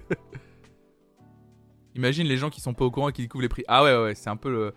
Imagine 1.96 2.28
les 2.28 2.38
gens 2.38 2.50
qui 2.50 2.60
sont 2.60 2.74
pas 2.74 2.86
au 2.86 2.92
courant 2.92 3.10
et 3.10 3.14
qui 3.14 3.22
découvrent 3.22 3.44
les 3.44 3.50
prix. 3.50 3.64
Ah 3.68 3.84
ouais, 3.84 3.98
ouais, 3.98 4.16
c'est 4.16 4.30
un 4.30 4.36
peu 4.36 4.50
le. 4.50 4.74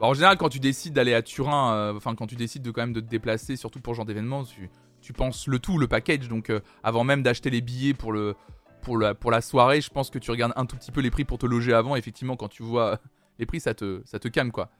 en 0.00 0.14
général, 0.14 0.36
quand 0.36 0.48
tu 0.48 0.60
décides 0.60 0.92
d'aller 0.92 1.14
à 1.14 1.22
Turin, 1.22 1.94
enfin, 1.96 2.14
quand 2.14 2.26
tu 2.26 2.36
décides 2.36 2.62
de 2.62 2.70
quand 2.70 2.82
même 2.82 2.92
de 2.92 3.00
te 3.00 3.08
déplacer, 3.08 3.56
surtout 3.56 3.80
pour 3.80 3.94
ce 3.94 3.96
genre 3.96 4.06
d'événement, 4.06 4.44
tu 4.44 4.70
tu 5.00 5.12
penses 5.12 5.46
le 5.46 5.58
tout, 5.58 5.78
le 5.78 5.88
package. 5.88 6.28
Donc 6.28 6.50
euh, 6.50 6.60
avant 6.82 7.04
même 7.04 7.22
d'acheter 7.22 7.50
les 7.50 7.60
billets 7.60 7.94
pour, 7.94 8.12
le, 8.12 8.34
pour, 8.82 8.98
la, 8.98 9.14
pour 9.14 9.30
la 9.30 9.40
soirée, 9.40 9.80
je 9.80 9.90
pense 9.90 10.10
que 10.10 10.18
tu 10.18 10.30
regardes 10.30 10.52
un 10.56 10.66
tout 10.66 10.76
petit 10.76 10.92
peu 10.92 11.00
les 11.00 11.10
prix 11.10 11.24
pour 11.24 11.38
te 11.38 11.46
loger 11.46 11.72
avant. 11.72 11.96
Effectivement, 11.96 12.36
quand 12.36 12.48
tu 12.48 12.62
vois 12.62 13.00
les 13.38 13.46
prix, 13.46 13.60
ça 13.60 13.74
te, 13.74 14.02
ça 14.04 14.18
te 14.18 14.28
calme 14.28 14.52
quoi. 14.52 14.70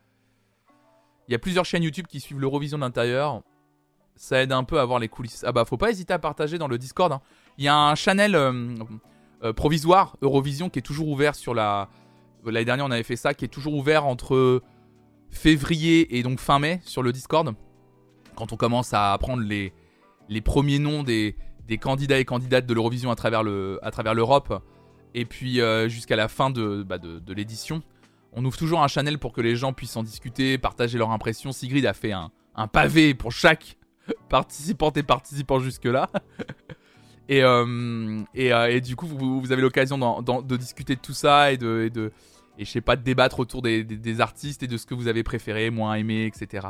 Il 1.31 1.33
y 1.33 1.37
a 1.37 1.39
plusieurs 1.39 1.65
chaînes 1.65 1.85
YouTube 1.85 2.09
qui 2.09 2.19
suivent 2.19 2.41
l'Eurovision 2.41 2.79
d'intérieur. 2.79 3.43
Ça 4.17 4.43
aide 4.43 4.51
un 4.51 4.65
peu 4.65 4.81
à 4.81 4.85
voir 4.85 4.99
les 4.99 5.07
coulisses. 5.09 5.45
Ah 5.47 5.53
bah 5.53 5.65
faut 5.65 5.77
pas 5.77 5.91
hésiter 5.91 6.13
à 6.13 6.19
partager 6.19 6.59
dans 6.59 6.67
le 6.67 6.77
Discord. 6.77 7.13
Hein. 7.13 7.21
Il 7.57 7.65
y 7.65 7.69
a 7.69 7.77
un 7.77 7.95
channel 7.95 8.35
euh, 8.35 8.75
euh, 9.45 9.53
provisoire 9.53 10.17
Eurovision 10.23 10.69
qui 10.69 10.81
est 10.81 10.83
toujours 10.83 11.09
ouvert 11.09 11.37
sur 11.37 11.55
la... 11.55 11.89
L'année 12.45 12.65
dernière 12.65 12.85
on 12.85 12.91
avait 12.91 13.05
fait 13.05 13.15
ça, 13.15 13.33
qui 13.33 13.45
est 13.45 13.49
toujours 13.49 13.75
ouvert 13.75 14.07
entre 14.07 14.61
février 15.31 16.19
et 16.19 16.25
donc 16.25 16.41
fin 16.41 16.59
mai 16.59 16.81
sur 16.85 17.03
le 17.03 17.13
Discord. 17.13 17.55
Quand 18.35 18.53
on 18.53 18.57
commence 18.57 18.93
à 18.93 19.13
apprendre 19.13 19.45
les, 19.45 19.73
les 20.29 20.41
premiers 20.41 20.81
noms 20.81 21.05
des, 21.05 21.37
candidats 21.81 22.19
et 22.19 22.25
candidates 22.25 22.67
de 22.67 22.75
l'Eurovision 22.75 23.13
à 23.13 23.15
travers 23.15 23.45
l'Europe, 23.45 24.61
et 25.15 25.25
puis 25.25 25.61
euh, 25.61 25.89
jusqu'à 25.89 26.17
la 26.17 26.29
fin 26.29 26.51
bah, 26.51 26.99
de, 26.99 27.33
l'édition. 27.33 27.83
On 28.33 28.45
ouvre 28.45 28.57
toujours 28.57 28.83
un 28.83 28.89
channel 28.89 29.19
pour 29.19 29.33
que 29.33 29.41
les 29.41 29.57
gens 29.57 29.73
puissent 29.73 29.97
en 29.97 30.03
discuter, 30.03 30.59
partager 30.59 30.99
leurs 30.99 31.11
impressions. 31.11 31.53
Sigrid 31.53 31.85
a 31.87 31.93
fait 31.93 32.13
un, 32.13 32.31
pavé 32.69 33.15
pour 33.15 33.33
chaque 33.33 33.77
participante 34.29 34.97
et 34.97 35.03
participant 35.03 35.59
jusque-là. 35.59 36.11
Euh, 37.33 38.25
euh, 38.37 38.67
et, 38.67 38.81
du 38.81 38.97
coup, 38.97 39.07
vous, 39.07 39.53
avez 39.53 39.63
l'occasion 39.63 39.97
de 40.21 40.57
discuter 40.57 40.97
de 40.97 41.01
tout 41.01 41.13
ça 41.13 41.53
et 41.53 41.59
de, 41.59 42.11
et 42.59 42.65
je 42.65 42.71
sais 42.71 42.81
pas, 42.81 42.97
de 42.97 43.03
débattre 43.03 43.39
autour 43.39 43.63
des, 43.63 44.21
artistes 44.21 44.65
et 44.65 44.67
de 44.67 44.77
ce 44.77 44.85
que 44.85 44.95
vous 44.95 45.07
avez 45.07 45.23
préféré, 45.23 45.71
moins 45.71 45.95
aimé, 45.95 46.27
etc. 46.27 46.69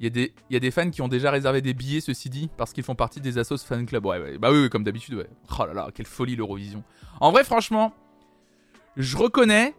Il 0.00 0.30
y, 0.50 0.56
a 0.56 0.58
des, 0.58 0.70
fans 0.70 0.90
qui 0.90 1.02
ont 1.02 1.08
déjà 1.08 1.30
réservé 1.30 1.60
des 1.60 1.74
billets, 1.74 2.00
ceci 2.00 2.28
dit, 2.28 2.50
parce 2.56 2.72
qu'ils 2.72 2.82
font 2.82 2.94
partie 2.94 3.20
des 3.20 3.38
Assos 3.38 3.58
Fan 3.58 3.86
Club. 3.86 4.04
Ouais, 4.06 4.38
bah 4.38 4.50
oui, 4.50 4.68
comme 4.68 4.82
d'habitude, 4.82 5.14
ouais. 5.14 5.28
Oh 5.56 5.66
là 5.66 5.74
là, 5.74 5.88
quelle 5.94 6.06
folie 6.06 6.34
l'Eurovision. 6.34 6.82
En 7.20 7.30
vrai, 7.30 7.44
franchement, 7.44 7.94
je 8.96 9.16
reconnais 9.16 9.74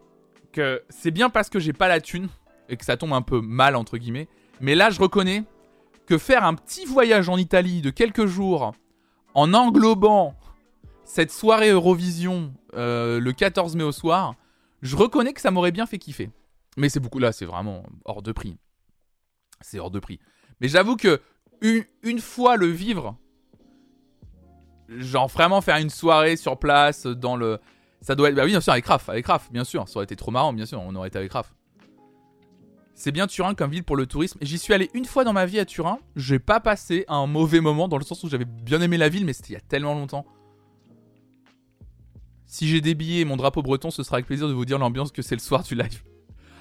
que 0.51 0.83
c'est 0.89 1.11
bien 1.11 1.29
parce 1.29 1.49
que 1.49 1.59
j'ai 1.59 1.73
pas 1.73 1.87
la 1.87 2.01
thune 2.01 2.27
et 2.69 2.77
que 2.77 2.85
ça 2.85 2.97
tombe 2.97 3.13
un 3.13 3.21
peu 3.21 3.41
mal, 3.41 3.75
entre 3.75 3.97
guillemets. 3.97 4.27
Mais 4.61 4.75
là, 4.75 4.89
je 4.89 4.99
reconnais 4.99 5.43
que 6.05 6.17
faire 6.17 6.43
un 6.43 6.53
petit 6.53 6.85
voyage 6.85 7.29
en 7.29 7.37
Italie 7.37 7.81
de 7.81 7.89
quelques 7.89 8.25
jours 8.25 8.73
en 9.33 9.53
englobant 9.53 10.35
cette 11.05 11.31
soirée 11.31 11.69
Eurovision 11.69 12.53
euh, 12.75 13.19
le 13.19 13.33
14 13.33 13.75
mai 13.75 13.83
au 13.83 13.91
soir, 13.91 14.35
je 14.81 14.95
reconnais 14.95 15.33
que 15.33 15.41
ça 15.41 15.51
m'aurait 15.51 15.71
bien 15.71 15.85
fait 15.85 15.97
kiffer. 15.97 16.29
Mais 16.77 16.89
c'est 16.89 16.99
beaucoup 16.99 17.19
là, 17.19 17.31
c'est 17.31 17.45
vraiment 17.45 17.83
hors 18.05 18.21
de 18.21 18.31
prix 18.31 18.57
c'est 19.63 19.79
hors 19.79 19.91
de 19.91 19.99
prix. 19.99 20.19
Mais 20.61 20.67
j'avoue 20.67 20.95
que 20.95 21.21
une, 21.61 22.19
fois 22.19 22.57
le 22.57 22.67
vivre, 22.67 23.15
genre 24.89 25.27
vraiment 25.27 25.61
faire 25.61 25.77
une 25.77 25.89
soirée 25.89 26.35
sur 26.35 26.59
place 26.59 27.05
dans 27.05 27.35
le. 27.35 27.59
Ça 28.03 28.13
doit 28.13 28.29
être. 28.29 28.35
Bah 28.35 28.43
oui, 28.43 28.51
bien 28.51 28.61
sûr, 28.61 28.73
avec 28.73 28.85
Raph, 28.85 29.09
avec 29.09 29.25
Raph, 29.25 29.51
bien 29.51 29.63
sûr. 29.63 29.87
Ça 29.87 29.97
aurait 29.97 30.03
été 30.03 30.15
trop 30.15 30.29
marrant, 30.29 30.53
bien 30.53 30.65
sûr, 30.65 30.79
on 30.81 30.93
aurait 30.95 31.07
été 31.07 31.17
avec 31.17 31.33
Raph. 31.33 31.53
C'est 32.93 33.11
bien 33.11 33.25
Turin 33.25 33.55
comme 33.55 33.71
ville 33.71 33.83
pour 33.83 33.95
le 33.95 34.05
tourisme. 34.05 34.37
J'y 34.41 34.59
suis 34.59 34.73
allé 34.73 34.91
une 34.93 35.05
fois 35.05 35.23
dans 35.23 35.33
ma 35.33 35.47
vie 35.47 35.57
à 35.57 35.65
Turin. 35.65 35.97
J'ai 36.15 36.37
pas 36.37 36.59
passé 36.59 37.05
un 37.07 37.25
mauvais 37.25 37.59
moment 37.59 37.87
dans 37.87 37.97
le 37.97 38.03
sens 38.03 38.23
où 38.23 38.29
j'avais 38.29 38.45
bien 38.45 38.81
aimé 38.81 38.97
la 38.97 39.09
ville, 39.09 39.25
mais 39.25 39.33
c'était 39.33 39.49
il 39.49 39.53
y 39.53 39.57
a 39.57 39.61
tellement 39.61 39.95
longtemps. 39.95 40.25
Si 42.45 42.67
j'ai 42.67 42.81
des 42.81 42.93
billets 42.93 43.21
et 43.21 43.25
mon 43.25 43.35
drapeau 43.35 43.63
breton, 43.63 43.89
ce 43.89 44.03
sera 44.03 44.17
avec 44.17 44.27
plaisir 44.27 44.47
de 44.47 44.53
vous 44.53 44.65
dire 44.65 44.77
l'ambiance 44.77 45.11
que 45.11 45.23
c'est 45.23 45.33
le 45.33 45.41
soir 45.41 45.63
du 45.63 45.73
live. 45.73 46.03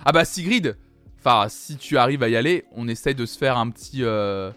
Ah 0.07 0.13
bah 0.13 0.25
Sigrid, 0.25 0.77
Enfin, 1.25 1.47
si 1.49 1.77
tu 1.77 1.99
arrives 1.99 2.25
à 2.25 2.29
y 2.29 2.35
aller, 2.35 2.65
on 2.73 2.89
essaye 2.89 3.15
de 3.15 3.27
se 3.27 3.39
faire 3.39 3.57
un 3.57 3.71
petit, 3.71 4.03
euh, 4.03 4.51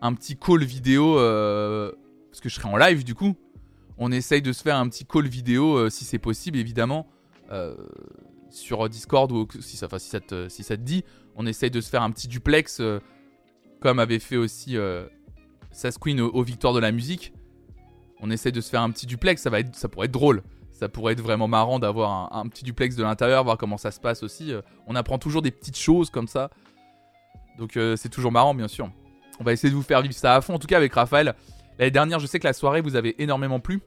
un 0.00 0.12
petit 0.12 0.36
call 0.36 0.64
vidéo. 0.64 1.20
Euh, 1.20 1.92
parce 2.30 2.40
que 2.40 2.48
je 2.48 2.56
serai 2.56 2.68
en 2.68 2.76
live 2.76 3.04
du 3.04 3.14
coup. 3.14 3.36
On 3.98 4.12
essaye 4.12 4.42
de 4.42 4.52
se 4.52 4.62
faire 4.62 4.76
un 4.76 4.88
petit 4.88 5.04
call 5.04 5.26
vidéo 5.26 5.76
euh, 5.76 5.90
si 5.90 6.04
c'est 6.04 6.18
possible, 6.18 6.58
évidemment. 6.58 7.06
sur 8.50 8.88
Discord 8.88 9.30
ou 9.32 9.46
si 9.60 9.76
ça, 9.76 9.88
si, 9.98 10.08
ça 10.08 10.20
te, 10.20 10.48
si 10.48 10.62
ça 10.62 10.76
te 10.76 10.82
dit. 10.82 11.04
On 11.36 11.46
essaye 11.46 11.70
de 11.70 11.80
se 11.80 11.90
faire 11.90 12.02
un 12.02 12.10
petit 12.10 12.28
duplex. 12.28 12.80
comme 13.80 13.98
avait 13.98 14.18
fait 14.18 14.36
aussi 14.36 14.76
Sasqueen 15.70 16.20
au, 16.20 16.30
au 16.30 16.42
Victoire 16.42 16.74
de 16.74 16.80
la 16.80 16.92
musique. 16.92 17.32
On 18.20 18.30
essaye 18.30 18.52
de 18.52 18.60
se 18.60 18.70
faire 18.70 18.82
un 18.82 18.90
petit 18.90 19.06
duplex. 19.06 19.42
Ça, 19.42 19.50
va 19.50 19.60
être, 19.60 19.74
ça 19.76 19.88
pourrait 19.88 20.06
être 20.06 20.12
drôle 20.12 20.42
ça 20.78 20.88
pourrait 20.88 21.14
être 21.14 21.20
vraiment 21.20 21.48
marrant 21.48 21.80
d'avoir 21.80 22.32
un, 22.34 22.46
petit 22.46 22.64
duplex 22.64 22.94
de 22.94 23.02
l'intérieur, 23.02 23.42
voir 23.42 23.58
comment 23.58 23.78
ça 23.78 23.90
se 23.90 23.98
passe 23.98 24.22
aussi. 24.22 24.52
Euh, 24.52 24.62
on 24.86 24.94
apprend 24.94 25.18
toujours 25.18 25.42
des 25.42 25.50
petites 25.50 25.76
choses 25.76 26.08
comme 26.08 26.28
ça. 26.28 26.50
Donc 27.58 27.76
euh, 27.76 27.96
c'est 27.96 28.08
toujours 28.08 28.30
marrant, 28.30 28.54
bien 28.54 28.68
sûr. 28.68 28.88
On 29.40 29.44
va 29.44 29.52
essayer 29.52 29.70
de 29.70 29.74
vous 29.74 29.82
faire 29.82 30.02
vivre 30.02 30.14
ça 30.14 30.36
à 30.36 30.40
fond. 30.40 30.54
En 30.54 30.58
tout 30.60 30.68
cas, 30.68 30.76
avec 30.76 30.94
Raphaël, 30.94 31.34
l'année 31.78 31.90
dernière, 31.90 32.18
je 32.18 32.26
sais 32.26 32.38
que 32.38 32.46
la 32.46 32.52
soirée 32.52 32.80
vous 32.80 32.96
avez 32.96 33.20
énormément 33.22 33.60
plu. 33.60 33.80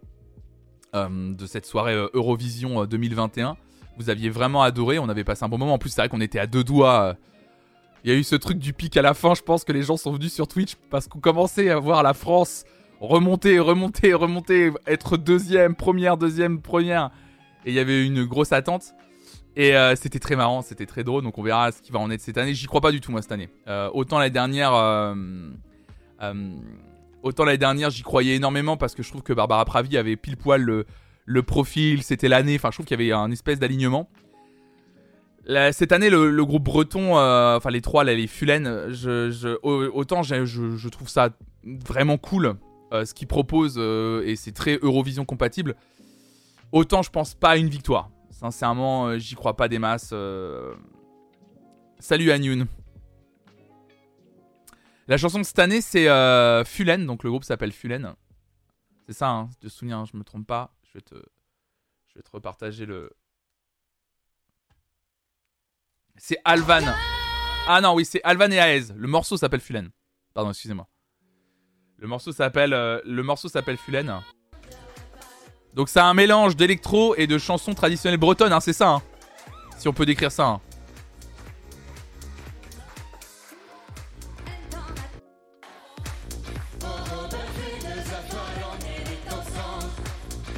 Euh, 0.94 1.34
de 1.34 1.46
cette 1.46 1.66
soirée 1.66 1.96
Eurovision 2.14 2.84
2021. 2.84 3.56
Vous 3.98 4.10
aviez 4.10 4.30
vraiment 4.30 4.62
adoré. 4.62 5.00
On 5.00 5.08
avait 5.08 5.24
passé 5.24 5.46
un 5.46 5.48
bon 5.48 5.58
moment. 5.58 5.76
En 5.76 5.78
plus, 5.78 5.90
c'est 5.90 6.02
vrai 6.02 6.10
qu'on 6.10 6.20
était 6.20 6.40
à 6.40 6.48
deux 6.48 6.66
doigts. 6.66 7.16
Il 8.04 8.12
y 8.12 8.14
a 8.14 8.18
eu 8.18 8.24
ce 8.24 8.36
truc 8.36 8.58
du 8.58 8.74
pic 8.74 8.98
à 8.98 9.02
la 9.02 9.14
fin. 9.14 9.34
Je 9.34 9.42
pense 9.42 9.64
que 9.64 9.72
les 9.72 9.84
gens 9.84 9.96
sont 9.96 10.12
venus 10.12 10.34
sur 10.34 10.50
Twitch 10.50 10.76
parce 10.90 11.08
qu'on 11.08 11.20
commençait 11.20 11.70
à 11.70 11.80
voir 11.80 12.04
la 12.04 12.14
France 12.14 12.66
remonter, 13.02 13.60
remonter, 13.60 14.14
remonter, 14.14 14.72
être 14.86 15.18
deuxième, 15.18 15.76
première, 15.76 16.18
deuxième, 16.18 16.62
première. 16.62 17.10
Et 17.66 17.72
il 17.72 17.74
y 17.74 17.80
avait 17.80 18.06
une 18.06 18.26
grosse 18.26 18.54
attente. 18.54 18.94
Et 19.58 19.76
euh, 19.76 19.96
c'était 19.96 20.20
très 20.20 20.36
marrant, 20.36 20.62
c'était 20.62 20.86
très 20.86 21.04
drôle. 21.04 21.24
Donc 21.24 21.38
on 21.38 21.44
verra 21.44 21.72
ce 21.72 21.82
qui 21.82 21.92
va 21.92 22.00
en 22.00 22.10
être 22.12 22.22
cette 22.22 22.38
année. 22.38 22.54
J'y 22.54 22.68
crois 22.68 22.80
pas 22.80 22.92
du 22.92 23.02
tout 23.02 23.12
moi 23.12 23.22
cette 23.22 23.32
année. 23.32 23.50
Euh, 23.68 23.90
autant 23.94 24.20
l'année 24.20 24.32
dernière, 24.32 24.74
euh, 24.74 25.14
autant 27.24 27.46
l'année 27.46 27.58
dernière 27.58 27.90
j'y 27.90 28.04
croyais 28.04 28.36
énormément 28.36 28.78
parce 28.78 28.96
que 28.96 29.04
je 29.04 29.10
trouve 29.10 29.24
que 29.24 29.34
Barbara 29.34 29.66
Pravi 29.66 29.98
avait 29.98 30.16
pile 30.16 30.38
poil 30.38 30.62
le, 31.26 31.44
profil, 31.44 32.04
c'était 32.04 32.28
l'année. 32.28 32.56
Enfin 32.56 32.70
je 32.72 32.78
trouve 32.78 32.86
qu'il 32.86 33.00
y 33.00 33.04
avait 33.04 33.14
un 33.14 33.32
espèce 33.32 33.60
d'alignement. 33.60 34.10
Cette 35.72 35.92
année, 35.92 36.10
le, 36.10 36.46
groupe 36.46 36.64
breton, 36.64 37.18
enfin 37.18 37.70
les 37.72 37.82
trois, 37.82 38.04
les 38.04 38.28
Fulen, 38.28 38.68
autant 39.64 40.24
je, 40.24 40.88
trouve 40.90 41.10
ça 41.10 41.30
vraiment 41.64 42.18
cool 42.18 42.56
euh, 42.94 43.06
ce 43.06 43.14
qu'il 43.14 43.28
propose 43.28 43.76
euh, 43.78 44.22
et 44.26 44.36
c'est 44.36 44.52
très 44.52 44.78
Eurovision 44.82 45.24
compatible. 45.24 45.76
Autant 46.74 47.02
je 47.02 47.10
pense 47.10 47.36
pas 47.36 47.52
à 47.52 47.58
une 47.58 47.70
victoire. 47.70 48.10
Sincèrement, 48.32 49.08
euh, 49.08 49.18
j'y 49.18 49.36
crois 49.36 49.56
pas 49.56 49.70
des 49.70 49.80
masses. 49.80 50.14
Salut 52.00 52.32
Anyun. 52.32 52.68
La 55.12 55.18
chanson 55.18 55.40
de 55.40 55.44
cette 55.44 55.60
année, 55.60 55.82
c'est 55.82 56.06
Fulen, 56.64 57.06
donc 57.06 57.26
le 57.26 57.32
groupe 57.32 57.44
s'appelle 57.44 57.74
Fulen. 57.74 58.16
C'est 59.06 59.12
ça, 59.12 59.28
hein, 59.28 59.50
de 59.60 59.68
souvenir, 59.68 59.98
hein, 59.98 60.06
je 60.10 60.16
me 60.16 60.24
trompe 60.24 60.48
pas. 60.48 60.74
Je 60.86 60.94
vais 60.94 61.02
te, 61.02 61.16
je 61.16 62.16
vais 62.16 62.22
te 62.22 62.32
repartager 62.32 62.86
le. 62.86 63.12
C'est 66.16 66.38
Alvan. 66.46 66.94
Ah 67.68 67.82
non, 67.82 67.94
oui, 67.94 68.06
c'est 68.06 68.24
Alvan 68.24 68.52
et 68.52 68.56
Aez. 68.56 68.94
Le 68.96 69.08
morceau 69.10 69.36
s'appelle 69.36 69.60
Fulen. 69.60 69.90
Pardon, 70.34 70.52
excusez-moi. 70.52 70.88
Le 71.98 72.08
morceau 72.08 72.32
s'appelle 72.32 72.74
euh, 72.74 73.02
le 73.04 73.22
morceau 73.22 73.50
s'appelle 73.50 73.76
Fulen. 73.76 74.22
Donc 75.74 75.90
c'est 75.90 76.00
un 76.00 76.14
mélange 76.14 76.56
d'électro 76.56 77.16
et 77.16 77.28
de 77.28 77.38
chansons 77.38 77.74
traditionnelles 77.74 78.18
bretonnes, 78.18 78.54
hein, 78.54 78.62
c'est 78.62 78.72
ça. 78.72 78.92
Hein. 78.92 79.02
si 79.78 79.90
on 79.90 79.94
peut 79.94 80.06
décrire 80.06 80.32
ça. 80.32 80.62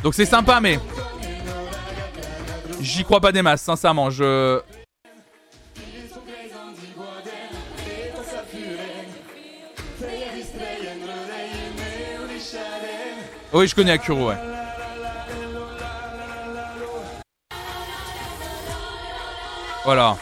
Donc 0.03 0.13
c'est 0.13 0.25
sympa, 0.25 0.59
mais 0.59 0.79
j'y 2.81 3.05
crois 3.05 3.21
pas 3.21 3.31
des 3.31 3.41
masses, 3.41 3.61
sincèrement. 3.61 4.09
Je 4.09 4.61
Oui, 13.53 13.67
je 13.67 13.75
connais 13.75 13.91
Akuro, 13.91 14.29
ouais. 14.29 14.35
Voilà. 19.85 20.17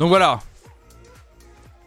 Donc 0.00 0.08
voilà. 0.08 0.40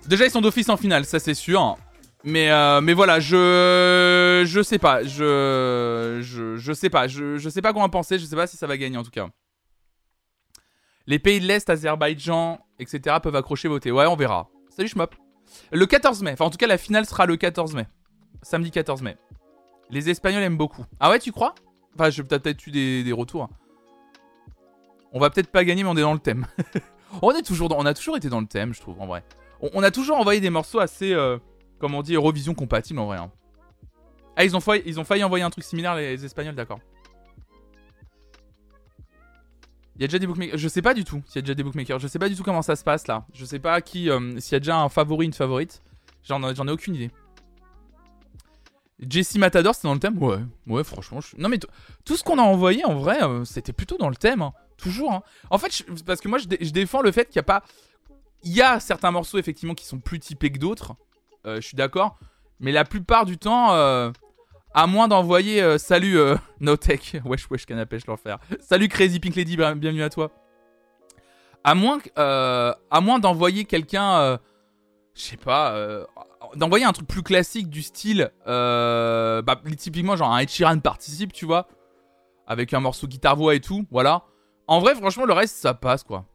Déjà, 0.05 0.25
ils 0.25 0.31
sont 0.31 0.39
d'office 0.39 0.69
en 0.69 0.77
finale, 0.77 1.03
ça 1.03 1.17
c'est 1.17 1.33
sûr. 1.33 1.77
Mais, 2.23 2.51
euh, 2.51 2.79
mais 2.79 2.93
voilà, 2.93 3.19
je. 3.19 4.43
Je 4.45 4.61
sais 4.61 4.77
pas. 4.77 5.03
Je. 5.03 6.19
Je, 6.21 6.55
je 6.55 6.73
sais 6.73 6.91
pas. 6.91 7.07
Je, 7.07 7.37
je 7.37 7.49
sais 7.49 7.61
pas 7.63 7.73
quoi 7.73 7.81
en 7.81 7.89
penser. 7.89 8.19
Je 8.19 8.25
sais 8.25 8.35
pas 8.35 8.45
si 8.45 8.55
ça 8.55 8.67
va 8.67 8.77
gagner 8.77 8.97
en 8.97 9.03
tout 9.03 9.09
cas. 9.09 9.27
Les 11.07 11.17
pays 11.17 11.39
de 11.39 11.47
l'Est, 11.47 11.69
Azerbaïdjan, 11.69 12.59
etc. 12.77 13.17
peuvent 13.21 13.35
accrocher 13.35 13.67
voter. 13.67 13.91
Ouais, 13.91 14.05
on 14.05 14.15
verra. 14.15 14.47
Salut 14.69 14.87
Schmop. 14.89 15.15
Le 15.71 15.85
14 15.87 16.21
mai. 16.21 16.33
Enfin, 16.33 16.45
en 16.45 16.49
tout 16.51 16.57
cas, 16.57 16.67
la 16.67 16.77
finale 16.77 17.07
sera 17.07 17.25
le 17.25 17.35
14 17.35 17.73
mai. 17.73 17.87
Samedi 18.43 18.69
14 18.69 19.01
mai. 19.01 19.17
Les 19.89 20.11
Espagnols 20.11 20.43
aiment 20.43 20.55
beaucoup. 20.55 20.85
Ah 20.99 21.09
ouais, 21.09 21.19
tu 21.19 21.31
crois? 21.31 21.55
Enfin, 21.95 22.11
j'ai 22.11 22.23
peut-être 22.23 22.67
eu 22.67 22.71
des, 22.71 23.03
des 23.03 23.11
retours. 23.11 23.49
On 25.11 25.19
va 25.19 25.31
peut-être 25.31 25.51
pas 25.51 25.65
gagner, 25.65 25.83
mais 25.83 25.89
on 25.89 25.97
est 25.97 26.01
dans 26.01 26.13
le 26.13 26.19
thème. 26.19 26.45
on, 27.21 27.29
a 27.85 27.93
toujours 27.93 28.17
été 28.17 28.29
dans 28.29 28.41
le 28.41 28.47
thème, 28.47 28.73
je 28.73 28.81
trouve, 28.81 28.99
en 29.01 29.07
vrai. 29.07 29.23
On, 29.61 29.83
a 29.83 29.91
toujours 29.91 30.17
envoyé 30.17 30.41
des 30.41 30.49
morceaux 30.49 30.79
assez, 30.79 31.13
euh, 31.13 31.37
comment 31.79 31.99
on 31.99 32.01
dit, 32.01 32.15
Eurovision 32.15 32.53
compatibles, 32.53 32.99
en 32.99 33.05
vrai. 33.05 33.17
Hein. 33.17 33.31
Ah, 34.35 34.43
ils 34.43 34.55
ont, 34.55 34.59
failli, 34.59 34.83
ils 34.85 34.99
ont 34.99 35.03
failli 35.03 35.23
envoyer 35.23 35.43
un 35.43 35.49
truc 35.49 35.63
similaire, 35.63 35.95
les, 35.95 36.25
Espagnols, 36.25 36.55
d'accord. 36.55 36.79
Il 39.95 40.01
y 40.01 40.05
a 40.05 40.07
déjà 40.07 40.17
des 40.17 40.25
bookmakers. 40.25 40.57
Je 40.57 40.67
sais 40.67 40.81
pas 40.81 40.95
du 40.95 41.03
tout 41.03 41.21
s'il 41.27 41.35
y 41.35 41.39
a 41.39 41.41
déjà 41.43 41.53
des 41.53 41.61
bookmakers. 41.61 41.99
Je 41.99 42.07
sais 42.07 42.17
pas 42.17 42.27
du 42.27 42.35
tout 42.35 42.41
comment 42.41 42.63
ça 42.63 42.75
se 42.75 42.83
passe 42.83 43.05
là. 43.05 43.25
Je 43.31 43.45
sais 43.45 43.59
pas 43.59 43.79
qui. 43.79 44.09
Euh, 44.09 44.39
s'il 44.39 44.53
y 44.53 44.55
a 44.55 44.59
déjà 44.59 44.77
un 44.77 44.89
favori, 44.89 45.27
une 45.27 45.33
favorite. 45.33 45.83
J'en 46.23 46.41
ai 46.41 46.71
aucune 46.71 46.95
idée. 46.95 47.11
Jesse 49.07 49.35
Matador, 49.35 49.75
c'était 49.75 49.87
dans 49.87 49.93
le 49.93 49.99
thème? 49.99 50.21
Ouais, 50.21 50.39
ouais, 50.67 50.83
franchement. 50.83 51.19
Non, 51.37 51.49
mais 51.49 51.59
tout 52.05 52.17
ce 52.17 52.23
qu'on 52.23 52.37
a 52.37 52.41
envoyé, 52.41 52.85
en 52.85 52.95
vrai, 52.95 53.23
euh, 53.23 53.43
c'était 53.43 53.73
plutôt 53.73 53.97
dans 53.97 54.09
le 54.09 54.15
thème. 54.15 54.41
Hein. 54.41 54.53
Toujours. 54.77 55.13
Hein. 55.13 55.23
En 55.49 55.57
fait, 55.57 55.85
parce 56.05 56.21
que 56.21 56.27
moi, 56.27 56.37
je, 56.37 56.47
défends 56.71 57.01
le 57.01 57.11
fait 57.11 57.25
qu'il 57.25 57.37
n'y 57.37 57.41
a 57.41 57.43
pas. 57.43 57.63
Il 58.43 58.53
y 58.53 58.61
a 58.61 58.79
certains 58.79 59.11
morceaux, 59.11 59.37
effectivement, 59.37 59.73
qui 59.73 59.85
sont 59.85 59.99
plus 59.99 60.19
typés 60.19 60.51
que 60.51 60.59
d'autres. 60.59 60.95
Euh, 61.45 61.55
je 61.57 61.67
suis 61.67 61.75
d'accord. 61.75 62.17
Mais 62.59 62.71
la 62.71 62.85
plupart 62.85 63.25
du 63.25 63.37
temps, 63.37 63.73
euh, 63.73 64.11
à 64.73 64.87
moins 64.87 65.07
d'envoyer. 65.07 65.77
salut, 65.77 66.17
NoTech. 66.59 67.21
Wesh, 67.25 67.49
wesh, 67.49 67.65
canapé, 67.65 67.99
je 67.99 68.05
l'enfer. 68.07 68.39
Salut, 68.59 68.87
Crazy 68.87 69.19
Pink 69.19 69.35
Lady, 69.35 69.55
bienvenue 69.55 70.03
à 70.03 70.09
toi. 70.09 70.31
À 71.63 71.75
moins, 71.75 71.99
moins 73.01 73.19
d'envoyer 73.19 73.65
quelqu'un. 73.65 74.39
je 75.15 75.21
sais 75.21 75.37
pas 75.37 76.07
d'envoyer 76.55 76.85
un 76.85 76.91
truc 76.91 77.07
plus 77.07 77.23
classique 77.23 77.69
du 77.69 77.81
style, 77.81 78.31
euh, 78.47 79.41
bah, 79.41 79.59
typiquement 79.77 80.15
genre 80.15 80.33
un 80.33 80.39
Ed 80.39 80.81
participe, 80.81 81.33
tu 81.33 81.45
vois, 81.45 81.67
avec 82.47 82.73
un 82.73 82.79
morceau 82.79 83.07
guitare-voix 83.07 83.55
et 83.55 83.61
tout, 83.61 83.85
voilà. 83.91 84.23
En 84.67 84.79
vrai, 84.79 84.95
franchement, 84.95 85.25
le 85.25 85.33
reste, 85.33 85.55
ça 85.57 85.73
passe, 85.73 86.03
quoi. 86.03 86.27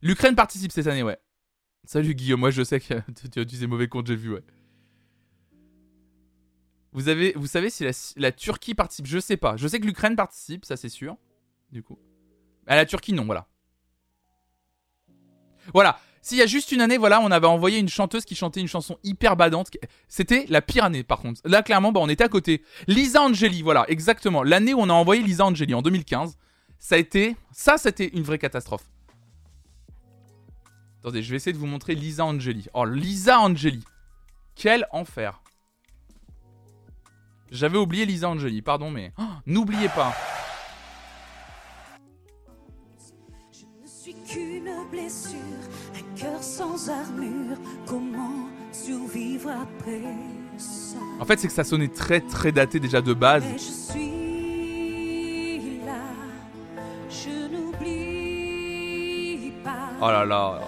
L'Ukraine 0.00 0.34
participe 0.34 0.72
cette 0.72 0.86
année, 0.86 1.02
ouais. 1.02 1.18
Salut 1.86 2.14
Guillaume, 2.14 2.40
moi 2.40 2.50
je 2.50 2.62
sais 2.62 2.80
que 2.80 2.94
tu 3.32 3.38
as 3.38 3.42
utilisé 3.42 3.66
mauvais 3.66 3.88
compte, 3.88 4.06
j'ai 4.06 4.16
vu, 4.16 4.34
ouais. 4.34 4.44
Vous, 6.92 7.08
avez, 7.08 7.32
vous 7.32 7.46
savez 7.46 7.70
si 7.70 7.84
la, 8.16 8.30
Turquie 8.30 8.74
participe? 8.74 9.06
Je 9.06 9.18
sais 9.18 9.36
pas. 9.36 9.56
Je 9.56 9.66
sais 9.66 9.80
que 9.80 9.86
l'Ukraine 9.86 10.14
participe, 10.14 10.64
ça 10.64 10.76
c'est 10.76 10.88
sûr. 10.88 11.16
Du 11.72 11.82
coup. 11.82 11.98
À 12.66 12.76
la 12.76 12.86
Turquie, 12.86 13.12
non, 13.12 13.24
voilà. 13.24 13.48
Voilà. 15.72 15.98
S'il 16.24 16.38
y 16.38 16.42
a 16.42 16.46
juste 16.46 16.72
une 16.72 16.80
année, 16.80 16.96
voilà, 16.96 17.20
on 17.20 17.30
avait 17.30 17.46
envoyé 17.46 17.78
une 17.78 17.90
chanteuse 17.90 18.24
qui 18.24 18.34
chantait 18.34 18.60
une 18.60 18.66
chanson 18.66 18.96
hyper 19.04 19.36
badante. 19.36 19.70
C'était 20.08 20.46
la 20.48 20.62
pire 20.62 20.84
année, 20.84 21.02
par 21.02 21.18
contre. 21.18 21.42
Là, 21.44 21.62
clairement, 21.62 21.92
bah, 21.92 22.00
on 22.02 22.08
était 22.08 22.24
à 22.24 22.30
côté. 22.30 22.62
Lisa 22.86 23.20
Angeli, 23.20 23.60
voilà, 23.60 23.84
exactement. 23.88 24.42
L'année 24.42 24.72
où 24.72 24.78
on 24.80 24.88
a 24.88 24.94
envoyé 24.94 25.22
Lisa 25.22 25.44
Angeli, 25.44 25.74
en 25.74 25.82
2015. 25.82 26.38
Ça 26.78 26.94
a 26.94 26.98
été... 26.98 27.36
Ça, 27.52 27.76
c'était 27.76 28.08
une 28.08 28.22
vraie 28.22 28.38
catastrophe. 28.38 28.84
Attendez, 31.00 31.22
je 31.22 31.28
vais 31.28 31.36
essayer 31.36 31.52
de 31.52 31.58
vous 31.58 31.66
montrer 31.66 31.94
Lisa 31.94 32.24
Angeli. 32.24 32.68
Oh, 32.72 32.86
Lisa 32.86 33.38
Angeli. 33.40 33.84
Quel 34.54 34.86
enfer. 34.92 35.42
J'avais 37.50 37.76
oublié 37.76 38.06
Lisa 38.06 38.30
Angeli, 38.30 38.62
pardon, 38.62 38.90
mais... 38.90 39.12
Oh, 39.18 39.24
n'oubliez 39.44 39.90
pas. 39.90 40.14
blessure, 44.90 45.38
un 45.38 45.83
cœur 46.16 46.42
sans 46.42 46.88
armure. 46.88 47.56
Comment 47.86 48.48
survivre 48.72 49.50
après 49.50 50.02
ça? 50.56 50.96
En 51.20 51.24
fait, 51.24 51.38
c'est 51.38 51.46
que 51.48 51.54
ça 51.54 51.64
sonnait 51.64 51.88
très 51.88 52.20
très 52.20 52.52
daté 52.52 52.78
déjà 52.80 53.00
de 53.00 53.14
base. 53.14 53.44
je 53.52 53.58
suis 53.58 54.00
là, 55.84 56.02
je 57.08 57.48
n'oublie 57.52 59.52
pas. 59.62 59.90
Oh 60.00 60.06
là 60.06 60.24
là, 60.24 60.60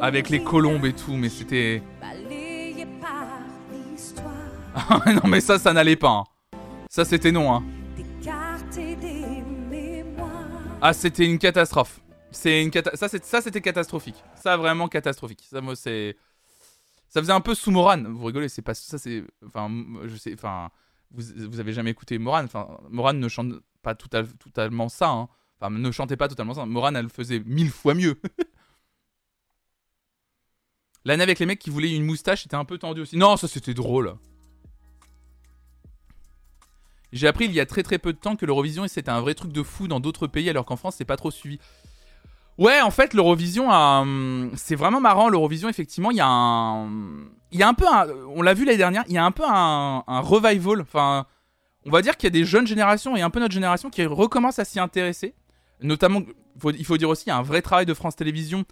avec 0.00 0.28
les 0.28 0.42
colombes 0.42 0.86
et 0.86 0.92
tout, 0.92 1.14
mais 1.14 1.28
c'était. 1.28 1.82
non 5.06 5.28
mais 5.28 5.40
ça, 5.40 5.58
ça 5.58 5.72
n'allait 5.72 5.96
pas. 5.96 6.10
Hein. 6.10 6.24
Ça 6.88 7.04
c'était 7.04 7.32
non. 7.32 7.52
Hein. 7.52 7.62
Ah 10.82 10.92
c'était 10.92 11.26
une 11.26 11.38
catastrophe. 11.38 12.00
C'est 12.32 12.62
une 12.62 12.72
ça, 12.72 13.08
ça 13.08 13.40
c'était 13.42 13.60
catastrophique. 13.60 14.22
Ça 14.36 14.56
vraiment 14.56 14.88
catastrophique. 14.88 15.46
Ça 15.50 15.60
moi 15.60 15.74
c'est 15.76 16.16
ça 17.08 17.20
faisait 17.20 17.32
un 17.32 17.40
peu 17.40 17.54
sous 17.54 17.70
Moran. 17.70 18.02
Vous 18.04 18.24
rigolez, 18.24 18.48
c'est 18.48 18.62
pas 18.62 18.74
ça 18.74 18.98
c'est 18.98 19.24
enfin 19.44 19.68
je 20.04 20.16
sais 20.16 20.32
enfin 20.34 20.70
vous, 21.10 21.22
vous 21.48 21.60
avez 21.60 21.72
jamais 21.72 21.90
écouté 21.90 22.18
Moran 22.18 22.44
enfin 22.44 22.68
Moran 22.88 23.14
ne 23.14 23.28
chante 23.28 23.54
pas 23.82 23.94
totalement 23.94 24.88
ça 24.88 25.10
hein. 25.10 25.28
Enfin 25.60 25.70
ne 25.70 25.90
chantait 25.90 26.16
pas 26.16 26.28
totalement 26.28 26.54
ça. 26.54 26.66
Moran 26.66 26.94
elle 26.94 27.08
faisait 27.08 27.40
mille 27.40 27.70
fois 27.70 27.94
mieux. 27.94 28.20
L'année 31.04 31.22
avec 31.22 31.38
les 31.38 31.46
mecs 31.46 31.58
qui 31.58 31.70
voulaient 31.70 31.94
une 31.94 32.04
moustache 32.04 32.46
était 32.46 32.56
un 32.56 32.64
peu 32.64 32.78
tendu 32.78 33.00
aussi. 33.00 33.16
Non, 33.16 33.36
ça 33.36 33.48
c'était 33.48 33.74
drôle. 33.74 34.14
J'ai 37.12 37.26
appris 37.26 37.46
il 37.46 37.52
y 37.52 37.60
a 37.60 37.66
très 37.66 37.82
très 37.82 37.98
peu 37.98 38.12
de 38.12 38.18
temps 38.18 38.36
que 38.36 38.46
l'Eurovision 38.46 38.86
c'était 38.86 39.10
un 39.10 39.20
vrai 39.20 39.34
truc 39.34 39.50
de 39.50 39.64
fou 39.64 39.88
dans 39.88 39.98
d'autres 39.98 40.28
pays 40.28 40.48
alors 40.48 40.64
qu'en 40.64 40.76
France 40.76 40.94
c'est 40.96 41.04
pas 41.04 41.16
trop 41.16 41.32
suivi. 41.32 41.58
Ouais, 42.60 42.82
en 42.82 42.90
fait, 42.90 43.14
l'Eurovision, 43.14 43.70
hum, 43.70 44.50
c'est 44.54 44.74
vraiment 44.74 45.00
marrant. 45.00 45.30
L'Eurovision, 45.30 45.70
effectivement, 45.70 46.10
il 46.10 46.18
y 46.18 46.20
a 46.20 46.26
un, 46.26 46.90
il 47.52 47.58
y 47.58 47.62
a 47.62 47.68
un 47.68 47.72
peu, 47.72 47.86
un... 47.88 48.06
on 48.36 48.42
l'a 48.42 48.52
vu 48.52 48.66
l'année 48.66 48.76
dernière, 48.76 49.02
il 49.08 49.14
y 49.14 49.18
a 49.18 49.24
un 49.24 49.30
peu 49.30 49.44
un, 49.46 50.02
revival. 50.20 50.82
Enfin, 50.82 51.26
on 51.86 51.90
va 51.90 52.02
dire 52.02 52.18
qu'il 52.18 52.26
y 52.26 52.28
a 52.28 52.38
des 52.38 52.44
jeunes 52.44 52.66
générations 52.66 53.16
et 53.16 53.22
un 53.22 53.30
peu 53.30 53.40
notre 53.40 53.54
génération 53.54 53.88
qui 53.88 54.04
recommence 54.04 54.58
à 54.58 54.66
s'y 54.66 54.78
intéresser. 54.78 55.34
Notamment, 55.80 56.20
il 56.76 56.84
faut 56.84 56.98
dire 56.98 57.08
aussi, 57.08 57.24
il 57.26 57.28
y 57.30 57.32
a 57.32 57.38
un 57.38 57.42
vrai 57.42 57.62
travail 57.62 57.86
de 57.86 57.94
France 57.94 58.14
Télévisions 58.14 58.66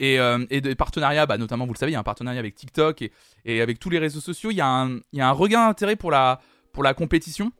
et, 0.00 0.18
euh, 0.18 0.46
et 0.48 0.62
de 0.62 0.72
partenariats, 0.72 1.26
bah, 1.26 1.36
notamment, 1.36 1.66
vous 1.66 1.74
le 1.74 1.78
savez, 1.78 1.92
il 1.92 1.94
y 1.94 1.96
a 1.96 2.00
un 2.00 2.02
partenariat 2.02 2.40
avec 2.40 2.54
TikTok 2.54 3.02
et, 3.02 3.12
et 3.44 3.60
avec 3.60 3.78
tous 3.78 3.90
les 3.90 3.98
réseaux 3.98 4.20
sociaux. 4.20 4.52
Il 4.52 4.56
y 4.56 4.62
a 4.62 4.66
un, 4.66 4.96
il 5.12 5.18
y 5.18 5.20
a 5.20 5.28
un 5.28 5.32
regain 5.32 5.66
d'intérêt 5.66 5.96
pour 5.96 6.10
la, 6.10 6.40
pour 6.72 6.82
la 6.82 6.94
compétition. 6.94 7.52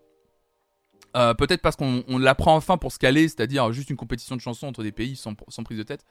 Euh, 1.16 1.32
peut-être 1.32 1.62
parce 1.62 1.76
qu'on 1.76 2.02
l'apprend 2.18 2.56
enfin 2.56 2.76
pour 2.76 2.92
se 2.92 2.98
caler, 2.98 3.28
c'est-à-dire 3.28 3.72
juste 3.72 3.90
une 3.90 3.96
compétition 3.96 4.34
de 4.34 4.40
chansons 4.40 4.66
entre 4.66 4.82
des 4.82 4.90
pays 4.90 5.14
sans, 5.14 5.34
prise 5.34 5.78
de 5.78 5.82
tête. 5.84 6.04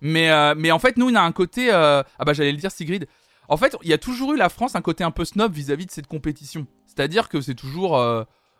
Mais, 0.00 0.30
euh, 0.30 0.72
en 0.72 0.78
fait, 0.78 0.96
nous, 0.96 1.10
on 1.10 1.14
a 1.14 1.20
un 1.20 1.32
côté. 1.32 1.72
Euh, 1.72 2.02
ah 2.18 2.24
bah, 2.24 2.32
j'allais 2.32 2.52
le 2.52 2.58
dire, 2.58 2.70
Sigrid. 2.70 3.08
En 3.48 3.56
fait, 3.56 3.76
il 3.82 3.88
y 3.88 3.92
a 3.92 3.98
toujours 3.98 4.34
eu 4.34 4.36
la 4.36 4.48
France 4.48 4.76
un 4.76 4.82
côté 4.82 5.04
un 5.04 5.10
peu 5.10 5.24
snob 5.24 5.52
vis-à-vis 5.52 5.86
de 5.86 5.90
cette 5.90 6.06
compétition. 6.06 6.66
C'est-à-dire 6.86 7.28
que 7.28 7.40
c'est 7.40 7.54
toujours. 7.54 7.96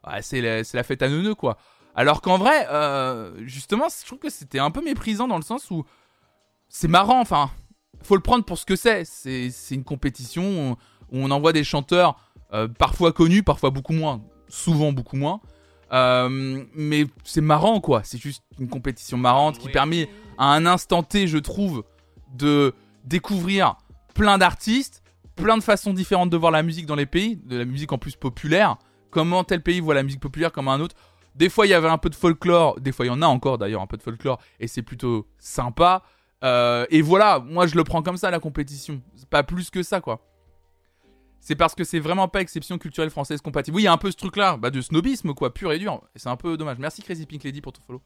Ah, 0.02 0.22
c'est 0.22 0.40
la, 0.40 0.82
fête 0.82 1.02
à 1.02 1.08
neuneux, 1.08 1.34
quoi. 1.34 1.56
Alors 1.94 2.20
qu'en 2.20 2.38
vrai, 2.38 2.66
justement, 3.42 3.86
je 3.88 4.06
trouve 4.06 4.18
que 4.18 4.30
c'était 4.30 4.58
un 4.58 4.70
peu 4.70 4.82
méprisant 4.82 5.28
dans 5.28 5.36
le 5.36 5.42
sens 5.42 5.70
où. 5.70 5.84
C'est 6.68 6.88
marrant, 6.88 7.20
enfin. 7.20 7.50
Faut 8.02 8.14
le 8.14 8.22
prendre 8.22 8.44
pour 8.44 8.58
ce 8.58 8.66
que 8.66 8.76
c'est. 8.76 9.04
C'est 9.04 9.74
une 9.74 9.84
compétition 9.84 10.72
où 10.72 10.76
on 11.12 11.30
envoie 11.30 11.52
des 11.52 11.64
chanteurs 11.64 12.16
parfois 12.78 13.12
connus, 13.12 13.42
parfois 13.42 13.70
beaucoup 13.70 13.92
moins. 13.92 14.22
Souvent 14.48 14.92
beaucoup 14.92 15.16
moins. 15.16 15.40
Euh, 15.92 16.64
mais 16.74 17.06
c'est 17.22 17.40
marrant 17.40 17.80
quoi, 17.80 18.02
c'est 18.02 18.18
juste 18.18 18.42
une 18.58 18.68
compétition 18.68 19.16
marrante 19.16 19.58
qui 19.58 19.68
permet 19.68 20.08
à 20.36 20.52
un 20.52 20.66
instant 20.66 21.02
T, 21.02 21.28
je 21.28 21.38
trouve, 21.38 21.84
de 22.34 22.74
découvrir 23.04 23.76
plein 24.14 24.36
d'artistes, 24.36 25.02
plein 25.36 25.56
de 25.56 25.62
façons 25.62 25.92
différentes 25.92 26.30
de 26.30 26.36
voir 26.36 26.50
la 26.50 26.62
musique 26.62 26.86
dans 26.86 26.96
les 26.96 27.06
pays, 27.06 27.36
de 27.36 27.56
la 27.56 27.64
musique 27.64 27.92
en 27.92 27.98
plus 27.98 28.16
populaire, 28.16 28.76
comment 29.10 29.44
tel 29.44 29.62
pays 29.62 29.78
voit 29.80 29.94
la 29.94 30.02
musique 30.02 30.20
populaire 30.20 30.50
comme 30.50 30.68
un 30.68 30.80
autre. 30.80 30.96
Des 31.36 31.48
fois 31.48 31.66
il 31.66 31.70
y 31.70 31.74
avait 31.74 31.88
un 31.88 31.98
peu 31.98 32.10
de 32.10 32.16
folklore, 32.16 32.80
des 32.80 32.90
fois 32.90 33.04
il 33.06 33.08
y 33.08 33.12
en 33.12 33.22
a 33.22 33.26
encore 33.26 33.58
d'ailleurs 33.58 33.82
un 33.82 33.86
peu 33.86 33.96
de 33.96 34.02
folklore, 34.02 34.40
et 34.58 34.66
c'est 34.66 34.82
plutôt 34.82 35.28
sympa. 35.38 36.02
Euh, 36.42 36.84
et 36.90 37.00
voilà, 37.00 37.38
moi 37.38 37.66
je 37.66 37.76
le 37.76 37.84
prends 37.84 38.02
comme 38.02 38.16
ça 38.16 38.30
la 38.30 38.40
compétition, 38.40 39.00
pas 39.30 39.44
plus 39.44 39.70
que 39.70 39.82
ça 39.82 40.00
quoi. 40.00 40.20
C'est 41.46 41.54
parce 41.54 41.76
que 41.76 41.84
c'est 41.84 42.00
vraiment 42.00 42.26
pas 42.26 42.40
exception 42.40 42.76
culturelle 42.76 43.08
française 43.08 43.40
compatible. 43.40 43.76
Oui, 43.76 43.82
il 43.82 43.84
y 43.84 43.88
a 43.88 43.92
un 43.92 43.98
peu 43.98 44.10
ce 44.10 44.16
truc-là, 44.16 44.56
bah, 44.56 44.70
de 44.70 44.80
snobisme, 44.80 45.32
quoi, 45.32 45.54
pur 45.54 45.70
et 45.70 45.78
dur. 45.78 46.02
Et 46.16 46.18
c'est 46.18 46.28
un 46.28 46.34
peu 46.34 46.56
dommage. 46.56 46.78
Merci 46.80 47.02
Crazy 47.02 47.24
Pink 47.24 47.44
Lady 47.44 47.60
pour 47.60 47.72
ton 47.72 47.80
follow. 47.82 48.02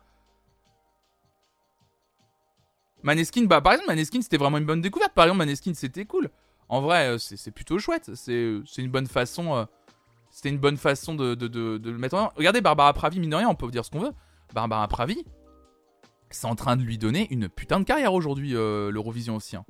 Maneskin, 3.02 3.46
bah 3.46 3.62
par 3.62 3.72
exemple, 3.72 3.88
Maneskin 3.88 4.20
c'était 4.20 4.36
vraiment 4.36 4.58
une 4.58 4.66
bonne 4.66 4.82
découverte. 4.82 5.14
Par 5.14 5.24
exemple, 5.24 5.38
Maneskin 5.38 5.72
c'était 5.72 6.04
cool. 6.04 6.28
En 6.68 6.82
vrai, 6.82 7.14
euh, 7.14 7.16
c'est 7.16 7.50
plutôt 7.50 7.78
chouette. 7.78 8.10
C'est 8.14 8.60
une 8.76 8.90
bonne 8.90 9.06
façon. 9.06 9.56
Euh, 9.56 9.64
c'était 10.30 10.50
une 10.50 10.58
bonne 10.58 10.76
façon 10.76 11.14
de, 11.14 11.34
le 11.42 11.96
mettre 11.96 12.16
en 12.16 12.30
Regardez, 12.36 12.60
Barbara 12.60 12.92
Pravi, 12.92 13.20
mine 13.20 13.30
de 13.30 13.36
rien, 13.36 13.48
on 13.48 13.54
peut 13.54 13.70
dire 13.70 13.86
ce 13.86 13.90
qu'on 13.90 14.00
veut. 14.00 14.12
Barbara 14.52 14.86
Pravi, 14.86 15.24
c'est 16.28 16.46
en 16.46 16.56
train 16.56 16.76
de 16.76 16.82
lui 16.82 16.98
donner 16.98 17.26
une 17.30 17.48
putain 17.48 17.80
de 17.80 17.84
carrière 17.84 18.12
aujourd'hui, 18.12 18.54
euh, 18.54 18.90
l'Eurovision 18.90 19.36
aussi. 19.36 19.56
Hein. 19.56 19.64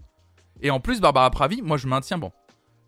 Et 0.61 0.73
en 0.73 0.81
plus, 0.81 1.01
Barbara 1.01 1.31
Pravi, 1.31 1.63
moi 1.63 1.77
je 1.77 1.87
maintiens, 1.87 2.19
bon, 2.19 2.33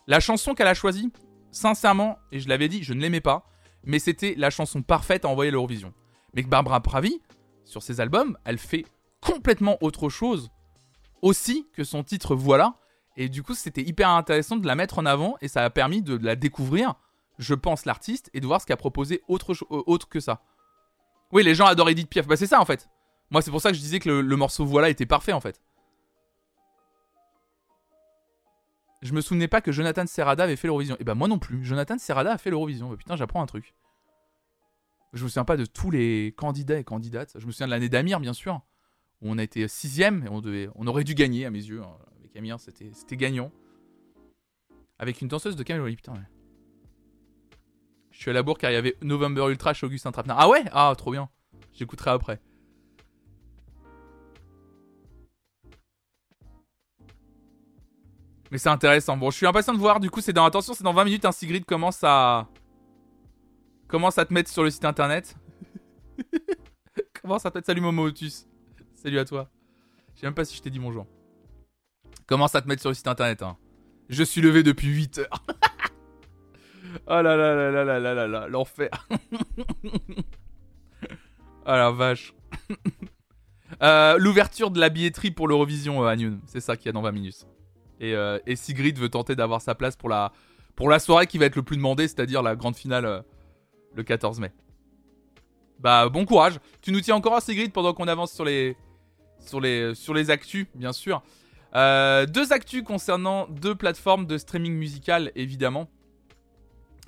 la 0.07 0.21
chanson 0.21 0.55
qu'elle 0.55 0.67
a 0.67 0.75
choisie, 0.75 1.13
sincèrement, 1.51 2.19
et 2.33 2.41
je 2.41 2.49
l'avais 2.49 2.69
dit, 2.69 2.83
je 2.83 2.93
ne 2.93 3.01
l'aimais 3.01 3.21
pas, 3.21 3.47
mais 3.85 3.99
c'était 3.99 4.35
la 4.37 4.51
chanson 4.51 4.83
parfaite 4.83 5.25
à 5.25 5.29
envoyer 5.29 5.51
à 5.51 5.53
l'Eurovision. 5.53 5.93
Mais 6.35 6.43
que 6.43 6.49
Barbara 6.49 6.81
Pravi, 6.81 7.21
sur 7.65 7.83
ses 7.83 8.01
albums, 8.01 8.37
elle 8.45 8.59
fait 8.59 8.85
complètement 9.21 9.77
autre 9.81 10.09
chose 10.09 10.51
aussi 11.21 11.69
que 11.73 11.85
son 11.85 12.03
titre 12.03 12.35
Voilà. 12.35 12.75
Et 13.17 13.29
du 13.29 13.43
coup, 13.43 13.55
c'était 13.55 13.83
hyper 13.83 14.09
intéressant 14.09 14.57
de 14.57 14.67
la 14.67 14.75
mettre 14.75 14.99
en 14.99 15.07
avant 15.07 15.37
et 15.41 15.49
ça 15.49 15.65
a 15.65 15.71
permis 15.71 16.03
de 16.03 16.17
la 16.17 16.35
découvrir, 16.35 16.95
je 17.39 17.55
pense, 17.55 17.85
l'artiste 17.85 18.31
et 18.35 18.41
de 18.41 18.47
voir 18.47 18.61
ce 18.61 18.67
qu'a 18.67 18.77
proposé 18.77 19.23
autre, 19.29 19.53
euh, 19.71 19.99
que 20.09 20.21
ça. 20.21 20.43
Oui, 21.31 21.43
les 21.43 21.55
gens 21.55 21.67
adorent 21.67 21.91
Edith 21.91 22.09
Piaf. 22.09 22.27
Bah, 22.27 22.37
c'est 22.37 22.47
ça 22.47 22.61
en 22.61 22.65
fait. 22.65 22.89
Moi, 23.31 23.43
c'est 23.43 23.51
pour 23.51 23.61
ça 23.61 23.71
que 23.71 23.77
je 23.77 23.81
disais 23.81 23.99
que 23.99 24.11
le 24.11 24.37
morceau 24.37 24.65
Voilà 24.65 24.89
était 24.89 25.07
parfait 25.07 25.33
en 25.33 25.41
fait. 25.41 25.61
Je 29.03 29.13
me 29.13 29.21
souvenais 29.21 29.49
pas 29.49 29.61
que 29.61 29.73
Jonathan 29.73 30.07
Serrada 30.07 30.45
avait 30.45 30.57
fait 30.57 30.69
l'Eurovision. 30.69 30.95
Et 30.95 30.99
eh 31.01 31.05
ben 31.05 31.15
moi 31.15 31.27
non 31.27 31.41
plus. 31.41 31.65
Jonathan 31.65 31.99
Serrada 31.99 32.33
a 32.33 32.39
fait 32.39 32.51
l'Eurovision. 32.51 32.89
Bah, 32.89 32.97
putain, 32.97 33.17
j'apprends 33.17 33.43
un 33.43 33.47
truc. 33.47 33.75
Je 35.13 35.25
me 35.25 35.29
souviens 35.29 35.45
pas 35.45 35.57
de 35.57 35.67
tous 35.67 35.91
les 35.91 36.33
candidats 36.37 36.79
et 36.79 36.85
candidates. 36.85 37.35
Je 37.37 37.47
me 37.47 37.53
souviens 37.53 37.67
de 37.67 37.73
l'année 37.73 37.89
d'Amir, 37.89 38.21
bien 38.21 38.33
sûr, 38.33 38.63
où 39.21 39.31
on 39.31 39.39
a 39.39 39.43
été 39.43 39.67
sixième 39.67 40.25
et 40.25 40.69
on, 40.75 40.87
aurait 40.87 41.05
dû 41.05 41.15
gagner 41.15 41.45
à 41.45 41.51
mes 41.51 41.59
yeux. 41.59 41.83
Hein. 41.83 41.97
Avec 42.21 42.37
Amir, 42.37 42.59
c'était, 42.61 43.17
gagnant. 43.17 43.51
Avec 44.99 45.21
une 45.21 45.29
danseuse 45.29 45.57
de 45.57 45.63
Camille 45.65 45.97
putain. 45.97 46.15
Je 48.13 48.19
suis 48.19 48.31
à 48.31 48.35
la 48.35 48.43
bourre 48.45 48.57
car 48.57 48.71
il 48.71 48.75
y 48.75 48.77
avait 48.77 48.97
November 49.03 49.49
Ultra 49.51 49.75
chez 49.75 49.85
Augustin 49.85 50.13
Trapenard. 50.13 50.39
Ah 50.39 50.49
ouais? 50.49 50.63
Ah, 50.71 50.95
trop 50.97 51.11
bien. 51.11 51.29
J'écouterai 51.73 52.11
après. 52.11 52.41
Mais 58.53 58.59
c'est 58.59 58.69
intéressant. 58.69 59.17
Bon, 59.17 59.31
je 59.31 59.37
suis 59.39 59.47
impatient 59.47 59.73
de 59.73 59.79
voir. 59.79 59.99
Du 59.99 60.11
coup, 60.11 60.21
c'est 60.21 60.35
dans. 60.35 60.45
Attention, 60.45 60.75
c'est 60.75 60.85
dans 60.85 60.93
20 60.93 61.05
minutes. 61.05 61.25
Un 61.25 61.33
Sigrid 61.33 61.65
commence 61.65 62.01
à. 62.05 62.47
Commence 63.89 64.19
à 64.19 64.27
te 64.27 64.35
mettre 64.35 64.51
sur 64.51 64.63
le 64.63 64.69
site 64.69 64.85
internet. 64.85 65.35
commence 67.23 67.47
à 67.47 67.51
te 67.51 67.57
mettre. 67.57 67.67
Salut 67.67 67.81
Momotus. 67.81 68.47
Salut 68.95 69.19
à 69.19 69.25
toi. 69.25 69.49
Je 70.15 70.21
sais 70.21 70.27
même 70.27 70.35
pas 70.35 70.45
si 70.45 70.55
je 70.55 70.61
t'ai 70.61 70.69
dit 70.69 70.79
bonjour. 70.79 71.07
Commence 72.27 72.55
à 72.55 72.61
te 72.61 72.69
mettre 72.69 72.83
sur 72.83 72.91
le 72.91 72.95
site 72.95 73.09
internet. 73.09 73.43
Hein. 73.43 73.57
Je 74.11 74.23
suis 74.23 74.43
levé 74.43 74.63
depuis 74.63 74.89
8 74.89 75.19
heures. 75.21 75.47
oh 77.07 77.23
là 77.23 77.23
là 77.23 77.55
là 77.55 77.71
là 77.71 77.85
là 77.85 77.99
là 77.99 78.15
là 78.15 78.29
là. 78.29 78.49
L'enfer. 78.49 78.91
oh 79.83 79.89
la 81.67 81.91
vache. 81.91 82.35
Euh, 83.83 84.19
l'ouverture 84.19 84.71
de 84.71 84.79
la 84.79 84.91
billetterie 84.91 85.31
pour 85.31 85.49
l'Eurovision, 85.49 86.07
euh, 86.07 86.31
C'est 86.45 86.61
ça 86.61 86.77
qu'il 86.77 86.87
y 86.87 86.89
a 86.91 86.93
dans 86.93 87.01
20 87.01 87.13
minutes. 87.13 87.47
Euh, 88.03 88.39
et, 88.47 88.57
Sigrid 88.57 88.99
veut 88.99 89.09
tenter 89.09 89.37
d'avoir 89.37 89.61
sa 89.61 89.75
place 89.75 89.97
pour 89.97 90.09
la, 90.09 90.33
pour 90.77 90.89
la 90.89 90.99
soirée 90.99 91.27
qui 91.27 91.39
va 91.39 91.47
être 91.47 91.57
le 91.57 91.63
plus 91.63 91.77
demandée, 91.77 92.09
c'est-à-dire 92.09 92.43
la 92.43 92.57
grande 92.57 92.77
finale 92.77 93.05
euh, 93.05 93.21
le 93.95 94.03
14 94.03 94.41
mai. 94.41 94.53
Bah 95.79 96.09
bon 96.09 96.25
courage. 96.25 96.59
Tu 96.81 96.93
nous 96.93 97.01
tiens 97.01 97.17
encore 97.17 97.35
à 97.35 97.41
Sigrid 97.41 97.73
pendant 97.73 97.93
qu'on 97.93 98.09
avance 98.09 98.33
sur 98.33 98.45
les, 98.45 98.77
sur 99.41 99.61
les, 99.61 99.95
sur 99.95 100.15
les 100.15 100.31
actus, 100.31 100.67
bien 100.75 100.93
sûr. 100.93 101.23
Euh, 101.75 102.27
deux 102.27 102.53
actus 102.53 102.83
concernant 102.83 103.47
deux 103.49 103.75
plateformes 103.75 104.27
de 104.27 104.39
streaming 104.39 104.75
musical, 104.75 105.33
évidemment. 105.35 105.89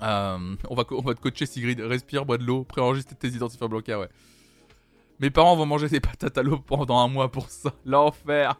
on, 0.01 0.75
va, 0.75 0.83
on 0.91 1.01
va 1.01 1.13
te 1.13 1.21
coacher 1.21 1.45
Sigrid. 1.45 1.79
Respire, 1.79 2.25
bois 2.25 2.37
de 2.37 2.43
l'eau, 2.43 2.63
préenregistre 2.63 3.15
tes 3.15 3.29
identifiants 3.29 3.69
bloqués, 3.69 3.95
ouais. 3.95 4.09
Mes 5.19 5.29
parents 5.29 5.55
vont 5.55 5.65
manger 5.65 5.87
des 5.87 6.01
patates 6.01 6.37
à 6.37 6.43
l'eau 6.43 6.57
pendant 6.59 6.99
un 6.99 7.07
mois 7.07 7.31
pour 7.31 7.49
ça. 7.49 7.71
L'enfer. 7.85 8.59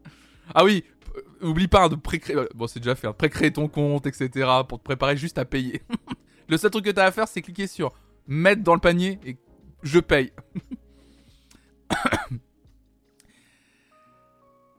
ah 0.54 0.64
oui, 0.64 0.84
oublie 1.42 1.68
pas 1.68 1.88
de 1.88 1.96
pré-créer. 1.96 2.36
Euh, 2.36 2.48
bon, 2.54 2.66
c'est 2.66 2.80
déjà 2.80 2.94
fait. 2.94 3.06
Hein, 3.06 3.12
pré-créer 3.12 3.52
ton 3.52 3.68
compte, 3.68 4.06
etc. 4.06 4.48
Pour 4.68 4.78
te 4.78 4.84
préparer 4.84 5.16
juste 5.16 5.38
à 5.38 5.44
payer. 5.44 5.82
le 6.48 6.56
seul 6.56 6.70
truc 6.70 6.84
que 6.84 6.90
t'as 6.90 7.06
à 7.06 7.10
faire, 7.10 7.28
c'est 7.28 7.42
cliquer 7.42 7.66
sur 7.66 7.92
mettre 8.26 8.62
dans 8.62 8.74
le 8.74 8.80
panier 8.80 9.18
et 9.24 9.36
je 9.82 9.98
paye. 9.98 10.32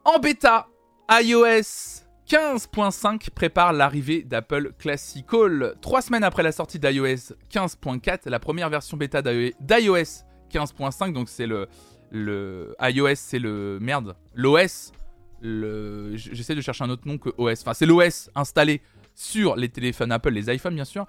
en 0.06 0.20
bêta, 0.20 0.68
iOS 1.10 2.04
15.5 2.28 3.30
prépare 3.32 3.74
l'arrivée 3.74 4.24
d'Apple 4.24 4.72
Classical. 4.80 5.76
Trois 5.82 6.02
semaines 6.02 6.24
après 6.24 6.44
la 6.44 6.54
sortie 6.54 6.80
d'iOS 6.80 7.34
15.4, 7.52 8.30
la 8.30 8.40
première 8.40 8.70
version 8.70 8.96
bêta 8.96 9.22
d'iOS 9.22 10.24
15.5, 10.50 11.12
donc 11.14 11.28
c'est 11.28 11.48
le, 11.48 11.68
le 12.12 12.74
iOS, 12.82 13.16
c'est 13.16 13.40
le 13.40 13.80
merde, 13.82 14.16
l'OS 14.34 14.94
J'essaie 15.42 16.56
de 16.56 16.62
chercher 16.62 16.84
un 16.84 16.90
autre 16.90 17.08
nom 17.08 17.18
que 17.18 17.30
OS. 17.38 17.62
Enfin, 17.62 17.74
c'est 17.74 17.86
l'OS 17.86 18.30
installé 18.36 18.82
sur 19.16 19.56
les 19.56 19.70
téléphones 19.70 20.12
Apple, 20.12 20.32
les 20.32 20.54
iPhones 20.54 20.76
bien 20.76 20.86
sûr. 20.86 21.06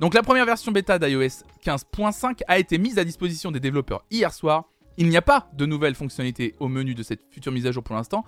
Donc 0.00 0.14
la 0.14 0.22
première 0.22 0.44
version 0.44 0.72
bêta 0.72 0.98
d'iOS 0.98 1.44
15.5 1.64 2.40
a 2.48 2.58
été 2.58 2.78
mise 2.78 2.98
à 2.98 3.04
disposition 3.04 3.50
des 3.50 3.60
développeurs 3.60 4.04
hier 4.10 4.32
soir. 4.32 4.64
Il 4.98 5.08
n'y 5.08 5.16
a 5.16 5.22
pas 5.22 5.48
de 5.54 5.66
nouvelles 5.66 5.94
fonctionnalités 5.94 6.54
au 6.58 6.68
menu 6.68 6.94
de 6.94 7.02
cette 7.02 7.22
future 7.30 7.52
mise 7.52 7.66
à 7.66 7.72
jour 7.72 7.82
pour 7.82 7.96
l'instant. 7.96 8.24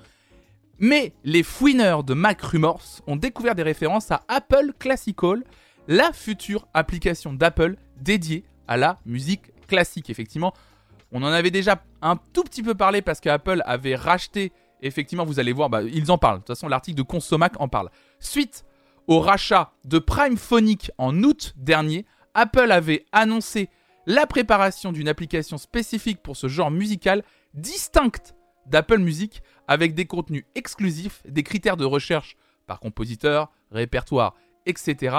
Mais 0.79 1.13
les 1.25 1.43
fouineurs 1.43 2.05
de 2.05 2.15
Mac 2.15 2.41
Rumors 2.41 3.01
ont 3.07 3.17
découvert 3.17 3.55
des 3.55 3.63
références 3.63 4.11
à 4.11 4.23
Apple 4.29 4.73
Classical, 4.79 5.43
la 5.89 6.13
future 6.13 6.69
application 6.73 7.33
d'Apple 7.33 7.77
dédiée 8.01 8.45
à 8.69 8.77
la 8.77 9.01
musique 9.05 9.53
classique. 9.67 10.09
Effectivement, 10.09 10.55
on 11.11 11.23
en 11.23 11.27
avait 11.27 11.51
déjà 11.51 11.83
un 12.01 12.17
tout 12.33 12.45
petit 12.45 12.63
peu 12.63 12.75
parlé 12.75 13.03
parce 13.03 13.21
qu'Apple 13.21 13.63
avait 13.65 13.97
racheté 13.97 14.53
effectivement, 14.83 15.25
vous 15.25 15.41
allez 15.41 15.53
voir, 15.53 15.71
bah, 15.71 15.83
ils 15.83 16.11
en 16.11 16.19
parlent. 16.19 16.39
De 16.39 16.41
toute 16.41 16.57
façon, 16.57 16.69
l'article 16.69 16.97
de 16.97 17.03
Consomac 17.03 17.55
en 17.61 17.69
parle. 17.69 17.91
Suite 18.21 18.65
au 19.07 19.21
rachat 19.21 19.73
de 19.85 19.99
Prime 19.99 20.37
Phonic 20.37 20.91
en 20.99 21.23
août 21.23 21.55
dernier, 21.57 22.05
Apple 22.35 22.71
avait 22.71 23.07
annoncé 23.13 23.71
la 24.07 24.27
préparation 24.27 24.93
d'une 24.93 25.09
application 25.09 25.59
spécifique 25.59 26.23
pour 26.23 26.37
ce 26.37 26.49
genre 26.49 26.71
musical 26.71 27.23
distincte 27.55 28.35
d'Apple 28.67 28.99
Music 28.99 29.43
avec 29.67 29.95
des 29.95 30.07
contenus 30.07 30.45
exclusifs, 30.55 31.23
des 31.27 31.43
critères 31.43 31.77
de 31.77 31.85
recherche 31.85 32.37
par 32.67 32.81
compositeur, 32.81 33.51
répertoire, 33.71 34.35
etc. 34.67 35.17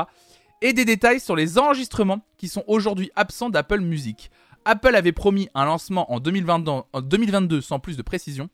et 0.61 0.73
des 0.73 0.85
détails 0.85 1.19
sur 1.19 1.35
les 1.35 1.57
enregistrements 1.57 2.21
qui 2.37 2.47
sont 2.47 2.63
aujourd'hui 2.67 3.11
absents 3.15 3.49
d'Apple 3.49 3.81
Music. 3.81 4.29
Apple 4.65 4.95
avait 4.95 5.11
promis 5.11 5.49
un 5.55 5.65
lancement 5.65 6.11
en 6.11 6.19
2022 6.19 7.61
sans 7.61 7.79
plus 7.79 7.97
de 7.97 8.01
précision, 8.01 8.49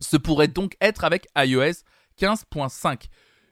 ce 0.00 0.16
pourrait 0.16 0.48
donc 0.48 0.76
être 0.80 1.04
avec 1.04 1.26
iOS 1.36 1.84
15.5. 2.20 3.04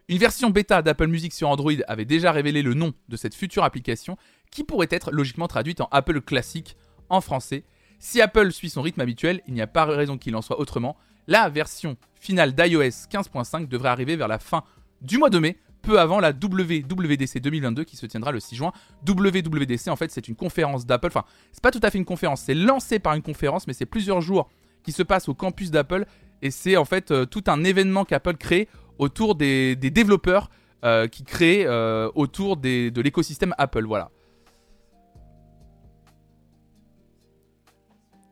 Une 0.09 0.18
version 0.18 0.51
bêta 0.51 0.82
d'Apple 0.82 1.09
Music 1.09 1.32
sur 1.32 1.49
Android 1.49 1.72
avait 1.88 2.05
déjà 2.05 2.30
révélé 2.30 2.62
le 2.62 2.74
nom 2.74 2.92
de 3.09 3.16
cette 3.16 3.34
future 3.34 3.64
application 3.64 4.16
qui 4.51 4.62
pourrait 4.62 4.88
être 4.90 5.11
logiquement 5.11 5.49
traduite 5.49 5.80
en 5.80 5.88
Apple 5.90 6.20
Classique 6.20 6.76
en 7.09 7.20
français. 7.20 7.64
Si 7.99 8.20
Apple 8.20 8.53
suit 8.53 8.70
son 8.70 8.82
rythme 8.82 9.01
habituel, 9.01 9.40
il 9.47 9.55
n'y 9.55 9.62
a 9.62 9.66
pas 9.66 9.84
raison 9.84 10.18
qu'il 10.18 10.36
en 10.36 10.42
soit 10.42 10.61
autrement. 10.61 10.97
La 11.26 11.49
version 11.49 11.97
finale 12.20 12.55
d'iOS 12.55 13.09
15.5 13.11 13.66
devrait 13.66 13.88
arriver 13.88 14.14
vers 14.16 14.28
la 14.28 14.38
fin 14.38 14.62
du 15.03 15.18
mois 15.18 15.30
de 15.30 15.38
mai, 15.38 15.59
peu 15.82 15.99
avant 15.99 16.20
la 16.20 16.30
WWDC 16.30 17.40
2022 17.40 17.84
qui 17.84 17.97
se 17.97 18.07
tiendra 18.07 18.32
le 18.32 18.40
6 18.40 18.57
juin. 18.57 18.72
WWDC 19.07 19.88
en 19.88 19.97
fait 19.97 20.11
c'est 20.11 20.28
une 20.28 20.36
conférence 20.36 20.86
d'Apple, 20.86 21.09
enfin 21.09 21.24
c'est 21.53 21.62
pas 21.62 21.70
tout 21.70 21.80
à 21.82 21.90
fait 21.90 21.99
une 21.99 22.05
conférence, 22.05 22.42
c'est 22.42 22.55
lancé 22.55 22.99
par 22.99 23.14
une 23.14 23.22
conférence 23.22 23.66
mais 23.66 23.72
c'est 23.72 23.86
plusieurs 23.86 24.20
jours 24.20 24.49
qui 24.82 24.92
se 24.92 25.03
passent 25.03 25.28
au 25.28 25.34
campus 25.34 25.70
d'Apple 25.70 26.07
et 26.43 26.51
c'est 26.51 26.76
en 26.76 26.84
fait 26.84 27.11
euh, 27.11 27.24
tout 27.24 27.45
un 27.47 27.64
événement 27.64 28.05
qu'Apple 28.05 28.37
crée 28.37 28.68
autour 28.99 29.34
des, 29.34 29.76
développeurs 29.76 30.51
euh, 30.84 31.07
qui 31.09 31.24
créent 31.24 31.66
euh, 31.66 32.11
autour 32.14 32.57
de 32.57 33.01
l'écosystème 33.01 33.55
Apple. 33.59 33.84
Voilà. 33.84 34.11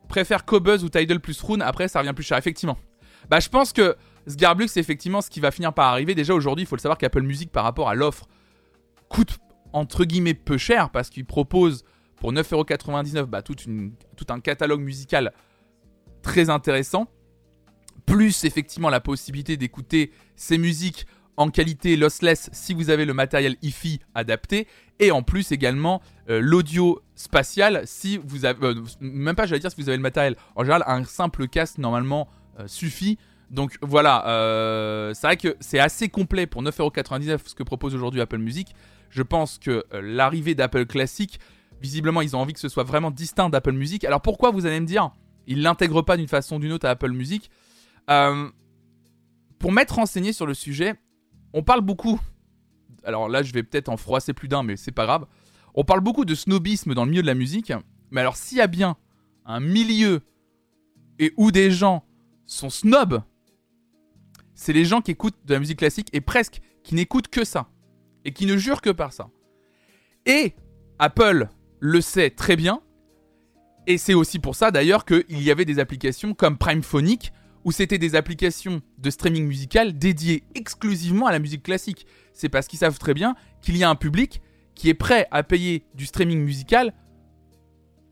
Préfère 0.09 0.44
Cobuzz 0.44 0.84
ou 0.84 0.88
Tidal 0.88 1.20
plus 1.20 1.40
Rune, 1.42 1.62
après 1.62 1.88
ça 1.88 1.98
revient 2.00 2.12
plus 2.14 2.24
cher, 2.24 2.38
effectivement. 2.38 2.78
Bah 3.28 3.40
je 3.40 3.48
pense 3.48 3.72
que 3.72 3.96
Sgarblux 4.28 4.68
c'est 4.68 4.80
effectivement 4.80 5.22
ce 5.22 5.30
qui 5.30 5.40
va 5.40 5.50
finir 5.50 5.72
par 5.72 5.88
arriver. 5.88 6.14
Déjà 6.14 6.34
aujourd'hui, 6.34 6.64
il 6.64 6.66
faut 6.66 6.76
le 6.76 6.80
savoir 6.80 6.98
qu'Apple 6.98 7.22
Music 7.22 7.50
par 7.50 7.64
rapport 7.64 7.88
à 7.88 7.94
l'offre 7.94 8.26
coûte 9.09 9.38
entre 9.72 10.05
guillemets 10.05 10.34
peu 10.34 10.57
cher 10.57 10.90
parce 10.90 11.11
qu'il 11.11 11.24
propose 11.24 11.84
pour 12.16 12.32
9,99€ 12.32 13.24
bah, 13.24 13.42
tout 13.42 13.57
un 14.28 14.40
catalogue 14.40 14.80
musical 14.80 15.32
très 16.22 16.48
intéressant 16.48 17.09
plus 18.07 18.44
effectivement 18.44 18.90
la 18.90 19.00
possibilité 19.00 19.57
d'écouter 19.57 20.12
ces 20.36 20.59
musiques 20.59 21.07
en 21.36 21.48
qualité 21.50 21.96
lossless 21.96 22.50
si 22.52 22.74
vous 22.74 22.90
avez 22.90 23.05
le 23.05 23.14
matériel 23.14 23.57
hi 23.62 24.00
adapté, 24.14 24.66
et 25.00 25.11
en 25.11 25.22
plus 25.22 25.52
également 25.52 26.00
euh, 26.30 26.40
l'audio 26.40 27.02
spatial 27.16 27.82
si 27.84 28.18
vous 28.24 28.44
avez, 28.44 28.64
euh, 28.64 28.82
même 29.00 29.34
pas 29.34 29.46
j'allais 29.46 29.61
dire 29.61 29.70
si 29.70 29.80
vous 29.80 29.88
avez 29.88 29.96
le 29.96 30.02
matériel, 30.02 30.36
en 30.55 30.62
général 30.62 30.84
un 30.86 31.05
simple 31.05 31.48
casque 31.48 31.78
normalement 31.78 32.28
euh, 32.61 32.66
suffit. 32.66 33.18
Donc 33.50 33.76
voilà, 33.82 34.22
c'est 35.14 35.26
vrai 35.26 35.36
que 35.36 35.55
c'est 35.61 35.78
assez 35.78 36.09
complet 36.09 36.46
pour 36.46 36.62
9,99€ 36.62 37.38
ce 37.44 37.55
que 37.55 37.62
propose 37.62 37.94
aujourd'hui 37.94 38.20
Apple 38.20 38.38
Music. 38.38 38.74
Je 39.11 39.22
pense 39.22 39.59
que 39.59 39.84
l'arrivée 39.92 40.57
d'Apple 40.57 40.86
Classic, 40.86 41.38
visiblement 41.80 42.20
ils 42.20 42.34
ont 42.34 42.40
envie 42.40 42.55
que 42.55 42.59
ce 42.59 42.68
soit 42.68 42.82
vraiment 42.82 43.12
distinct 43.12 43.50
d'Apple 43.50 43.72
Music. 43.72 44.05
Alors 44.05 44.22
pourquoi 44.22 44.50
vous 44.50 44.66
allez 44.66 44.80
me 44.80 44.86
dire, 44.86 45.12
ils 45.46 45.62
l'intègrent 45.62 46.02
pas 46.02 46.16
d'une 46.16 46.26
façon 46.26 46.57
ou 46.57 46.59
d'une 46.59 46.72
autre 46.72 46.86
à 46.86 46.90
Apple 46.90 47.12
Music? 47.12 47.48
Pour 48.07 49.72
m'être 49.72 49.94
renseigné 49.94 50.32
sur 50.32 50.46
le 50.46 50.55
sujet, 50.55 50.94
on 51.52 51.62
parle 51.62 51.80
beaucoup. 51.80 52.20
Alors 53.05 53.28
là, 53.28 53.42
je 53.42 53.52
vais 53.52 53.62
peut-être 53.62 53.88
en 53.88 53.96
froisser 53.96 54.32
plus 54.32 54.48
d'un, 54.48 54.62
mais 54.62 54.76
c'est 54.76 54.92
pas 54.92 55.05
grave. 55.05 55.26
On 55.74 55.84
parle 55.84 56.00
beaucoup 56.00 56.24
de 56.24 56.34
snobisme 56.34 56.94
dans 56.94 57.05
le 57.05 57.11
milieu 57.11 57.22
de 57.22 57.26
la 57.26 57.34
musique. 57.34 57.72
Mais 58.11 58.20
alors, 58.20 58.36
s'il 58.36 58.59
y 58.59 58.61
a 58.61 58.66
bien 58.66 58.96
un 59.44 59.61
milieu 59.61 60.20
et 61.18 61.32
où 61.36 61.50
des 61.50 61.70
gens 61.70 62.05
sont 62.46 62.70
snobs, 62.70 63.22
c'est 64.55 64.72
les 64.72 64.84
gens 64.84 65.00
qui 65.00 65.11
écoutent 65.11 65.38
de 65.44 65.55
la 65.55 65.61
musique 65.61 65.78
classique 65.78 66.09
et 66.12 66.20
presque 66.20 66.61
qui 66.82 66.94
n'écoutent 66.94 67.28
que 67.28 67.44
ça. 67.44 67.68
Et 68.24 68.32
qui 68.32 68.46
ne 68.46 68.57
jurent 68.57 68.80
que 68.80 68.90
par 68.90 69.12
ça. 69.12 69.28
Et 70.26 70.55
Apple 70.98 71.48
le 71.80 72.00
sait 72.00 72.30
très 72.30 72.57
bien. 72.57 72.80
Et 73.86 73.98
c'est 73.98 74.14
aussi 74.14 74.38
pour 74.38 74.55
ça 74.57 74.70
d'ailleurs 74.70 75.05
qu'il 75.05 75.42
y 75.42 75.50
avait 75.50 75.66
des 75.66 75.78
applications 75.78 76.32
comme 76.34 76.57
Prime 76.57 76.82
Phonic 76.82 77.32
où 77.64 77.72
c'était 77.72 77.98
des 77.98 78.14
applications 78.14 78.82
de 78.98 79.10
streaming 79.10 79.46
musical 79.46 79.98
dédiées 79.98 80.44
exclusivement 80.54 81.26
à 81.26 81.32
la 81.32 81.38
musique 81.38 81.62
classique. 81.62 82.06
C'est 82.32 82.48
parce 82.48 82.66
qu'ils 82.66 82.78
savent 82.78 82.98
très 82.98 83.14
bien 83.14 83.34
qu'il 83.62 83.76
y 83.76 83.84
a 83.84 83.90
un 83.90 83.94
public 83.94 84.42
qui 84.74 84.88
est 84.88 84.94
prêt 84.94 85.26
à 85.30 85.42
payer 85.42 85.86
du 85.94 86.06
streaming 86.06 86.40
musical 86.40 86.92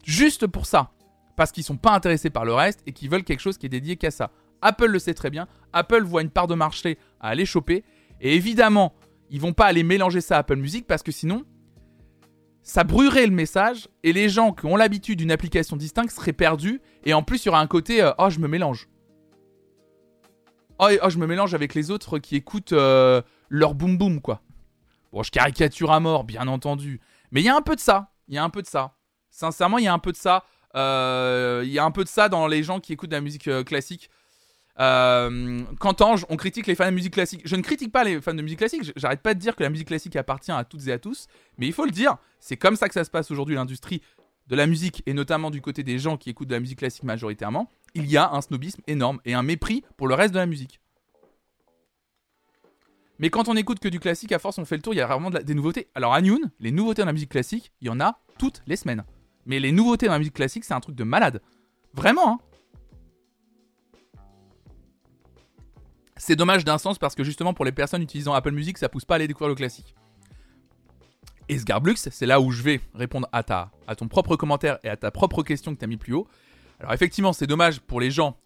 juste 0.05 0.47
pour 0.47 0.67
ça. 0.67 0.91
Parce 1.37 1.51
qu'ils 1.53 1.65
sont 1.65 1.77
pas 1.77 1.93
intéressés 1.93 2.31
par 2.31 2.45
le 2.45 2.55
reste 2.55 2.83
et 2.87 2.93
qu'ils 2.93 3.11
veulent 3.11 3.25
quelque 3.25 3.41
chose 3.41 3.59
qui 3.59 3.67
est 3.67 3.71
dédié 3.71 3.97
qu'à 3.97 4.11
ça. 4.11 4.31
Apple 4.61 4.87
le 4.87 4.99
sait 4.99 5.15
très 5.15 5.31
bien. 5.31 5.49
Apple 5.73 6.03
voit 6.03 6.23
une 6.23 6.31
part 6.31 6.47
de 6.47 6.55
marché 6.55 6.99
à 7.21 7.29
aller 7.29 7.47
choper. 7.47 7.85
Et 8.21 8.37
évidemment, 8.37 8.95
ils 9.31 9.41
vont 9.41 9.53
pas 9.53 9.67
aller 9.67 9.83
mélanger 9.83 10.21
ça 10.21 10.37
à 10.37 10.39
Apple 10.41 10.57
Music 10.57 10.87
parce 10.87 11.03
que 11.03 11.11
sinon, 11.11 11.45
ça 12.63 12.85
brûlerait 12.85 13.27
le 13.27 13.33
message 13.33 13.89
et 14.05 14.13
les 14.13 14.29
gens 14.29 14.53
qui 14.53 14.67
ont 14.67 14.77
l'habitude 14.77 15.19
d'une 15.19 15.33
application 15.33 15.77
distincte 15.77 16.13
seraient 16.13 16.33
perdus. 16.33 16.81
Et 17.05 17.15
en 17.15 17.23
plus, 17.23 17.45
il 17.45 17.47
y 17.47 17.49
aura 17.49 17.61
un 17.61 17.67
côté 17.67 18.03
euh, 18.03 18.13
oh, 18.19 18.31
je 18.31 18.39
me 18.39 18.47
mélange. 18.47 18.89
Oh, 20.85 21.09
je 21.09 21.17
me 21.19 21.29
mélange 21.29 21.55
avec 21.55 21.75
les 21.75 21.93
autres 21.93 22.19
qui 22.19 22.35
écoutent 22.35 22.73
euh, 22.73 23.23
leur 23.49 23.75
boom 23.75 23.97
boom, 23.97 24.21
quoi. 24.21 24.41
Bon, 25.13 25.23
je 25.23 25.31
caricature 25.31 25.93
à 25.93 26.01
mort, 26.01 26.25
bien 26.25 26.49
entendu. 26.49 27.01
Mais 27.31 27.41
il 27.41 27.45
y 27.45 27.49
a 27.49 27.55
un 27.55 27.63
peu 27.63 27.77
de 27.77 27.81
ça. 27.81 28.11
Il 28.27 28.35
y 28.35 28.39
a 28.39 28.43
un 28.43 28.51
peu 28.51 28.63
de 28.63 28.67
ça. 28.67 28.97
Sincèrement, 29.31 29.79
il 29.79 29.85
y 29.85 29.89
a 29.89 29.93
un 29.93 30.01
peu 30.01 30.11
de 30.11 30.17
ça. 30.17 30.45
Euh, 30.75 31.63
il 31.65 31.71
y 31.71 31.79
a 31.79 31.85
un 31.85 31.93
peu 31.93 32.03
de 32.03 32.09
ça 32.09 32.29
dans 32.29 32.49
les 32.49 32.65
gens 32.65 32.81
qui 32.81 32.93
écoutent 32.93 33.11
de 33.11 33.15
la 33.15 33.21
musique 33.21 33.47
euh, 33.47 33.63
classique. 33.63 34.11
Qu'entends-je 34.77 36.27
On 36.29 36.37
critique 36.37 36.67
les 36.67 36.75
fans 36.75 36.87
de 36.87 36.91
musique 36.91 37.15
classique. 37.15 37.43
Je 37.45 37.55
ne 37.55 37.63
critique 37.63 37.93
pas 37.93 38.03
les 38.03 38.21
fans 38.21 38.35
de 38.35 38.43
musique 38.43 38.59
classique. 38.59 38.93
J'arrête 38.97 39.21
pas 39.21 39.35
de 39.35 39.39
dire 39.39 39.55
que 39.55 39.63
la 39.63 39.71
musique 39.71 39.87
classique 39.87 40.17
appartient 40.17 40.51
à 40.51 40.65
toutes 40.65 40.89
et 40.89 40.93
à 40.93 40.99
tous. 40.99 41.29
Mais 41.59 41.69
il 41.69 41.73
faut 41.73 41.85
le 41.85 41.93
dire. 41.93 42.17
C'est 42.41 42.57
comme 42.57 42.75
ça 42.75 42.89
que 42.89 42.95
ça 42.95 43.05
se 43.05 43.11
passe 43.11 43.31
aujourd'hui, 43.31 43.55
l'industrie 43.55 44.03
de 44.53 44.57
la 44.57 44.67
musique, 44.67 45.03
et 45.07 45.15
notamment 45.15 45.51
du 45.51 45.63
côté 45.63 45.83
des 45.83 45.99
gens 45.99 46.19
qui 46.19 46.29
écoutent 46.29 46.49
de 46.49 46.55
la 46.55 46.61
musique 46.61 46.81
classique 46.81 47.05
majoritairement 47.05 47.71
il 47.95 48.05
y 48.05 48.19
a 48.19 48.31
un 48.33 48.43
snobisme 48.43 48.83
énorme 48.87 49.19
et 49.25 49.33
un 49.33 49.43
mépris 49.43 49.83
pour 49.97 50.09
le 50.09 50.15
reste 50.15 50.35
de 50.35 50.39
la 50.39 50.45
musique. 50.45 50.79
Mais 53.19 53.31
quand 53.31 53.49
on 53.49 53.57
écoute 53.57 53.79
que 53.79 53.89
du 53.89 53.99
classique, 53.99 54.31
à 54.31 54.39
force 54.39 54.59
on 54.59 54.67
fait 54.67 54.77
le 54.77 54.83
tour, 54.83 54.93
il 54.93 54.99
y 54.99 55.01
a 55.01 55.07
vraiment 55.07 55.31
des 55.31 55.55
nouveautés. 55.55 55.89
Alors 55.95 56.13
à 56.13 56.21
Noon, 56.21 56.51
les 56.61 56.71
nouveautés 56.71 57.01
dans 57.01 57.07
la 57.07 57.15
musique 57.15 57.31
classique, 57.31 57.73
il 57.81 57.87
y 57.87 57.91
en 57.91 57.99
a 57.99 58.19
toutes 58.39 58.63
les 58.67 58.77
semaines. 58.77 59.05
Mais 59.47 59.59
les 59.59 59.73
nouveautés 59.73 60.05
dans 60.05 60.13
la 60.13 60.19
musique 60.19 60.35
classique, 60.35 60.65
c'est 60.65 60.75
un 60.75 60.81
truc 60.81 60.97
de 60.97 61.05
malade. 61.05 61.41
Vraiment, 61.95 62.35
hein 62.35 62.39
C'est 66.19 66.37
dommage 66.37 66.67
d'un 66.67 66.77
sens 66.77 66.99
parce 66.99 67.15
que 67.15 67.25
justement 67.25 67.55
pour 67.55 67.65
les 67.65 67.73
personnes 67.73 68.03
utilisant 68.03 68.35
Apple 68.35 68.53
Music, 68.53 68.77
ça 68.77 68.91
pousse 68.91 69.07
pas 69.07 69.15
à 69.15 69.17
aller 69.17 69.29
découvrir 69.29 69.49
le 69.49 69.55
classique. 69.55 69.95
Et 71.53 71.59
Sgarblux, 71.59 71.97
c'est 71.97 72.25
là 72.25 72.41
où 72.41 72.51
je 72.51 72.63
vais 72.63 72.81
répondre 72.95 73.29
à, 73.31 73.43
ta, 73.43 73.71
à 73.87 73.95
ton 73.95 74.09
propre 74.09 74.37
commentaire 74.37 74.79
et 74.85 74.89
à 74.89 74.97
ta 74.97 75.11
propre 75.11 75.43
question 75.43 75.75
que 75.75 75.79
tu 75.79 75.85
as 75.85 75.89
mis 75.89 75.99
plus 75.99 76.15
haut. 76.15 76.27
Alors 76.81 76.95
effectivement, 76.95 77.35
c'est 77.35 77.47
dommage 77.47 77.81
pour 77.81 78.01
les 78.01 78.11
gens 78.11 78.39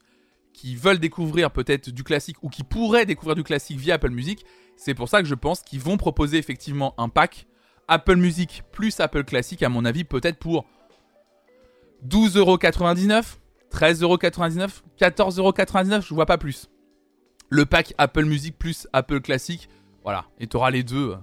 qui 0.52 0.74
veulent 0.74 0.98
découvrir 0.98 1.52
peut-être 1.52 1.90
du 1.90 2.02
classique 2.02 2.36
ou 2.42 2.48
qui 2.48 2.64
pourraient 2.64 3.06
découvrir 3.06 3.36
du 3.36 3.44
classique 3.44 3.78
via 3.78 3.94
Apple 3.94 4.10
Music. 4.10 4.44
C'est 4.76 4.94
pour 4.94 5.08
ça 5.08 5.22
que 5.22 5.28
je 5.28 5.36
pense 5.36 5.60
qu'ils 5.60 5.78
vont 5.78 5.96
proposer 5.96 6.36
effectivement 6.36 6.94
un 6.98 7.08
pack 7.08 7.46
Apple 7.86 8.16
Music 8.16 8.64
plus 8.72 8.98
Apple 8.98 9.22
Classic, 9.22 9.62
à 9.62 9.68
mon 9.68 9.84
avis, 9.84 10.02
peut-être 10.02 10.40
pour 10.40 10.66
12,99€, 12.08 13.36
13,99€, 13.70 14.82
14,99€, 14.98 16.02
je 16.02 16.12
vois 16.12 16.26
pas 16.26 16.38
plus. 16.38 16.68
Le 17.50 17.66
pack 17.66 17.94
Apple 17.98 18.24
Music 18.24 18.58
plus 18.58 18.88
Apple 18.92 19.20
Classic, 19.20 19.68
voilà, 20.02 20.24
et 20.40 20.48
tu 20.48 20.56
auras 20.56 20.72
les 20.72 20.82
deux 20.82 21.14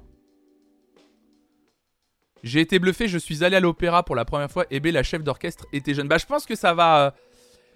j'ai 2.43 2.59
été 2.59 2.77
bluffé, 2.77 3.07
je 3.07 3.17
suis 3.17 3.45
allé 3.45 3.55
à 3.55 3.61
l'opéra 3.61 4.03
pour 4.03 4.15
la 4.15 4.25
première 4.25 4.51
fois 4.51 4.65
B, 4.65 4.87
la 4.87 5.01
chef 5.01 5.23
d'orchestre 5.23 5.65
était 5.71 5.93
jeune. 5.93 6.09
Bah, 6.09 6.17
je 6.17 6.25
pense 6.25 6.45
que 6.45 6.55
ça 6.55 6.73
va. 6.73 7.05
Euh, 7.05 7.11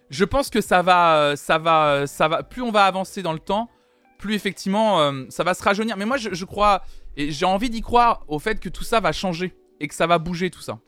je 0.10 0.26
pense 0.26 0.50
que 0.50 0.60
ça 0.60 0.82
va. 0.82 1.18
Euh, 1.18 1.36
ça 1.38 1.58
va. 1.58 1.94
Euh, 1.94 2.06
ça 2.06 2.28
va. 2.28 2.44
Plus 2.44 2.62
on 2.62 2.72
va 2.72 2.84
avancer 2.84 3.24
dans 3.24 3.32
le 3.32 3.40
temps, 3.40 3.70
plus 4.18 4.36
effectivement 4.36 5.12
ça 5.30 5.44
va 5.44 5.54
se 5.54 5.64
rajeunir. 5.64 5.96
Mais 5.96 6.06
moi, 6.06 6.18
je, 6.18 6.46
crois. 6.46 6.84
Et 7.16 7.32
j'ai 7.32 7.46
envie 7.46 7.70
d'y 7.70 7.82
croire 7.82 8.24
au 8.28 8.40
fait 8.40 8.60
que 8.60 8.68
tout 8.68 8.84
ça 8.84 9.00
va 9.00 9.14
changer 9.14 9.56
et 9.80 9.88
que 9.88 9.96
ça 9.96 10.06
va 10.06 10.20
bouger 10.20 10.50
tout 10.50 10.62
ça. 10.62 10.80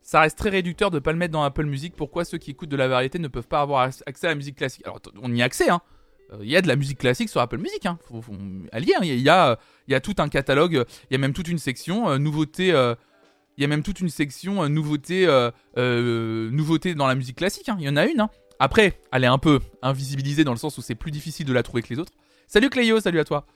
Ça 0.00 0.20
reste 0.20 0.38
très 0.38 0.50
réducteur 0.50 0.90
de 0.90 0.96
ne 0.96 1.00
pas 1.00 1.12
le 1.12 1.18
mettre 1.18 1.32
dans 1.32 1.42
Apple 1.42 1.64
Music. 1.64 1.94
Pourquoi 1.96 2.24
ceux 2.24 2.38
qui 2.38 2.52
écoutent 2.52 2.68
de 2.68 2.76
la 2.76 2.88
variété 2.88 3.18
ne 3.18 3.28
peuvent 3.28 3.48
pas 3.48 3.60
avoir 3.60 3.90
accès 4.06 4.26
à 4.26 4.30
la 4.30 4.36
musique 4.36 4.56
classique? 4.56 4.82
Alors, 4.84 5.00
on 5.22 5.34
y 5.34 5.42
a 5.42 5.44
accès, 5.44 5.70
hein. 5.70 5.80
Il 6.40 6.48
y 6.48 6.56
a 6.56 6.62
de 6.62 6.68
la 6.68 6.76
musique 6.76 6.98
classique 6.98 7.28
sur 7.28 7.40
Apple 7.40 7.58
Music, 7.58 7.84
hein. 7.86 7.98
Il 8.78 8.88
y 9.20 9.28
a, 9.28 9.58
y 9.88 9.94
a 9.94 10.00
tout 10.00 10.14
un 10.18 10.28
catalogue, 10.28 10.84
il 11.10 11.12
y 11.12 11.14
a 11.14 11.18
même 11.18 11.32
toute 11.32 11.48
une 11.48 11.58
section 11.58 12.08
euh, 12.08 12.18
nouveautés. 12.18 12.72
Euh, 12.72 12.94
il 13.58 13.60
y 13.60 13.64
a 13.64 13.68
même 13.68 13.82
toute 13.82 14.00
une 14.00 14.08
section 14.08 14.62
euh, 14.62 14.68
nouveautés, 14.68 15.26
nouveautés 15.76 16.94
dans 16.94 17.06
la 17.06 17.14
musique 17.14 17.36
classique. 17.36 17.68
Hein. 17.68 17.76
Il 17.78 17.84
y 17.84 17.88
en 17.88 17.96
a 17.96 18.06
une. 18.06 18.20
Hein. 18.20 18.30
Après, 18.58 18.98
elle 19.12 19.24
est 19.24 19.28
un 19.28 19.38
peu 19.38 19.60
invisibilisée 19.82 20.44
dans 20.44 20.52
le 20.52 20.58
sens 20.58 20.78
où 20.78 20.82
c'est 20.82 20.94
plus 20.94 21.10
difficile 21.10 21.46
de 21.46 21.52
la 21.52 21.62
trouver 21.62 21.82
que 21.82 21.88
les 21.92 21.98
autres. 21.98 22.12
Salut 22.46 22.70
Cléo, 22.70 23.00
salut 23.00 23.20
à 23.20 23.24
toi. 23.24 23.46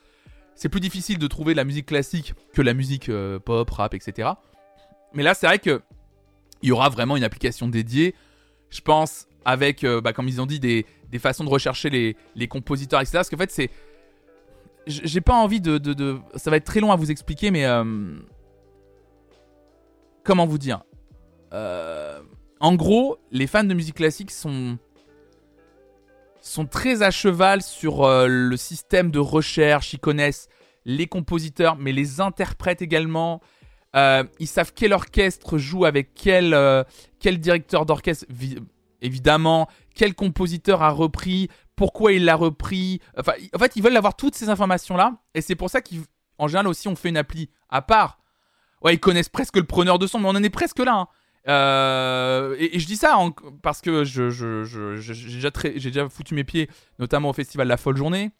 C'est 0.54 0.68
plus 0.68 0.80
difficile 0.80 1.18
de 1.18 1.26
trouver 1.26 1.54
la 1.54 1.64
musique 1.64 1.86
classique 1.86 2.34
que 2.52 2.60
la 2.62 2.74
musique 2.74 3.10
pop, 3.44 3.70
rap, 3.70 3.94
etc. 3.94 4.30
Mais 5.14 5.22
là, 5.22 5.34
c'est 5.34 5.46
vrai 5.46 5.58
que 5.58 5.80
il 6.62 6.70
y 6.70 6.72
aura 6.72 6.88
vraiment 6.88 7.16
une 7.16 7.24
application 7.24 7.68
dédiée. 7.68 8.14
Je 8.70 8.80
pense 8.80 9.28
avec, 9.44 9.84
bah, 9.84 10.12
comme 10.12 10.28
ils 10.28 10.40
ont 10.40 10.46
dit, 10.46 10.60
des, 10.60 10.86
des 11.10 11.18
façons 11.18 11.44
de 11.44 11.50
rechercher 11.50 11.90
les, 11.90 12.16
les 12.34 12.48
compositeurs, 12.48 13.00
etc. 13.00 13.18
Parce 13.18 13.30
qu'en 13.30 13.36
fait, 13.36 13.50
c'est 13.50 13.70
j'ai 14.86 15.20
pas 15.20 15.34
envie 15.34 15.60
de, 15.60 15.78
de, 15.78 16.18
Ça 16.36 16.50
va 16.50 16.56
être 16.56 16.64
très 16.64 16.80
long 16.80 16.92
à 16.92 16.96
vous 16.96 17.10
expliquer, 17.10 17.50
mais. 17.50 17.66
Euh, 17.66 18.18
comment 20.24 20.46
vous 20.46 20.58
dire 20.58 20.82
euh, 21.52 22.20
En 22.60 22.74
gros, 22.74 23.18
les 23.30 23.46
fans 23.46 23.64
de 23.64 23.74
musique 23.74 23.96
classique 23.96 24.30
sont. 24.30 24.78
sont 26.40 26.66
très 26.66 27.02
à 27.02 27.10
cheval 27.10 27.62
sur 27.62 28.04
euh, 28.04 28.26
le 28.28 28.56
système 28.56 29.10
de 29.10 29.18
recherche. 29.18 29.92
Ils 29.92 29.98
connaissent 29.98 30.48
les 30.84 31.08
compositeurs, 31.08 31.76
mais 31.76 31.92
les 31.92 32.20
interprètes 32.20 32.80
également. 32.80 33.40
ils 33.94 34.46
savent 34.46 34.72
quel 34.72 34.92
orchestre 34.92 35.58
joue 35.58 35.84
avec 35.84 36.14
quel, 36.14 36.56
quel 37.18 37.40
directeur 37.40 37.86
d'orchestre, 37.86 38.24
évidemment, 39.02 39.66
quel 39.96 40.14
compositeur 40.14 40.82
a 40.82 40.90
repris, 40.90 41.48
pourquoi 41.74 42.12
il 42.12 42.24
l'a 42.24 42.36
repris. 42.36 43.00
Enfin, 43.18 43.32
en 43.54 43.58
fait, 43.58 43.74
ils 43.74 43.82
veulent 43.82 43.96
avoir 43.96 44.14
toutes 44.14 44.36
ces 44.36 44.48
informations-là. 44.48 45.16
Et 45.34 45.40
c'est 45.40 45.56
pour 45.56 45.70
ça 45.70 45.80
qu'en 45.80 46.46
général 46.46 46.68
aussi, 46.68 46.86
on 46.86 46.94
fait 46.94 47.08
une 47.08 47.16
appli 47.16 47.50
à 47.68 47.82
part. 47.82 48.18
Ouais, 48.82 48.94
ils 48.94 49.00
connaissent 49.00 49.28
presque 49.28 49.56
le 49.56 49.64
preneur 49.64 49.98
de 49.98 50.06
son, 50.06 50.20
mais 50.20 50.28
on 50.28 50.36
en 50.36 50.42
est 50.42 50.50
presque 50.50 50.78
là. 50.78 50.94
Hein. 50.94 51.08
Euh, 51.48 52.56
et, 52.58 52.78
je 52.78 52.86
dis 52.86 52.96
ça 52.96 53.16
parce 53.62 53.80
que 53.80 54.04
j'ai 54.04 54.30
je, 54.30 54.96
déjà, 55.32 55.50
déjà, 55.50 56.08
foutu 56.08 56.34
mes 56.34 56.44
pieds, 56.44 56.68
notamment 56.98 57.30
au 57.30 57.32
festival 57.32 57.68
La 57.68 57.76
Folle 57.76 57.96
Journée. 57.96 58.30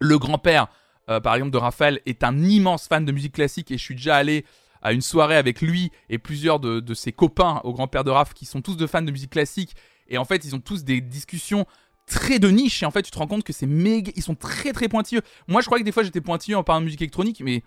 Le 0.00 0.18
grand-père, 0.18 0.68
euh, 1.08 1.20
par 1.20 1.34
exemple, 1.34 1.52
de 1.52 1.58
Raphaël, 1.58 2.00
est 2.06 2.22
un 2.24 2.38
immense 2.38 2.88
fan 2.88 3.04
de 3.04 3.12
musique 3.12 3.34
classique 3.34 3.70
et 3.70 3.78
je 3.78 3.82
suis 3.82 3.94
déjà 3.94 4.16
allé 4.16 4.44
à 4.82 4.92
une 4.92 5.00
soirée 5.00 5.36
avec 5.36 5.62
lui 5.62 5.90
et 6.10 6.18
plusieurs 6.18 6.60
de, 6.60 6.80
de 6.80 6.94
ses 6.94 7.12
copains 7.12 7.60
au 7.64 7.72
grand-père 7.72 8.04
de 8.04 8.10
Raph 8.10 8.34
qui 8.34 8.44
sont 8.44 8.60
tous 8.60 8.76
de 8.76 8.86
fans 8.86 9.02
de 9.02 9.10
musique 9.10 9.30
classique. 9.30 9.74
Et 10.08 10.18
en 10.18 10.24
fait, 10.24 10.44
ils 10.44 10.54
ont 10.54 10.60
tous 10.60 10.84
des 10.84 11.00
discussions 11.00 11.66
très 12.06 12.38
de 12.38 12.48
niche 12.48 12.84
et 12.84 12.86
en 12.86 12.92
fait 12.92 13.02
tu 13.02 13.10
te 13.10 13.18
rends 13.18 13.26
compte 13.26 13.42
que 13.42 13.52
c'est 13.52 13.66
méga 13.66 14.12
ils 14.14 14.22
sont 14.22 14.36
très 14.36 14.72
très 14.72 14.86
pointilleux 14.86 15.22
moi 15.48 15.60
je 15.60 15.66
croyais 15.66 15.82
que 15.82 15.84
des 15.84 15.90
fois 15.90 16.04
j'étais 16.04 16.20
pointilleux 16.20 16.56
en 16.56 16.62
parlant 16.62 16.78
de 16.80 16.84
musique 16.84 17.02
électronique 17.02 17.42
mais 17.44 17.64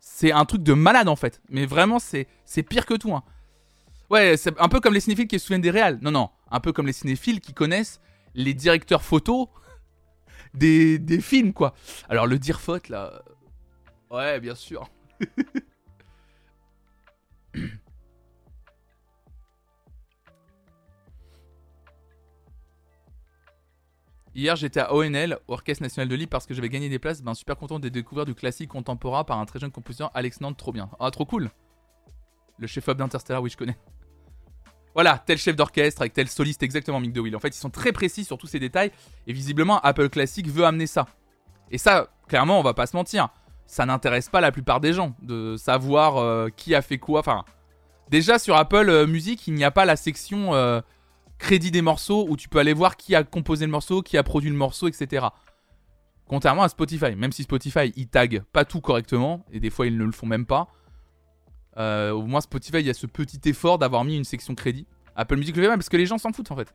c'est 0.00 0.32
un 0.32 0.46
truc 0.46 0.62
de 0.62 0.72
malade 0.72 1.06
en 1.06 1.16
fait 1.16 1.42
mais 1.50 1.66
vraiment 1.66 1.98
c'est 1.98 2.26
pire 2.66 2.86
que 2.86 2.94
tout 2.94 3.12
hein. 3.12 3.22
ouais 4.08 4.38
c'est 4.38 4.58
un 4.58 4.70
peu 4.70 4.80
comme 4.80 4.94
les 4.94 5.00
cinéphiles 5.00 5.26
qui 5.26 5.38
se 5.38 5.44
souviennent 5.44 5.60
des 5.60 5.70
réals 5.70 5.98
non 6.00 6.12
non 6.12 6.30
un 6.50 6.60
peu 6.60 6.72
comme 6.72 6.86
les 6.86 6.94
cinéphiles 6.94 7.42
qui 7.42 7.52
connaissent 7.52 8.00
les 8.34 8.54
directeurs 8.54 9.02
photos 9.02 9.48
des, 10.54 10.98
des 10.98 11.20
films, 11.20 11.52
quoi. 11.52 11.74
Alors, 12.08 12.26
le 12.26 12.38
dire 12.38 12.60
faute, 12.60 12.88
là. 12.88 13.22
Ouais, 14.10 14.40
bien 14.40 14.54
sûr. 14.54 14.88
Hier, 24.34 24.56
j'étais 24.56 24.80
à 24.80 24.92
ONL, 24.92 25.38
Orchestre 25.46 25.82
National 25.82 26.08
de 26.08 26.14
Lille, 26.16 26.28
parce 26.28 26.44
que 26.46 26.54
j'avais 26.54 26.68
gagné 26.68 26.88
des 26.88 26.98
places. 26.98 27.22
Ben, 27.22 27.34
super 27.34 27.56
content 27.56 27.78
de 27.78 27.88
découvrir 27.88 28.26
du 28.26 28.34
classique 28.34 28.68
contemporain 28.68 29.22
par 29.22 29.38
un 29.38 29.44
très 29.44 29.60
jeune 29.60 29.70
compositeur, 29.70 30.10
Alex 30.12 30.40
Nantes, 30.40 30.56
trop 30.56 30.72
bien. 30.72 30.90
Ah, 30.98 31.10
trop 31.12 31.24
cool. 31.24 31.50
Le 32.58 32.66
chef-op 32.66 32.98
d'Interstellar, 32.98 33.42
oui, 33.42 33.50
je 33.50 33.56
connais. 33.56 33.76
Voilà, 34.94 35.22
tel 35.24 35.38
chef 35.38 35.54
d'orchestre 35.54 36.02
avec 36.02 36.12
tel 36.12 36.28
soliste, 36.28 36.62
exactement, 36.62 37.00
Mick 37.00 37.12
DeWill. 37.12 37.34
En 37.36 37.40
fait, 37.40 37.48
ils 37.48 37.60
sont 37.60 37.70
très 37.70 37.92
précis 37.92 38.24
sur 38.24 38.38
tous 38.38 38.46
ces 38.46 38.58
détails. 38.58 38.90
Et 39.26 39.32
visiblement, 39.32 39.80
Apple 39.80 40.08
Classic 40.08 40.46
veut 40.48 40.64
amener 40.64 40.86
ça. 40.86 41.06
Et 41.70 41.78
ça, 41.78 42.08
clairement, 42.28 42.58
on 42.58 42.62
va 42.62 42.74
pas 42.74 42.86
se 42.86 42.96
mentir. 42.96 43.28
Ça 43.66 43.86
n'intéresse 43.86 44.28
pas 44.28 44.40
la 44.40 44.52
plupart 44.52 44.80
des 44.80 44.92
gens 44.92 45.14
de 45.22 45.56
savoir 45.56 46.18
euh, 46.18 46.48
qui 46.54 46.74
a 46.74 46.82
fait 46.82 46.98
quoi. 46.98 47.20
Enfin, 47.20 47.44
déjà 48.10 48.38
sur 48.38 48.56
Apple 48.56 48.88
euh, 48.88 49.06
Music, 49.06 49.46
il 49.46 49.54
n'y 49.54 49.64
a 49.64 49.70
pas 49.70 49.84
la 49.84 49.96
section 49.96 50.54
euh, 50.54 50.80
crédit 51.38 51.70
des 51.70 51.82
morceaux 51.82 52.26
où 52.28 52.36
tu 52.36 52.48
peux 52.48 52.58
aller 52.58 52.72
voir 52.72 52.96
qui 52.96 53.14
a 53.14 53.24
composé 53.24 53.66
le 53.66 53.72
morceau, 53.72 54.02
qui 54.02 54.16
a 54.16 54.22
produit 54.22 54.50
le 54.50 54.56
morceau, 54.56 54.88
etc. 54.88 55.26
Contrairement 56.26 56.62
à 56.62 56.68
Spotify, 56.68 57.14
même 57.16 57.32
si 57.32 57.42
Spotify 57.42 57.92
il 57.96 58.08
tag 58.08 58.42
pas 58.52 58.64
tout 58.64 58.80
correctement 58.80 59.44
et 59.52 59.60
des 59.60 59.70
fois 59.70 59.86
ils 59.86 59.96
ne 59.96 60.04
le 60.04 60.12
font 60.12 60.26
même 60.26 60.46
pas. 60.46 60.68
Euh, 61.76 62.12
au 62.12 62.22
moins 62.22 62.40
Spotify, 62.40 62.78
il 62.78 62.86
y 62.86 62.90
a 62.90 62.94
ce 62.94 63.06
petit 63.06 63.40
effort 63.48 63.78
d'avoir 63.78 64.04
mis 64.04 64.16
une 64.16 64.24
section 64.24 64.54
crédit. 64.54 64.86
Apple 65.16 65.36
Music 65.36 65.56
le 65.56 65.62
fait 65.62 65.68
même 65.68 65.78
parce 65.78 65.88
que 65.88 65.96
les 65.96 66.06
gens 66.06 66.18
s'en 66.18 66.32
foutent 66.32 66.50
en 66.50 66.56
fait. 66.56 66.72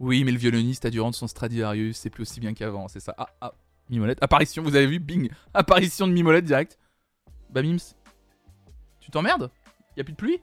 Oui, 0.00 0.24
mais 0.24 0.32
le 0.32 0.38
violoniste 0.38 0.84
a 0.84 0.90
dû 0.90 1.00
rendre 1.00 1.14
son 1.14 1.28
Stradivarius, 1.28 1.96
c'est 1.96 2.10
plus 2.10 2.22
aussi 2.22 2.40
bien 2.40 2.52
qu'avant, 2.52 2.88
c'est 2.88 3.00
ça. 3.00 3.14
Ah, 3.16 3.28
ah, 3.40 3.54
Mimolette. 3.88 4.22
Apparition, 4.22 4.62
vous 4.62 4.76
avez 4.76 4.86
vu 4.86 4.98
Bing. 4.98 5.30
Apparition 5.54 6.06
de 6.06 6.12
Mimolette 6.12 6.44
direct. 6.44 6.78
Bah, 7.50 7.62
Mims. 7.62 7.94
Tu 9.00 9.10
t'emmerdes? 9.10 9.50
Y'a 9.96 10.04
plus 10.04 10.12
de 10.12 10.16
pluie? 10.16 10.40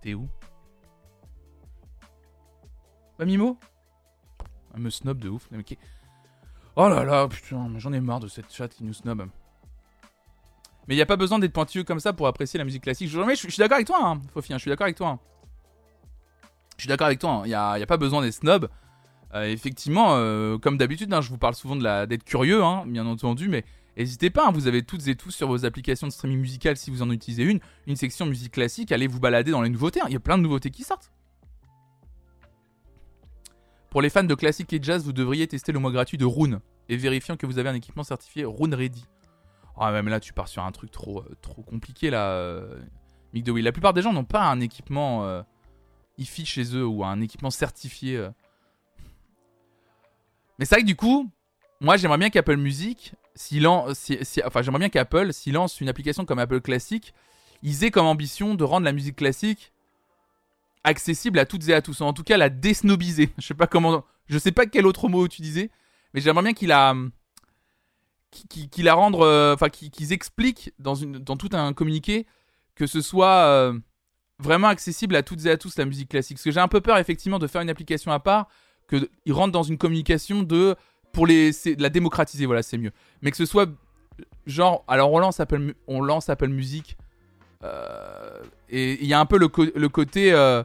T'es 0.00 0.14
où? 0.14 0.28
Bah, 3.18 3.24
Mimo 3.24 3.58
Elle 4.74 4.80
me 4.80 4.90
snob 4.90 5.18
de 5.18 5.28
ouf. 5.28 5.48
Oh 6.76 6.88
là 6.88 7.04
là, 7.04 7.28
putain, 7.28 7.70
j'en 7.78 7.92
ai 7.92 8.00
marre 8.00 8.20
de 8.20 8.28
cette 8.28 8.52
chat 8.52 8.68
qui 8.68 8.84
nous 8.84 8.94
snob. 8.94 9.28
Mais 10.88 10.94
il 10.94 10.96
n'y 10.96 11.02
a 11.02 11.06
pas 11.06 11.16
besoin 11.16 11.38
d'être 11.38 11.52
pointueux 11.52 11.84
comme 11.84 12.00
ça 12.00 12.12
pour 12.12 12.26
apprécier 12.26 12.58
la 12.58 12.64
musique 12.64 12.82
classique. 12.82 13.08
Je, 13.08 13.20
je, 13.20 13.34
suis 13.34 13.58
d'accord 13.58 13.76
avec 13.76 13.86
toi, 13.86 13.98
hein, 14.02 14.20
Fofi, 14.32 14.52
hein, 14.52 14.56
je 14.56 14.62
suis 14.62 14.70
d'accord 14.70 14.86
avec 14.86 14.96
toi. 14.96 15.08
Hein. 15.08 15.18
Je 16.76 16.82
suis 16.82 16.88
d'accord 16.88 17.08
avec 17.08 17.18
toi, 17.18 17.42
il 17.44 17.48
n'y 17.48 17.54
a, 17.54 17.86
pas 17.86 17.98
besoin 17.98 18.22
d'être 18.22 18.32
snob. 18.32 18.68
Euh, 19.34 19.44
effectivement, 19.44 20.14
euh, 20.14 20.56
comme 20.56 20.78
d'habitude, 20.78 21.14
je 21.20 21.28
vous 21.28 21.36
parle 21.36 21.54
souvent 21.54 21.76
d'être 21.76 22.24
curieux, 22.24 22.62
bien 22.86 23.06
entendu, 23.06 23.48
mais 23.48 23.64
n'hésitez 23.96 24.30
pas, 24.30 24.50
vous 24.50 24.66
avez 24.66 24.82
toutes 24.82 25.06
et 25.08 25.16
tous 25.16 25.30
sur 25.30 25.48
vos 25.48 25.64
applications 25.64 26.06
de 26.06 26.12
streaming 26.12 26.38
musical, 26.38 26.76
si 26.76 26.90
vous 26.90 27.02
en 27.02 27.10
utilisez 27.10 27.44
une, 27.44 27.60
une 27.86 27.96
section 27.96 28.26
musique 28.26 28.52
classique, 28.52 28.92
allez 28.92 29.06
vous 29.06 29.20
balader 29.20 29.50
dans 29.50 29.62
les 29.62 29.70
nouveautés, 29.70 30.00
il 30.06 30.12
y 30.12 30.16
a 30.16 30.20
plein 30.20 30.38
de 30.38 30.42
nouveautés 30.42 30.70
qui 30.70 30.82
sortent. 30.84 31.12
Pour 33.90 34.02
les 34.02 34.10
fans 34.10 34.24
de 34.24 34.34
classique 34.34 34.72
et 34.72 34.80
jazz, 34.80 35.04
vous 35.04 35.12
devriez 35.12 35.48
tester 35.48 35.72
le 35.72 35.80
mois 35.80 35.90
gratuit 35.90 36.16
de 36.16 36.24
Rune 36.24 36.60
et 36.88 36.96
vérifiant 36.96 37.36
que 37.36 37.46
vous 37.46 37.58
avez 37.58 37.68
un 37.68 37.74
équipement 37.74 38.04
certifié 38.04 38.44
Rune 38.44 38.74
Ready. 38.74 39.04
Ah, 39.76 39.90
même 39.90 40.08
là, 40.08 40.20
tu 40.20 40.32
pars 40.32 40.46
sur 40.46 40.62
un 40.62 40.70
truc 40.72 40.90
trop, 40.90 41.20
euh, 41.20 41.36
trop 41.40 41.62
compliqué 41.62 42.10
là, 42.10 42.32
euh, 42.32 42.78
Mick. 43.32 43.48
La 43.48 43.72
plupart 43.72 43.92
des 43.92 44.02
gens 44.02 44.12
n'ont 44.12 44.24
pas 44.24 44.44
un 44.44 44.60
équipement 44.60 45.24
euh, 45.24 45.42
IFI 46.18 46.44
chez 46.44 46.76
eux 46.76 46.86
ou 46.86 47.04
un 47.04 47.20
équipement 47.20 47.50
certifié. 47.50 48.16
Euh. 48.16 48.30
Mais 50.58 50.64
c'est 50.64 50.74
vrai 50.74 50.82
que 50.82 50.86
du 50.86 50.96
coup, 50.96 51.30
moi 51.80 51.96
j'aimerais 51.96 52.18
bien 52.18 52.30
qu'Apple 52.30 52.56
Music, 52.56 53.12
si, 53.34 53.64
enfin 54.44 54.62
j'aimerais 54.62 54.80
bien 54.80 54.88
qu'Apple, 54.88 55.32
s'il 55.32 55.54
lance 55.54 55.80
une 55.80 55.88
application 55.88 56.24
comme 56.24 56.38
Apple 56.38 56.60
Classic, 56.60 57.14
ils 57.62 57.84
aient 57.84 57.90
comme 57.90 58.06
ambition 58.06 58.54
de 58.54 58.64
rendre 58.64 58.84
la 58.84 58.92
musique 58.92 59.16
classique 59.16 59.72
accessible 60.84 61.38
à 61.38 61.46
toutes 61.46 61.68
et 61.68 61.74
à 61.74 61.82
tous. 61.82 62.00
En 62.00 62.12
tout 62.12 62.22
cas, 62.24 62.36
la 62.36 62.48
désnobiser. 62.48 63.32
Je 63.38 63.46
sais 63.46 63.54
pas 63.54 63.66
comment. 63.66 64.04
Je 64.26 64.38
sais 64.38 64.52
pas 64.52 64.66
quel 64.66 64.86
autre 64.86 65.08
mot 65.08 65.26
utiliser, 65.26 65.70
mais 66.14 66.20
j'aimerais 66.20 66.42
bien 66.42 66.52
qu'il 66.52 66.68
la. 66.68 66.94
Qu'il 68.48 68.84
la 68.84 68.94
rende. 68.94 69.16
Euh, 69.16 69.54
enfin, 69.54 69.68
qu'ils 69.68 70.12
expliquent 70.12 70.72
dans, 70.78 70.94
une, 70.94 71.18
dans 71.18 71.36
tout 71.36 71.50
un 71.52 71.72
communiqué 71.72 72.26
que 72.76 72.86
ce 72.86 73.02
soit 73.02 73.44
euh, 73.44 73.78
vraiment 74.38 74.68
accessible 74.68 75.16
à 75.16 75.22
toutes 75.22 75.44
et 75.44 75.50
à 75.50 75.58
tous 75.58 75.76
la 75.76 75.84
musique 75.84 76.08
classique. 76.08 76.38
Parce 76.38 76.44
que 76.44 76.50
j'ai 76.50 76.60
un 76.60 76.68
peu 76.68 76.80
peur, 76.80 76.96
effectivement, 76.96 77.38
de 77.38 77.46
faire 77.46 77.60
une 77.60 77.68
application 77.68 78.12
à 78.12 78.20
part, 78.20 78.48
qu'ils 78.88 79.32
rentrent 79.32 79.52
dans 79.52 79.64
une 79.64 79.78
communication 79.78 80.42
de. 80.42 80.76
Pour 81.12 81.26
les, 81.26 81.50
la 81.78 81.88
démocratiser, 81.88 82.46
voilà, 82.46 82.62
c'est 82.62 82.78
mieux. 82.78 82.92
Mais 83.22 83.30
que 83.30 83.36
ce 83.36 83.46
soit. 83.46 83.68
Genre, 84.46 84.84
alors 84.86 85.12
on 85.12 85.18
lance 85.18 85.40
Apple, 85.40 85.74
on 85.86 86.02
lance 86.02 86.28
Apple 86.28 86.48
Music 86.48 86.96
euh, 87.62 88.42
et 88.68 89.02
il 89.02 89.06
y 89.06 89.14
a 89.14 89.20
un 89.20 89.26
peu 89.26 89.38
le, 89.38 89.48
côté. 89.48 90.32
Euh, 90.32 90.62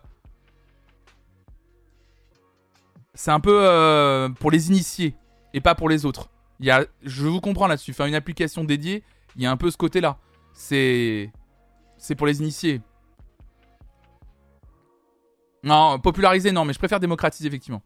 c'est 3.14 3.32
un 3.32 3.40
peu 3.40 3.60
euh, 3.62 4.30
pour 4.30 4.52
les 4.52 4.70
initiés 4.70 5.16
et 5.54 5.62
pas 5.62 5.76
pour 5.76 5.90
les 5.90 6.06
autres. 6.06 6.30
Il 6.60 6.66
y 6.66 6.72
a, 6.72 6.86
je 7.04 7.28
vous 7.28 7.42
comprends 7.42 7.68
là-dessus. 7.68 7.94
Faire 7.94 8.06
une 8.06 8.16
application 8.16 8.64
dédiée, 8.64 9.04
il 9.36 9.42
y 9.42 9.46
a 9.46 9.52
un 9.52 9.58
peu 9.58 9.72
ce 9.72 9.78
côté-là. 9.78 10.18
C'est, 10.54 11.32
c'est 11.98 12.16
pour 12.16 12.28
les 12.28 12.40
initiés. 12.40 12.82
Non, 15.64 16.00
populariser 16.00 16.52
non, 16.52 16.64
mais 16.64 16.74
je 16.74 16.80
préfère 16.80 17.00
démocratiser 17.00 17.48
effectivement. 17.48 17.82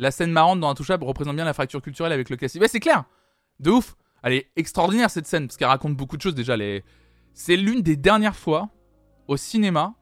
La 0.00 0.10
scène 0.10 0.32
marrante 0.32 0.60
dans 0.60 0.70
Intouchable 0.70 1.04
représente 1.04 1.36
bien 1.36 1.44
la 1.44 1.52
fracture 1.52 1.82
culturelle 1.82 2.12
avec 2.12 2.30
le 2.30 2.36
classique. 2.36 2.62
Ouais, 2.62 2.68
c'est 2.68 2.80
clair 2.80 3.04
De 3.60 3.70
ouf 3.70 3.96
Elle 4.22 4.32
est 4.32 4.50
extraordinaire 4.56 5.10
cette 5.10 5.26
scène, 5.26 5.46
parce 5.46 5.58
qu'elle 5.58 5.68
raconte 5.68 5.94
beaucoup 5.94 6.16
de 6.16 6.22
choses 6.22 6.34
déjà. 6.34 6.56
C'est 7.34 7.56
l'une 7.56 7.82
des 7.82 7.96
dernières 7.96 8.34
fois 8.34 8.70
au 9.28 9.36
cinéma 9.36 9.94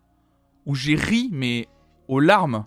où 0.66 0.76
j'ai 0.76 0.94
ri, 0.94 1.28
mais 1.32 1.66
aux 2.06 2.20
larmes, 2.20 2.64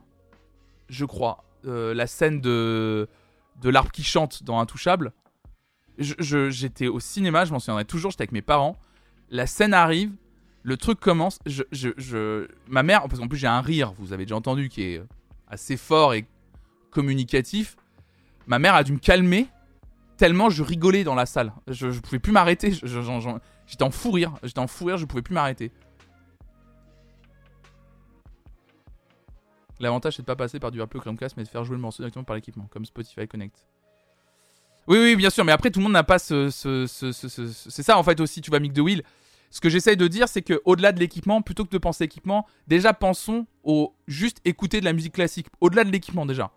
je 0.90 1.06
crois. 1.06 1.46
Euh, 1.66 1.94
la 1.94 2.06
scène 2.06 2.42
de, 2.42 3.08
de 3.62 3.70
l'arbre 3.70 3.92
qui 3.92 4.04
chante 4.04 4.44
dans 4.44 4.60
Intouchable. 4.60 5.14
J'étais 5.98 6.88
au 6.88 7.00
cinéma, 7.00 7.46
je 7.46 7.54
m'en 7.54 7.60
souviendrai 7.60 7.86
toujours, 7.86 8.12
j'étais 8.12 8.24
avec 8.24 8.34
mes 8.34 8.42
parents. 8.42 8.78
La 9.30 9.48
scène 9.48 9.74
arrive, 9.74 10.12
le 10.64 10.76
truc 10.76 11.00
commence. 11.00 11.40
Je, 11.46 11.64
je, 11.72 12.48
Ma 12.68 12.84
mère, 12.84 13.04
parce 13.04 13.20
qu'en 13.20 13.30
plus 13.30 13.38
j'ai 13.38 13.48
un 13.48 13.62
rire, 13.62 13.94
vous 13.98 14.12
avez 14.12 14.26
déjà 14.26 14.36
entendu, 14.36 14.68
qui 14.68 14.82
est 14.84 15.02
assez 15.48 15.78
fort 15.78 16.14
et 16.14 16.26
communicatif, 16.92 17.76
ma 18.48 18.60
mère 18.60 18.76
a 18.76 18.84
dû 18.84 18.94
me 18.94 19.00
calmer 19.00 19.48
tellement 20.18 20.52
je 20.52 20.62
rigolais 20.62 21.04
dans 21.04 21.16
la 21.16 21.26
salle. 21.26 21.52
Je, 21.68 21.90
je 21.90 22.00
pouvais 22.00 22.20
plus 22.20 22.32
m'arrêter. 22.32 22.72
J'étais 22.72 23.84
en 23.84 23.90
fou 23.90 24.12
rire. 24.12 24.36
J'étais 24.44 24.60
en 24.60 24.68
fou 24.68 24.86
rire, 24.86 24.98
je 24.98 25.06
pouvais 25.06 25.24
plus 25.24 25.34
m'arrêter. 25.34 25.72
L'avantage 29.80 30.18
c'est 30.18 30.22
de 30.22 30.28
pas 30.28 30.36
passer 30.36 30.60
par 30.60 30.70
du 30.70 30.80
Apple 30.80 31.00
Chromecast 31.00 31.38
mais 31.38 31.44
de 31.44 31.48
faire 31.48 31.64
jouer 31.64 31.76
le 31.76 31.82
morceau 31.82 32.04
directement 32.04 32.24
par 32.24 32.36
l'équipement, 32.36 32.68
comme 32.70 32.86
Spotify 32.86 33.28
Connect. 33.28 33.68
Oui, 34.88 35.00
oui, 35.00 35.16
bien 35.16 35.32
sûr, 35.32 35.44
mais 35.44 35.52
après 35.52 35.72
tout 35.72 35.80
le 35.80 35.86
monde 35.86 35.94
n'a 35.94 36.04
pas 36.04 36.20
ce. 36.20 36.50
c'est 36.52 37.84
ça 37.84 37.98
en 37.98 38.04
fait 38.04 38.20
aussi, 38.20 38.42
tu 38.42 38.52
vois, 38.52 38.60
Mick 38.60 38.74
de 38.74 38.82
Will. 38.82 39.02
Ce 39.50 39.60
que 39.60 39.70
j'essaye 39.70 39.98
de 39.98 40.08
dire, 40.08 40.30
c'est 40.30 40.44
que 40.44 40.62
au-delà 40.66 40.92
de 40.92 41.00
l'équipement, 41.00 41.42
plutôt 41.42 41.66
que 41.66 41.72
de 41.72 41.78
penser 41.80 42.04
équipement, 42.04 42.46
déjà 42.68 42.94
pensons 42.94 43.48
au 43.64 43.96
juste 44.08 44.40
écouter 44.46 44.80
de 44.80 44.86
la 44.86 44.94
musique 44.94 45.14
classique. 45.14 45.48
Au-delà 45.62 45.84
de 45.84 45.92
l'équipement 45.92 46.28
déjà 46.28 46.52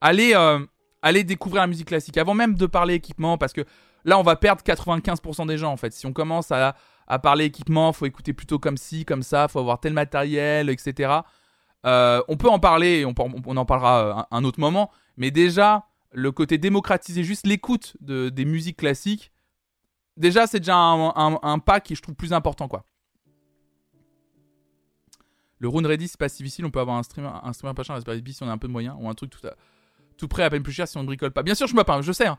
allez, 0.00 0.32
euh, 0.34 1.22
découvrir 1.24 1.62
la 1.62 1.66
musique 1.66 1.88
classique 1.88 2.16
avant 2.16 2.34
même 2.34 2.54
de 2.54 2.66
parler 2.66 2.94
équipement 2.94 3.38
parce 3.38 3.52
que 3.52 3.62
là 4.04 4.18
on 4.18 4.22
va 4.22 4.36
perdre 4.36 4.62
95% 4.62 5.46
des 5.46 5.58
gens 5.58 5.72
en 5.72 5.76
fait. 5.76 5.92
Si 5.92 6.06
on 6.06 6.12
commence 6.12 6.50
à, 6.52 6.74
à 7.10 7.18
parler 7.18 7.44
équipement, 7.46 7.92
faut 7.92 8.06
écouter 8.06 8.32
plutôt 8.32 8.58
comme 8.58 8.76
ci, 8.76 9.04
comme 9.04 9.22
ça, 9.22 9.48
faut 9.48 9.58
avoir 9.58 9.80
tel 9.80 9.92
matériel, 9.92 10.70
etc. 10.70 11.20
Euh, 11.84 12.22
on 12.28 12.36
peut 12.36 12.48
en 12.48 12.60
parler, 12.60 13.04
on, 13.04 13.10
en 13.56 13.64
parlera 13.64 14.28
un, 14.30 14.44
autre 14.44 14.60
moment, 14.60 14.90
mais 15.16 15.30
déjà 15.30 15.86
le 16.12 16.30
côté 16.30 16.56
démocratiser 16.56 17.24
juste 17.24 17.46
l'écoute 17.46 17.96
de, 18.00 18.28
des 18.28 18.44
musiques 18.44 18.76
classiques, 18.76 19.32
déjà 20.16 20.46
c'est 20.46 20.60
déjà 20.60 20.76
un, 20.76 21.58
pas 21.58 21.80
qui 21.80 21.96
je 21.96 22.02
trouve 22.02 22.14
plus 22.14 22.32
important 22.32 22.68
quoi. 22.68 22.84
Le 25.58 25.68
Rune 25.68 25.86
Ready 25.86 26.08
c'est 26.08 26.18
pas 26.18 26.28
si 26.28 26.42
difficile, 26.42 26.64
on 26.64 26.70
peut 26.70 26.80
avoir 26.80 26.96
un 26.96 27.02
streamer, 27.02 27.30
un 27.42 27.52
streamer 27.52 27.74
pas 27.74 27.82
cher, 27.82 27.98
si 27.98 28.42
on 28.42 28.48
a 28.48 28.52
un 28.52 28.58
peu 28.58 28.68
de 28.68 28.72
moyens 28.72 28.96
ou 29.00 29.08
un 29.08 29.14
truc 29.14 29.30
tout 29.30 29.46
à 29.46 29.54
tout 30.20 30.28
prêt 30.28 30.44
à 30.44 30.50
peine 30.50 30.62
plus 30.62 30.72
cher 30.72 30.86
si 30.86 30.96
on 30.98 31.02
ne 31.02 31.06
bricole 31.06 31.32
pas. 31.32 31.42
Bien 31.42 31.54
sûr, 31.54 31.66
je 31.66 31.74
me 31.74 31.82
peins, 31.82 32.02
je 32.02 32.12
sais. 32.12 32.26
Hein. 32.26 32.38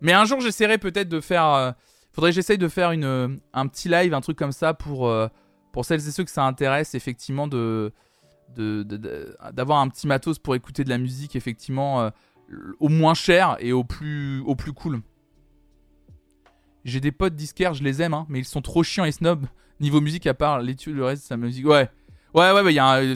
Mais 0.00 0.12
un 0.12 0.24
jour, 0.24 0.40
j'essaierai 0.40 0.78
peut-être 0.78 1.08
de 1.08 1.20
faire. 1.20 1.46
Euh, 1.46 1.72
faudrait 2.12 2.30
que 2.30 2.34
j'essaye 2.34 2.58
de 2.58 2.68
faire 2.68 2.90
une, 2.92 3.04
euh, 3.04 3.28
un 3.52 3.66
petit 3.66 3.88
live, 3.88 4.14
un 4.14 4.20
truc 4.22 4.38
comme 4.38 4.52
ça 4.52 4.72
pour, 4.74 5.06
euh, 5.06 5.28
pour 5.72 5.84
celles 5.84 6.00
et 6.00 6.10
ceux 6.10 6.24
que 6.24 6.30
ça 6.30 6.44
intéresse, 6.44 6.94
effectivement, 6.94 7.46
de 7.46 7.92
d'avoir 9.52 9.78
un 9.78 9.88
petit 9.88 10.08
matos 10.08 10.40
pour 10.40 10.56
écouter 10.56 10.82
de 10.82 10.88
la 10.88 10.98
musique, 10.98 11.36
effectivement, 11.36 12.10
au 12.80 12.88
moins 12.88 13.14
cher 13.14 13.56
et 13.60 13.72
au 13.72 13.84
plus, 13.84 14.40
au 14.40 14.56
plus 14.56 14.72
cool. 14.72 15.02
J'ai 16.84 16.98
des 16.98 17.12
potes 17.12 17.36
disquaires, 17.36 17.74
je 17.74 17.84
les 17.84 18.02
aime, 18.02 18.12
hein, 18.12 18.26
mais 18.28 18.40
ils 18.40 18.44
sont 18.44 18.60
trop 18.60 18.82
chiants 18.82 19.04
et 19.04 19.12
snob. 19.12 19.46
Niveau 19.78 20.00
musique, 20.00 20.26
à 20.26 20.34
part 20.34 20.60
l'étude, 20.60 20.96
le 20.96 21.04
reste, 21.04 21.22
sa 21.22 21.36
musique. 21.36 21.64
Ouais. 21.64 21.88
Ouais, 22.34 22.52
ouais, 22.52 22.62
ouais, 22.62 22.74
y 22.74 22.78
a 22.78 22.86
un, 22.86 23.14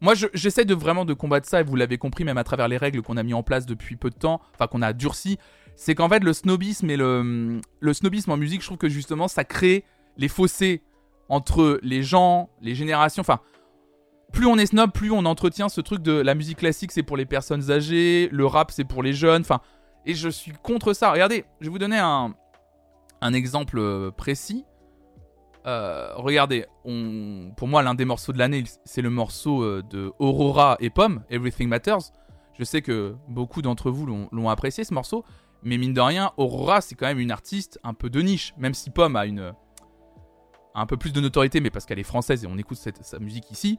Moi, 0.00 0.14
j'essaie 0.34 0.64
de 0.64 0.74
vraiment 0.74 1.04
de 1.04 1.14
combattre 1.14 1.48
ça, 1.48 1.60
et 1.60 1.64
vous 1.64 1.76
l'avez 1.76 1.98
compris, 1.98 2.24
même 2.24 2.38
à 2.38 2.44
travers 2.44 2.68
les 2.68 2.76
règles 2.76 3.02
qu'on 3.02 3.16
a 3.16 3.22
mis 3.22 3.34
en 3.34 3.42
place 3.42 3.66
depuis 3.66 3.96
peu 3.96 4.10
de 4.10 4.14
temps, 4.14 4.40
enfin 4.54 4.66
qu'on 4.66 4.82
a 4.82 4.92
durci. 4.92 5.38
C'est 5.76 5.94
qu'en 5.94 6.08
fait, 6.08 6.22
le 6.24 6.32
snobisme 6.32 6.90
et 6.90 6.96
le, 6.96 7.60
le 7.80 7.92
snobisme 7.92 8.32
en 8.32 8.36
musique, 8.36 8.60
je 8.60 8.66
trouve 8.66 8.78
que 8.78 8.88
justement, 8.88 9.28
ça 9.28 9.44
crée 9.44 9.84
les 10.16 10.28
fossés 10.28 10.82
entre 11.28 11.78
les 11.82 12.02
gens, 12.02 12.50
les 12.60 12.74
générations. 12.74 13.20
Enfin, 13.20 13.40
plus 14.32 14.46
on 14.46 14.56
est 14.56 14.66
snob, 14.66 14.92
plus 14.92 15.10
on 15.10 15.24
entretient 15.24 15.68
ce 15.68 15.80
truc 15.80 16.02
de 16.02 16.12
la 16.12 16.34
musique 16.34 16.58
classique, 16.58 16.92
c'est 16.92 17.02
pour 17.02 17.16
les 17.16 17.26
personnes 17.26 17.70
âgées, 17.70 18.28
le 18.32 18.46
rap, 18.46 18.70
c'est 18.70 18.84
pour 18.84 19.02
les 19.02 19.12
jeunes. 19.12 19.42
Enfin, 19.42 19.60
et 20.04 20.14
je 20.14 20.28
suis 20.28 20.52
contre 20.62 20.92
ça. 20.92 21.12
Regardez, 21.12 21.44
je 21.60 21.66
vais 21.66 21.70
vous 21.70 21.78
donner 21.78 21.98
un, 21.98 22.34
un 23.20 23.32
exemple 23.32 23.78
euh, 23.78 24.10
précis. 24.10 24.64
Euh, 25.68 26.14
regardez, 26.16 26.64
pour 27.56 27.68
moi, 27.68 27.82
l'un 27.82 27.94
des 27.94 28.06
morceaux 28.06 28.32
de 28.32 28.38
l'année, 28.38 28.64
c'est 28.86 29.02
le 29.02 29.10
morceau 29.10 29.62
euh, 29.62 29.82
de 29.90 30.12
Aurora 30.18 30.78
et 30.80 30.88
Pomme, 30.88 31.22
Everything 31.28 31.68
Matters. 31.68 32.10
Je 32.58 32.64
sais 32.64 32.80
que 32.80 33.14
beaucoup 33.28 33.60
d'entre 33.60 33.90
vous 33.90 34.06
l'ont 34.32 34.48
apprécié 34.48 34.82
ce 34.82 34.94
morceau, 34.94 35.24
mais 35.62 35.76
mine 35.76 35.92
de 35.92 36.00
rien, 36.00 36.32
Aurora, 36.38 36.80
c'est 36.80 36.94
quand 36.94 37.06
même 37.06 37.20
une 37.20 37.30
artiste 37.30 37.78
un 37.84 37.92
peu 37.92 38.08
de 38.08 38.20
niche, 38.22 38.54
même 38.56 38.72
si 38.72 38.88
Pomme 38.90 39.14
a 39.14 39.26
une 39.26 39.52
un 40.74 40.86
peu 40.86 40.96
plus 40.96 41.12
de 41.12 41.20
notoriété, 41.20 41.60
mais 41.60 41.70
parce 41.70 41.84
qu'elle 41.84 41.98
est 41.98 42.04
française 42.04 42.44
et 42.44 42.46
on 42.46 42.56
écoute 42.56 42.78
sa 42.78 43.18
musique 43.18 43.50
ici. 43.50 43.78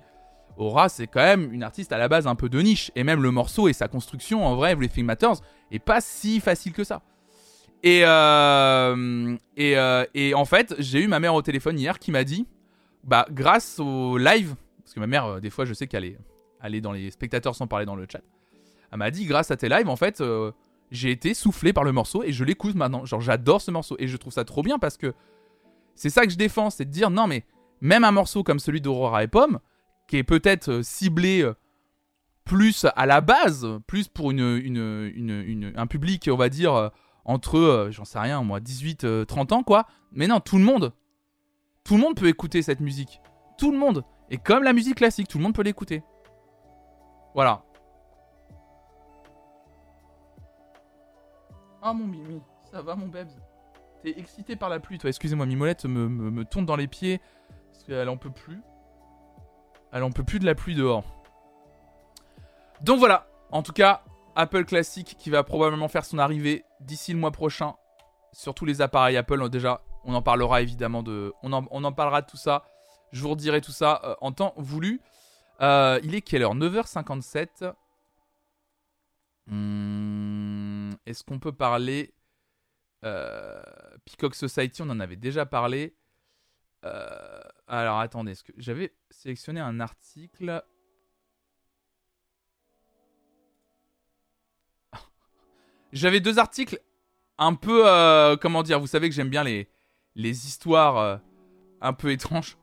Aura, 0.58 0.90
c'est 0.90 1.08
quand 1.08 1.22
même 1.22 1.54
une 1.54 1.64
artiste 1.64 1.94
à 1.94 1.98
la 1.98 2.10
base 2.10 2.28
un 2.28 2.36
peu 2.36 2.50
de 2.50 2.60
niche. 2.60 2.92
Et 2.96 3.04
même 3.04 3.24
le 3.24 3.32
morceau 3.32 3.70
et 3.70 3.74
sa 3.74 3.88
construction, 3.88 4.46
en 4.46 4.56
vrai, 4.56 4.74
Everything 4.74 5.06
Matters, 5.06 5.36
est 5.72 5.80
pas 5.80 6.02
si 6.02 6.42
facile 6.42 6.74
que 6.74 6.84
ça. 6.84 7.02
Et, 7.84 8.02
euh, 8.04 9.38
euh, 9.60 10.06
et, 10.14 10.34
en 10.34 10.46
fait, 10.46 10.76
j'ai 10.80 11.02
eu 11.02 11.08
ma 11.08 11.20
mère 11.20 11.34
au 11.34 11.42
téléphone 11.42 11.80
hier 11.80 12.00
qui 12.00 12.12
m'a 12.12 12.24
dit, 12.24 12.46
bah, 13.04 13.26
grâce 13.32 13.80
au 13.80 14.18
live, 14.18 14.56
parce 14.84 14.94
que 14.94 15.00
ma 15.00 15.08
mère, 15.08 15.26
euh, 15.26 15.40
des 15.40 15.50
fois, 15.50 15.66
je 15.66 15.74
sais 15.74 15.88
qu'elle 15.88 16.06
est, 16.06 16.82
dans 16.82 16.92
les 16.92 17.10
spectateurs 17.12 17.56
sans 17.56 17.68
parler 17.68 17.86
dans 17.86 17.96
le 17.96 18.06
chat. 18.12 18.22
Elle 18.92 18.98
m'a 18.98 19.12
dit, 19.12 19.26
grâce 19.26 19.52
à 19.52 19.56
tes 19.56 19.70
lives, 19.70 19.88
en 19.88 19.96
fait, 19.96 20.22
j'ai 20.92 21.12
été 21.12 21.34
soufflé 21.34 21.74
par 21.74 21.84
le 21.84 21.92
morceau 21.92 22.24
et 22.24 22.34
je 22.34 22.44
l'écoute 22.44 22.76
maintenant. 22.76 23.06
Genre, 23.06 23.22
j'adore 23.22 23.62
ce 23.62 23.72
morceau 23.72 23.96
et 24.00 24.08
je 24.08 24.18
trouve 24.18 24.34
ça 24.34 24.44
trop 24.44 24.64
bien 24.64 24.80
parce 24.80 24.98
que 24.98 25.14
c'est 25.96 26.10
ça 26.10 26.26
que 26.26 26.32
je 26.32 26.38
défends, 26.38 26.70
c'est 26.70 26.86
de 26.86 26.92
dire, 26.92 27.10
non, 27.10 27.28
mais 27.28 27.46
même 27.82 28.04
un 28.04 28.12
morceau 28.12 28.44
comme 28.44 28.60
celui 28.60 28.82
d'Aurora 28.82 29.24
et 29.24 29.28
Pomme, 29.28 29.60
qui 30.08 30.18
est 30.18 30.24
peut-être 30.24 30.70
euh, 30.70 30.84
ciblé 30.84 31.44
euh, 31.44 31.54
plus 32.44 32.86
à 32.96 33.06
la 33.06 33.22
base, 33.22 33.68
plus 33.86 34.08
pour 34.08 34.32
une, 34.32 34.58
une, 34.58 35.72
un 35.76 35.88
public, 35.88 36.30
on 36.32 36.36
va 36.36 36.50
dire, 36.50 36.90
euh, 37.30 37.34
entre, 37.34 37.88
j'en 37.92 38.06
sais 38.06 38.20
rien, 38.20 38.42
moi, 38.44 38.60
18, 38.60 39.26
30 39.28 39.52
ans, 39.52 39.64
quoi. 39.64 39.86
Mais 40.12 40.28
non, 40.28 40.40
tout 40.40 40.58
le 40.58 40.64
monde, 40.64 40.94
tout 41.84 41.96
le 41.96 42.02
monde 42.02 42.16
peut 42.16 42.28
écouter 42.28 42.62
cette 42.62 42.80
musique. 42.80 43.22
Tout 43.58 43.72
le 43.72 43.78
monde. 43.78 44.04
Et 44.30 44.38
comme 44.38 44.64
la 44.64 44.74
musique 44.74 44.96
classique, 44.96 45.28
tout 45.28 45.38
le 45.38 45.44
monde 45.44 45.56
peut 45.56 45.64
l'écouter. 45.64 46.04
Voilà. 47.34 47.64
Ah 51.82 51.94
mon 51.94 52.06
Mimi, 52.06 52.42
ça 52.72 52.82
va 52.82 52.96
mon 52.96 53.08
Bebs? 53.08 53.30
T'es 54.04 54.20
excité 54.20 54.56
par 54.56 54.70
la 54.70 54.80
pluie, 54.80 54.98
toi. 54.98 55.10
Excusez-moi, 55.10 55.46
Mimolette 55.46 55.86
me, 55.86 56.08
me, 56.10 56.30
me 56.30 56.46
tourne 56.46 56.66
dans 56.66 56.76
les 56.76 56.88
pieds 56.88 57.22
parce 57.72 57.84
qu'elle 57.84 58.10
en 58.10 58.18
peut 58.18 58.32
plus. 58.32 58.62
Elle 59.92 60.04
on 60.04 60.12
peut 60.12 60.24
plus 60.24 60.40
de 60.40 60.46
la 60.46 60.56
pluie 60.56 60.76
dehors. 60.76 61.04
Donc 62.82 63.00
voilà, 63.00 63.28
en 63.52 63.64
tout 63.64 63.74
cas, 63.74 64.04
Apple 64.40 64.64
Classic 64.64 65.18
qui 65.18 65.30
va 65.30 65.44
probablement 65.44 65.90
faire 65.90 66.06
son 66.06 66.18
arrivée 66.18 66.64
d'ici 66.80 67.12
le 67.12 67.20
mois 67.20 67.32
prochain 67.32 67.76
sur 68.32 68.54
tous 68.54 68.64
les 68.64 68.82
appareils 68.82 69.18
Apple. 69.18 69.50
Déjà, 69.50 69.84
on 70.06 70.14
en 70.14 70.22
parlera 70.22 70.62
évidemment 70.62 71.04
de. 71.04 71.34
On 71.44 71.52
en, 71.52 71.92
parlera 71.92 72.22
de 72.22 72.28
tout 72.28 72.38
ça. 72.38 72.64
Je 73.12 73.22
vous 73.22 73.32
redirai 73.32 73.60
tout 73.60 73.74
ça 73.74 74.02
euh, 74.06 74.16
en 74.22 74.32
temps 74.32 74.54
voulu. 74.56 75.02
Euh, 75.60 76.00
il 76.04 76.16
est 76.16 76.22
quelle 76.22 76.44
heure? 76.44 76.56
9h57. 76.56 77.74
Hmm, 79.48 80.92
est-ce 81.06 81.26
qu'on 81.26 81.40
peut 81.40 81.52
parler 81.52 82.14
euh, 83.04 83.62
Peacock 84.06 84.36
Society, 84.36 84.82
on 84.82 84.90
en 84.90 85.02
avait 85.02 85.18
déjà 85.18 85.46
parlé. 85.46 85.98
Alors 87.68 88.00
attendez, 88.00 88.36
j'avais 88.56 88.96
sélectionné 89.10 89.60
un 89.60 89.82
article? 89.82 90.64
J'avais 95.92 96.20
deux 96.20 96.40
articles 96.40 96.80
un 97.38 97.54
peu, 97.54 97.84
euh, 97.86 98.36
comment 98.38 98.64
dire, 98.64 98.80
vous 98.80 98.88
savez 98.88 99.10
que 99.10 99.16
j'aime 99.16 99.30
bien 99.30 99.44
les, 99.44 99.68
histoires 100.16 100.98
euh, 100.98 101.18
un 101.82 101.94
peu 101.94 102.12
étranges. 102.12 102.58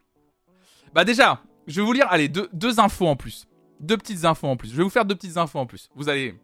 Bah 0.94 1.04
déjà, 1.04 1.42
je 1.66 1.80
vais 1.80 1.86
vous 1.86 1.92
lire, 1.92 2.06
allez, 2.10 2.28
deux, 2.28 2.48
deux 2.52 2.80
infos 2.80 3.06
en 3.06 3.16
plus. 3.16 3.46
Deux 3.80 3.96
petites 3.96 4.24
infos 4.24 4.46
en 4.46 4.56
plus. 4.56 4.70
Je 4.70 4.76
vais 4.76 4.82
vous 4.82 4.90
faire 4.90 5.04
deux 5.04 5.14
petites 5.14 5.36
infos 5.36 5.58
en 5.58 5.66
plus. 5.66 5.88
Vous 5.94 6.08
allez... 6.08 6.34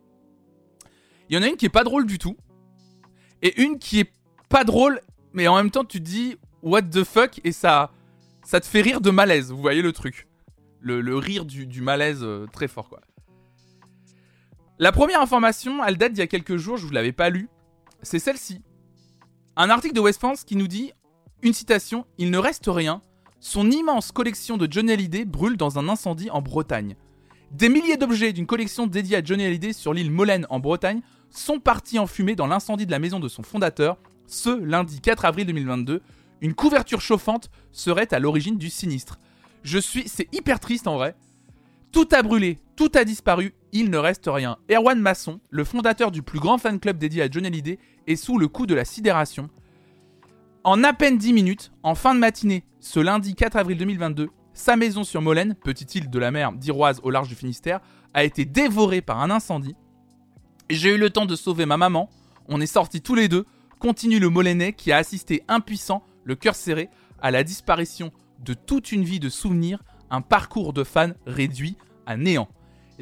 Il 1.29 1.37
y 1.37 1.39
en 1.39 1.43
a 1.43 1.47
une 1.47 1.57
qui 1.57 1.67
est 1.67 1.71
pas 1.71 1.85
drôle 1.85 2.07
du 2.07 2.19
tout. 2.19 2.37
Et 3.43 3.61
une 3.63 3.79
qui 3.79 4.01
est 4.01 4.13
pas 4.49 4.65
drôle, 4.65 5.01
mais 5.33 5.49
en 5.49 5.57
même 5.57 5.71
temps 5.71 5.85
tu 5.85 6.01
dis, 6.01 6.37
what 6.63 6.83
the 6.83 7.05
fuck 7.05 7.41
et 7.45 7.53
ça 7.53 7.91
ça 8.45 8.61
te 8.61 8.67
fait 8.67 8.81
rire 8.81 9.01
de 9.01 9.11
malaise, 9.11 9.51
vous 9.51 9.61
voyez 9.61 9.83
le 9.83 9.93
truc. 9.93 10.29
Le, 10.81 11.17
rire 11.17 11.45
du, 11.45 11.81
malaise 11.81 12.23
euh, 12.23 12.47
très 12.53 12.67
fort 12.67 12.89
quoi. 12.89 13.01
La 14.83 14.91
première 14.91 15.21
information, 15.21 15.85
elle 15.85 15.97
date 15.97 16.13
d'il 16.13 16.19
y 16.19 16.25
a 16.25 16.27
quelques 16.27 16.57
jours, 16.57 16.77
je 16.77 16.85
vous 16.85 16.91
l'avais 16.91 17.13
pas 17.13 17.31
lu. 17.31 17.49
C'est 18.03 18.19
celle-ci. 18.19 18.63
Un 19.55 19.71
article 19.71 19.95
de 19.95 20.01
West 20.01 20.19
France 20.19 20.43
qui 20.43 20.57
nous 20.57 20.67
dit 20.67 20.91
une 21.41 21.53
citation, 21.53 22.05
il 22.19 22.33
ne 22.33 22.39
reste 22.39 22.65
rien. 22.67 23.01
Son 23.39 23.71
immense 23.71 24.11
collection 24.11 24.57
de 24.57 24.67
Johnny 24.69 24.91
Hallyday 24.91 25.25
brûle 25.25 25.57
dans 25.57 25.79
un 25.79 25.89
incendie 25.89 26.31
en 26.31 26.43
Bretagne. 26.43 26.97
Des 27.53 27.69
milliers 27.69 27.97
d'objets 27.97 28.33
d'une 28.33 28.49
collection 28.49 28.89
dédiée 28.89 29.19
à 29.19 29.25
Johnny 29.25 29.45
Hallyday 29.45 29.73
sur 29.73 29.95
l'île 29.95 30.11
Molène 30.11 30.49
en 30.51 30.59
Bretagne 30.59 31.03
sont 31.31 31.61
partis 31.61 32.01
en 32.01 32.09
fumée 32.09 32.35
dans 32.35 32.49
l'incendie 32.49 32.85
de 32.85 32.91
la 32.91 32.99
maison 32.99 33.21
de 33.21 33.29
son 33.29 33.45
fondateur 33.45 33.99
ce 34.27 34.51
lundi 34.51 35.01
4 35.01 35.27
avril 35.27 35.47
2022 35.47 36.03
une 36.41 36.55
couverture 36.55 37.01
chauffante 37.01 37.51
serait 37.71 38.13
à 38.13 38.19
l'origine 38.19 38.59
du 38.59 38.69
sinistre. 38.69 39.21
Je 39.63 39.79
suis. 39.79 40.09
C'est 40.09 40.27
hyper 40.35 40.59
triste 40.59 40.89
en 40.89 40.97
vrai. 40.97 41.15
Tout 41.93 42.09
a 42.11 42.23
brûlé, 42.23 42.59
tout 42.83 42.99
a 42.99 43.05
disparu, 43.05 43.55
il 43.71 43.91
ne 43.91 43.97
reste 43.97 44.25
rien. 44.27 44.59
Erwan 44.69 44.99
Masson, 44.99 45.39
le 45.51 45.63
fondateur 45.63 46.11
du 46.11 46.21
plus 46.21 46.41
grand 46.41 46.59
fan 46.59 46.81
club 46.81 46.99
dédié 46.99 47.23
à 47.23 47.31
Johnny 47.31 47.47
Hallyday, 47.47 47.79
est 48.09 48.17
sous 48.17 48.39
le 48.39 48.49
coup 48.49 48.67
de 48.67 48.75
la 48.75 48.85
sidération. 48.85 49.51
En 50.65 50.83
à 50.83 50.93
peine 50.93 51.17
10 51.17 51.33
minutes, 51.33 51.71
en 51.85 51.95
fin 51.95 52.13
de 52.13 52.19
matinée, 52.19 52.65
ce 52.81 52.99
lundi 52.99 53.37
4 53.37 53.55
avril 53.55 53.79
2022, 53.79 54.31
sa 54.53 54.75
maison 54.75 55.05
sur 55.05 55.23
Molène, 55.23 55.55
petite 55.55 55.95
île 55.95 56.11
de 56.11 56.19
la 56.19 56.33
mer 56.33 56.51
d'Iroise 56.55 56.99
au 57.05 57.11
large 57.11 57.29
du 57.29 57.37
Finistère, 57.37 57.79
a 58.15 58.25
été 58.25 58.45
dévorée 58.45 59.01
par 59.01 59.21
un 59.21 59.31
incendie. 59.31 59.77
J'ai 60.69 60.97
eu 60.97 60.99
le 60.99 61.11
temps 61.11 61.27
de 61.27 61.37
sauver 61.37 61.67
ma 61.67 61.77
maman. 61.77 62.11
On 62.49 62.61
est 62.61 62.67
sortis 62.67 63.01
tous 63.01 63.15
les 63.15 63.29
deux. 63.29 63.47
Continue 63.79 64.19
le 64.19 64.29
Molenais 64.29 64.73
qui 64.73 64.91
a 64.91 64.97
assisté 64.97 65.45
impuissant 65.47 66.03
le 66.25 66.35
cœur 66.35 66.57
serré, 66.57 66.91
à 67.21 67.31
la 67.31 67.45
disparition 67.45 68.11
de 68.41 68.55
toute 68.55 68.91
une 68.91 69.05
vie 69.05 69.21
de 69.21 69.29
souvenirs, 69.29 69.85
un 70.11 70.21
parcours 70.21 70.73
de 70.73 70.83
fans 70.83 71.13
réduit 71.27 71.77
à 72.07 72.17
néant. 72.17 72.49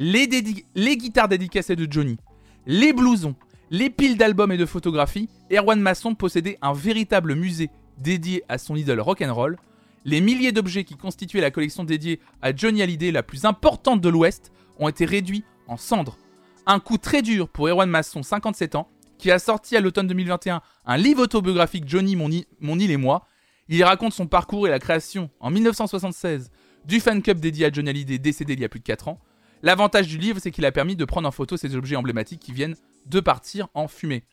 Les, 0.03 0.97
guitares 0.97 1.27
dédicacées 1.27 1.75
de 1.75 1.85
Johnny, 1.87 2.17
les 2.65 2.91
blousons, 2.91 3.35
les 3.69 3.91
piles 3.91 4.17
d'albums 4.17 4.51
et 4.51 4.57
de 4.57 4.65
photographies, 4.65 5.29
Erwan 5.51 5.79
Masson 5.79 6.15
possédait 6.15 6.57
un 6.63 6.73
véritable 6.73 7.35
musée 7.35 7.69
dédié 7.99 8.43
à 8.49 8.57
son 8.57 8.75
idole 8.75 8.99
rock'n'roll. 8.99 9.59
Les 10.03 10.19
milliers 10.19 10.51
d'objets 10.51 10.85
qui 10.85 10.95
constituaient 10.95 11.39
la 11.39 11.51
collection 11.51 11.83
dédiée 11.83 12.19
à 12.41 12.55
Johnny 12.55 12.81
Hallyday, 12.81 13.11
la 13.11 13.21
plus 13.21 13.45
importante 13.45 14.01
de 14.01 14.09
l'Ouest, 14.09 14.51
ont 14.79 14.89
été 14.89 15.05
réduits 15.05 15.43
en 15.67 15.77
cendres. 15.77 16.17
Un 16.65 16.79
coup 16.79 16.97
très 16.97 17.21
dur 17.21 17.47
pour 17.47 17.67
Erwan 17.67 17.87
Masson, 17.87 18.23
57 18.23 18.73
ans, 18.73 18.87
qui 19.19 19.29
a 19.29 19.37
sorti 19.37 19.77
à 19.77 19.81
l'automne 19.81 20.07
2021 20.07 20.63
un 20.87 20.97
livre 20.97 21.21
autobiographique 21.21 21.87
Johnny, 21.87 22.15
mon, 22.15 22.79
île 22.79 22.89
et 22.89 22.97
moi. 22.97 23.27
Il 23.69 23.83
raconte 23.83 24.13
son 24.13 24.25
parcours 24.25 24.67
et 24.67 24.71
la 24.71 24.79
création 24.79 25.29
en 25.39 25.51
1976 25.51 26.49
du 26.85 26.99
fan 26.99 27.21
club 27.21 27.39
dédié 27.39 27.67
à 27.67 27.71
Johnny 27.71 27.91
Hallyday 27.91 28.17
décédé 28.17 28.53
il 28.53 28.61
y 28.61 28.65
a 28.65 28.69
plus 28.69 28.79
de 28.79 28.85
4 28.85 29.07
ans. 29.07 29.19
L'avantage 29.63 30.07
du 30.07 30.17
livre, 30.17 30.39
c'est 30.39 30.51
qu'il 30.51 30.65
a 30.65 30.71
permis 30.71 30.95
de 30.95 31.05
prendre 31.05 31.27
en 31.27 31.31
photo 31.31 31.57
ces 31.57 31.75
objets 31.75 31.95
emblématiques 31.95 32.39
qui 32.39 32.51
viennent 32.51 32.75
de 33.05 33.19
partir 33.19 33.67
en 33.73 33.87
fumée. 33.87 34.23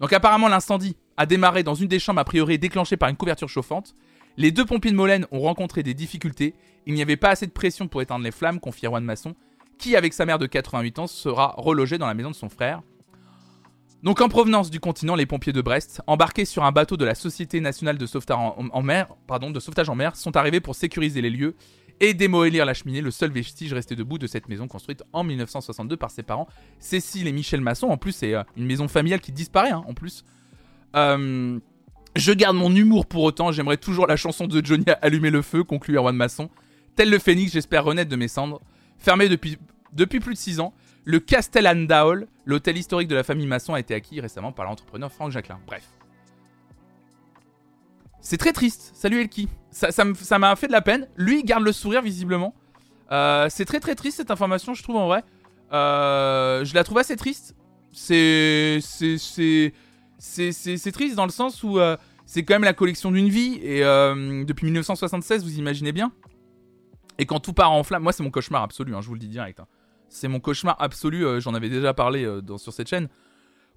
Donc 0.00 0.12
apparemment 0.12 0.48
l'incendie 0.48 0.96
a 1.16 1.26
démarré 1.26 1.62
dans 1.62 1.74
une 1.74 1.88
des 1.88 1.98
chambres 1.98 2.20
a 2.20 2.24
priori 2.24 2.58
déclenchée 2.58 2.96
par 2.96 3.08
une 3.08 3.16
couverture 3.16 3.48
chauffante. 3.48 3.94
Les 4.36 4.52
deux 4.52 4.64
pompiers 4.64 4.92
de 4.92 4.96
Molène 4.96 5.26
ont 5.32 5.40
rencontré 5.40 5.82
des 5.82 5.94
difficultés. 5.94 6.54
Il 6.86 6.94
n'y 6.94 7.02
avait 7.02 7.16
pas 7.16 7.30
assez 7.30 7.46
de 7.46 7.52
pression 7.52 7.88
pour 7.88 8.02
éteindre 8.02 8.24
les 8.24 8.30
flammes, 8.30 8.60
confie 8.60 8.86
Erwan 8.86 9.04
Masson, 9.04 9.34
qui 9.78 9.96
avec 9.96 10.12
sa 10.12 10.26
mère 10.26 10.38
de 10.38 10.46
88 10.46 10.98
ans 11.00 11.06
sera 11.06 11.54
relogé 11.56 11.98
dans 11.98 12.06
la 12.06 12.14
maison 12.14 12.30
de 12.30 12.36
son 12.36 12.48
frère. 12.48 12.82
Donc 14.04 14.20
en 14.20 14.28
provenance 14.28 14.70
du 14.70 14.78
continent, 14.78 15.16
les 15.16 15.26
pompiers 15.26 15.52
de 15.52 15.60
Brest, 15.60 16.02
embarqués 16.06 16.44
sur 16.44 16.62
un 16.62 16.70
bateau 16.70 16.96
de 16.96 17.04
la 17.04 17.16
Société 17.16 17.60
nationale 17.60 17.98
de 17.98 18.06
sauvetage 18.06 18.36
en, 18.38 18.82
mer, 18.82 19.08
de 19.28 19.60
sauvetage 19.60 19.88
en 19.88 19.96
mer, 19.96 20.14
sont 20.14 20.36
arrivés 20.36 20.60
pour 20.60 20.76
sécuriser 20.76 21.20
les 21.20 21.30
lieux 21.30 21.56
et 22.00 22.14
démolir 22.14 22.64
la 22.64 22.74
cheminée, 22.74 23.00
le 23.00 23.10
seul 23.10 23.30
vestige 23.30 23.72
resté 23.72 23.96
debout 23.96 24.18
de 24.18 24.26
cette 24.26 24.48
maison 24.48 24.68
construite 24.68 25.02
en 25.12 25.24
1962 25.24 25.96
par 25.96 26.10
ses 26.10 26.22
parents, 26.22 26.48
Cécile 26.78 27.26
et 27.26 27.32
Michel 27.32 27.60
Masson. 27.60 27.88
En 27.88 27.96
plus, 27.96 28.12
c'est 28.12 28.34
euh, 28.34 28.42
une 28.56 28.66
maison 28.66 28.88
familiale 28.88 29.20
qui 29.20 29.32
disparaît, 29.32 29.70
hein, 29.70 29.84
en 29.86 29.94
plus. 29.94 30.24
Euh, 30.96 31.58
Je 32.16 32.32
garde 32.32 32.56
mon 32.56 32.74
humour 32.74 33.06
pour 33.06 33.22
autant, 33.22 33.52
j'aimerais 33.52 33.76
toujours 33.76 34.06
la 34.06 34.16
chanson 34.16 34.46
de 34.46 34.64
Johnny 34.64 34.84
Allumer 35.02 35.30
le 35.30 35.42
feu, 35.42 35.62
conclut 35.64 35.96
Erwan 35.96 36.16
Masson. 36.16 36.50
Tel 36.96 37.10
le 37.10 37.18
phénix, 37.18 37.52
j'espère 37.52 37.84
renaître 37.84 38.10
de 38.10 38.16
mes 38.16 38.28
cendres. 38.28 38.60
Fermé 38.98 39.28
depuis, 39.28 39.58
depuis 39.92 40.18
plus 40.18 40.34
de 40.34 40.38
6 40.38 40.60
ans, 40.60 40.72
le 41.04 41.20
Castel 41.20 41.68
Andaol, 41.68 42.26
l'hôtel 42.44 42.76
historique 42.76 43.08
de 43.08 43.14
la 43.14 43.22
famille 43.22 43.46
Masson, 43.46 43.74
a 43.74 43.80
été 43.80 43.94
acquis 43.94 44.20
récemment 44.20 44.52
par 44.52 44.66
l'entrepreneur 44.66 45.12
Franck 45.12 45.30
Jacquelin. 45.30 45.60
Bref. 45.66 45.88
C'est 48.28 48.36
très 48.36 48.52
triste. 48.52 48.90
Salut 48.92 49.22
Elki. 49.22 49.48
Ça, 49.70 50.04
m'a 50.38 50.54
fait 50.54 50.66
de 50.66 50.72
la 50.72 50.82
peine. 50.82 51.08
Lui, 51.16 51.38
il 51.38 51.44
garde 51.44 51.64
le 51.64 51.72
sourire 51.72 52.02
visiblement. 52.02 52.54
Euh, 53.10 53.46
c'est 53.48 53.64
très 53.64 53.80
très 53.80 53.94
triste 53.94 54.18
cette 54.18 54.30
information, 54.30 54.74
je 54.74 54.82
trouve 54.82 54.96
en 54.96 55.06
vrai. 55.06 55.24
Euh, 55.72 56.62
je 56.62 56.74
la 56.74 56.84
trouve 56.84 56.98
assez 56.98 57.16
triste. 57.16 57.56
C'est. 57.90 58.80
C'est. 58.82 59.72
Triste 60.92 61.16
dans 61.16 61.24
le 61.24 61.30
sens 61.30 61.62
où 61.62 61.78
euh, 61.78 61.96
c'est 62.26 62.42
quand 62.44 62.52
même 62.52 62.64
la 62.64 62.74
collection 62.74 63.10
d'une 63.10 63.30
vie. 63.30 63.60
Et 63.62 63.80
depuis 64.44 64.66
1976, 64.66 65.42
vous 65.42 65.58
imaginez 65.58 65.92
bien. 65.92 66.12
Et 67.16 67.24
quand 67.24 67.40
tout 67.40 67.54
part 67.54 67.72
en 67.72 67.82
flamme, 67.82 68.02
moi 68.02 68.12
c'est 68.12 68.22
mon 68.22 68.30
cauchemar 68.30 68.62
absolu, 68.62 68.94
hein, 68.94 69.00
je 69.00 69.06
vous 69.06 69.14
le 69.14 69.20
dis 69.20 69.28
direct. 69.28 69.58
Hein. 69.60 69.66
C'est 70.10 70.28
mon 70.28 70.38
cauchemar 70.38 70.76
absolu, 70.80 71.40
j'en 71.40 71.54
avais 71.54 71.70
déjà 71.70 71.94
parlé 71.94 72.30
sur 72.58 72.74
cette 72.74 72.90
chaîne. 72.90 73.08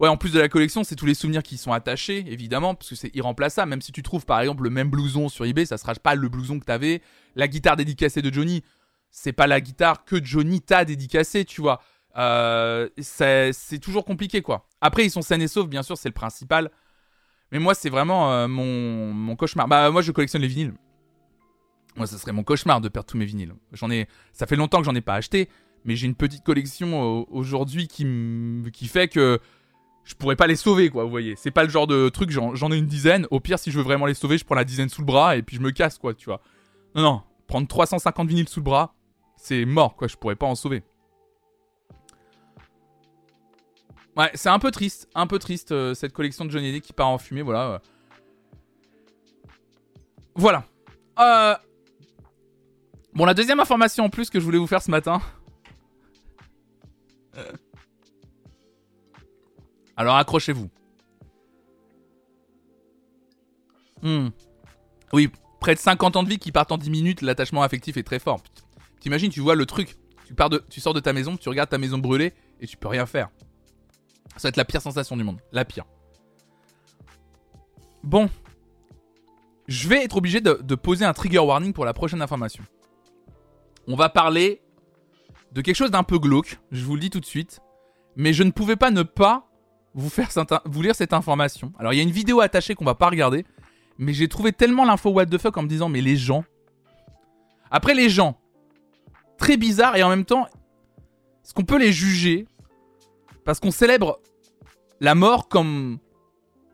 Ouais, 0.02 0.08
en 0.08 0.18
plus 0.18 0.34
de 0.34 0.40
la 0.40 0.50
collection, 0.50 0.84
c'est 0.84 0.96
tous 0.96 1.06
les 1.06 1.14
souvenirs 1.14 1.44
qui 1.44 1.58
sont 1.58 1.74
attachés, 1.74 2.26
évidemment, 2.28 2.74
parce 2.74 2.90
que 2.90 2.96
c'est 2.96 3.16
irremplaçable. 3.16 3.70
Même 3.70 3.84
si 3.84 3.92
tu 3.92 4.02
trouves 4.02 4.26
par 4.26 4.40
exemple 4.40 4.64
le 4.64 4.72
même 4.72 4.90
blouson 4.90 5.30
sur 5.30 5.46
eBay, 5.46 5.68
ça 5.68 5.78
sera 5.78 5.94
pas 5.94 6.16
le 6.16 6.28
blouson 6.28 6.60
que 6.60 6.66
t'avais. 6.66 7.04
La 7.36 7.48
guitare 7.48 7.76
dédicacée 7.76 8.24
de 8.24 8.34
Johnny, 8.34 8.64
c'est 9.12 9.32
pas 9.32 9.46
la 9.46 9.62
guitare 9.62 10.04
que 10.04 10.24
Johnny 10.24 10.60
t'a 10.60 10.86
dédicacée, 10.86 11.46
tu 11.46 11.62
vois. 11.62 11.82
Euh, 12.18 12.90
c'est 12.98 13.80
toujours 13.80 14.04
compliqué, 14.04 14.42
quoi. 14.42 14.68
Après, 14.82 15.06
ils 15.06 15.12
sont 15.12 15.22
sains 15.22 15.40
et 15.40 15.48
saufs, 15.48 15.70
bien 15.70 15.84
sûr, 15.84 15.96
c'est 16.00 16.10
le 16.10 16.16
principal. 16.16 16.72
Mais 17.52 17.60
moi, 17.60 17.76
c'est 17.76 17.92
vraiment 17.92 18.34
euh, 18.34 18.48
mon, 18.48 19.14
mon, 19.14 19.36
cauchemar. 19.36 19.68
Bah, 19.68 19.92
moi, 19.92 20.02
je 20.02 20.12
collectionne 20.12 20.42
les 20.42 20.48
vinyles. 20.48 20.74
Moi, 21.96 22.08
ça 22.08 22.18
serait 22.18 22.32
mon 22.32 22.44
cauchemar 22.44 22.82
de 22.82 22.90
perdre 22.90 23.06
tous 23.06 23.18
mes 23.18 23.26
vinyles. 23.26 23.54
J'en 23.72 23.92
ai, 23.92 24.08
ça 24.34 24.48
fait 24.48 24.56
longtemps 24.56 24.80
que 24.80 24.86
j'en 24.86 24.96
ai 24.96 25.02
pas 25.02 25.14
acheté, 25.14 25.48
mais 25.86 25.96
j'ai 25.96 26.08
une 26.08 26.16
petite 26.16 26.44
collection 26.44 27.28
aujourd'hui 27.32 27.88
qui, 27.88 28.08
qui 28.74 28.88
fait 28.88 29.08
que 29.08 29.40
je 30.04 30.16
pourrais 30.16 30.36
pas 30.36 30.48
les 30.48 30.56
sauver, 30.56 30.90
quoi, 30.90 31.04
vous 31.04 31.10
voyez. 31.10 31.36
C'est 31.38 31.52
pas 31.52 31.64
le 31.64 31.70
genre 31.70 31.88
de 31.88 32.10
truc, 32.10 32.32
j'en 32.32 32.72
ai 32.72 32.78
une 32.78 32.88
dizaine. 32.88 33.28
Au 33.32 33.40
pire, 33.40 33.60
si 33.60 33.72
je 33.72 33.78
veux 33.78 33.84
vraiment 33.84 34.06
les 34.06 34.14
sauver, 34.14 34.38
je 34.38 34.46
prends 34.46 34.56
la 34.56 34.64
dizaine 34.64 34.90
sous 34.90 35.02
le 35.02 35.06
bras 35.06 35.36
et 35.36 35.42
puis 35.42 35.58
je 35.58 35.62
me 35.62 35.72
casse, 35.72 35.98
quoi, 35.98 36.14
tu 36.14 36.26
vois. 36.26 36.42
Non, 36.96 37.02
non, 37.02 37.22
prendre 37.48 37.68
350 37.68 38.28
vinyles 38.28 38.50
sous 38.50 38.60
le 38.60 38.66
bras, 38.66 38.96
c'est 39.38 39.66
mort, 39.66 39.96
quoi, 39.96 40.08
je 40.08 40.16
pourrais 40.16 40.36
pas 40.36 40.48
en 40.48 40.56
sauver. 40.56 40.84
Ouais, 44.18 44.30
c'est 44.34 44.50
un 44.50 44.60
peu 44.60 44.72
triste, 44.72 45.08
un 45.16 45.26
peu 45.26 45.40
triste 45.40 45.72
euh, 45.72 45.94
cette 45.94 46.12
collection 46.12 46.44
de 46.44 46.50
Johnny 46.50 46.74
Depp 46.74 46.84
qui 46.84 46.94
part 46.94 47.08
en 47.08 47.18
fumée, 47.18 47.42
voilà. 47.42 47.82
Voilà. 50.36 50.66
Euh... 51.20 51.56
Bon, 53.14 53.26
la 53.26 53.34
deuxième 53.34 53.60
information 53.60 54.06
en 54.06 54.10
plus 54.10 54.30
que 54.30 54.40
je 54.40 54.46
voulais 54.46 54.58
vous 54.58 54.68
faire 54.68 54.82
ce 54.82 54.92
matin. 54.92 55.22
Alors 60.02 60.16
accrochez-vous. 60.16 60.68
Hmm. 64.02 64.30
Oui, 65.14 65.30
près 65.60 65.76
de 65.76 65.80
50 65.80 66.16
ans 66.16 66.24
de 66.24 66.30
vie 66.30 66.40
qui 66.40 66.52
partent 66.52 66.72
en 66.72 66.80
10 66.80 66.90
minutes, 66.90 67.22
l'attachement 67.22 67.62
affectif 67.62 67.98
est 67.98 68.04
très 68.04 68.18
fort. 68.18 68.42
T'imagines, 69.00 69.30
tu 69.30 69.42
vois 69.42 69.54
le 69.54 69.68
truc, 69.68 69.98
tu, 70.72 70.82
sors 70.82 70.96
de 70.96 71.00
ta 71.00 71.14
maison, 71.14 71.38
tu 71.38 71.50
regardes 71.50 71.70
ta 71.70 71.78
maison 71.78 72.00
brûler 72.00 72.34
et 72.60 72.66
tu 72.66 72.78
peux 72.78 72.88
rien 72.88 73.06
faire. 73.06 73.30
Ça 74.38 74.48
va 74.48 74.50
être 74.50 74.58
la 74.58 74.66
pire 74.66 74.82
sensation 74.82 75.16
du 75.16 75.24
monde. 75.24 75.40
La 75.52 75.66
pire. 75.66 75.86
Bon. 78.02 78.28
Je 79.68 79.88
vais 79.88 80.04
être 80.04 80.18
obligé 80.18 80.42
de, 80.42 80.74
poser 80.74 81.06
un 81.06 81.14
trigger 81.14 81.38
warning 81.38 81.74
pour 81.74 81.86
la 81.86 81.94
prochaine 81.94 82.24
information. 82.24 82.64
On 83.88 83.96
va 83.96 84.10
parler 84.10 84.64
de 85.52 85.62
quelque 85.62 85.76
chose 85.76 85.92
d'un 85.92 86.02
peu 86.02 86.18
glauque, 86.18 86.58
je 86.72 86.84
vous 86.84 86.96
le 86.96 87.02
dis 87.02 87.12
tout 87.12 87.20
de 87.20 87.26
suite. 87.26 87.60
Mais 88.16 88.34
je 88.34 88.42
ne 88.42 88.50
pouvais 88.50 88.76
pas 88.76 88.90
ne 88.90 89.04
pas 89.04 89.51
vous, 89.94 90.10
faire 90.10 90.30
vous 90.66 90.82
lire 90.82 90.96
cette 90.96 91.14
information. 91.14 91.74
Alors 91.80 91.94
il 91.94 91.98
y 91.98 92.00
a 92.00 92.04
une 92.04 92.12
vidéo 92.12 92.42
attachée 92.42 92.76
qu'on 92.76 92.86
va 92.86 92.96
pas 92.96 93.10
regarder. 93.10 93.46
Mais 93.98 94.14
j'ai 94.14 94.28
trouvé 94.28 94.52
tellement 94.52 94.86
l'info 94.86 95.12
what 95.12 95.28
the 95.28 95.38
fuck 95.38 95.58
en 95.58 95.64
me 95.64 95.68
disant 95.68 95.90
mais 95.90 96.02
les 96.02 96.16
gens... 96.16 96.44
Après 97.70 97.94
les 97.94 98.10
gens, 98.10 98.38
très 99.38 99.56
bizarre 99.56 99.96
et 99.96 100.04
en 100.04 100.10
même 100.10 100.26
temps, 100.26 100.46
est-ce 101.44 101.54
qu'on 101.54 101.64
peut 101.64 101.80
les 101.80 101.94
juger? 101.94 102.46
Parce 103.46 103.60
qu'on 103.60 103.72
célèbre 103.72 104.20
la 105.00 105.16
mort 105.16 105.48
comme 105.48 106.00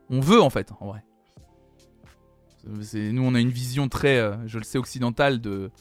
on 0.09 0.19
veut 0.19 0.41
en 0.41 0.49
fait, 0.49 0.71
en 0.79 0.87
vrai. 0.87 1.03
Nous, 2.65 3.23
on 3.23 3.33
a 3.35 3.39
une 3.39 3.49
vision 3.49 3.87
très, 3.87 4.17
euh, 4.17 4.35
je 4.45 4.57
le 4.57 4.63
sais, 4.63 4.77
occidentale 4.77 5.39
de, 5.39 5.71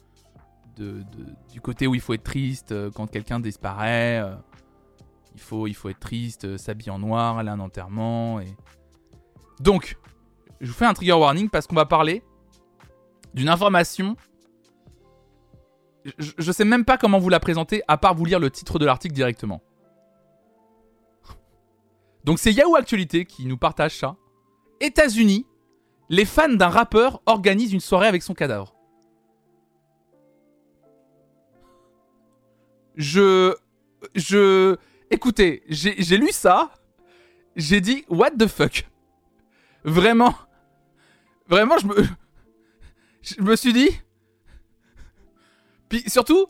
du 0.77 1.61
côté 1.61 1.87
où 1.87 1.95
il 1.95 2.01
faut 2.01 2.15
être 2.15 2.23
triste 2.23 2.73
euh, 2.73 2.91
quand 2.95 3.07
quelqu'un 3.07 3.41
disparaît. 3.41 4.21
Euh, 4.21 4.35
il, 5.37 5.75
faut, 5.75 5.89
être 5.89 6.01
triste, 6.01 6.57
s'habiller 6.57 6.91
en 6.91 6.99
noir, 6.99 7.39
aller 7.39 7.51
à 7.51 7.53
un 7.53 7.61
enterrement. 7.61 8.41
Donc, 9.61 9.97
je 10.61 10.69
vous 10.69 10.75
fais 10.75 10.87
un 10.87 10.95
trigger 10.95 11.13
warning 11.13 11.49
parce 11.49 11.67
qu'on 11.67 11.77
va 11.77 11.87
parler 11.87 12.23
d'une 13.35 13.49
information 13.49 14.17
je, 16.19 16.53
sais 16.53 16.65
même 16.65 16.85
pas 16.85 16.99
comment 16.99 17.19
vous 17.19 17.29
la 17.29 17.41
présenter, 17.41 17.83
à 17.89 17.99
part 17.99 18.15
vous 18.15 18.25
lire 18.25 18.39
le 18.39 18.51
titre 18.51 18.79
de 18.79 18.87
l'article 18.87 19.15
directement. 19.15 19.63
Donc 22.25 22.39
c'est 22.39 22.53
Yahoo 22.53 22.77
Actualité 22.77 23.25
qui 23.25 23.47
nous 23.47 23.57
partage 23.57 23.99
ça. 23.99 24.17
États-Unis, 24.81 25.47
les 26.09 26.25
fans 26.25 26.49
d'un 26.49 26.69
rappeur 26.69 27.23
organisent 27.27 27.73
une 27.73 27.81
soirée 27.81 28.09
avec 28.09 28.23
son 28.23 28.35
cadavre. 28.35 28.75
Je. 32.97 33.55
Je. 34.15 34.77
Écoutez, 35.11 35.63
j'ai 35.69 36.17
lu 36.17 36.31
ça. 36.33 36.73
J'ai 37.55 37.81
dit, 37.81 38.05
what 38.09 38.33
the 38.33 38.47
fuck? 38.47 38.87
Vraiment. 39.85 40.35
Vraiment, 41.49 41.79
je 41.79 41.87
me. 41.87 42.09
Je 43.23 43.41
me 43.41 43.57
suis 43.57 43.73
dit. 43.73 43.89
Puis 45.89 46.03
surtout, 46.07 46.47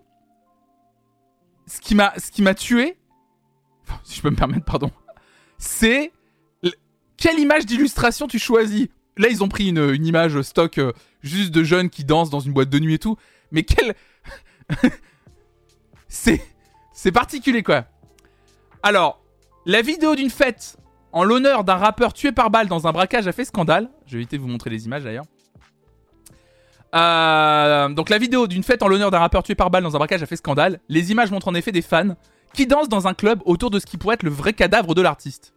ce 1.66 1.80
qui 1.80 1.94
m'a, 1.94 2.54
tué, 2.54 2.96
si 4.04 4.16
je 4.16 4.22
peux 4.22 4.30
me 4.30 4.36
permettre, 4.36 4.64
pardon, 4.64 4.90
c'est 5.59 6.12
quelle 7.16 7.38
image 7.38 7.66
d'illustration 7.66 8.26
tu 8.26 8.38
choisis? 8.38 8.88
Là, 9.16 9.28
ils 9.28 9.42
ont 9.42 9.48
pris 9.48 9.68
une, 9.68 10.07
image 10.07 10.40
stock 10.42 10.78
euh, 10.78 10.92
juste 11.22 11.50
de 11.50 11.64
jeunes 11.64 11.88
qui 11.88 12.04
dansent 12.04 12.30
dans 12.30 12.40
une 12.40 12.52
boîte 12.52 12.68
de 12.68 12.78
nuit 12.78 12.94
et 12.94 12.98
tout, 12.98 13.16
mais 13.50 13.62
quel, 13.62 13.94
c'est, 16.09 16.42
c'est 16.92 17.12
particulier 17.12 17.62
quoi. 17.62 17.86
Alors, 18.83 19.22
la 19.64 19.83
vidéo 19.83 20.14
d'une 20.14 20.31
fête 20.31 20.77
en 21.12 21.24
l'honneur 21.24 21.64
d'un 21.64 21.77
rappeur 21.77 22.12
tué 22.12 22.33
par 22.33 22.51
balle 22.51 22.68
dans 22.68 22.87
un 22.87 22.93
braquage 22.93 23.27
a 23.27 23.33
fait 23.33 23.45
scandale. 23.45 23.89
Je 24.07 24.12
vais 24.12 24.18
éviter 24.18 24.37
de 24.37 24.43
vous 24.43 24.49
montrer 24.49 24.70
les 24.70 24.87
images 24.87 25.05
d'ailleurs. 25.05 25.24
Euh, 26.95 27.89
donc 27.89 28.09
la 28.11 28.18
vidéo 28.18 28.47
d'une 28.47 28.62
fête 28.62 28.83
en 28.83 28.89
l'honneur 28.89 29.11
d'un 29.11 29.18
rappeur 29.18 29.43
tué 29.43 29.55
par 29.55 29.70
balle 29.70 29.83
dans 29.83 29.95
un 29.97 29.99
braquage 29.99 30.22
a 30.22 30.27
fait 30.27 30.37
scandale. 30.37 30.81
Les 30.89 31.11
images 31.11 31.31
montrent 31.31 31.49
en 31.49 31.55
effet 31.55 31.72
des 31.72 31.83
fans 31.83 32.16
qui 32.55 32.66
dansent 32.66 32.89
dans 32.89 33.07
un 33.09 33.14
club 33.14 33.41
autour 33.45 33.70
de 33.70 33.79
ce 33.79 33.87
qui 33.87 33.99
pourrait 33.99 34.14
être 34.14 34.22
le 34.22 34.31
vrai 34.31 34.53
cadavre 34.53 34.95
de 34.95 35.03
l'artiste. 35.03 35.53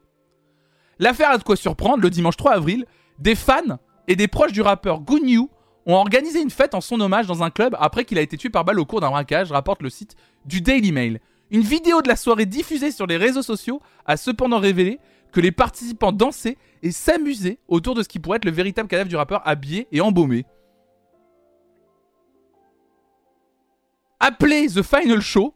L'affaire 0.97 1.31
a 1.31 1.37
de 1.37 1.43
quoi 1.43 1.55
surprendre, 1.55 2.01
le 2.01 2.09
dimanche 2.09 2.35
3 2.35 2.53
avril, 2.53 2.85
des 3.19 3.35
fans 3.35 3.79
et 4.07 4.15
des 4.15 4.27
proches 4.27 4.51
du 4.51 4.61
rappeur 4.61 5.01
Gunyu 5.01 5.47
ont 5.85 5.93
organisé 5.93 6.41
une 6.41 6.49
fête 6.49 6.75
en 6.75 6.81
son 6.81 6.99
hommage 6.99 7.25
dans 7.25 7.41
un 7.41 7.49
club 7.49 7.75
après 7.79 8.05
qu'il 8.05 8.17
a 8.17 8.21
été 8.21 8.37
tué 8.37 8.49
par 8.49 8.65
balle 8.65 8.79
au 8.79 8.85
cours 8.85 9.01
d'un 9.01 9.09
braquage, 9.09 9.51
rapporte 9.51 9.81
le 9.81 9.89
site 9.89 10.15
du 10.45 10.61
Daily 10.61 10.91
Mail. 10.91 11.19
Une 11.51 11.61
vidéo 11.61 12.01
de 12.01 12.07
la 12.07 12.15
soirée 12.15 12.45
diffusée 12.45 12.91
sur 12.91 13.07
les 13.07 13.17
réseaux 13.17 13.41
sociaux 13.41 13.81
a 14.05 14.17
cependant 14.17 14.59
révélé 14.59 14.99
que 15.31 15.39
les 15.39 15.51
participants 15.51 16.11
dansaient 16.11 16.57
et 16.83 16.91
s'amusaient 16.91 17.59
autour 17.67 17.95
de 17.95 18.03
ce 18.03 18.07
qui 18.07 18.19
pourrait 18.19 18.37
être 18.37 18.45
le 18.45 18.51
véritable 18.51 18.87
cadavre 18.87 19.09
du 19.09 19.15
rappeur 19.15 19.47
habillé 19.47 19.87
et 19.91 20.01
embaumé. 20.01 20.45
Appelé 24.19 24.67
The 24.67 24.83
Final 24.83 25.21
Show, 25.21 25.55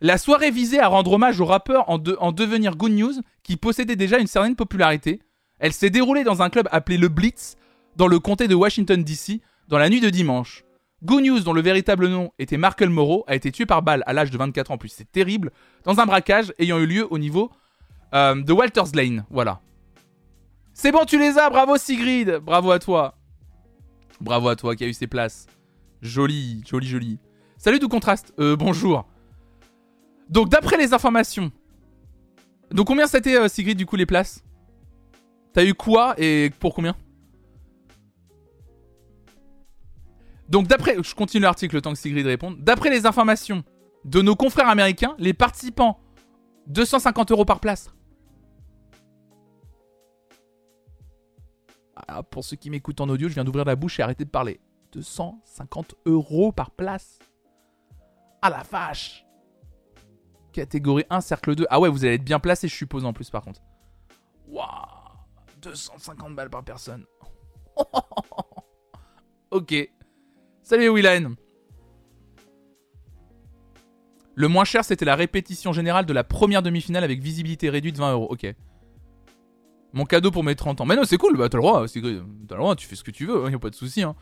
la 0.00 0.18
soirée 0.18 0.50
visait 0.50 0.80
à 0.80 0.88
rendre 0.88 1.12
hommage 1.12 1.40
au 1.40 1.44
rappeur 1.44 1.88
en, 1.88 1.98
devenir 1.98 2.76
Good 2.76 2.92
News, 2.92 3.14
qui 3.42 3.56
possédait 3.56 3.96
déjà 3.96 4.18
une 4.18 4.26
certaine 4.26 4.56
popularité. 4.56 5.20
Elle 5.58 5.72
s'est 5.72 5.90
déroulée 5.90 6.24
dans 6.24 6.42
un 6.42 6.50
club 6.50 6.68
appelé 6.72 6.98
le 6.98 7.08
Blitz, 7.08 7.56
dans 7.96 8.08
le 8.08 8.18
comté 8.18 8.48
de 8.48 8.54
Washington 8.54 9.02
DC, 9.02 9.40
dans 9.68 9.78
la 9.78 9.88
nuit 9.88 10.00
de 10.00 10.10
dimanche. 10.10 10.64
Good 11.04 11.22
News, 11.22 11.40
dont 11.40 11.52
le 11.52 11.60
véritable 11.60 12.08
nom 12.08 12.32
était 12.38 12.56
Markel 12.56 12.88
Moreau, 12.88 13.24
a 13.26 13.34
été 13.34 13.52
tué 13.52 13.66
par 13.66 13.82
balle 13.82 14.02
à 14.06 14.14
l'âge 14.14 14.30
de 14.30 14.38
24 14.38 14.70
ans, 14.70 14.74
en 14.74 14.78
plus 14.78 14.88
c'est 14.88 15.10
terrible, 15.10 15.52
dans 15.84 16.00
un 16.00 16.06
braquage 16.06 16.54
ayant 16.58 16.78
eu 16.78 16.86
lieu 16.86 17.06
au 17.12 17.18
niveau 17.18 17.50
euh, 18.14 18.40
de 18.40 18.52
Walters 18.52 18.94
Lane. 18.94 19.26
Voilà. 19.28 19.60
C'est 20.72 20.92
bon, 20.92 21.04
tu 21.04 21.18
les 21.18 21.36
as, 21.36 21.50
bravo 21.50 21.76
Sigrid, 21.76 22.40
bravo 22.42 22.70
à 22.70 22.78
toi. 22.78 23.18
Bravo 24.20 24.48
à 24.48 24.56
toi 24.56 24.74
qui 24.74 24.84
a 24.84 24.86
eu 24.86 24.94
ses 24.94 25.06
places. 25.06 25.46
Joli, 26.00 26.62
joli, 26.66 26.86
joli. 26.86 27.18
Salut 27.58 27.78
tout 27.78 27.88
contraste. 27.88 28.32
Euh, 28.38 28.56
bonjour. 28.56 29.06
Donc 30.30 30.48
d'après 30.48 30.78
les 30.78 30.94
informations. 30.94 31.52
Donc 32.70 32.86
combien 32.86 33.06
c'était 33.06 33.36
euh, 33.36 33.48
Sigrid 33.48 33.76
du 33.76 33.84
coup 33.84 33.96
les 33.96 34.06
places? 34.06 34.42
T'as 35.52 35.64
eu 35.64 35.74
quoi 35.74 36.14
et 36.16 36.50
pour 36.58 36.74
combien? 36.74 36.96
Donc 40.48 40.66
d'après, 40.66 40.96
je 41.02 41.14
continue 41.14 41.42
l'article 41.42 41.76
le 41.76 41.82
temps 41.82 41.92
que 41.92 41.98
Sigrid 41.98 42.26
réponde. 42.26 42.62
D'après 42.62 42.90
les 42.90 43.06
informations 43.06 43.64
de 44.04 44.20
nos 44.20 44.36
confrères 44.36 44.68
américains, 44.68 45.14
les 45.18 45.32
participants 45.32 46.00
250 46.66 47.30
euros 47.30 47.44
par 47.44 47.60
place. 47.60 47.90
Ah, 51.96 52.22
pour 52.22 52.44
ceux 52.44 52.56
qui 52.56 52.70
m'écoutent 52.70 53.00
en 53.00 53.08
audio, 53.08 53.28
je 53.28 53.34
viens 53.34 53.44
d'ouvrir 53.44 53.64
la 53.64 53.76
bouche 53.76 53.98
et 54.00 54.02
arrêter 54.02 54.24
de 54.24 54.30
parler. 54.30 54.60
250 54.92 55.94
euros 56.06 56.52
par 56.52 56.70
place. 56.70 57.18
Ah 58.42 58.50
la 58.50 58.62
vache 58.62 59.24
Catégorie 60.52 61.04
1, 61.10 61.20
cercle 61.20 61.54
2. 61.54 61.66
Ah 61.70 61.80
ouais, 61.80 61.88
vous 61.88 62.04
allez 62.04 62.14
être 62.14 62.24
bien 62.24 62.38
placé, 62.38 62.68
je 62.68 62.74
suppose, 62.74 63.04
en 63.04 63.12
plus, 63.12 63.30
par 63.30 63.42
contre. 63.42 63.60
Waouh 64.46 64.68
250 65.62 66.34
balles 66.36 66.50
par 66.50 66.62
personne. 66.62 67.04
ok. 69.50 69.90
Salut 70.64 70.88
Willan. 70.88 71.34
Le 74.34 74.48
moins 74.48 74.64
cher, 74.64 74.82
c'était 74.82 75.04
la 75.04 75.14
répétition 75.14 75.74
générale 75.74 76.06
de 76.06 76.12
la 76.14 76.24
première 76.24 76.62
demi-finale 76.62 77.04
avec 77.04 77.20
visibilité 77.20 77.68
réduite 77.68 77.98
20 77.98 78.12
euros. 78.14 78.28
Ok. 78.30 78.46
Mon 79.92 80.06
cadeau 80.06 80.30
pour 80.30 80.42
mes 80.42 80.54
30 80.54 80.80
ans. 80.80 80.86
Mais 80.86 80.96
non, 80.96 81.04
c'est 81.04 81.18
cool, 81.18 81.36
bah 81.36 81.50
t'as 81.50 81.58
le 81.58 81.62
droit, 81.62 81.84
t'as 81.86 82.00
le 82.00 82.56
droit, 82.56 82.74
tu 82.74 82.88
fais 82.88 82.96
ce 82.96 83.04
que 83.04 83.10
tu 83.10 83.26
veux, 83.26 83.44
hein, 83.44 83.50
y 83.50 83.54
a 83.54 83.58
pas 83.58 83.68
de 83.68 83.74
souci. 83.74 84.02
Hein. 84.02 84.16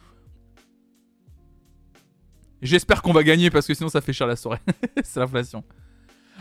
J'espère 2.61 3.03
qu'on 3.03 3.12
va 3.12 3.22
gagner 3.22 3.49
parce 3.51 3.66
que 3.68 3.74
sinon 3.74 3.88
ça 3.88 4.01
fait 4.01 4.12
cher 4.12 4.26
la 4.26 4.34
soirée. 4.34 4.61
c'est 5.05 5.20
l'inflation. 5.20 5.62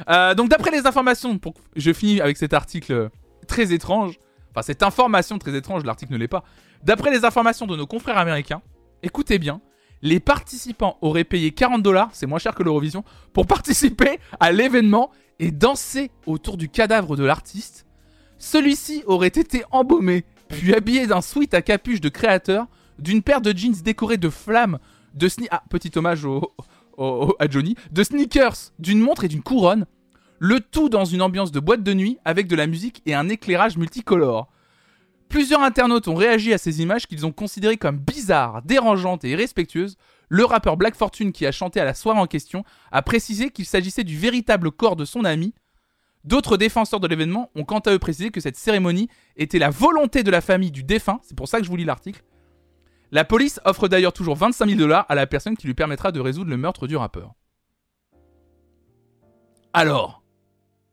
Euh, 0.09 0.33
donc 0.33 0.49
d'après 0.49 0.71
les 0.71 0.87
informations, 0.87 1.37
pour... 1.37 1.53
je 1.75 1.93
finis 1.93 2.21
avec 2.21 2.37
cet 2.37 2.53
article 2.53 3.11
très 3.47 3.71
étrange. 3.71 4.17
Enfin, 4.49 4.63
cette 4.63 4.81
information 4.81 5.37
très 5.37 5.55
étrange, 5.55 5.85
l'article 5.85 6.13
ne 6.13 6.17
l'est 6.17 6.27
pas. 6.27 6.43
D'après 6.83 7.11
les 7.11 7.23
informations 7.23 7.67
de 7.67 7.75
nos 7.77 7.85
confrères 7.85 8.17
américains, 8.17 8.63
écoutez 9.03 9.37
bien, 9.37 9.61
les 10.01 10.19
participants 10.19 10.97
auraient 11.01 11.23
payé 11.23 11.51
40 11.51 11.83
dollars, 11.83 12.09
c'est 12.13 12.27
moins 12.27 12.39
cher 12.39 12.55
que 12.55 12.63
l'Eurovision, 12.63 13.03
pour 13.33 13.47
participer 13.47 14.19
à 14.39 14.51
l'événement 14.51 15.11
et 15.39 15.51
danser 15.51 16.11
autour 16.25 16.57
du 16.57 16.69
cadavre 16.69 17.15
de 17.15 17.23
l'artiste 17.23 17.85
celui-ci 18.41 19.03
aurait 19.05 19.27
été 19.27 19.63
embaumé, 19.69 20.25
puis 20.49 20.73
habillé 20.73 21.05
d'un 21.05 21.21
sweat 21.21 21.53
à 21.53 21.61
capuche 21.61 22.01
de 22.01 22.09
créateur, 22.09 22.65
d'une 22.97 23.21
paire 23.21 23.39
de 23.39 23.55
jeans 23.55 23.75
décorés 23.83 24.17
de 24.17 24.29
flammes, 24.29 24.79
de 25.13 25.29
sni 25.29 25.47
ah, 25.51 25.61
petit 25.69 25.91
hommage 25.95 26.23
de 26.23 28.03
sneakers, 28.03 28.55
d'une 28.79 28.99
montre 28.99 29.25
et 29.25 29.27
d'une 29.27 29.43
couronne, 29.43 29.85
le 30.39 30.59
tout 30.59 30.89
dans 30.89 31.05
une 31.05 31.21
ambiance 31.21 31.51
de 31.51 31.59
boîte 31.59 31.83
de 31.83 31.93
nuit 31.93 32.17
avec 32.25 32.47
de 32.47 32.55
la 32.55 32.65
musique 32.65 33.03
et 33.05 33.13
un 33.13 33.29
éclairage 33.29 33.77
multicolore. 33.77 34.49
Plusieurs 35.31 35.63
internautes 35.63 36.09
ont 36.09 36.15
réagi 36.15 36.51
à 36.51 36.57
ces 36.57 36.81
images 36.81 37.07
qu'ils 37.07 37.25
ont 37.25 37.31
considérées 37.31 37.77
comme 37.77 37.97
bizarres, 37.97 38.61
dérangeantes 38.63 39.23
et 39.23 39.29
irrespectueuses. 39.29 39.95
Le 40.27 40.43
rappeur 40.43 40.75
Black 40.75 40.93
Fortune, 40.93 41.31
qui 41.31 41.45
a 41.45 41.53
chanté 41.53 41.79
à 41.79 41.85
la 41.85 41.93
soirée 41.93 42.19
en 42.19 42.27
question, 42.27 42.65
a 42.91 43.01
précisé 43.01 43.49
qu'il 43.49 43.65
s'agissait 43.65 44.03
du 44.03 44.17
véritable 44.17 44.71
corps 44.71 44.97
de 44.97 45.05
son 45.05 45.23
ami, 45.23 45.53
D'autres 46.23 46.55
défenseurs 46.55 46.99
de 46.99 47.07
l'événement 47.07 47.49
ont 47.55 47.63
quant 47.63 47.79
à 47.79 47.91
eux 47.93 47.97
précisé 47.97 48.29
que 48.29 48.41
cette 48.41 48.55
cérémonie 48.55 49.09
était 49.37 49.57
la 49.57 49.71
volonté 49.71 50.21
de 50.21 50.29
la 50.29 50.41
famille 50.41 50.69
du 50.69 50.83
défunt, 50.83 51.19
c'est 51.23 51.35
pour 51.35 51.47
ça 51.47 51.57
que 51.57 51.63
je 51.63 51.69
vous 51.69 51.77
lis 51.77 51.83
l'article. 51.83 52.23
La 53.11 53.25
police 53.25 53.59
offre 53.65 53.87
d'ailleurs 53.87 54.13
toujours 54.13 54.35
25 54.35 54.67
000 54.67 54.77
dollars 54.77 55.05
à 55.09 55.15
la 55.15 55.25
personne 55.25 55.57
qui 55.57 55.65
lui 55.65 55.73
permettra 55.73 56.11
de 56.11 56.19
résoudre 56.19 56.51
le 56.51 56.57
meurtre 56.57 56.85
du 56.85 56.95
rappeur. 56.95 57.33
Alors, 59.73 60.23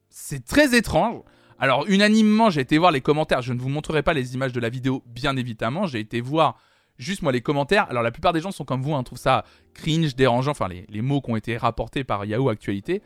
c'est 0.09 0.45
très 0.45 0.75
étrange. 0.75 1.23
Alors, 1.59 1.85
unanimement, 1.89 2.51
j'ai 2.51 2.61
été 2.61 2.79
voir 2.79 2.93
les 2.93 3.01
commentaires. 3.01 3.43
Je 3.43 3.53
ne 3.53 3.59
vous 3.59 3.69
montrerai 3.69 4.03
pas 4.03 4.15
les 4.15 4.35
images 4.35 4.53
de 4.53 4.61
la 4.61 4.69
vidéo, 4.69 5.03
bien 5.07 5.37
évidemment. 5.37 5.87
J'ai 5.87 6.01
été 6.01 6.21
voir 6.21 6.59
juste 6.99 7.23
moi 7.23 7.33
les 7.33 7.41
commentaires. 7.41 7.87
Alors, 7.91 8.03
la 8.03 8.11
plupart 8.11 8.33
des 8.33 8.41
gens 8.41 8.53
sont 8.53 8.65
comme 8.65 8.83
vous, 8.83 8.95
hein, 8.95 9.03
trouvent 9.03 9.19
ça 9.19 9.45
cringe, 9.75 10.15
dérangeant. 10.15 10.53
Enfin, 10.53 10.69
les, 10.69 10.87
les 10.89 11.03
mots 11.03 11.21
qui 11.21 11.31
ont 11.31 11.37
été 11.37 11.57
rapportés 11.57 12.05
par 12.05 12.25
Yahoo 12.25 12.49
Actualité. 12.49 13.03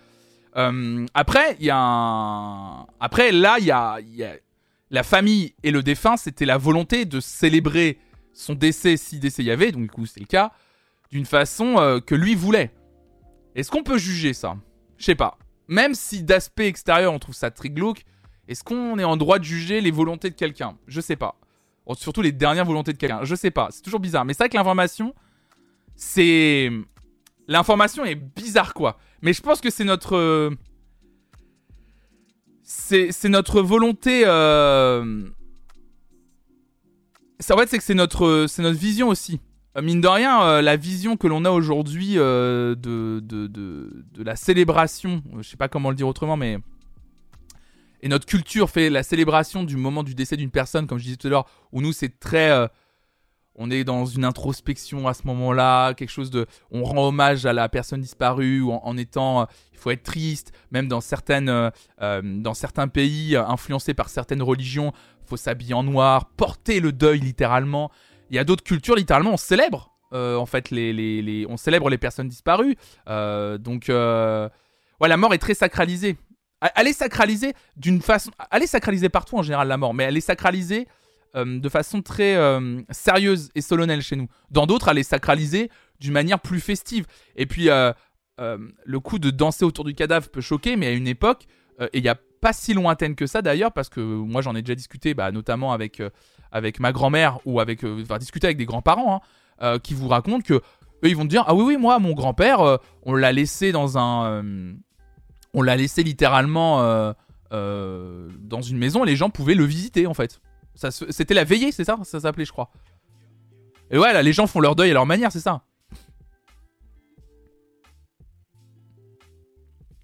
Euh, 0.57 1.07
après, 1.15 1.57
il 1.61 1.67
y 1.67 1.71
a 1.71 1.79
un... 1.79 2.87
Après, 3.01 3.33
là, 3.33 3.57
il 3.59 3.65
y 3.65 3.71
a, 3.71 3.99
La 4.91 5.03
famille 5.03 5.55
et 5.63 5.71
le 5.71 5.83
défunt, 5.83 6.19
c'était 6.19 6.45
la 6.45 6.59
volonté 6.59 7.07
de 7.07 7.21
célébrer 7.21 7.99
son 8.35 8.55
décès, 8.55 8.99
si 8.99 9.19
décès 9.19 9.43
y 9.43 9.51
avait, 9.51 9.73
donc 9.73 9.83
du 9.83 9.91
coup, 9.91 10.07
c'est 10.07 10.21
le 10.21 10.27
cas, 10.27 10.53
d'une 11.11 11.25
façon 11.25 11.79
euh, 11.79 12.01
que 12.01 12.15
lui 12.15 12.35
voulait. 12.35 12.71
Est-ce 13.55 13.71
qu'on 13.71 13.83
peut 13.83 13.99
juger 13.99 14.35
ça? 14.35 14.57
Je 14.99 15.05
sais 15.05 15.15
pas. 15.15 15.39
Même 15.69 15.95
si 15.95 16.23
d'aspect 16.23 16.67
extérieur, 16.67 17.13
on 17.13 17.19
trouve 17.19 17.35
ça 17.35 17.51
très 17.51 17.71
glauque, 17.71 18.05
est-ce 18.49 18.65
qu'on 18.65 18.99
est 18.99 19.05
en 19.05 19.17
droit 19.17 19.39
de 19.39 19.45
juger 19.45 19.81
les 19.81 19.91
volontés 19.91 20.31
de 20.31 20.35
quelqu'un? 20.35 20.77
Je 20.87 21.01
sais 21.01 21.17
pas. 21.17 21.37
surtout 21.97 22.23
les 22.23 22.33
dernières 22.33 22.65
volontés 22.65 22.93
de 22.93 22.99
quelqu'un. 22.99 23.25
Je 23.25 23.35
sais 23.35 23.51
pas. 23.51 23.69
C'est 23.71 23.83
toujours 23.83 24.01
bizarre. 24.01 24.25
Mais 24.25 24.35
c'est 24.35 24.43
vrai 24.43 24.49
que 24.49 24.57
l'information, 24.57 25.15
c'est 25.95 26.71
L'information 27.49 28.05
est 28.05 28.15
bizarre, 28.15 28.75
quoi. 28.75 28.99
Mais 29.21 29.33
je 29.33 29.43
pense 29.43 29.61
que 29.61 29.71
c'est 29.71 29.85
notre. 29.85 30.51
C'est 32.63 33.29
notre 33.29 33.61
volonté. 33.61 34.23
Euh... 34.25 35.25
En 37.51 37.57
fait, 37.59 37.69
c'est 37.69 37.79
que 37.79 37.85
c'est 37.85 37.95
notre, 37.95 38.47
notre 38.63 38.79
vision 38.79 39.09
aussi. 39.09 39.41
Euh, 39.77 39.83
mine 39.83 40.01
de 40.01 40.07
rien, 40.07 40.43
euh, 40.43 40.63
la 40.63 40.77
vision 40.77 41.17
que 41.17 41.27
l'on 41.27 41.45
a 41.45 41.51
aujourd'hui 41.51 42.15
de, 42.15 42.77
de, 42.81 44.23
la 44.23 44.37
célébration, 44.37 45.23
je 45.39 45.49
sais 45.49 45.57
pas 45.57 45.69
comment 45.69 45.91
le 45.91 45.97
dire 45.97 46.09
autrement, 46.09 46.37
mais. 46.37 46.59
Et 48.03 48.09
notre 48.09 48.27
culture 48.27 48.69
fait 48.69 48.91
la 48.91 49.03
célébration 49.03 49.63
du 49.63 49.77
moment 49.77 50.03
du 50.03 50.15
décès 50.15 50.37
d'une 50.37 50.51
personne, 50.51 50.87
comme 50.87 50.99
je 50.99 51.05
disais 51.05 51.17
tout 51.17 51.29
à 51.29 51.31
l'heure, 51.31 51.47
où 51.71 51.81
nous, 51.81 51.93
c'est 51.93 52.19
très 52.19 52.69
on 53.55 53.71
est 53.71 53.85
dans 53.85 54.07
une 54.07 54.25
introspection 54.25 55.07
à 55.09 55.15
ce 55.15 55.27
moment-là, 55.27 55.95
quelque 55.95 56.11
chose 56.11 56.31
de, 56.31 56.47
on 56.71 56.85
rend 56.85 57.09
hommage 57.09 57.47
à 57.47 57.53
la 57.53 57.69
personne 57.69 58.01
disparue 58.01 58.61
ou 58.61 58.73
en, 58.73 58.97
étant, 58.97 59.43
euh, 59.43 59.45
il 59.73 59.79
faut 59.79 59.91
être 59.91 60.03
triste, 60.03 60.53
même 60.71 60.89
dans 60.89 61.01
certaines, 61.01 61.49
euh, 61.49 61.71
euh, 62.01 62.23
dans 62.25 62.55
certains 62.55 62.89
pays 62.89 63.37
influencés 63.37 63.95
par 63.95 64.09
certaines 64.09 64.43
religions, 64.43 64.93
faut 65.27 65.37
s'habiller 65.37 65.75
en 65.75 65.83
noir, 65.83 66.27
porter 66.31 66.81
le 66.81 66.93
deuil 66.93 67.21
littéralement. 67.21 67.91
Il 68.31 68.37
y 68.37 68.39
a 68.39 68.45
d'autres 68.45 68.65
cultures 68.65 68.97
littéralement 68.97 69.33
on 69.33 69.37
célèbre 69.37 69.91
en 70.15 70.45
fait 70.45 70.71
les, 70.71 70.93
les, 70.93 71.47
on 71.49 71.57
célèbre 71.57 71.89
les 71.89 71.97
personnes 71.97 72.29
disparues. 72.29 72.77
donc 73.07 73.87
ouais, 73.89 75.09
la 75.09 75.17
mort 75.17 75.33
est 75.33 75.39
très 75.39 75.55
sacralisée. 75.55 76.17
Elle 76.77 76.89
est 76.89 76.93
sacralisée 76.93 77.55
d'une 77.77 78.01
façon, 78.01 78.31
elle 78.51 78.63
est 78.63 78.69
sacralisée 78.69 79.09
partout 79.09 79.37
en 79.37 79.43
général 79.43 79.69
la 79.69 79.77
mort, 79.77 79.95
mais 79.95 80.05
elle 80.05 80.17
est 80.17 80.21
sacralisée 80.21 80.87
euh, 81.35 81.59
de 81.61 81.69
façon 81.71 82.03
très 82.03 82.37
euh, 82.37 82.83
sérieuse 82.91 83.51
et 83.55 83.63
solennelle 83.63 84.03
chez 84.03 84.17
nous. 84.17 84.29
Dans 84.51 84.67
d'autres, 84.67 84.89
elle 84.89 84.99
est 84.99 85.03
sacralisée 85.03 85.71
d'une 85.99 86.13
manière 86.13 86.39
plus 86.39 86.61
festive. 86.61 87.07
Et 87.37 87.47
puis, 87.47 87.71
euh, 87.71 87.93
le 88.39 89.01
coup 89.01 89.19
de 89.19 89.31
danser 89.31 89.65
autour 89.65 89.85
du 89.85 89.95
cadavre 89.95 90.29
peut 90.29 90.41
choquer, 90.41 90.77
mais 90.77 90.89
à 90.89 90.91
une 90.91 91.07
époque, 91.07 91.47
et 91.81 91.99
il 91.99 92.03
n'y 92.03 92.09
a 92.09 92.17
pas 92.41 92.53
si 92.53 92.75
lointaine 92.75 93.15
que 93.15 93.27
ça 93.27 93.41
d'ailleurs, 93.41 93.73
parce 93.73 93.89
que 93.89 94.01
moi 94.01 94.43
j'en 94.43 94.57
ai 94.57 94.63
déjà 94.63 94.75
discuté, 94.75 95.15
bah, 95.15 95.31
notamment 95.31 95.73
avec, 95.73 96.03
avec 96.51 96.81
ma 96.81 96.91
grand-mère 96.91 97.39
ou 97.45 97.61
avec, 97.61 97.85
enfin, 97.85 98.19
discuter 98.19 98.49
avec 98.49 98.57
des 98.57 98.65
grands-parents, 98.65 99.23
hein, 99.61 99.79
qui 99.79 99.95
vous 99.95 100.09
racontent 100.09 100.43
que 100.43 100.55
eux 100.55 101.09
ils 101.09 101.15
vont 101.15 101.23
te 101.23 101.29
dire, 101.29 101.45
ah 101.47 101.55
oui, 101.55 101.63
oui, 101.65 101.77
moi, 101.77 102.01
mon 102.01 102.15
grand-père, 102.15 102.79
on 103.05 103.15
l'a 103.15 103.33
laissé 103.33 103.71
dans 103.71 103.97
un. 103.97 104.43
On 105.55 105.63
l'a 105.63 105.77
laissé 105.77 106.03
littéralement 106.03 107.15
dans 107.51 108.63
une 108.63 108.79
maison 108.79 109.05
les 109.05 109.17
gens 109.17 109.31
pouvaient 109.31 109.55
le 109.55 109.65
visiter 109.65 110.07
en 110.07 110.15
fait. 110.15 110.41
C'était 110.75 111.35
la 111.35 111.45
veillée, 111.45 111.73
c'est 111.73 111.85
ça? 111.85 111.99
Ça 112.03 112.21
s'appelait, 112.21 112.45
je 112.45 112.53
crois. 112.53 112.71
Et 113.91 113.99
ouais, 113.99 114.13
là, 114.13 114.23
les 114.23 114.33
gens 114.33 114.47
font 114.47 114.61
leur 114.61 114.75
deuil 114.75 114.91
à 114.91 114.95
leur 114.95 115.07
manière, 115.07 115.31
c'est 115.31 115.41
ça. 115.41 115.65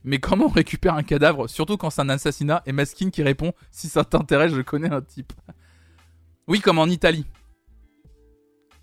Mais 0.04 0.18
comment 0.18 0.46
on 0.46 0.48
récupère 0.48 0.94
un 0.94 1.02
cadavre, 1.02 1.48
surtout 1.48 1.76
quand 1.76 1.90
c'est 1.90 2.00
un 2.00 2.08
assassinat 2.08 2.62
Et 2.66 2.72
Maskin 2.72 3.10
qui 3.10 3.22
répond 3.22 3.52
Si 3.70 3.88
ça 3.88 4.04
t'intéresse, 4.04 4.52
je 4.52 4.60
connais 4.60 4.90
un 4.92 5.02
type. 5.02 5.32
Oui, 6.46 6.60
comme 6.60 6.78
en 6.78 6.86
Italie. 6.86 7.26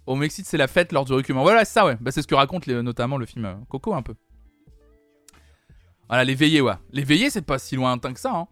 Au 0.06 0.16
Mexique, 0.16 0.46
c'est 0.48 0.58
la 0.58 0.68
fête 0.68 0.92
lors 0.92 1.06
du 1.06 1.14
recueillement. 1.14 1.42
Voilà, 1.42 1.66
c'est 1.66 1.74
ça, 1.74 1.86
ouais. 1.86 1.98
Bah, 2.00 2.12
c'est 2.12 2.22
ce 2.22 2.28
que 2.28 2.36
raconte 2.36 2.68
notamment 2.68 3.18
le 3.18 3.26
film 3.26 3.46
euh, 3.46 3.56
Coco, 3.70 3.96
un 3.96 4.04
peu. 4.04 4.14
Voilà, 6.08 6.24
les 6.24 6.36
veillées, 6.36 6.62
ouais. 6.62 6.74
Les 6.92 7.04
veillées, 7.04 7.30
c'est 7.30 7.42
pas 7.42 7.60
si 7.60 7.76
lointain 7.76 8.14
que 8.14 8.20
ça, 8.20 8.36
hein. 8.36 8.48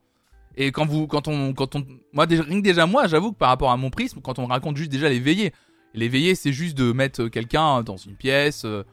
Et 0.56 0.72
quand 0.72 0.86
vous, 0.86 1.08
quand 1.08 1.28
on, 1.28 1.54
quand 1.54 1.76
on, 1.76 1.86
moi 2.12 2.26
déjà, 2.28 2.44
déjà 2.44 2.86
moi, 2.86 3.08
j'avoue 3.08 3.32
que 3.32 3.38
par 3.38 3.50
rapport 3.50 3.72
à 3.72 3.78
mon 3.78 3.90
prisme, 3.90 4.22
quand 4.22 4.38
on 4.38 4.46
raconte 4.46 4.78
juste 4.78 4.92
déjà 4.92 5.10
les 5.10 5.20
veillées, 5.20 5.52
les 5.94 6.10
veillées, 6.10 6.36
c'est 6.36 6.54
juste 6.54 6.78
de 6.78 6.92
mettre 6.92 7.28
quelqu'un 7.28 7.82
dans 7.82 7.98
une 7.98 8.16
pièce, 8.16 8.66
euh, 8.66 8.84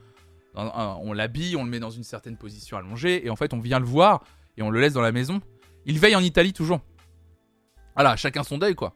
on 0.55 1.13
l'habille, 1.13 1.55
on 1.55 1.63
le 1.63 1.69
met 1.69 1.79
dans 1.79 1.91
une 1.91 2.03
certaine 2.03 2.35
position 2.35 2.77
allongée, 2.77 3.25
et 3.25 3.29
en 3.29 3.35
fait 3.35 3.53
on 3.53 3.59
vient 3.59 3.79
le 3.79 3.85
voir 3.85 4.23
et 4.57 4.63
on 4.63 4.69
le 4.69 4.79
laisse 4.79 4.93
dans 4.93 5.01
la 5.01 5.11
maison. 5.11 5.39
Il 5.85 5.99
veille 5.99 6.15
en 6.15 6.21
Italie 6.21 6.53
toujours. 6.53 6.81
Voilà, 7.95 8.15
chacun 8.15 8.43
son 8.43 8.57
deuil 8.57 8.75
quoi. 8.75 8.95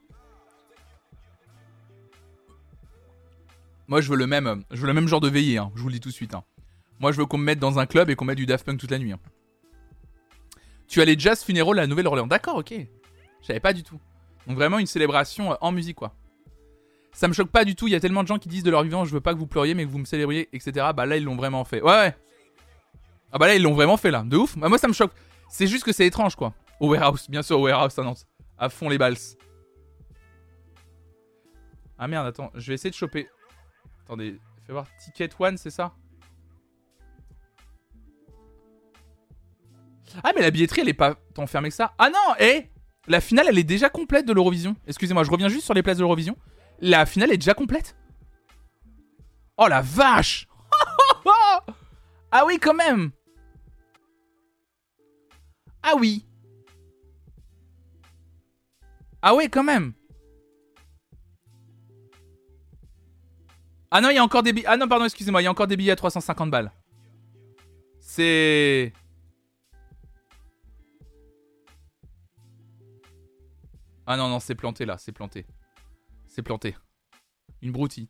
Moi 3.86 4.00
je 4.00 4.10
veux 4.10 4.16
le 4.16 4.26
même, 4.26 4.64
je 4.72 4.80
veux 4.80 4.88
le 4.88 4.94
même 4.94 5.06
genre 5.06 5.20
de 5.20 5.28
veillée, 5.28 5.58
hein, 5.58 5.70
je 5.76 5.82
vous 5.82 5.88
le 5.88 5.94
dis 5.94 6.00
tout 6.00 6.08
de 6.08 6.14
suite. 6.14 6.34
Hein. 6.34 6.42
Moi 6.98 7.12
je 7.12 7.18
veux 7.18 7.26
qu'on 7.26 7.38
me 7.38 7.44
mette 7.44 7.60
dans 7.60 7.78
un 7.78 7.86
club 7.86 8.10
et 8.10 8.16
qu'on 8.16 8.24
mette 8.24 8.38
du 8.38 8.46
Daft 8.46 8.66
Punk 8.66 8.80
toute 8.80 8.90
la 8.90 8.98
nuit. 8.98 9.12
Hein. 9.12 9.20
Tu 10.88 11.00
as 11.00 11.04
les 11.04 11.18
jazz 11.18 11.42
funérailles 11.42 11.80
à 11.80 11.86
Nouvelle-Orléans. 11.86 12.26
D'accord, 12.26 12.56
ok. 12.56 12.72
Je 13.40 13.46
savais 13.46 13.60
pas 13.60 13.72
du 13.72 13.82
tout. 13.82 13.98
Donc 14.46 14.56
vraiment 14.56 14.78
une 14.78 14.86
célébration 14.86 15.52
euh, 15.52 15.56
en 15.60 15.72
musique, 15.72 15.96
quoi. 15.96 16.14
Ça 17.12 17.28
me 17.28 17.32
choque 17.32 17.48
pas 17.48 17.64
du 17.64 17.74
tout, 17.74 17.88
il 17.88 17.92
y 17.92 17.94
a 17.94 18.00
tellement 18.00 18.22
de 18.22 18.28
gens 18.28 18.38
qui 18.38 18.48
disent 18.48 18.62
de 18.62 18.70
leur 18.70 18.82
vivant, 18.82 19.06
je 19.06 19.12
veux 19.12 19.22
pas 19.22 19.32
que 19.32 19.38
vous 19.38 19.46
pleuriez, 19.46 19.72
mais 19.72 19.86
que 19.86 19.90
vous 19.90 19.98
me 19.98 20.04
célébriez, 20.04 20.50
etc. 20.52 20.88
Bah 20.94 21.06
là, 21.06 21.16
ils 21.16 21.24
l'ont 21.24 21.36
vraiment 21.36 21.64
fait. 21.64 21.80
Ouais, 21.80 21.90
ouais. 21.90 22.16
Ah 23.32 23.38
bah 23.38 23.46
là, 23.46 23.54
ils 23.54 23.62
l'ont 23.62 23.72
vraiment 23.72 23.96
fait, 23.96 24.10
là. 24.10 24.22
De 24.22 24.36
ouf. 24.36 24.56
Bah 24.58 24.68
moi, 24.68 24.76
ça 24.76 24.86
me 24.86 24.92
choque. 24.92 25.12
C'est 25.48 25.66
juste 25.66 25.84
que 25.84 25.92
c'est 25.92 26.06
étrange, 26.06 26.36
quoi. 26.36 26.52
Au 26.78 26.90
warehouse, 26.90 27.26
bien 27.30 27.42
sûr, 27.42 27.58
au 27.58 27.64
warehouse 27.64 27.98
à 27.98 28.02
Nantes. 28.02 28.26
À 28.58 28.68
fond 28.68 28.88
les 28.90 28.98
balles. 28.98 29.16
Ah 31.98 32.06
merde, 32.08 32.26
attends, 32.26 32.50
je 32.54 32.68
vais 32.68 32.74
essayer 32.74 32.90
de 32.90 32.94
choper. 32.94 33.28
Attendez, 34.04 34.38
fais 34.66 34.72
voir. 34.72 34.86
Ticket 35.02 35.30
One, 35.38 35.56
c'est 35.56 35.70
ça? 35.70 35.94
Ah, 40.22 40.32
mais 40.34 40.42
la 40.42 40.50
billetterie, 40.50 40.80
elle 40.82 40.88
est 40.88 40.94
pas 40.94 41.16
tant 41.34 41.46
fermée 41.46 41.68
que 41.68 41.74
ça. 41.74 41.94
Ah 41.98 42.10
non, 42.10 42.34
eh 42.38 42.70
La 43.08 43.20
finale, 43.20 43.46
elle 43.48 43.58
est 43.58 43.64
déjà 43.64 43.88
complète 43.88 44.26
de 44.26 44.32
l'Eurovision. 44.32 44.76
Excusez-moi, 44.86 45.24
je 45.24 45.30
reviens 45.30 45.48
juste 45.48 45.64
sur 45.64 45.74
les 45.74 45.82
places 45.82 45.96
de 45.96 46.02
l'Eurovision. 46.02 46.36
La 46.80 47.06
finale 47.06 47.32
est 47.32 47.38
déjà 47.38 47.54
complète. 47.54 47.96
Oh 49.58 49.66
la 49.68 49.80
vache 49.80 50.46
Ah 52.30 52.44
oui, 52.46 52.58
quand 52.60 52.74
même 52.74 53.10
Ah 55.82 55.94
oui 55.98 56.26
Ah 59.22 59.34
oui, 59.34 59.48
quand 59.48 59.64
même 59.64 59.92
Ah 63.90 64.00
non, 64.00 64.10
il 64.10 64.16
y 64.16 64.18
a 64.18 64.24
encore 64.24 64.42
des 64.42 64.52
billets. 64.52 64.66
Ah 64.66 64.76
non, 64.76 64.88
pardon, 64.88 65.04
excusez-moi, 65.04 65.40
il 65.40 65.44
y 65.44 65.48
a 65.48 65.50
encore 65.50 65.68
des 65.68 65.76
billets 65.76 65.92
à 65.92 65.96
350 65.96 66.50
balles. 66.50 66.72
C'est. 68.00 68.92
Ah 74.08 74.16
non, 74.16 74.28
non, 74.28 74.38
c'est 74.38 74.54
planté 74.54 74.84
là, 74.84 74.98
c'est 74.98 75.10
planté. 75.10 75.46
C'est 76.28 76.42
planté. 76.42 76.76
Une 77.60 77.72
broutille. 77.72 78.08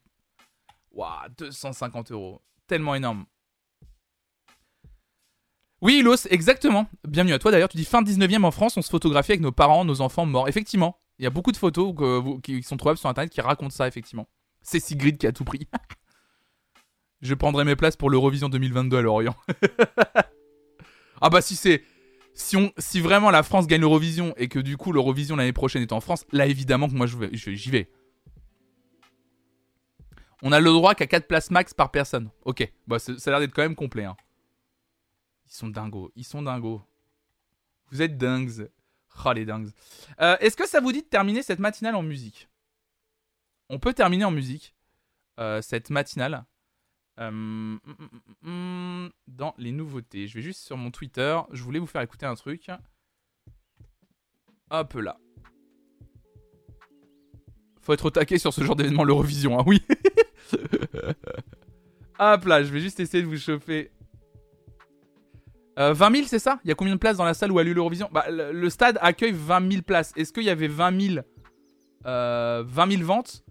Waouh, 0.92 1.30
250 1.38 2.12
euros. 2.12 2.42
Tellement 2.66 2.94
énorme. 2.94 3.24
Oui, 5.80 6.02
Los, 6.02 6.26
exactement. 6.28 6.86
Bienvenue 7.08 7.32
à 7.32 7.38
toi 7.38 7.50
d'ailleurs. 7.50 7.70
Tu 7.70 7.78
dis 7.78 7.86
fin 7.86 8.02
19e 8.02 8.44
en 8.44 8.50
France, 8.50 8.76
on 8.76 8.82
se 8.82 8.90
photographie 8.90 9.32
avec 9.32 9.40
nos 9.40 9.52
parents, 9.52 9.86
nos 9.86 10.02
enfants 10.02 10.26
morts. 10.26 10.48
Effectivement, 10.48 10.98
il 11.18 11.24
y 11.24 11.26
a 11.26 11.30
beaucoup 11.30 11.52
de 11.52 11.56
photos 11.56 11.94
qui 12.42 12.62
sont 12.62 12.76
trouvables 12.76 12.98
sur 12.98 13.08
internet 13.08 13.32
qui 13.32 13.40
racontent 13.40 13.70
ça, 13.70 13.88
effectivement. 13.88 14.28
C'est 14.60 14.80
Sigrid 14.80 15.16
qui 15.16 15.26
a 15.26 15.32
tout 15.32 15.44
pris. 15.44 15.66
Je 17.22 17.32
prendrai 17.32 17.64
mes 17.64 17.76
places 17.76 17.96
pour 17.96 18.10
l'Eurovision 18.10 18.50
2022 18.50 18.98
à 18.98 19.02
Lorient. 19.02 19.36
ah 21.22 21.30
bah 21.30 21.40
si 21.40 21.56
c'est 21.56 21.82
si 22.36 22.56
on 22.56 22.70
si 22.76 23.00
vraiment 23.00 23.30
la 23.30 23.42
France 23.42 23.66
gagne 23.66 23.80
l'Eurovision 23.80 24.34
et 24.36 24.48
que 24.48 24.58
du 24.58 24.76
coup 24.76 24.92
l'Eurovision 24.92 25.36
l'année 25.36 25.54
prochaine 25.54 25.82
est 25.82 25.92
en 25.92 26.00
France, 26.00 26.24
là 26.32 26.46
évidemment 26.46 26.86
que 26.86 26.94
moi 26.94 27.06
je 27.06 27.16
vais 27.16 27.30
j'y 27.32 27.70
vais. 27.70 27.90
On 30.42 30.52
a 30.52 30.60
le 30.60 30.70
droit 30.70 30.94
qu'à 30.94 31.06
4 31.06 31.26
places 31.26 31.50
max 31.50 31.72
par 31.72 31.90
personne. 31.90 32.30
OK. 32.44 32.70
Bah 32.86 32.98
ça 32.98 33.12
a 33.12 33.30
l'air 33.30 33.40
d'être 33.40 33.54
quand 33.54 33.62
même 33.62 33.74
complet 33.74 34.04
hein. 34.04 34.16
Ils 35.46 35.54
sont 35.54 35.68
dingos, 35.68 36.12
ils 36.14 36.24
sont 36.24 36.42
dingos. 36.42 36.82
Vous 37.90 38.02
êtes 38.02 38.18
dingues. 38.18 38.68
Oh 39.24 39.32
les 39.32 39.46
dingues. 39.46 39.70
Euh, 40.20 40.36
est-ce 40.40 40.56
que 40.56 40.68
ça 40.68 40.80
vous 40.80 40.92
dit 40.92 41.00
de 41.00 41.06
terminer 41.06 41.42
cette 41.42 41.58
matinale 41.58 41.94
en 41.94 42.02
musique? 42.02 42.50
On 43.70 43.78
peut 43.78 43.94
terminer 43.94 44.26
en 44.26 44.30
musique 44.30 44.74
euh, 45.40 45.62
cette 45.62 45.88
matinale 45.88 46.44
euh, 47.18 47.30
mm, 47.30 47.80
mm, 48.42 48.50
mm, 48.50 49.10
dans 49.28 49.54
les 49.58 49.72
nouveautés. 49.72 50.26
Je 50.28 50.34
vais 50.34 50.42
juste 50.42 50.62
sur 50.64 50.76
mon 50.76 50.90
Twitter. 50.90 51.38
Je 51.52 51.62
voulais 51.62 51.78
vous 51.78 51.86
faire 51.86 52.02
écouter 52.02 52.26
un 52.26 52.34
truc. 52.34 52.70
Hop 54.70 54.94
là. 54.94 55.16
Faut 57.80 57.92
être 57.92 58.04
au 58.06 58.10
taquet 58.10 58.38
sur 58.38 58.52
ce 58.52 58.64
genre 58.64 58.74
d'événement, 58.76 59.04
l'Eurovision, 59.04 59.58
hein, 59.58 59.64
oui. 59.66 59.80
Hop 62.18 62.44
là, 62.44 62.64
je 62.64 62.72
vais 62.72 62.80
juste 62.80 62.98
essayer 63.00 63.22
de 63.22 63.28
vous 63.28 63.38
chauffer. 63.38 63.92
20 65.76 66.16
000, 66.16 66.26
c'est 66.26 66.38
ça? 66.38 66.58
Il 66.64 66.68
y 66.68 66.72
a 66.72 66.74
combien 66.74 66.94
de 66.94 66.98
places 66.98 67.18
dans 67.18 67.24
la 67.24 67.34
salle 67.34 67.52
où 67.52 67.58
a 67.58 67.62
lieu 67.62 67.74
l'Eurovision? 67.74 68.08
Bah, 68.10 68.24
le, 68.30 68.70
stade 68.70 68.98
accueille 69.02 69.32
20 69.32 69.70
000 69.70 69.82
places. 69.82 70.12
Est-ce 70.16 70.32
qu'il 70.32 70.44
y 70.44 70.50
avait 70.50 70.68
20 70.68 71.00
000, 71.00 71.24
20 72.04 72.90
000 72.90 73.04
ventes? 73.04 73.44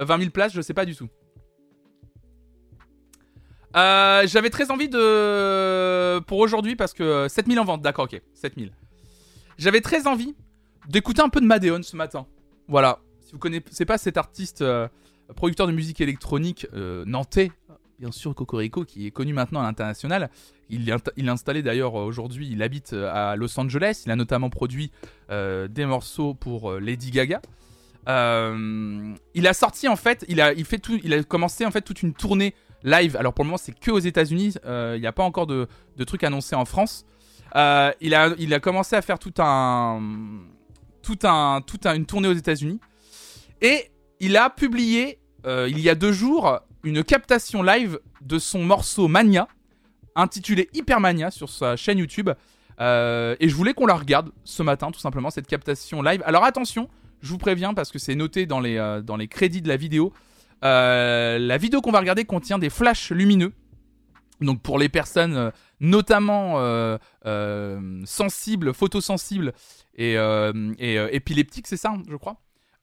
20 0.00 0.18
000 0.18 0.30
places, 0.30 0.52
je 0.52 0.60
sais 0.60 0.74
pas 0.74 0.84
du 0.84 0.96
tout. 0.96 1.08
Euh, 3.78 4.26
J'avais 4.26 4.50
très 4.50 4.70
envie 4.70 4.88
de. 4.88 6.18
Pour 6.20 6.38
aujourd'hui, 6.38 6.76
parce 6.76 6.94
que 6.94 7.28
7000 7.28 7.60
en 7.60 7.64
vente, 7.64 7.82
d'accord, 7.82 8.06
ok, 8.06 8.20
7000. 8.34 8.72
J'avais 9.56 9.80
très 9.80 10.06
envie 10.06 10.34
d'écouter 10.88 11.22
un 11.22 11.28
peu 11.28 11.40
de 11.40 11.46
Madeon 11.46 11.82
ce 11.82 11.96
matin. 11.96 12.26
Voilà. 12.66 12.98
Si 13.20 13.32
vous 13.32 13.38
connaissez 13.38 13.84
pas 13.84 13.98
cet 13.98 14.16
artiste, 14.16 14.62
euh, 14.62 14.88
producteur 15.36 15.66
de 15.66 15.72
musique 15.72 16.00
électronique 16.00 16.66
euh, 16.74 17.04
nantais, 17.06 17.52
bien 17.98 18.10
sûr 18.10 18.34
Cocorico, 18.34 18.84
qui 18.84 19.06
est 19.06 19.10
connu 19.10 19.32
maintenant 19.32 19.60
à 19.60 19.64
l'international. 19.64 20.30
Il, 20.70 20.82
il, 21.16 21.26
est 21.26 21.30
installé 21.30 21.62
d'ailleurs 21.62 21.94
aujourd'hui, 21.94 22.48
il 22.50 22.62
habite 22.62 22.92
à 22.92 23.36
Los 23.36 23.58
Angeles. 23.58 24.02
Il 24.06 24.12
a 24.12 24.16
notamment 24.16 24.50
produit 24.50 24.90
des 25.30 25.86
morceaux 25.86 26.34
pour 26.34 26.72
Lady 26.74 27.10
Gaga. 27.10 27.40
Euh, 28.08 29.14
il 29.34 29.46
a 29.46 29.52
sorti 29.52 29.86
en 29.86 29.96
fait, 29.96 30.24
il 30.28 30.40
a, 30.40 30.52
il 30.54 30.64
fait 30.64 30.78
tout, 30.78 30.98
il 31.02 31.12
a 31.12 31.22
commencé 31.22 31.66
en 31.66 31.70
fait 31.70 31.82
toute 31.82 32.02
une 32.02 32.14
tournée 32.14 32.54
live. 32.82 33.16
Alors 33.16 33.32
pour 33.32 33.44
le 33.44 33.48
moment, 33.48 33.58
c'est 33.58 33.78
que 33.78 33.90
aux 33.90 33.98
États-Unis. 33.98 34.54
Euh, 34.64 34.94
il 34.96 35.00
n'y 35.00 35.06
a 35.06 35.12
pas 35.12 35.24
encore 35.24 35.46
de, 35.46 35.68
de, 35.96 36.04
trucs 36.04 36.24
annoncés 36.24 36.56
en 36.56 36.64
France. 36.64 37.04
Euh, 37.56 37.92
il, 38.00 38.14
a, 38.14 38.60
commencé 38.60 38.96
à 38.96 39.02
faire 39.02 39.18
tout 39.18 39.32
un, 39.40 40.00
une 41.02 42.06
tournée 42.06 42.28
aux 42.28 42.34
États-Unis. 42.34 42.80
Et 43.60 43.90
il 44.20 44.36
a 44.36 44.50
publié 44.50 45.18
il 45.46 45.80
y 45.80 45.88
a 45.88 45.94
deux 45.94 46.12
jours 46.12 46.60
une 46.84 47.02
captation 47.02 47.62
live 47.62 47.98
de 48.20 48.38
son 48.38 48.62
morceau 48.62 49.08
Mania, 49.08 49.48
intitulé 50.14 50.68
Hypermania 50.74 51.30
sur 51.30 51.48
sa 51.48 51.74
chaîne 51.74 51.96
YouTube. 51.98 52.28
et 52.78 52.84
je 53.48 53.54
voulais 53.54 53.72
qu'on 53.72 53.86
la 53.86 53.94
regarde 53.94 54.30
ce 54.44 54.62
matin, 54.62 54.90
tout 54.90 55.00
simplement, 55.00 55.30
cette 55.30 55.46
captation 55.46 56.02
live. 56.02 56.22
Alors 56.26 56.44
attention, 56.44 56.90
je 57.22 57.30
vous 57.30 57.38
préviens 57.38 57.74
parce 57.74 57.90
que 57.90 57.98
c'est 57.98 58.14
noté 58.14 58.46
euh, 58.50 59.00
dans 59.02 59.16
les 59.16 59.28
crédits 59.28 59.62
de 59.62 59.68
la 59.68 59.76
vidéo. 59.76 60.12
Euh, 60.64 61.38
la 61.38 61.56
vidéo 61.58 61.80
qu'on 61.80 61.92
va 61.92 62.00
regarder 62.00 62.24
contient 62.24 62.58
des 62.58 62.70
flashs 62.70 63.10
lumineux. 63.10 63.52
Donc 64.40 64.62
pour 64.62 64.78
les 64.78 64.88
personnes 64.88 65.36
euh, 65.36 65.50
notamment 65.80 66.58
sensibles, 68.04 68.74
photosensibles 68.74 69.52
et, 69.94 70.14
et 70.14 71.14
épileptiques, 71.14 71.66
c'est 71.66 71.76
ça, 71.76 71.94
je 72.08 72.16
crois. 72.16 72.36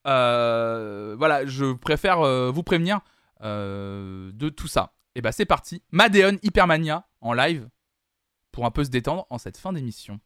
voilà, 0.04 1.46
je 1.46 1.74
préfère 1.74 2.52
vous 2.52 2.64
prévenir 2.64 3.00
de 3.42 4.50
tout 4.50 4.68
ça. 4.68 4.94
Et 5.16 5.22
bah 5.22 5.32
c'est 5.32 5.46
parti. 5.46 5.82
Madeon 5.92 6.38
Hypermania 6.44 7.08
en 7.22 7.34
live 7.34 7.68
pour 8.52 8.66
un 8.66 8.72
peu 8.72 8.84
se 8.84 8.90
détendre 8.90 9.26
en 9.30 9.38
cette 9.38 9.58
fin 9.58 9.74
d'émission. 9.74 10.20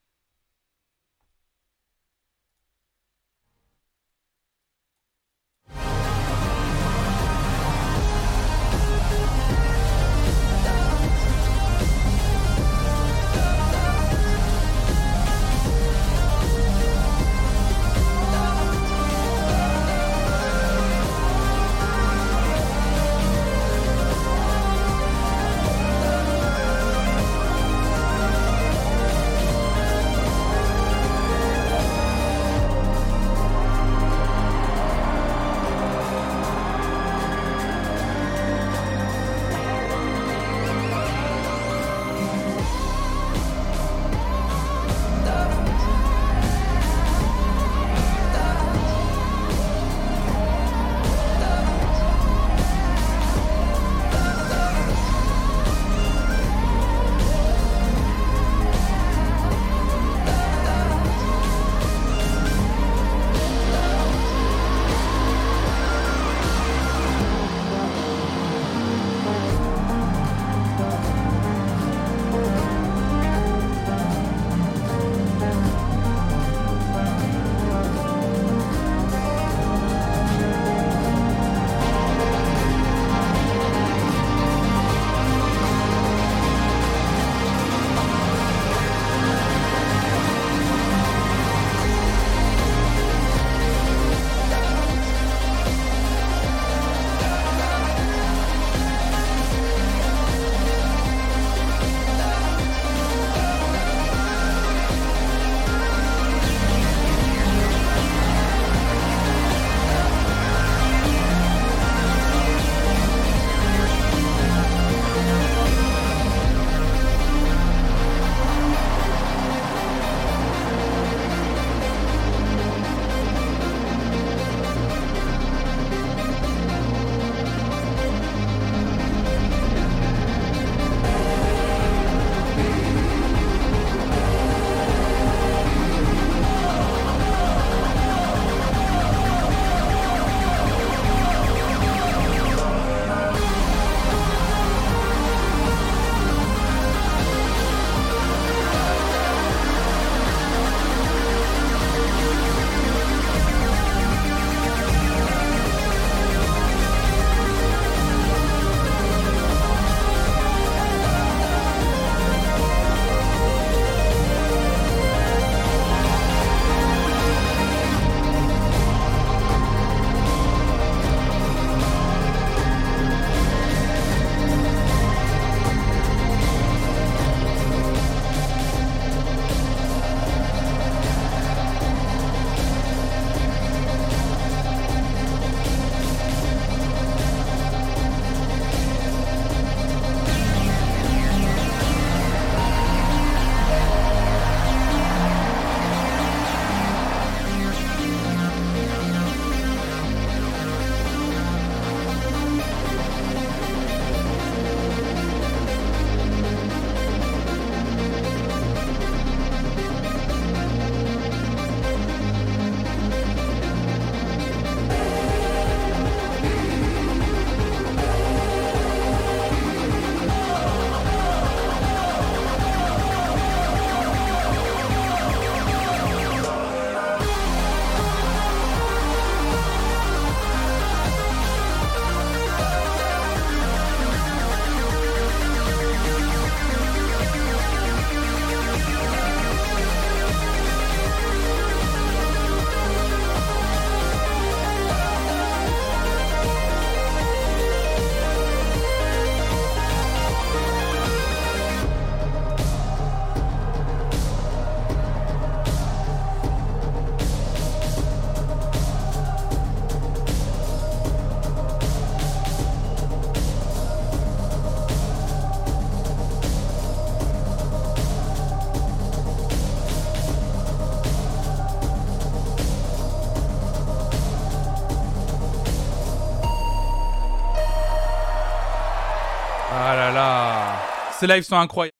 Ces 281.19 281.27
lives 281.27 281.43
sont 281.43 281.57
incroyables. 281.57 281.93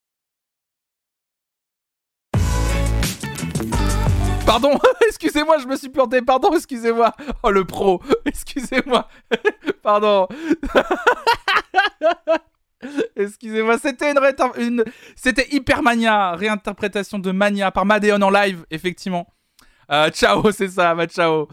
Pardon, 4.46 4.80
excusez-moi, 5.08 5.58
je 5.60 5.68
me 5.68 5.76
suis 5.76 5.90
planté. 5.90 6.22
Pardon, 6.22 6.54
excusez-moi. 6.56 7.14
Oh 7.44 7.52
le 7.52 7.66
pro, 7.66 8.02
excusez-moi. 8.26 9.08
Pardon. 9.84 10.28
excusez-moi, 13.16 13.78
c'était 13.78 14.12
une, 14.12 14.20
une... 14.58 14.84
c'était 15.16 15.48
Hypermania, 15.52 16.32
réinterprétation 16.36 17.20
de 17.20 17.32
Mania 17.32 17.72
par 17.72 17.86
Madeon 17.86 18.22
en 18.22 18.30
live, 18.30 18.66
effectivement. 18.72 19.28
Euh, 19.92 20.10
ciao, 20.12 20.50
c'est 20.52 20.70
ça, 20.70 20.96
bah, 20.96 21.08
ciao. 21.08 21.48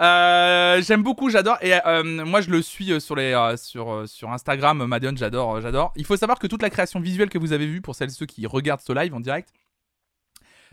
Euh, 0.00 0.82
j'aime 0.82 1.02
beaucoup, 1.02 1.30
j'adore. 1.30 1.58
Et 1.62 1.74
euh, 1.86 2.24
moi, 2.24 2.40
je 2.40 2.50
le 2.50 2.62
suis 2.62 3.00
sur, 3.00 3.16
les, 3.16 3.54
sur, 3.56 4.08
sur 4.08 4.30
Instagram, 4.30 4.84
Madeon, 4.84 5.14
j'adore, 5.16 5.60
j'adore. 5.60 5.92
Il 5.96 6.04
faut 6.04 6.16
savoir 6.16 6.38
que 6.38 6.46
toute 6.46 6.62
la 6.62 6.70
création 6.70 7.00
visuelle 7.00 7.28
que 7.28 7.38
vous 7.38 7.52
avez 7.52 7.66
vue, 7.66 7.80
pour 7.80 7.94
celles 7.94 8.10
et 8.10 8.12
ceux 8.12 8.26
qui 8.26 8.46
regardent 8.46 8.80
ce 8.80 8.92
live 8.92 9.14
en 9.14 9.20
direct, 9.20 9.52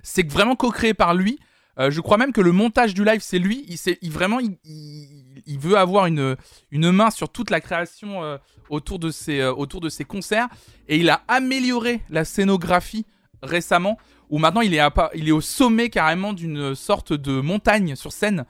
c'est 0.04 0.30
vraiment 0.30 0.56
co-créé 0.56 0.94
par 0.94 1.14
lui. 1.14 1.40
Euh, 1.80 1.92
je 1.92 2.02
crois 2.02 2.18
même 2.18 2.34
que 2.34 2.42
le 2.42 2.52
montage 2.52 2.94
du 2.94 3.06
live, 3.06 3.22
c'est 3.22 3.40
lui. 3.40 3.66
Il, 3.70 3.78
il 4.02 4.12
vraiment, 4.12 4.40
il, 4.40 5.60
veut 5.60 5.78
avoir 5.78 6.08
une, 6.08 6.36
une 6.72 6.92
main 6.92 7.10
sur 7.10 7.30
toute 7.30 7.50
la 7.50 7.62
création 7.62 8.24
euh, 8.24 8.38
autour, 8.70 9.00
de 9.00 9.12
ses, 9.12 9.40
euh, 9.40 9.54
autour 9.54 9.80
de 9.80 9.88
ses 9.88 10.04
concerts. 10.04 10.48
Et 10.90 10.98
il 10.98 11.10
a 11.10 11.22
amélioré 11.28 12.02
la 12.10 12.26
scénographie 12.26 13.06
récemment, 13.42 13.98
où 14.30 14.38
maintenant 14.40 14.62
il 14.62 14.74
est, 14.74 14.82
il 15.16 15.30
est 15.30 15.32
au 15.32 15.40
sommet 15.40 15.90
carrément 15.90 16.34
d'une 16.34 16.76
sorte 16.76 17.14
de 17.14 17.40
montagne 17.40 17.96
sur 17.96 18.12
scène. 18.12 18.46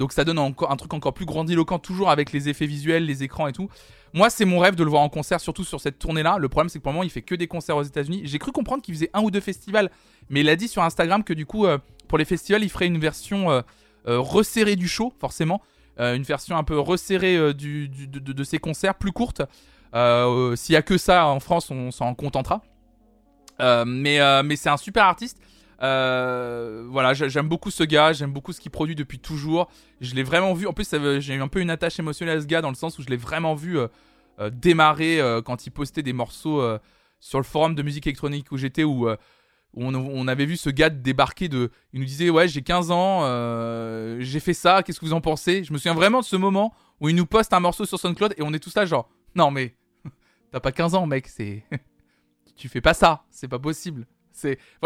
Donc 0.00 0.14
ça 0.14 0.24
donne 0.24 0.38
un 0.38 0.52
truc 0.52 0.94
encore 0.94 1.12
plus 1.12 1.26
grandiloquent, 1.26 1.78
toujours 1.78 2.10
avec 2.10 2.32
les 2.32 2.48
effets 2.48 2.64
visuels, 2.64 3.04
les 3.04 3.22
écrans 3.22 3.46
et 3.46 3.52
tout. 3.52 3.68
Moi, 4.14 4.30
c'est 4.30 4.46
mon 4.46 4.58
rêve 4.58 4.74
de 4.74 4.82
le 4.82 4.88
voir 4.88 5.02
en 5.02 5.10
concert, 5.10 5.40
surtout 5.40 5.62
sur 5.62 5.78
cette 5.78 5.98
tournée-là. 5.98 6.38
Le 6.38 6.48
problème, 6.48 6.70
c'est 6.70 6.78
que 6.78 6.82
pour 6.82 6.90
le 6.90 6.94
moment, 6.94 7.04
il 7.04 7.10
fait 7.10 7.20
que 7.20 7.34
des 7.34 7.46
concerts 7.46 7.76
aux 7.76 7.82
États-Unis. 7.82 8.22
J'ai 8.24 8.38
cru 8.38 8.50
comprendre 8.50 8.82
qu'il 8.82 8.94
faisait 8.94 9.10
un 9.12 9.20
ou 9.20 9.30
deux 9.30 9.40
festivals, 9.40 9.90
mais 10.30 10.40
il 10.40 10.48
a 10.48 10.56
dit 10.56 10.68
sur 10.68 10.82
Instagram 10.82 11.22
que 11.22 11.34
du 11.34 11.44
coup, 11.44 11.66
pour 12.08 12.16
les 12.16 12.24
festivals, 12.24 12.64
il 12.64 12.70
ferait 12.70 12.86
une 12.86 12.98
version 12.98 13.50
euh, 13.50 13.60
euh, 14.08 14.18
resserrée 14.18 14.74
du 14.74 14.88
show, 14.88 15.12
forcément. 15.20 15.60
Euh, 16.00 16.16
une 16.16 16.22
version 16.22 16.56
un 16.56 16.64
peu 16.64 16.78
resserrée 16.78 17.52
du, 17.52 17.90
de, 17.90 18.44
ses 18.44 18.58
concerts, 18.58 18.94
plus 18.94 19.12
courte. 19.12 19.42
S'il 19.92 20.72
y 20.72 20.76
a 20.76 20.82
que 20.82 20.96
ça 20.96 21.26
en 21.26 21.40
France, 21.40 21.70
on 21.70 21.90
s'en 21.90 22.14
contentera. 22.14 22.62
mais 23.58 24.42
mais 24.42 24.56
c'est 24.56 24.70
un 24.70 24.78
super 24.78 25.04
artiste. 25.04 25.38
Voilà, 25.80 27.14
j'aime 27.14 27.48
beaucoup 27.48 27.70
ce 27.70 27.84
gars, 27.84 28.12
j'aime 28.12 28.32
beaucoup 28.32 28.52
ce 28.52 28.60
qu'il 28.60 28.70
produit 28.70 28.94
depuis 28.94 29.18
toujours. 29.18 29.68
Je 30.00 30.14
l'ai 30.14 30.22
vraiment 30.22 30.54
vu. 30.54 30.66
En 30.66 30.72
plus, 30.72 30.88
j'ai 31.20 31.34
eu 31.34 31.40
un 31.40 31.48
peu 31.48 31.60
une 31.60 31.70
attache 31.70 31.98
émotionnelle 31.98 32.38
à 32.38 32.40
ce 32.40 32.46
gars 32.46 32.60
dans 32.60 32.70
le 32.70 32.74
sens 32.74 32.98
où 32.98 33.02
je 33.02 33.08
l'ai 33.08 33.16
vraiment 33.16 33.54
vu 33.54 33.78
démarrer 34.52 35.20
quand 35.44 35.66
il 35.66 35.70
postait 35.70 36.02
des 36.02 36.12
morceaux 36.12 36.62
sur 37.20 37.38
le 37.38 37.44
forum 37.44 37.74
de 37.74 37.82
musique 37.82 38.06
électronique 38.06 38.52
où 38.52 38.56
j'étais, 38.56 38.84
où 38.84 39.08
on, 39.74 40.28
avait 40.28 40.46
vu 40.46 40.56
ce 40.56 40.70
gars 40.70 40.90
débarquer 40.90 41.48
de. 41.48 41.70
Il 41.92 42.00
nous 42.00 42.06
disait 42.06 42.30
Ouais, 42.30 42.48
j'ai 42.48 42.62
15 42.62 42.90
ans, 42.90 43.20
euh, 43.22 44.16
j'ai 44.20 44.40
fait 44.40 44.54
ça, 44.54 44.82
qu'est-ce 44.82 44.98
que 44.98 45.04
vous 45.04 45.12
en 45.12 45.20
pensez? 45.20 45.64
Je 45.64 45.72
me 45.72 45.78
souviens 45.78 45.94
vraiment 45.94 46.20
de 46.20 46.24
ce 46.24 46.36
moment 46.36 46.74
où 47.00 47.08
il 47.08 47.14
nous 47.14 47.26
poste 47.26 47.52
un 47.52 47.60
morceau 47.60 47.84
sur 47.84 47.98
SoundCloud 47.98 48.34
et 48.36 48.42
on 48.42 48.52
est 48.52 48.58
tous 48.58 48.74
là, 48.74 48.84
genre 48.84 49.08
Non, 49.34 49.50
mais 49.50 49.76
t'as 50.52 50.60
pas 50.60 50.72
15 50.72 50.94
ans, 50.94 51.06
mec, 51.06 51.28
c'est. 51.28 51.64
tu 52.56 52.68
fais 52.68 52.80
pas 52.80 52.94
ça, 52.94 53.24
c'est 53.30 53.48
pas 53.48 53.58
possible. 53.58 54.06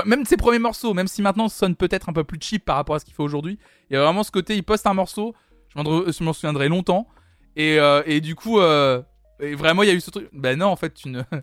Même 0.05 0.25
ses 0.25 0.37
premiers 0.37 0.59
morceaux, 0.59 0.95
même 0.95 1.09
si 1.09 1.23
maintenant 1.23 1.49
ça 1.49 1.61
sonne 1.61 1.77
peut-être 1.77 2.09
un 2.09 2.13
peu 2.13 2.25
plus 2.25 2.39
cheap 2.41 2.65
par 2.65 2.77
rapport 2.77 2.97
à 2.97 2.99
ce 2.99 3.05
qu'il 3.05 3.15
fait 3.15 3.23
aujourd'hui, 3.23 3.59
il 3.91 3.95
y 3.95 3.97
a 3.97 4.03
vraiment 4.03 4.23
ce 4.23 4.31
côté, 4.31 4.57
il 4.57 4.63
poste 4.63 4.87
un 4.87 4.95
morceau, 4.95 5.35
je 5.77 6.25
m'en 6.25 6.33
souviendrai 6.33 6.69
longtemps, 6.69 7.09
et, 7.57 7.79
euh, 7.79 8.21
du 8.21 8.35
coup, 8.35 8.61
euh, 8.61 9.03
vraiment 9.41 9.83
il 9.83 9.89
y 9.89 9.93
a 9.93 9.95
eu 9.95 10.01
ce 10.01 10.11
truc. 10.11 10.29
Ben 10.33 10.59
non, 10.59 10.67
en 10.67 10.77
fait, 10.77 10.95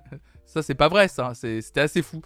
ça 0.45 0.61
c'est 0.61 0.75
pas 0.75 0.87
vrai, 0.87 1.07
ça, 1.07 1.33
c'était 1.33 1.81
assez 1.81 2.01
fou. 2.01 2.21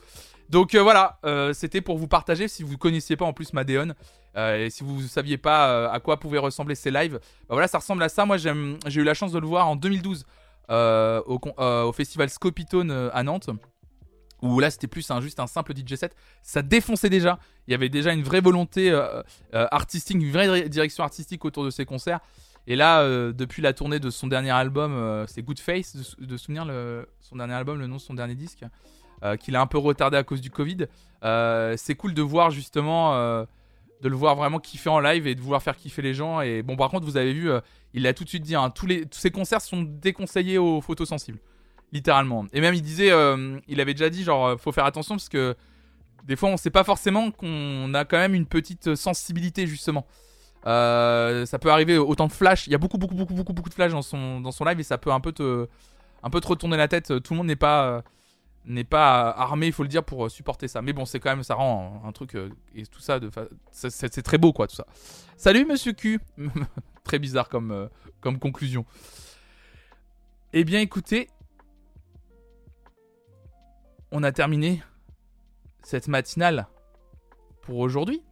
Donc 0.49 0.75
euh, 0.75 0.81
voilà, 0.81 1.19
c'était 1.53 1.81
pour 1.81 1.97
vous 1.97 2.07
partager 2.07 2.47
si 2.47 2.63
vous 2.63 2.77
connaissiez 2.77 3.15
pas 3.15 3.25
en 3.25 3.33
plus 3.33 3.53
Madeon 3.53 3.93
et 4.37 4.69
si 4.69 4.83
vous 4.83 5.01
ne 5.01 5.07
saviez 5.07 5.37
pas 5.37 5.89
à 5.89 5.99
quoi 5.99 6.19
pouvaient 6.19 6.39
ressembler 6.39 6.75
ces 6.75 6.91
lives. 6.91 7.19
Bah 7.47 7.55
voilà, 7.55 7.67
ça 7.67 7.79
ressemble 7.79 8.03
à 8.03 8.09
ça. 8.09 8.25
Moi, 8.25 8.37
j'ai 8.37 8.51
eu 8.51 9.03
la 9.03 9.13
chance 9.13 9.31
de 9.31 9.39
le 9.39 9.47
voir 9.47 9.67
en 9.67 9.75
2012 9.75 10.25
au, 10.69 11.91
festival 11.93 12.29
Scopitone 12.29 13.09
à 13.13 13.23
Nantes. 13.23 13.49
Où 14.41 14.59
là, 14.59 14.69
c'était 14.69 14.87
plus 14.87 15.09
un, 15.11 15.21
juste 15.21 15.39
un 15.39 15.47
simple 15.47 15.73
DJ 15.75 15.95
set. 15.95 16.15
Ça 16.43 16.61
défonçait 16.61 17.09
déjà. 17.09 17.39
Il 17.67 17.71
y 17.71 17.73
avait 17.73 17.89
déjà 17.89 18.13
une 18.13 18.23
vraie 18.23 18.41
volonté 18.41 18.93
artistique, 19.53 20.17
une 20.17 20.31
vraie 20.31 20.69
direction 20.69 21.03
artistique 21.03 21.45
autour 21.45 21.63
de 21.63 21.69
ces 21.69 21.85
concerts. 21.85 22.19
Et 22.67 22.75
là, 22.75 23.03
depuis 23.31 23.61
la 23.61 23.73
tournée 23.73 23.99
de 23.99 24.09
son 24.09 24.27
dernier 24.27 24.51
album, 24.51 25.25
c'est 25.27 25.41
Good 25.41 25.59
Face, 25.59 25.95
de, 26.19 26.37
souvenir 26.37 26.67
son 27.21 27.37
dernier 27.37 27.53
album, 27.53 27.79
le 27.79 27.87
nom 27.87 27.95
de 27.95 28.01
son 28.01 28.13
dernier 28.13 28.35
disque. 28.35 28.65
Euh, 29.23 29.37
qu'il 29.37 29.55
a 29.55 29.61
un 29.61 29.65
peu 29.65 29.77
retardé 29.77 30.17
à 30.17 30.23
cause 30.23 30.41
du 30.41 30.51
Covid. 30.51 30.87
Euh, 31.23 31.75
c'est 31.77 31.95
cool 31.95 32.13
de 32.13 32.21
voir 32.21 32.51
justement, 32.51 33.15
euh, 33.15 33.45
de 34.01 34.09
le 34.09 34.15
voir 34.15 34.35
vraiment 34.35 34.59
kiffer 34.59 34.89
en 34.89 34.99
live 34.99 35.25
et 35.25 35.35
de 35.35 35.41
vouloir 35.41 35.63
faire 35.63 35.77
kiffer 35.77 36.01
les 36.01 36.13
gens. 36.13 36.41
Et 36.41 36.61
bon, 36.61 36.75
par 36.75 36.89
contre, 36.89 37.05
vous 37.05 37.17
avez 37.17 37.33
vu, 37.33 37.49
il 37.93 38.03
l'a 38.03 38.13
tout 38.13 38.23
de 38.23 38.29
suite 38.29 38.43
dit, 38.43 38.55
hein, 38.55 38.69
tous, 38.69 38.87
ses 39.11 39.31
concerts 39.31 39.61
sont 39.61 39.83
déconseillés 39.83 40.57
aux 40.57 40.81
photos 40.81 41.07
sensibles. 41.07 41.39
Littéralement. 41.95 42.45
Et 42.53 42.61
même, 42.61 42.73
il 42.73 42.81
disait, 42.81 43.11
il 43.67 43.81
avait 43.81 43.93
déjà 43.93 44.09
dit, 44.09 44.23
genre, 44.23 44.59
faut 44.59 44.71
faire 44.71 44.85
attention 44.85 45.15
parce 45.15 45.29
que 45.29 45.55
des 46.25 46.35
fois, 46.35 46.49
on 46.49 46.57
sait 46.57 46.71
pas 46.71 46.83
forcément 46.83 47.31
qu'on 47.31 47.93
a 47.93 48.03
quand 48.03 48.17
même 48.17 48.33
une 48.33 48.45
petite 48.45 48.95
sensibilité, 48.95 49.65
justement. 49.65 50.05
ça 50.65 51.59
peut 51.61 51.69
arriver 51.69 51.97
autant 51.97 52.27
de 52.27 52.33
flash. 52.33 52.67
Il 52.67 52.71
y 52.71 52.75
a 52.75 52.77
beaucoup, 52.77 52.97
beaucoup, 52.97 53.15
beaucoup, 53.15 53.33
beaucoup, 53.33 53.53
beaucoup 53.53 53.69
de 53.69 53.73
flash 53.73 53.93
dans 53.93 54.01
son, 54.01 54.41
dans 54.41 54.51
son 54.51 54.65
live 54.65 54.79
et 54.79 54.83
ça 54.83 54.97
peut 54.97 55.11
un 55.11 55.21
peu 55.21 55.31
te, 55.31 55.67
un 56.21 56.29
peu 56.29 56.41
te 56.41 56.47
retourner 56.47 56.75
la 56.77 56.87
tête. 56.89 57.21
Tout 57.23 57.33
le 57.33 57.37
monde 57.37 57.47
n'est 57.47 57.55
pas, 57.55 58.03
n'est 58.67 58.83
pas 58.83 59.29
armé, 59.29 59.67
il 59.67 59.73
faut 59.73 59.83
le 59.83 59.89
dire, 59.89 60.03
pour 60.03 60.25
euh, 60.25 60.29
supporter 60.29 60.67
ça. 60.67 60.81
Mais 60.81 60.93
bon, 60.93 61.05
c'est 61.05 61.19
quand 61.19 61.29
même, 61.29 61.43
ça 61.43 61.55
rend 61.55 62.01
un, 62.05 62.11
truc 62.11 62.35
euh, 62.35 62.49
et 62.75 62.85
tout 62.85 62.99
ça, 62.99 63.19
de 63.19 63.29
c'est 63.71 64.21
très 64.21 64.37
beau 64.37 64.53
quoi, 64.53 64.67
tout 64.67 64.75
ça. 64.75 64.85
Salut 65.37 65.65
Monsieur 65.65 65.93
Q, 65.93 66.19
très 67.03 67.19
bizarre 67.19 67.49
comme 67.49 67.71
euh, 67.71 67.87
comme 68.21 68.39
conclusion. 68.39 68.85
Eh 70.53 70.63
bien, 70.63 70.79
écoutez, 70.79 71.29
on 74.15 74.23
a 74.23 74.31
terminé 74.31 74.81
cette 75.83 76.07
matinale 76.07 76.67
pour 77.63 77.79
aujourd'hui. 77.79 78.23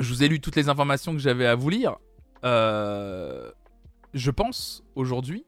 Je 0.00 0.12
vous 0.12 0.24
ai 0.24 0.28
lu 0.28 0.40
toutes 0.40 0.56
les 0.56 0.68
informations 0.68 1.12
que 1.12 1.20
j'avais 1.20 1.46
à 1.46 1.54
vous 1.54 1.70
lire. 1.70 1.96
je 2.42 4.30
pense 4.30 4.82
aujourd'hui 4.96 5.46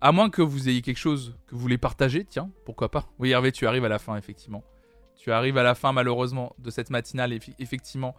à 0.00 0.10
moins 0.10 0.30
que 0.30 0.40
vous 0.40 0.70
ayez 0.70 0.80
quelque 0.80 0.96
chose 0.96 1.36
que 1.46 1.54
vous 1.54 1.60
voulez 1.60 1.76
partager, 1.76 2.24
tiens, 2.24 2.50
pourquoi 2.64 2.90
pas. 2.90 3.10
Oui, 3.18 3.30
Hervé, 3.30 3.52
tu 3.52 3.66
arrives 3.66 3.84
à 3.84 3.90
la 3.90 3.98
fin, 3.98 4.16
effectivement. 4.16 4.64
Tu 5.16 5.32
arrives 5.32 5.58
à 5.58 5.62
la 5.62 5.74
fin, 5.74 5.92
malheureusement, 5.92 6.54
de 6.58 6.70
cette 6.70 6.88
matinale, 6.88 7.38
effectivement. 7.58 8.14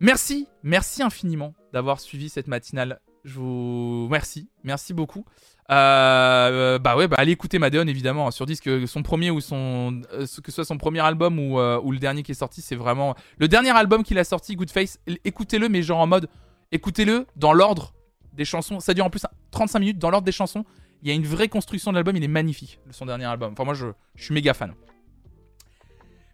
Merci, 0.00 0.48
merci 0.64 1.02
infiniment 1.02 1.54
d'avoir 1.72 2.00
suivi 2.00 2.28
cette 2.28 2.48
matinale. 2.48 3.00
Je 3.24 3.38
vous 3.38 4.08
merci, 4.10 4.48
merci 4.64 4.94
beaucoup. 4.94 5.24
Euh, 5.70 6.78
bah 6.78 6.94
ouais, 6.94 7.08
bah 7.08 7.16
allez 7.18 7.32
écouter 7.32 7.58
Madeon 7.58 7.86
évidemment 7.86 8.30
sur 8.30 8.44
disque 8.44 8.68
son 8.86 9.02
premier 9.02 9.30
ou 9.30 9.40
son 9.40 10.02
euh, 10.12 10.26
que 10.42 10.50
ce 10.50 10.56
soit 10.56 10.66
son 10.66 10.76
premier 10.76 11.00
album 11.00 11.38
ou, 11.38 11.58
euh, 11.58 11.80
ou 11.82 11.90
le 11.90 11.98
dernier 11.98 12.22
qui 12.22 12.32
est 12.32 12.34
sorti, 12.34 12.60
c'est 12.60 12.76
vraiment 12.76 13.14
le 13.38 13.48
dernier 13.48 13.70
album 13.70 14.02
qu'il 14.02 14.18
a 14.18 14.24
sorti, 14.24 14.56
Good 14.56 14.70
Face. 14.70 14.98
Écoutez-le, 15.24 15.70
mais 15.70 15.82
genre 15.82 16.00
en 16.00 16.06
mode 16.06 16.28
écoutez-le 16.70 17.26
dans 17.36 17.54
l'ordre 17.54 17.94
des 18.34 18.44
chansons. 18.44 18.80
Ça 18.80 18.92
dure 18.92 19.06
en 19.06 19.10
plus 19.10 19.22
35 19.52 19.78
minutes 19.78 19.98
dans 19.98 20.10
l'ordre 20.10 20.26
des 20.26 20.32
chansons. 20.32 20.64
Il 21.02 21.08
y 21.08 21.10
a 21.10 21.14
une 21.14 21.26
vraie 21.26 21.48
construction 21.48 21.92
de 21.92 21.96
l'album. 21.96 22.16
Il 22.16 22.24
est 22.24 22.28
magnifique, 22.28 22.78
son 22.90 23.06
dernier 23.06 23.26
album. 23.26 23.52
Enfin, 23.52 23.64
moi, 23.64 23.74
je, 23.74 23.86
suis 24.16 24.34
méga 24.34 24.54
fan. 24.54 24.72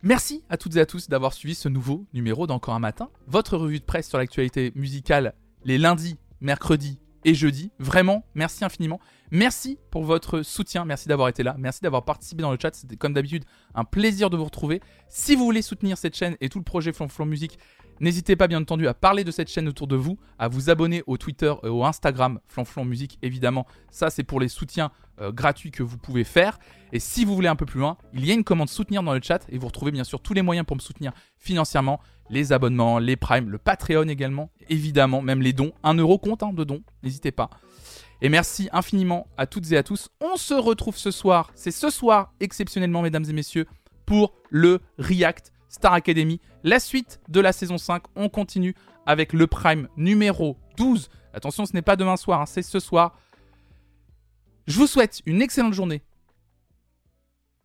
Merci 0.02 0.42
à 0.48 0.56
toutes 0.56 0.76
et 0.76 0.80
à 0.80 0.86
tous 0.86 1.08
d'avoir 1.08 1.34
suivi 1.34 1.54
ce 1.54 1.68
nouveau 1.68 2.06
numéro 2.14 2.46
d'Encore 2.46 2.74
un 2.74 2.78
matin. 2.78 3.10
Votre 3.26 3.56
revue 3.56 3.80
de 3.80 3.84
presse 3.84 4.08
sur 4.08 4.18
l'actualité 4.18 4.72
musicale 4.74 5.34
les 5.64 5.76
lundis, 5.76 6.16
mercredis 6.40 6.98
et 7.24 7.34
jeudis. 7.34 7.70
Vraiment, 7.78 8.24
merci 8.34 8.64
infiniment. 8.64 9.00
Merci 9.30 9.78
pour 9.90 10.04
votre 10.04 10.42
soutien. 10.42 10.84
Merci 10.84 11.08
d'avoir 11.08 11.28
été 11.28 11.42
là. 11.42 11.54
Merci 11.58 11.80
d'avoir 11.82 12.04
participé 12.04 12.42
dans 12.42 12.50
le 12.50 12.58
chat. 12.60 12.74
C'était 12.74 12.96
comme 12.96 13.12
d'habitude 13.12 13.44
un 13.74 13.84
plaisir 13.84 14.30
de 14.30 14.36
vous 14.36 14.44
retrouver. 14.44 14.80
Si 15.08 15.36
vous 15.36 15.44
voulez 15.44 15.62
soutenir 15.62 15.98
cette 15.98 16.16
chaîne 16.16 16.36
et 16.40 16.48
tout 16.48 16.58
le 16.58 16.64
projet 16.64 16.92
Flonflon 16.92 17.26
Musique, 17.26 17.58
N'hésitez 18.00 18.34
pas 18.34 18.48
bien 18.48 18.62
entendu 18.62 18.88
à 18.88 18.94
parler 18.94 19.24
de 19.24 19.30
cette 19.30 19.48
chaîne 19.48 19.68
autour 19.68 19.86
de 19.86 19.94
vous, 19.94 20.18
à 20.38 20.48
vous 20.48 20.70
abonner 20.70 21.02
au 21.06 21.18
Twitter 21.18 21.52
et 21.62 21.68
au 21.68 21.84
Instagram 21.84 22.40
Flanflon 22.48 22.86
Musique 22.86 23.18
évidemment. 23.20 23.66
Ça 23.90 24.08
c'est 24.08 24.24
pour 24.24 24.40
les 24.40 24.48
soutiens 24.48 24.90
euh, 25.20 25.32
gratuits 25.32 25.70
que 25.70 25.82
vous 25.82 25.98
pouvez 25.98 26.24
faire. 26.24 26.58
Et 26.92 26.98
si 26.98 27.26
vous 27.26 27.34
voulez 27.34 27.48
un 27.48 27.56
peu 27.56 27.66
plus 27.66 27.78
loin, 27.78 27.98
il 28.14 28.24
y 28.24 28.30
a 28.30 28.34
une 28.34 28.42
commande 28.42 28.70
soutenir 28.70 29.02
dans 29.02 29.12
le 29.12 29.20
chat 29.22 29.44
et 29.50 29.58
vous 29.58 29.66
retrouvez 29.66 29.90
bien 29.90 30.04
sûr 30.04 30.22
tous 30.22 30.32
les 30.32 30.40
moyens 30.40 30.66
pour 30.66 30.76
me 30.76 30.80
soutenir 30.80 31.12
financièrement, 31.36 32.00
les 32.30 32.52
abonnements, 32.52 32.98
les 32.98 33.16
primes, 33.16 33.50
le 33.50 33.58
Patreon 33.58 34.08
également, 34.08 34.50
évidemment, 34.70 35.20
même 35.20 35.42
les 35.42 35.52
dons. 35.52 35.72
Un 35.82 35.92
euro 35.94 36.16
compte 36.16 36.42
hein, 36.42 36.54
de 36.54 36.64
dons, 36.64 36.82
n'hésitez 37.02 37.32
pas. 37.32 37.50
Et 38.22 38.30
merci 38.30 38.70
infiniment 38.72 39.26
à 39.36 39.46
toutes 39.46 39.70
et 39.72 39.76
à 39.76 39.82
tous. 39.82 40.08
On 40.22 40.36
se 40.36 40.54
retrouve 40.54 40.96
ce 40.96 41.10
soir, 41.10 41.50
c'est 41.54 41.70
ce 41.70 41.90
soir 41.90 42.32
exceptionnellement 42.40 43.02
mesdames 43.02 43.24
et 43.28 43.34
messieurs, 43.34 43.66
pour 44.06 44.32
le 44.48 44.80
React 44.98 45.52
Star 45.70 45.94
Academy. 45.94 46.40
La 46.62 46.78
suite 46.78 47.20
de 47.28 47.40
la 47.40 47.52
saison 47.52 47.78
5, 47.78 48.02
on 48.16 48.28
continue 48.28 48.74
avec 49.06 49.32
le 49.32 49.46
Prime 49.46 49.88
numéro 49.96 50.58
12. 50.76 51.08
Attention, 51.32 51.64
ce 51.64 51.72
n'est 51.72 51.82
pas 51.82 51.96
demain 51.96 52.18
soir, 52.18 52.42
hein, 52.42 52.46
c'est 52.46 52.62
ce 52.62 52.78
soir. 52.78 53.18
Je 54.66 54.76
vous 54.76 54.86
souhaite 54.86 55.22
une 55.24 55.40
excellente 55.40 55.72
journée, 55.72 56.02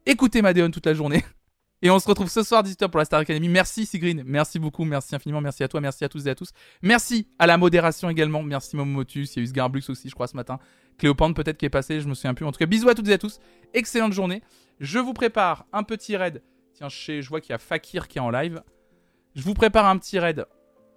Écoutez 0.08 0.44
Madeon 0.44 0.70
toute 0.70 0.86
la 0.86 0.94
journée. 0.94 1.24
Et 1.82 1.90
on 1.90 1.98
se 1.98 2.08
retrouve 2.08 2.30
ce 2.30 2.44
soir 2.44 2.64
18h 2.64 2.90
pour 2.90 3.00
la 3.00 3.06
Star 3.06 3.20
Academy. 3.20 3.50
Merci 3.50 3.88
Sigrine, 3.88 4.24
merci 4.26 4.60
beaucoup, 4.60 4.86
merci 4.86 5.16
infiniment, 5.16 5.42
merci 5.42 5.64
à 5.64 5.68
toi, 5.68 5.82
merci 5.82 6.04
à 6.04 6.10
tous 6.10 6.26
et 6.26 6.30
à 6.30 6.36
tous. 6.36 6.52
Merci 6.82 7.28
à 7.38 7.48
la 7.48 7.58
modération 7.58 8.10
également, 8.10 8.42
merci 8.42 8.76
Momotus, 8.76 9.36
il 9.36 9.40
y 9.40 9.42
a 9.42 9.44
eu 9.44 9.48
Sgarblux 9.48 9.84
aussi 9.90 10.10
je 10.10 10.14
crois 10.14 10.28
ce 10.28 10.36
matin. 10.36 10.60
Cléopante 10.98 11.36
peut-être 11.36 11.58
qui 11.58 11.66
est 11.66 11.70
passé, 11.70 12.02
je 12.02 12.08
me 12.08 12.14
souviens 12.14 12.34
plus. 12.34 12.46
En 12.46 12.52
tout 12.52 12.60
cas, 12.60 12.66
bisous 12.66 12.88
à 12.88 12.96
toutes 12.96 13.08
et 13.10 13.14
à 13.14 13.18
tous, 13.18 13.40
excellente 13.74 14.14
journée. 14.14 14.42
Je 14.80 15.00
vous 15.00 15.14
prépare 15.14 15.66
un 15.74 15.84
petit 15.84 16.16
raid. 16.16 16.42
Tiens, 16.76 16.90
chez, 16.90 17.22
je 17.22 17.30
vois 17.30 17.40
qu'il 17.40 17.52
y 17.52 17.54
a 17.54 17.58
Fakir 17.58 18.10
qui 18.10 18.18
est 18.18 18.22
en 18.22 18.30
live. 18.30 18.62
Je 19.34 19.42
vous 19.42 19.54
prépare 19.54 19.86
un 19.86 19.98
petit 19.98 20.20
raid 20.20 20.46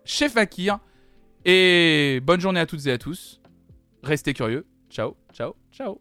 chez 0.05 0.28
Fakir. 0.28 0.80
Et 1.44 2.20
bonne 2.24 2.40
journée 2.40 2.60
à 2.60 2.66
toutes 2.66 2.86
et 2.86 2.92
à 2.92 2.98
tous. 2.98 3.40
Restez 4.02 4.34
curieux. 4.34 4.66
Ciao, 4.90 5.16
ciao, 5.32 5.55
ciao. 5.72 6.00